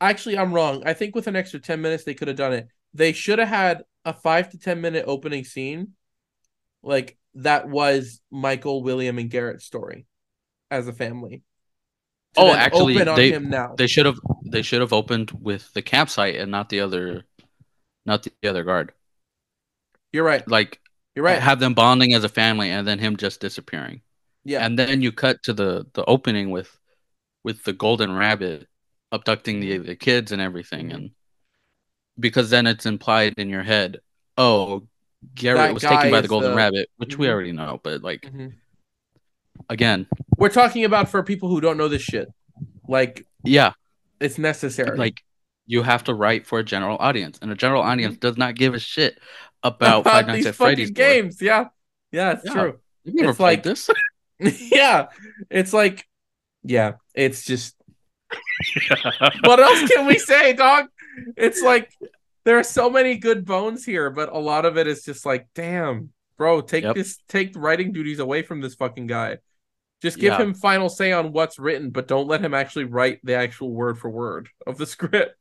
Actually, 0.00 0.36
I'm 0.36 0.52
wrong. 0.52 0.82
I 0.84 0.94
think 0.94 1.14
with 1.14 1.28
an 1.28 1.36
extra 1.36 1.60
ten 1.60 1.80
minutes 1.80 2.02
they 2.04 2.14
could 2.14 2.28
have 2.28 2.36
done 2.36 2.52
it. 2.52 2.68
They 2.92 3.12
should 3.12 3.38
have 3.38 3.48
had 3.48 3.84
a 4.04 4.12
five 4.12 4.50
to 4.50 4.58
ten 4.58 4.80
minute 4.80 5.04
opening 5.06 5.44
scene, 5.44 5.92
like 6.82 7.16
that 7.34 7.68
was 7.68 8.20
Michael, 8.30 8.82
William, 8.82 9.18
and 9.18 9.30
Garrett's 9.30 9.64
story 9.64 10.06
as 10.70 10.88
a 10.88 10.92
family. 10.92 11.42
Oh, 12.36 12.52
actually, 12.52 12.96
they-. 12.98 13.38
They 13.76 13.86
should 13.86 14.06
have 14.06 14.18
they 14.44 14.62
should 14.62 14.80
have 14.80 14.92
opened 14.92 15.30
with 15.30 15.72
the 15.72 15.82
campsite 15.82 16.36
and 16.36 16.50
not 16.50 16.68
the 16.68 16.80
other 16.80 17.24
not 18.04 18.22
the 18.24 18.48
other 18.48 18.64
guard. 18.64 18.92
You're 20.12 20.24
right. 20.24 20.46
Like 20.48 20.80
You're 21.14 21.24
right. 21.24 21.40
have 21.40 21.60
them 21.60 21.74
bonding 21.74 22.14
as 22.14 22.24
a 22.24 22.28
family 22.28 22.70
and 22.70 22.86
then 22.86 22.98
him 22.98 23.16
just 23.16 23.40
disappearing. 23.40 24.02
Yeah. 24.44 24.64
And 24.64 24.78
then 24.78 25.02
you 25.02 25.12
cut 25.12 25.42
to 25.44 25.52
the 25.52 25.86
the 25.92 26.04
opening 26.04 26.50
with 26.50 26.76
with 27.44 27.64
the 27.64 27.72
golden 27.72 28.12
rabbit 28.14 28.66
abducting 29.10 29.60
the, 29.60 29.78
the 29.78 29.96
kids 29.96 30.32
and 30.32 30.40
everything 30.40 30.92
and 30.92 31.10
because 32.18 32.50
then 32.50 32.66
it's 32.66 32.86
implied 32.86 33.34
in 33.38 33.48
your 33.48 33.62
head, 33.62 33.98
oh, 34.36 34.82
Garrett 35.34 35.58
That 35.60 35.74
was 35.74 35.82
taken 35.82 36.10
by 36.10 36.20
the 36.20 36.28
golden 36.28 36.50
the- 36.50 36.56
rabbit, 36.56 36.90
which 36.96 37.16
we 37.16 37.26
Mhm. 37.26 37.30
already 37.30 37.52
know, 37.52 37.80
but 37.82 38.02
like 38.02 38.22
Mhm. 38.22 38.54
again, 39.68 40.06
We're 40.36 40.48
talking 40.48 40.84
about 40.84 41.08
for 41.08 41.22
people 41.22 41.48
who 41.48 41.60
don't 41.60 41.76
know 41.76 41.88
this 41.88 42.02
shit. 42.02 42.28
Like 42.88 43.26
yeah, 43.44 43.72
it's 44.20 44.38
necessary. 44.38 44.96
like 44.98 45.22
you 45.66 45.82
have 45.82 46.04
to 46.04 46.14
write 46.14 46.46
for 46.46 46.58
a 46.58 46.64
general 46.64 46.96
audience, 46.98 47.38
and 47.40 47.50
a 47.50 47.54
general 47.54 47.82
audience 47.82 48.16
does 48.18 48.36
not 48.36 48.56
give 48.56 48.74
a 48.74 48.78
shit 48.80 49.18
about, 49.62 50.00
Mm-hmm. 50.04 50.08
about 50.08 50.12
Five 50.12 50.26
Nights 50.26 50.36
these 50.38 50.46
at 50.48 50.54
Freddy's. 50.56 50.90
games. 50.90 51.40
Yeah, 51.40 51.68
yeah, 52.10 52.32
it's 52.32 52.44
Yeah. 52.44 52.52
true. 52.52 52.78
It's 53.04 53.36
played 53.36 53.58
like- 53.58 53.62
this. 53.62 53.90
yeah, 54.72 55.08
it's 55.50 55.72
like, 55.72 56.06
yeah, 56.64 56.92
it's 57.14 57.44
just. 57.44 57.76
what 59.44 59.60
else 59.60 59.90
can 59.90 60.06
we 60.06 60.18
say, 60.18 60.52
dog? 60.54 60.86
It's 61.36 61.60
like 61.62 61.92
there 62.44 62.58
are 62.58 62.64
so 62.64 62.88
many 62.88 63.16
good 63.16 63.44
bones 63.44 63.84
here, 63.84 64.10
but 64.10 64.32
a 64.32 64.38
lot 64.38 64.64
of 64.64 64.78
it 64.78 64.86
is 64.86 65.04
just 65.04 65.26
like, 65.26 65.46
damn, 65.54 66.10
bro, 66.38 66.60
take 66.60 66.84
Yep. 66.84 66.94
this, 66.94 67.18
take 67.28 67.52
writing 67.56 67.92
duties 67.92 68.18
away 68.18 68.42
from 68.42 68.60
this 68.60 68.74
fucking 68.74 69.06
guy. 69.06 69.38
Just 70.00 70.18
give 70.18 70.32
Yeah. 70.32 70.42
him 70.42 70.54
final 70.54 70.88
say 70.88 71.12
on 71.12 71.32
what's 71.32 71.58
written, 71.58 71.90
but 71.90 72.08
don't 72.08 72.26
let 72.26 72.40
him 72.40 72.54
actually 72.54 72.84
write 72.84 73.20
the 73.22 73.34
actual 73.34 73.70
word 73.72 73.98
for 73.98 74.10
word 74.10 74.48
of 74.66 74.78
the 74.78 74.86
script. 74.94 75.36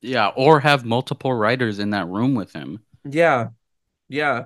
Yeah, 0.00 0.28
or 0.28 0.60
have 0.60 0.84
multiple 0.84 1.34
writers 1.34 1.78
in 1.78 1.90
that 1.90 2.06
room 2.06 2.34
with 2.34 2.52
him. 2.54 2.78
Yeah. 3.04 3.48
Yeah. 4.08 4.44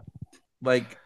Like 0.62 0.98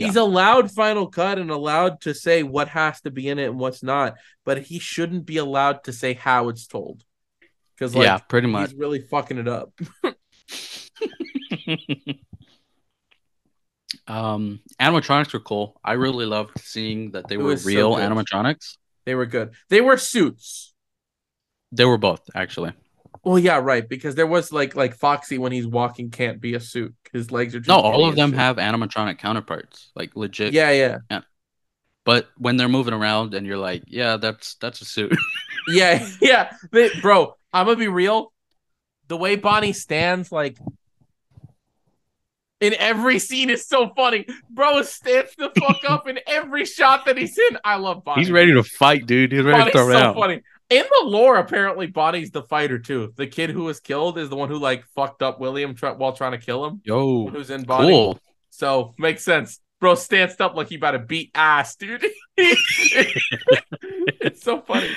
Yeah. 0.00 0.06
he's 0.06 0.16
allowed 0.16 0.70
final 0.70 1.08
cut 1.08 1.38
and 1.38 1.50
allowed 1.50 2.00
to 2.02 2.14
say 2.14 2.42
what 2.42 2.68
has 2.68 3.02
to 3.02 3.10
be 3.10 3.28
in 3.28 3.38
it 3.38 3.50
and 3.50 3.58
what's 3.58 3.82
not, 3.82 4.14
but 4.46 4.62
he 4.62 4.78
shouldn't 4.78 5.26
be 5.26 5.36
allowed 5.36 5.84
to 5.84 5.92
say 5.92 6.14
how 6.14 6.48
it's 6.48 6.66
told. 6.66 7.04
Cuz 7.78 7.94
like 7.94 8.06
yeah, 8.06 8.16
pretty 8.16 8.48
much. 8.48 8.70
he's 8.70 8.78
really 8.78 9.00
fucking 9.00 9.36
it 9.36 9.46
up. 9.46 9.78
um, 14.06 14.60
animatronics 14.80 15.34
were 15.34 15.40
cool. 15.40 15.78
I 15.84 15.92
really 15.92 16.24
loved 16.24 16.58
seeing 16.60 17.10
that 17.10 17.28
they 17.28 17.34
It 17.34 17.38
were 17.38 17.44
was 17.44 17.62
so 17.62 17.68
real 17.68 17.96
animatronics. 17.96 18.78
They 19.04 19.14
were 19.14 19.26
good. 19.26 19.50
They 19.68 19.82
were 19.82 19.98
suits. 19.98 20.72
They 21.72 21.84
were 21.84 21.98
both 21.98 22.22
actually. 22.34 22.72
Well, 23.22 23.38
yeah, 23.38 23.58
right. 23.58 23.86
Because 23.86 24.14
there 24.14 24.26
was 24.26 24.50
like 24.52 24.74
like 24.74 24.94
Foxy 24.96 25.36
when 25.38 25.52
he's 25.52 25.66
walking 25.66 26.10
can't 26.10 26.40
be 26.40 26.54
a 26.54 26.60
suit. 26.60 26.94
His 27.12 27.30
legs 27.30 27.54
are 27.54 27.60
too 27.60 27.68
No, 27.70 27.76
all 27.78 28.06
of 28.06 28.16
them 28.16 28.30
shit. 28.30 28.38
have 28.38 28.56
animatronic 28.56 29.18
counterparts, 29.18 29.90
like 29.94 30.16
legit. 30.16 30.52
Yeah, 30.54 30.70
yeah, 30.70 30.98
yeah. 31.10 31.20
But 32.04 32.28
when 32.38 32.56
they're 32.56 32.68
moving 32.68 32.94
around, 32.94 33.34
and 33.34 33.46
you're 33.46 33.58
like, 33.58 33.82
yeah, 33.86 34.16
that's 34.16 34.54
that's 34.54 34.80
a 34.80 34.84
suit. 34.86 35.14
yeah, 35.68 36.08
yeah. 36.22 36.52
They- 36.72 36.90
bro, 37.02 37.36
I'm 37.52 37.66
gonna 37.66 37.76
be 37.76 37.88
real. 37.88 38.32
The 39.08 39.16
way 39.18 39.36
Bonnie 39.36 39.72
stands, 39.74 40.32
like 40.32 40.56
in 42.60 42.74
every 42.74 43.18
scene, 43.18 43.50
is 43.50 43.66
so 43.66 43.90
funny. 43.96 44.26
Bro 44.50 44.82
stands 44.82 45.34
the 45.36 45.50
fuck 45.58 45.78
up 45.88 46.08
in 46.08 46.18
every 46.26 46.64
shot 46.64 47.06
that 47.06 47.16
he's 47.16 47.36
in. 47.50 47.58
I 47.64 47.76
love 47.76 48.04
Bonnie. 48.04 48.22
He's 48.22 48.30
ready 48.30 48.52
to 48.52 48.62
fight, 48.62 49.06
dude. 49.06 49.32
He's 49.32 49.42
ready 49.42 49.58
Bonnie's 49.58 49.72
to 49.72 49.78
throw 49.78 49.92
so 49.92 49.98
down. 50.00 50.14
funny. 50.14 50.42
In 50.70 50.84
the 50.84 51.08
lore, 51.08 51.36
apparently 51.36 51.88
Bonnie's 51.88 52.30
the 52.30 52.42
fighter 52.44 52.78
too. 52.78 53.12
The 53.16 53.26
kid 53.26 53.50
who 53.50 53.64
was 53.64 53.80
killed 53.80 54.16
is 54.18 54.28
the 54.28 54.36
one 54.36 54.48
who 54.48 54.58
like 54.58 54.84
fucked 54.94 55.20
up 55.22 55.40
William 55.40 55.74
tr- 55.74 55.88
while 55.88 56.12
trying 56.12 56.32
to 56.32 56.38
kill 56.38 56.64
him. 56.64 56.80
Yo, 56.84 57.26
Who's 57.28 57.50
in 57.50 57.64
Bonnie? 57.64 57.88
cool. 57.88 58.18
So 58.50 58.94
makes 58.96 59.24
sense. 59.24 59.58
Bro 59.80 59.96
stanced 59.96 60.40
up 60.40 60.54
like 60.54 60.68
he 60.68 60.76
about 60.76 60.92
to 60.92 60.98
beat 61.00 61.30
ass, 61.34 61.74
dude. 61.76 62.06
it's 62.36 64.42
so 64.42 64.60
funny. 64.60 64.90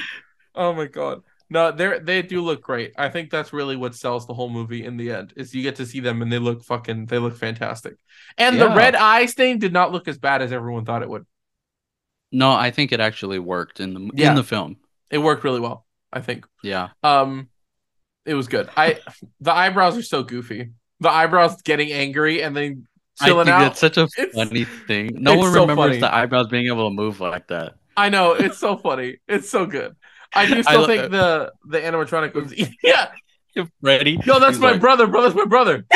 Oh 0.55 0.73
my 0.73 0.87
god. 0.87 1.21
No, 1.49 1.71
they 1.71 1.99
they 1.99 2.21
do 2.21 2.41
look 2.41 2.61
great. 2.61 2.93
I 2.97 3.09
think 3.09 3.29
that's 3.29 3.53
really 3.53 3.75
what 3.75 3.95
sells 3.95 4.27
the 4.27 4.33
whole 4.33 4.49
movie 4.49 4.85
in 4.85 4.97
the 4.97 5.11
end. 5.11 5.33
Is 5.35 5.53
you 5.55 5.63
get 5.63 5.75
to 5.77 5.85
see 5.85 5.99
them 5.99 6.21
and 6.21 6.31
they 6.31 6.39
look 6.39 6.63
fucking 6.63 7.07
they 7.07 7.19
look 7.19 7.37
fantastic. 7.37 7.95
And 8.37 8.59
the 8.59 8.69
red 8.69 8.95
eyes 8.95 9.33
thing 9.33 9.59
did 9.59 9.73
not 9.73 9.91
look 9.91 10.07
as 10.07 10.17
bad 10.17 10.41
as 10.41 10.51
everyone 10.51 10.85
thought 10.85 11.03
it 11.03 11.09
would. 11.09 11.25
No, 12.31 12.51
I 12.51 12.71
think 12.71 12.91
it 12.91 12.99
actually 12.99 13.39
worked 13.39 13.79
in 13.79 13.93
the 13.93 14.11
Yeah. 14.15 14.29
in 14.31 14.35
the 14.35 14.43
film. 14.43 14.77
It 15.13 15.19
worked 15.19 15.43
really 15.43 15.59
well, 15.61 15.85
I 16.11 16.19
think. 16.21 16.45
Yeah, 16.63 16.89
Um 17.03 17.47
it 18.25 18.33
was 18.33 18.47
good. 18.47 18.69
I 18.75 18.99
the 19.41 19.53
eyebrows 19.53 19.97
are 19.97 20.01
so 20.03 20.23
goofy. 20.23 20.71
The 20.99 21.09
eyebrows 21.09 21.61
getting 21.61 21.91
angry 21.91 22.41
and 22.41 22.55
then 22.55 22.87
I 23.21 23.27
chilling 23.27 23.45
think 23.45 23.55
out. 23.55 23.59
that's 23.59 23.79
such 23.79 23.97
a 23.97 24.03
It's- 24.17 24.33
funny 24.33 24.63
thing. 24.87 25.11
No 25.21 25.35
one 25.35 25.53
so 25.53 25.61
remembers 25.61 25.85
funny. 25.87 25.99
the 25.99 26.13
eyebrows 26.15 26.47
being 26.47 26.67
able 26.67 26.89
to 26.89 26.95
move 26.95 27.19
like 27.19 27.47
that. 27.49 27.73
I 27.95 28.09
know 28.09 28.31
it's 28.33 28.57
so 28.57 28.75
funny. 28.77 29.17
It's 29.27 29.49
so 29.49 29.65
good. 29.67 29.95
I 30.33 30.47
do 30.47 30.55
I 30.57 30.61
still 30.61 30.81
lo- 30.81 30.87
think 30.87 31.11
the 31.11 31.51
the 31.65 31.79
animatronic 31.79 32.33
was 32.33 32.53
yeah. 32.83 33.11
Ready? 33.83 34.17
Yo, 34.25 34.39
that's 34.39 34.55
He's 34.55 34.59
my 34.61 34.71
like- 34.71 34.81
brother. 34.81 35.05
Bro, 35.05 35.21
that's 35.23 35.35
my 35.35 35.45
brother. 35.45 35.85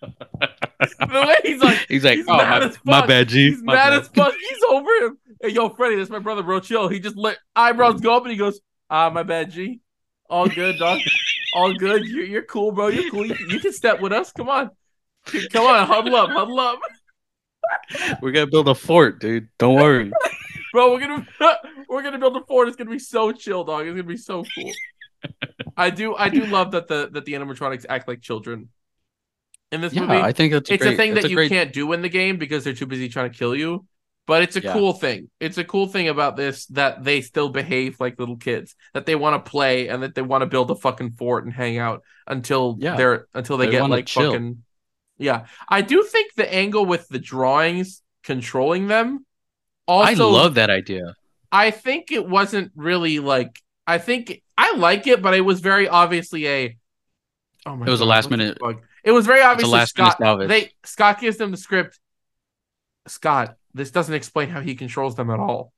the 0.00 1.24
way 1.26 1.36
he's 1.44 1.62
like, 1.62 1.86
He's 1.88 2.04
like, 2.04 2.16
he's 2.18 2.26
oh 2.28 2.36
my, 2.36 2.72
my 2.84 3.06
bad, 3.06 3.28
G. 3.28 3.50
he's 3.50 3.62
my 3.62 3.74
mad 3.74 3.90
bad." 3.90 4.00
as 4.00 4.08
fuck. 4.08 4.34
He's 4.34 4.62
over 4.70 4.90
him. 5.06 5.18
Hey, 5.40 5.50
yo, 5.50 5.68
Freddy, 5.70 5.96
that's 5.96 6.10
my 6.10 6.18
brother, 6.18 6.42
bro. 6.42 6.60
Chill. 6.60 6.88
He 6.88 7.00
just 7.00 7.16
let 7.16 7.38
eyebrows 7.56 8.00
go 8.00 8.16
up 8.16 8.22
and 8.24 8.32
he 8.32 8.36
goes, 8.36 8.60
ah, 8.90 9.10
my 9.10 9.22
bad, 9.22 9.50
G. 9.50 9.80
All 10.28 10.46
good, 10.46 10.78
dog. 10.78 11.00
All 11.54 11.72
good. 11.72 12.06
You're, 12.06 12.24
you're 12.24 12.42
cool, 12.42 12.72
bro. 12.72 12.88
You're 12.88 13.10
cool. 13.10 13.26
You, 13.26 13.34
can- 13.34 13.50
you 13.50 13.58
can 13.60 13.72
step 13.72 14.00
with 14.00 14.12
us. 14.12 14.32
Come 14.32 14.48
on. 14.48 14.70
Come 15.52 15.66
on, 15.66 15.86
huddle 15.86 16.16
up, 16.16 16.30
huddle 16.30 16.58
up. 16.58 16.78
We're 18.22 18.32
gonna 18.32 18.46
build 18.46 18.68
a 18.68 18.74
fort, 18.74 19.20
dude. 19.20 19.48
Don't 19.58 19.74
worry. 19.74 20.10
Bro, 20.72 20.92
we're 20.92 21.00
gonna 21.00 21.26
we're 21.88 22.02
gonna 22.04 22.18
build 22.18 22.36
a 22.36 22.44
fort. 22.44 22.68
It's 22.68 22.76
gonna 22.76 22.90
be 22.90 23.00
so 23.00 23.32
chill, 23.32 23.64
dog. 23.64 23.86
It's 23.86 23.90
gonna 23.90 24.04
be 24.04 24.16
so 24.16 24.44
cool. 24.54 24.70
I 25.76 25.90
do 25.90 26.14
I 26.14 26.28
do 26.28 26.44
love 26.46 26.70
that 26.70 26.86
the 26.86 27.10
that 27.12 27.24
the 27.24 27.32
animatronics 27.32 27.86
act 27.88 28.06
like 28.06 28.20
children 28.20 28.68
in 29.72 29.80
this 29.80 29.92
yeah, 29.92 30.02
movie. 30.02 30.14
I 30.14 30.30
think 30.30 30.52
that's 30.52 30.70
it's 30.70 30.80
great, 30.80 30.94
a 30.94 30.96
thing 30.96 31.14
that's 31.14 31.24
that 31.24 31.30
you 31.30 31.36
great, 31.36 31.48
can't 31.48 31.72
do 31.72 31.92
in 31.92 32.02
the 32.02 32.08
game 32.08 32.36
because 32.36 32.62
they're 32.62 32.72
too 32.72 32.86
busy 32.86 33.08
trying 33.08 33.32
to 33.32 33.36
kill 33.36 33.56
you. 33.56 33.84
But 34.26 34.42
it's 34.42 34.54
a 34.56 34.62
Yeah. 34.62 34.72
cool 34.74 34.92
thing. 34.92 35.28
It's 35.40 35.58
a 35.58 35.64
cool 35.64 35.86
thing 35.88 36.08
about 36.08 36.36
this 36.36 36.66
that 36.66 37.02
they 37.02 37.20
still 37.20 37.48
behave 37.48 37.98
like 37.98 38.18
little 38.18 38.36
kids, 38.36 38.76
that 38.94 39.04
they 39.06 39.16
want 39.16 39.44
to 39.44 39.50
play 39.50 39.88
and 39.88 40.02
that 40.02 40.14
they 40.14 40.22
want 40.22 40.42
to 40.42 40.46
build 40.46 40.70
a 40.70 40.76
fucking 40.76 41.12
fort 41.12 41.44
and 41.44 41.52
hang 41.52 41.78
out 41.78 42.02
until 42.26 42.76
Yeah. 42.78 42.94
they're 42.96 43.26
until 43.34 43.56
they, 43.56 43.66
They 43.66 43.72
get 43.72 43.90
like 43.90 44.06
chill. 44.06 44.30
fucking 44.32 44.62
Yeah. 45.18 45.46
I 45.68 45.80
do 45.82 46.04
think 46.04 46.34
the 46.34 46.52
angle 46.52 46.86
with 46.86 47.08
the 47.08 47.18
drawings 47.18 48.02
controlling 48.22 48.86
them 48.86 49.26
also 49.88 50.28
I 50.28 50.32
love 50.32 50.54
that 50.54 50.70
idea. 50.70 51.14
I 51.50 51.72
think 51.72 52.12
it 52.12 52.24
wasn't 52.28 52.70
really 52.76 53.18
like 53.18 53.60
I 53.86 53.98
think 53.98 54.42
I 54.56 54.76
like 54.76 55.08
it, 55.08 55.22
but 55.22 55.34
it 55.34 55.40
was 55.40 55.58
very 55.60 55.88
obviously 55.88 56.46
a. 56.46 56.76
Oh 57.66 57.74
my 57.74 57.86
It 57.86 57.90
was 57.90 58.00
a 58.00 58.04
last 58.04 58.30
minute-? 58.30 58.58
It 59.02 59.10
was 59.10 59.26
very 59.26 59.40
obviously 59.42 59.84
Scott. 59.86 60.18
They 60.46 60.70
Scott 60.84 61.18
gives 61.20 61.38
them 61.38 61.50
the 61.50 61.56
script. 61.56 61.98
Scott, 63.08 63.56
this 63.74 63.90
doesn't 63.90 64.14
explain 64.14 64.48
how 64.48 64.60
he 64.60 64.74
controls 64.74 65.14
them 65.14 65.30
at 65.30 65.40
all. 65.40 65.72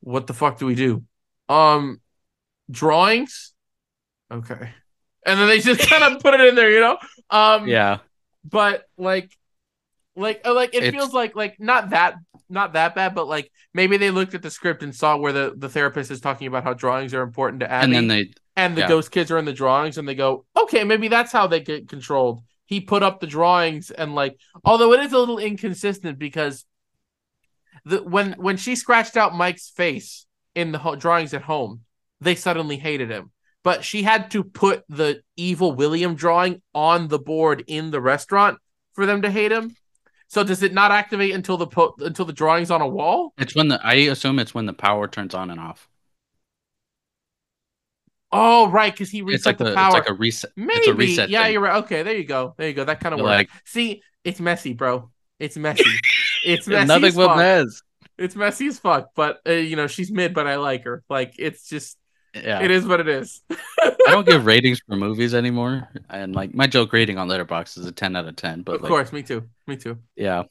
What 0.00 0.26
the 0.26 0.34
fuck 0.34 0.58
do 0.58 0.66
we 0.66 0.74
do? 0.74 1.04
Um, 1.48 2.00
drawings. 2.70 3.52
Okay, 4.32 4.70
and 5.26 5.40
then 5.40 5.48
they 5.48 5.60
just 5.60 5.88
kind 5.88 6.04
of 6.04 6.22
put 6.22 6.34
it 6.34 6.40
in 6.40 6.54
there, 6.54 6.70
you 6.70 6.80
know. 6.80 6.98
Um, 7.30 7.68
Yeah, 7.68 7.98
but 8.44 8.84
like 8.96 9.36
like 10.16 10.42
uh, 10.44 10.54
like 10.54 10.74
it 10.74 10.84
It's- 10.84 10.92
feels 10.92 11.12
like 11.12 11.34
like 11.36 11.58
not 11.58 11.90
that 11.90 12.14
not 12.48 12.72
that 12.72 12.96
bad 12.96 13.14
but 13.14 13.28
like 13.28 13.50
maybe 13.72 13.96
they 13.96 14.10
looked 14.10 14.34
at 14.34 14.42
the 14.42 14.50
script 14.50 14.82
and 14.82 14.94
saw 14.94 15.16
where 15.16 15.32
the 15.32 15.54
the 15.56 15.68
therapist 15.68 16.10
is 16.10 16.20
talking 16.20 16.48
about 16.48 16.64
how 16.64 16.74
drawings 16.74 17.14
are 17.14 17.22
important 17.22 17.60
to 17.60 17.70
Abby 17.70 17.84
and 17.84 17.94
and, 17.94 18.10
then 18.10 18.18
they 18.18 18.32
and 18.56 18.76
the 18.76 18.82
yeah. 18.82 18.88
ghost 18.88 19.12
kids 19.12 19.30
are 19.30 19.38
in 19.38 19.44
the 19.44 19.52
drawings 19.52 19.98
and 19.98 20.08
they 20.08 20.16
go 20.16 20.44
okay 20.60 20.82
maybe 20.82 21.06
that's 21.06 21.30
how 21.30 21.46
they 21.46 21.60
get 21.60 21.88
controlled 21.88 22.42
he 22.66 22.80
put 22.80 23.02
up 23.04 23.20
the 23.20 23.26
drawings 23.26 23.92
and 23.92 24.14
like 24.14 24.36
although 24.64 24.92
it 24.92 25.00
is 25.00 25.12
a 25.12 25.18
little 25.18 25.38
inconsistent 25.38 26.18
because 26.18 26.64
the 27.84 28.02
when 28.02 28.32
when 28.34 28.56
she 28.56 28.74
scratched 28.76 29.16
out 29.16 29.34
Mike's 29.34 29.68
face 29.70 30.26
in 30.54 30.72
the 30.72 30.78
ho- 30.78 30.96
drawings 30.96 31.32
at 31.34 31.42
home 31.42 31.80
they 32.20 32.34
suddenly 32.34 32.76
hated 32.76 33.10
him 33.10 33.30
but 33.62 33.84
she 33.84 34.02
had 34.02 34.30
to 34.30 34.42
put 34.42 34.84
the 34.88 35.22
evil 35.36 35.72
William 35.72 36.14
drawing 36.14 36.62
on 36.74 37.08
the 37.08 37.18
board 37.18 37.62
in 37.66 37.90
the 37.90 38.00
restaurant 38.00 38.58
for 38.94 39.04
them 39.04 39.20
to 39.22 39.30
hate 39.30 39.52
him. 39.52 39.76
So 40.28 40.42
does 40.42 40.62
it 40.62 40.72
not 40.72 40.92
activate 40.92 41.34
until 41.34 41.56
the 41.58 41.66
po- 41.66 41.94
until 41.98 42.24
the 42.24 42.32
drawing's 42.32 42.70
on 42.70 42.80
a 42.80 42.88
wall? 42.88 43.34
it's 43.36 43.54
when 43.54 43.68
the 43.68 43.78
I 43.84 43.94
assume 43.94 44.38
it's 44.38 44.54
when 44.54 44.64
the 44.66 44.72
power 44.72 45.06
turns 45.08 45.34
on 45.34 45.50
and 45.50 45.60
off. 45.60 45.88
Oh, 48.32 48.68
right, 48.70 48.92
because 48.92 49.10
he 49.10 49.20
It's 49.26 49.42
resets 49.42 49.46
like 49.46 49.58
the 49.58 49.72
a, 49.72 49.74
power. 49.74 49.86
it's 49.88 49.94
like 49.94 50.08
a 50.08 50.14
reset. 50.14 50.50
Maybe. 50.56 50.72
It's 50.78 50.88
a 50.88 50.94
reset. 50.94 51.30
yeah, 51.30 51.42
thing. 51.44 51.52
you're 51.52 51.62
right. 51.62 51.82
Okay, 51.84 52.02
there 52.04 52.16
you 52.16 52.24
go. 52.24 52.54
There 52.56 52.68
you 52.68 52.74
go. 52.74 52.84
That 52.84 53.00
kind 53.00 53.12
of 53.14 53.20
works. 53.20 53.28
like- 53.28 53.50
See, 53.64 54.02
it's 54.24 54.40
messy, 54.40 54.72
bro. 54.72 55.10
It's 55.40 55.56
messy. 55.56 55.84
It's 56.44 56.66
messy. 56.66 56.86
Nothing 56.86 57.04
as 57.04 57.16
but 57.16 57.36
mess. 57.36 57.82
It's 58.18 58.36
messy 58.36 58.66
as 58.66 58.78
fuck. 58.78 59.10
But 59.14 59.40
uh, 59.46 59.52
you 59.52 59.76
know, 59.76 59.86
she's 59.86 60.10
mid, 60.10 60.34
but 60.34 60.46
I 60.46 60.56
like 60.56 60.84
her. 60.84 61.02
Like 61.08 61.34
it's 61.38 61.68
just, 61.68 61.96
Yeah, 62.34 62.60
it 62.60 62.70
is 62.70 62.86
what 62.86 63.00
it 63.00 63.08
is. 63.08 63.42
I 63.80 63.94
don't 64.08 64.26
give 64.26 64.44
ratings 64.46 64.80
for 64.86 64.96
movies 64.96 65.34
anymore, 65.34 65.88
and 66.08 66.34
like 66.34 66.54
my 66.54 66.66
joke 66.66 66.92
rating 66.92 67.18
on 67.18 67.28
Letterboxd 67.28 67.78
is 67.78 67.86
a 67.86 67.92
ten 67.92 68.16
out 68.16 68.26
of 68.26 68.36
ten. 68.36 68.62
But 68.62 68.76
of 68.76 68.82
like, 68.82 68.88
course, 68.88 69.12
me 69.12 69.22
too. 69.22 69.48
Me 69.66 69.76
too. 69.76 69.98
yeah, 70.16 70.44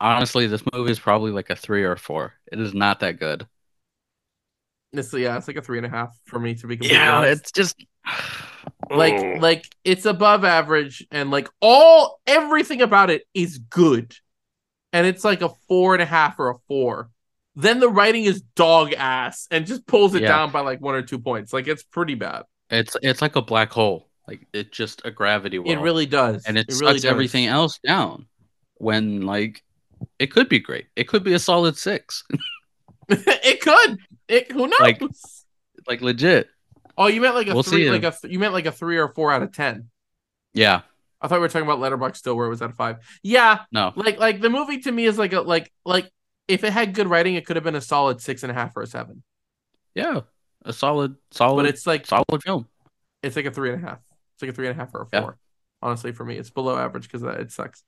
honestly, 0.00 0.46
this 0.46 0.62
movie 0.72 0.90
is 0.90 0.98
probably 0.98 1.30
like 1.30 1.50
a 1.50 1.56
three 1.56 1.84
or 1.84 1.92
a 1.92 1.98
four. 1.98 2.34
It 2.52 2.60
is 2.60 2.74
not 2.74 3.00
that 3.00 3.18
good. 3.18 3.46
It's 4.92 5.12
yeah, 5.12 5.36
it's 5.36 5.48
like 5.48 5.56
a 5.56 5.62
three 5.62 5.78
and 5.78 5.86
a 5.86 5.90
half 5.90 6.16
for 6.24 6.38
me 6.38 6.54
to 6.54 6.66
be 6.66 6.76
completely 6.76 6.98
honest. 6.98 7.40
it's 7.40 7.52
just 7.52 7.84
like 8.90 9.40
like 9.40 9.74
it's 9.84 10.06
above 10.06 10.44
average 10.44 11.06
and 11.10 11.30
like 11.30 11.48
all 11.60 12.20
everything 12.26 12.82
about 12.82 13.10
it 13.10 13.22
is 13.34 13.58
good 13.58 14.14
and 14.96 15.06
it's 15.06 15.24
like 15.24 15.42
a 15.42 15.50
four 15.68 15.94
and 15.94 16.02
a 16.02 16.06
half 16.06 16.38
or 16.38 16.50
a 16.50 16.58
four 16.68 17.10
then 17.58 17.80
the 17.80 17.88
writing 17.88 18.24
is 18.24 18.42
dog 18.54 18.92
ass 18.92 19.46
and 19.50 19.66
just 19.66 19.86
pulls 19.86 20.14
it 20.14 20.22
Yeah. 20.22 20.28
down 20.28 20.50
by 20.52 20.60
like 20.60 20.80
one 20.80 20.94
or 20.94 21.02
two 21.02 21.18
points 21.18 21.52
like 21.52 21.66
it's 21.68 21.82
pretty 21.82 22.14
bad 22.14 22.42
it's 22.70 22.96
it's 23.02 23.22
like 23.22 23.36
a 23.36 23.42
black 23.42 23.70
hole. 23.72 24.08
Like 24.28 24.46
it's 24.52 24.76
just 24.76 25.02
a 25.04 25.10
gravity 25.10 25.58
well. 25.60 25.72
it 25.72 25.80
really 25.80 26.04
does 26.06 26.44
and 26.46 26.58
it, 26.58 26.66
it 26.68 26.72
sucks 26.72 26.80
really 26.80 26.94
does. 26.94 27.04
everything 27.04 27.46
else 27.46 27.78
down. 27.86 28.26
When 28.78 29.22
like 29.22 29.62
it 30.18 30.32
could 30.32 30.48
be 30.48 30.58
great. 30.58 30.86
It 30.96 31.04
could 31.08 31.22
be 31.24 31.32
a 31.34 31.38
solid 31.38 31.76
six. 31.78 32.24
it 33.08 33.60
could 33.60 33.98
it 34.28 34.50
who 34.50 34.66
knows 34.66 34.80
Like- 34.80 35.00
like 35.88 36.00
legit. 36.00 36.48
oh 36.98 37.06
you 37.06 37.20
meant 37.20 37.36
like 37.36 37.46
a 37.46 37.54
We'll 37.54 37.62
three 37.62 37.84
see. 37.84 37.90
like 37.90 38.02
a 38.02 38.14
you 38.28 38.38
meant 38.40 38.52
like 38.52 38.66
a 38.66 38.72
three 38.72 38.98
or 38.98 39.08
four 39.14 39.30
out 39.32 39.42
of 39.42 39.52
ten 39.52 39.88
Yeah. 40.52 40.80
I 41.26 41.28
thought 41.28 41.34
we 41.36 41.40
were 41.40 41.48
talking 41.48 41.68
about 41.68 41.80
Letterboxd 41.80 42.16
still 42.16 42.36
where 42.36 42.46
it 42.46 42.50
was 42.50 42.62
at 42.62 42.70
a 42.70 42.72
five 42.72 42.98
yeah 43.22 43.60
No. 43.72 43.92
like 43.96 44.18
like 44.20 44.40
the 44.40 44.48
movie 44.48 44.78
to 44.82 44.92
me 44.92 45.06
is 45.06 45.18
like 45.18 45.32
a 45.32 45.40
like 45.40 45.72
like 45.84 46.08
if 46.46 46.62
it 46.62 46.72
had 46.72 46.94
good 46.94 47.08
writing 47.08 47.34
it 47.34 47.44
could 47.44 47.56
have 47.56 47.64
been 47.64 47.74
a 47.74 47.80
solid 47.80 48.20
six 48.20 48.44
and 48.44 48.52
a 48.52 48.54
half 48.54 48.76
or 48.76 48.82
a 48.82 48.86
seven 48.86 49.22
Yeah. 49.94 50.20
A 50.64 50.72
solid 50.72 51.16
solid 51.32 51.56
but 51.64 51.66
it's 51.66 51.84
like 51.86 52.06
solid 52.06 52.42
film. 52.44 52.68
it's 53.24 53.34
like 53.34 53.46
a 53.46 53.50
three 53.50 53.72
and 53.72 53.82
a 53.84 53.86
half. 53.88 53.98
It's 54.34 54.42
like 54.42 54.50
a 54.52 54.54
three 54.54 54.68
and 54.68 54.78
a 54.78 54.80
half 54.80 54.94
or 54.94 55.02
a 55.02 55.06
Yeah. 55.12 55.20
four. 55.22 55.38
Honestly, 55.82 56.12
for 56.12 56.24
me, 56.24 56.36
it's 56.36 56.50
below 56.50 56.76
average 56.78 57.04
because 57.10 57.22
it 57.22 57.50
sucks. 57.52 57.82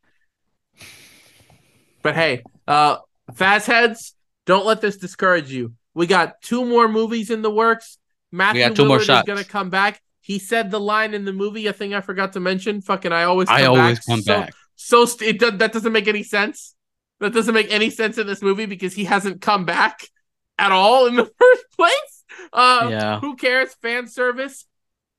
But 2.02 2.14
hey, 2.14 2.42
uh, 2.66 2.98
Faz 3.32 3.66
heads, 3.66 4.14
don't 4.46 4.64
let 4.66 4.80
this 4.80 4.96
discourage 4.96 5.50
you. 5.52 5.74
We 5.94 6.06
got 6.06 6.40
two 6.42 6.64
more 6.64 6.88
movies 6.88 7.30
in 7.30 7.42
the 7.42 7.50
works. 7.50 7.98
Matthew 8.30 8.62
got 8.68 8.76
two 8.76 8.82
Lillard 8.82 8.88
more 8.88 9.00
is 9.18 9.22
gonna 9.24 9.44
come 9.44 9.70
back. 9.70 10.00
He 10.28 10.38
said 10.38 10.70
the 10.70 10.78
line 10.78 11.14
in 11.14 11.24
the 11.24 11.32
movie, 11.32 11.66
a 11.68 11.72
thing 11.72 11.94
I 11.94 12.02
forgot 12.02 12.34
to 12.34 12.40
mention. 12.40 12.82
Fucking, 12.82 13.12
I 13.12 13.24
always, 13.24 13.48
I 13.48 13.64
always 13.64 13.98
back. 13.98 14.06
come 14.06 14.20
so, 14.22 14.34
back. 14.34 14.52
So 14.76 15.06
st- 15.06 15.42
it 15.42 15.58
that 15.58 15.72
doesn't 15.72 15.90
make 15.92 16.06
any 16.06 16.22
sense. 16.22 16.74
That 17.20 17.32
doesn't 17.32 17.54
make 17.54 17.72
any 17.72 17.88
sense 17.88 18.18
in 18.18 18.26
this 18.26 18.42
movie 18.42 18.66
because 18.66 18.92
he 18.92 19.04
hasn't 19.04 19.40
come 19.40 19.64
back 19.64 20.06
at 20.58 20.70
all 20.70 21.06
in 21.06 21.16
the 21.16 21.24
first 21.38 21.64
place. 21.74 22.24
Uh, 22.52 22.88
Yeah. 22.90 23.20
Who 23.20 23.36
cares? 23.36 23.74
Fan 23.80 24.06
service. 24.06 24.66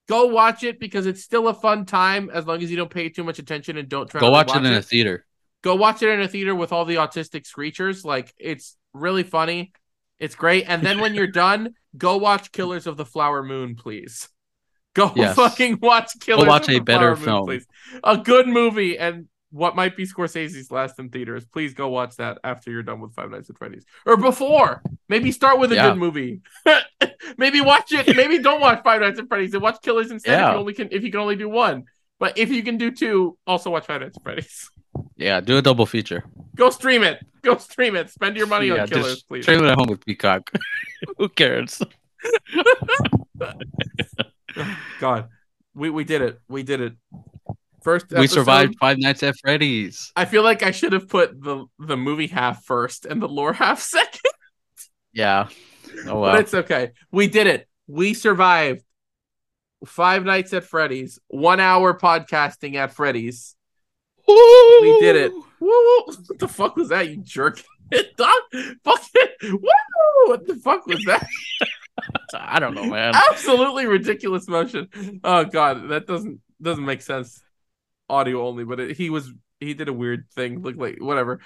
Go 0.07 0.27
watch 0.27 0.63
it 0.63 0.79
because 0.79 1.07
it's 1.07 1.23
still 1.23 1.47
a 1.47 1.53
fun 1.55 1.85
time 1.85 2.29
as 2.31 2.45
long 2.45 2.61
as 2.61 2.69
you 2.69 2.77
don't 2.77 2.89
pay 2.91 3.09
too 3.09 3.23
much 3.23 3.39
attention 3.39 3.77
and 3.77 3.89
don't 3.89 4.09
try 4.09 4.21
Go 4.21 4.27
to 4.27 4.31
watch 4.31 4.49
it 4.49 4.59
rewatch 4.59 4.65
in 4.67 4.73
a 4.73 4.81
theater. 4.81 5.25
go 5.63 5.75
watch 5.75 6.01
it 6.03 6.09
in 6.09 6.21
a 6.21 6.27
theater 6.27 6.53
with 6.55 6.71
all 6.71 6.85
the 6.85 6.95
autistic 6.95 7.45
screechers. 7.51 8.05
Like 8.05 8.31
it's 8.37 8.77
really 8.93 9.23
funny. 9.23 9.71
It's 10.19 10.35
great. 10.35 10.65
And 10.67 10.83
then 10.83 10.99
when 10.99 11.15
you're 11.15 11.27
done, 11.45 11.73
go 11.97 12.17
watch 12.17 12.51
Killers 12.51 12.85
of 12.87 12.95
the 12.97 13.05
Flower 13.05 13.41
Moon, 13.43 13.75
please. 13.75 14.29
Go 14.99 15.13
Yes. 15.15 15.35
fucking 15.35 15.79
watch 15.81 16.11
Killers. 16.19 16.47
watch 16.47 16.69
a 16.69 16.79
better 16.79 17.15
Flower 17.15 17.25
film. 17.37 17.45
please. 17.47 17.65
A 18.03 18.17
good 18.17 18.47
movie 18.47 18.97
and 18.97 19.27
what 19.51 19.75
might 19.75 19.95
be 19.97 20.05
Scorsese's 20.05 20.69
last 20.71 20.99
in 20.99 21.09
theaters. 21.09 21.45
Please 21.45 21.73
go 21.73 21.87
watch 21.87 22.17
that 22.17 22.37
after 22.43 22.69
you're 22.69 22.83
done 22.83 22.99
with 22.99 23.13
Five 23.15 23.31
Nights 23.31 23.49
at 23.49 23.57
Freddy's 23.57 23.85
or 24.05 24.17
before. 24.17 24.81
Maybe 25.07 25.31
start 25.31 25.57
with 25.59 25.71
a 25.71 25.75
Yeah. 25.75 25.89
good 25.89 25.97
movie. 25.97 26.41
maybe 27.37 27.61
watch 27.61 27.91
it. 27.93 28.15
Maybe 28.15 28.37
don't 28.47 28.61
watch 28.61 28.81
Five 28.83 29.01
Nights 29.01 29.19
at 29.19 29.27
Freddy's 29.27 29.53
and 29.53 29.63
watch 29.63 29.81
Killers 29.81 30.11
instead. 30.11 30.39
If 30.39 30.53
you 30.53 30.59
only 30.59 30.73
can, 30.73 30.89
if 30.91 31.03
you 31.03 31.11
can 31.11 31.19
only 31.21 31.35
do 31.35 31.49
one. 31.49 31.85
But 32.19 32.37
if 32.37 32.49
you 32.51 32.61
can 32.63 32.77
do 32.77 32.91
two, 32.91 33.37
also 33.47 33.69
watch 33.71 33.85
Five 33.87 34.01
Nights 34.01 34.17
at 34.17 34.23
Freddy's. 34.23 34.69
Yeah, 35.15 35.39
do 35.39 35.57
a 35.57 35.61
double 35.61 35.85
feature. 35.85 36.23
Go 36.55 36.69
stream 36.71 37.03
it. 37.03 37.19
Go 37.43 37.57
stream 37.57 37.95
it. 37.95 38.09
Spend 38.09 38.35
your 38.37 38.47
money 38.47 38.67
yeah, 38.67 38.81
on 38.81 38.87
Killers, 38.87 39.13
just 39.15 39.27
please. 39.27 39.43
stream 39.43 39.63
it 39.63 39.67
at 39.69 39.75
home 39.77 39.87
with 39.87 40.03
Peacock. 40.05 40.49
Who 41.17 41.29
cares? 41.29 41.81
God, 44.99 45.29
we 45.73 45.89
we 45.89 46.03
did 46.03 46.21
it. 46.21 46.39
We 46.47 46.63
did 46.63 46.81
it. 46.81 46.93
First, 47.81 48.07
We 48.11 48.27
survived 48.27 48.75
Five 48.79 48.97
Nights 48.99 49.23
at 49.23 49.35
Freddy's. 49.37 50.11
I 50.15 50.25
feel 50.25 50.43
like 50.43 50.63
I 50.63 50.71
should 50.71 50.91
have 50.93 51.07
put 51.07 51.41
the 51.41 51.65
the 51.79 51.95
movie 51.97 52.27
half 52.27 52.65
first 52.65 53.05
and 53.05 53.21
the 53.21 53.27
lore 53.27 53.53
half 53.63 53.79
second, 53.79 54.19
Yeah. 55.13 55.47
Oh 56.01 56.05
but 56.05 56.19
well. 56.19 56.35
it's 56.35 56.53
okay. 56.53 56.91
We 57.11 57.27
did 57.27 57.47
it. 57.47 57.67
We 57.87 58.13
survived. 58.13 58.83
Five 59.85 60.25
Nights 60.25 60.53
at 60.53 60.65
Freddy's. 60.65 61.19
One 61.29 61.61
hour 61.61 61.97
podcasting 61.97 62.75
at 62.75 62.93
Freddy's. 62.93 63.55
We 64.27 64.97
did 64.99 65.15
it. 65.15 65.31
Woo! 65.61 66.03
What 66.05 66.37
the 66.37 66.47
fuck 66.49 66.75
was 66.75 66.89
that? 66.89 67.07
You 67.09 67.17
jerk. 67.23 67.61
Dog. 68.17 68.41
Fucking. 68.83 69.27
Woo! 69.53 70.27
What 70.27 70.45
the 70.45 70.55
fuck 70.55 70.85
was 70.85 71.01
that? 71.05 71.25
I 72.33 72.59
don't 72.59 72.73
know, 72.73 72.85
man. 72.85 73.13
absolutely 73.15 73.85
ridiculous 73.85 74.47
motion. 74.47 74.87
Oh 75.23 75.45
god, 75.45 75.89
that 75.89 76.07
doesn't 76.07 76.39
doesn't 76.61 76.85
make 76.85 77.01
sense. 77.01 77.41
Audio 78.09 78.47
only, 78.47 78.63
but 78.63 78.79
it, 78.79 78.97
he 78.97 79.09
was 79.09 79.31
he 79.59 79.73
did 79.73 79.87
a 79.87 79.93
weird 79.93 80.25
thing. 80.33 80.61
Look 80.61 80.75
like 80.77 80.97
whatever. 80.99 81.39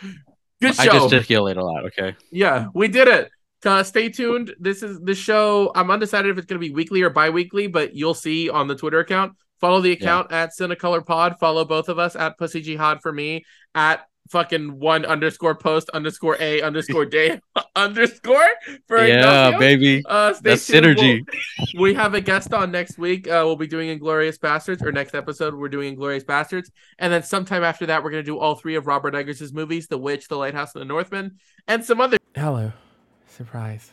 Good 0.62 0.76
show. 0.76 0.84
I 0.84 1.10
gesticulate 1.10 1.58
a 1.58 1.64
lot. 1.64 1.86
Okay. 1.88 2.16
Yeah, 2.32 2.68
we 2.74 2.88
did 2.88 3.08
it. 3.08 3.30
Uh, 3.66 3.84
stay 3.84 4.10
tuned. 4.10 4.54
This 4.60 4.84
is 4.84 5.00
the 5.00 5.16
show. 5.16 5.72
I'm 5.76 5.90
undecided 5.90 6.32
if 6.32 6.38
it's 6.38 6.48
going 6.48 6.60
to 6.60 6.68
be 6.68 6.74
weekly 6.74 7.02
or 7.02 7.10
bi-weekly, 7.10 7.68
but 7.68 7.96
you'll 7.96 8.14
see 8.14 8.50
on 8.50 8.68
the 8.68 8.76
Twitter 8.76 9.00
account. 9.00 9.34
Follow 9.60 9.80
the 9.80 9.94
account 9.94 10.32
at 10.34 10.52
Cinecolor 10.58 11.06
Pod. 11.06 11.40
Follow 11.40 11.64
both 11.64 11.88
of 11.88 11.98
us 11.98 12.18
at 12.18 12.38
Pussy 12.38 12.62
Jihad 12.62 13.02
for 13.02 13.14
me 13.14 13.46
at 13.74 14.06
fucking 14.34 14.80
one 14.80 15.06
underscore 15.06 15.54
post 15.56 15.90
underscore 15.92 16.36
a 16.40 16.62
underscore 16.64 17.06
day 17.06 17.40
underscore 17.76 18.48
for 18.88 18.98
yeah, 19.06 19.50
Ignacio. 19.50 19.60
baby. 19.60 20.04
Uh, 20.06 20.34
stay 20.34 20.50
That's 20.50 20.66
tuned. 20.68 20.86
synergy. 20.98 21.26
We'll- 21.76 21.84
we 21.84 21.94
have 21.94 22.16
a 22.16 22.20
guest 22.22 22.52
on 22.54 22.72
next 22.72 22.98
week. 22.98 23.28
Uh, 23.28 23.44
we'll 23.46 23.56
be 23.56 23.68
doing 23.68 23.88
Inglourious 23.98 24.38
Basterds, 24.40 24.82
or 24.82 24.92
next 24.92 25.14
episode 25.14 25.54
we're 25.54 25.70
doing 25.70 25.96
Inglourious 25.96 26.26
Basterds, 26.26 26.72
and 27.00 27.14
then 27.14 27.22
sometime 27.24 27.64
after 27.64 27.86
that 27.86 28.04
we're 28.04 28.10
gonna 28.10 28.24
do 28.24 28.40
all 28.40 28.56
three 28.56 28.76
of 28.76 28.88
Robert 28.88 29.14
Eggers' 29.16 29.54
movies: 29.54 29.88
The 29.88 29.98
Witch, 30.00 30.28
The 30.28 30.38
Lighthouse, 30.38 30.74
and 30.74 30.82
The 30.82 30.86
Northman, 30.86 31.38
and 31.68 31.86
some 31.86 32.02
other. 32.02 32.18
Hello, 32.36 32.74
surprise! 33.28 33.92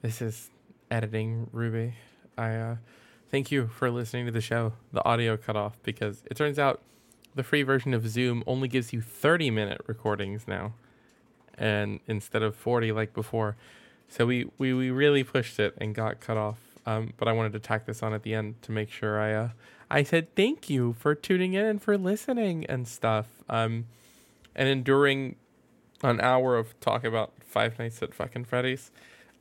This 0.00 0.22
is 0.22 0.50
editing 0.90 1.48
Ruby. 1.52 1.94
I 2.38 2.54
uh, 2.54 2.76
thank 3.30 3.52
you 3.52 3.68
for 3.68 3.90
listening 3.90 4.24
to 4.24 4.32
the 4.32 4.40
show. 4.40 4.72
The 4.94 5.04
audio 5.04 5.36
cut 5.36 5.54
off 5.56 5.76
because 5.82 6.22
it 6.30 6.36
turns 6.36 6.58
out 6.58 6.80
the 7.34 7.42
free 7.42 7.62
version 7.62 7.94
of 7.94 8.08
Zoom 8.08 8.42
only 8.46 8.68
gives 8.68 8.92
you 8.92 9.00
30 9.00 9.50
minute 9.50 9.80
recordings 9.86 10.46
now, 10.46 10.74
and 11.56 12.00
instead 12.06 12.42
of 12.42 12.56
40 12.56 12.92
like 12.92 13.14
before. 13.14 13.56
So 14.08 14.26
we, 14.26 14.50
we, 14.58 14.74
we 14.74 14.90
really 14.90 15.22
pushed 15.22 15.60
it 15.60 15.74
and 15.78 15.94
got 15.94 16.20
cut 16.20 16.36
off. 16.36 16.58
Um, 16.86 17.12
but 17.16 17.28
I 17.28 17.32
wanted 17.32 17.52
to 17.52 17.60
tack 17.60 17.86
this 17.86 18.02
on 18.02 18.12
at 18.14 18.22
the 18.22 18.34
end 18.34 18.60
to 18.62 18.72
make 18.72 18.90
sure 18.90 19.20
I 19.20 19.32
uh, 19.34 19.48
I 19.90 20.02
said 20.02 20.34
thank 20.34 20.70
you 20.70 20.94
for 20.94 21.14
tuning 21.14 21.54
in 21.54 21.66
and 21.66 21.82
for 21.82 21.98
listening 21.98 22.64
and 22.66 22.88
stuff. 22.88 23.26
Um, 23.48 23.86
and 24.54 24.68
enduring 24.68 25.36
an 26.02 26.20
hour 26.20 26.56
of 26.56 26.78
talk 26.80 27.04
about 27.04 27.32
Five 27.40 27.78
Nights 27.78 28.02
at 28.02 28.14
fucking 28.14 28.44
Freddy's. 28.44 28.90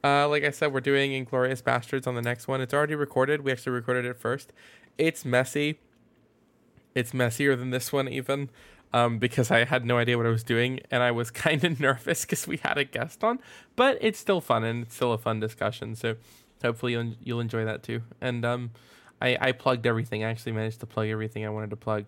Uh, 0.03 0.27
like 0.27 0.43
I 0.43 0.51
said, 0.51 0.73
we're 0.73 0.79
doing 0.79 1.11
Inglourious 1.11 1.61
Basterds 1.61 2.07
on 2.07 2.15
the 2.15 2.21
next 2.21 2.47
one. 2.47 2.61
It's 2.61 2.73
already 2.73 2.95
recorded. 2.95 3.41
We 3.41 3.51
actually 3.51 3.73
recorded 3.73 4.05
it 4.05 4.17
first. 4.17 4.53
It's 4.97 5.25
messy. 5.25 5.79
It's 6.95 7.13
messier 7.13 7.55
than 7.55 7.69
this 7.69 7.93
one 7.93 8.07
even, 8.07 8.49
um, 8.93 9.19
because 9.19 9.51
I 9.51 9.63
had 9.65 9.85
no 9.85 9.97
idea 9.97 10.17
what 10.17 10.25
I 10.25 10.29
was 10.29 10.43
doing 10.43 10.79
and 10.89 11.03
I 11.03 11.11
was 11.11 11.31
kind 11.45 11.63
of 11.63 11.79
nervous 11.79 12.21
because 12.21 12.47
we 12.47 12.57
had 12.57 12.77
a 12.77 12.83
guest 12.83 13.23
on. 13.23 13.39
But 13.75 13.97
it's 14.01 14.19
still 14.19 14.41
fun 14.41 14.63
and 14.63 14.83
it's 14.83 14.95
still 14.95 15.13
a 15.13 15.17
fun 15.17 15.39
discussion. 15.39 15.95
So 15.95 16.15
hopefully 16.63 16.93
you'll, 16.93 17.13
you'll 17.23 17.39
enjoy 17.39 17.65
that 17.65 17.83
too. 17.83 18.01
And 18.21 18.43
um, 18.45 18.71
I 19.21 19.37
I 19.39 19.51
plugged 19.51 19.85
everything. 19.85 20.23
I 20.23 20.29
actually 20.29 20.53
managed 20.53 20.79
to 20.81 20.85
plug 20.85 21.07
everything 21.07 21.45
I 21.45 21.49
wanted 21.49 21.69
to 21.71 21.75
plug, 21.75 22.07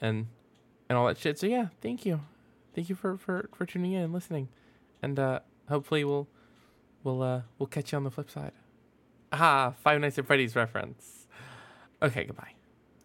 and 0.00 0.26
and 0.88 0.98
all 0.98 1.06
that 1.06 1.18
shit. 1.18 1.38
So 1.38 1.46
yeah, 1.46 1.68
thank 1.80 2.04
you, 2.04 2.20
thank 2.74 2.88
you 2.88 2.94
for 2.94 3.16
for 3.16 3.48
for 3.54 3.66
tuning 3.66 3.92
in 3.92 4.02
and 4.02 4.12
listening, 4.12 4.48
and 5.02 5.18
uh, 5.18 5.40
hopefully 5.68 6.04
we'll 6.04 6.28
we'll 7.04 7.22
uh 7.22 7.42
we'll 7.58 7.66
catch 7.66 7.92
you 7.92 7.96
on 7.96 8.04
the 8.04 8.10
flip 8.10 8.30
side. 8.30 8.52
Ah, 9.32 9.74
Five 9.82 10.00
Nights 10.00 10.18
at 10.18 10.26
Freddy's 10.26 10.54
reference. 10.54 11.26
Okay, 12.02 12.24
goodbye. 12.24 12.55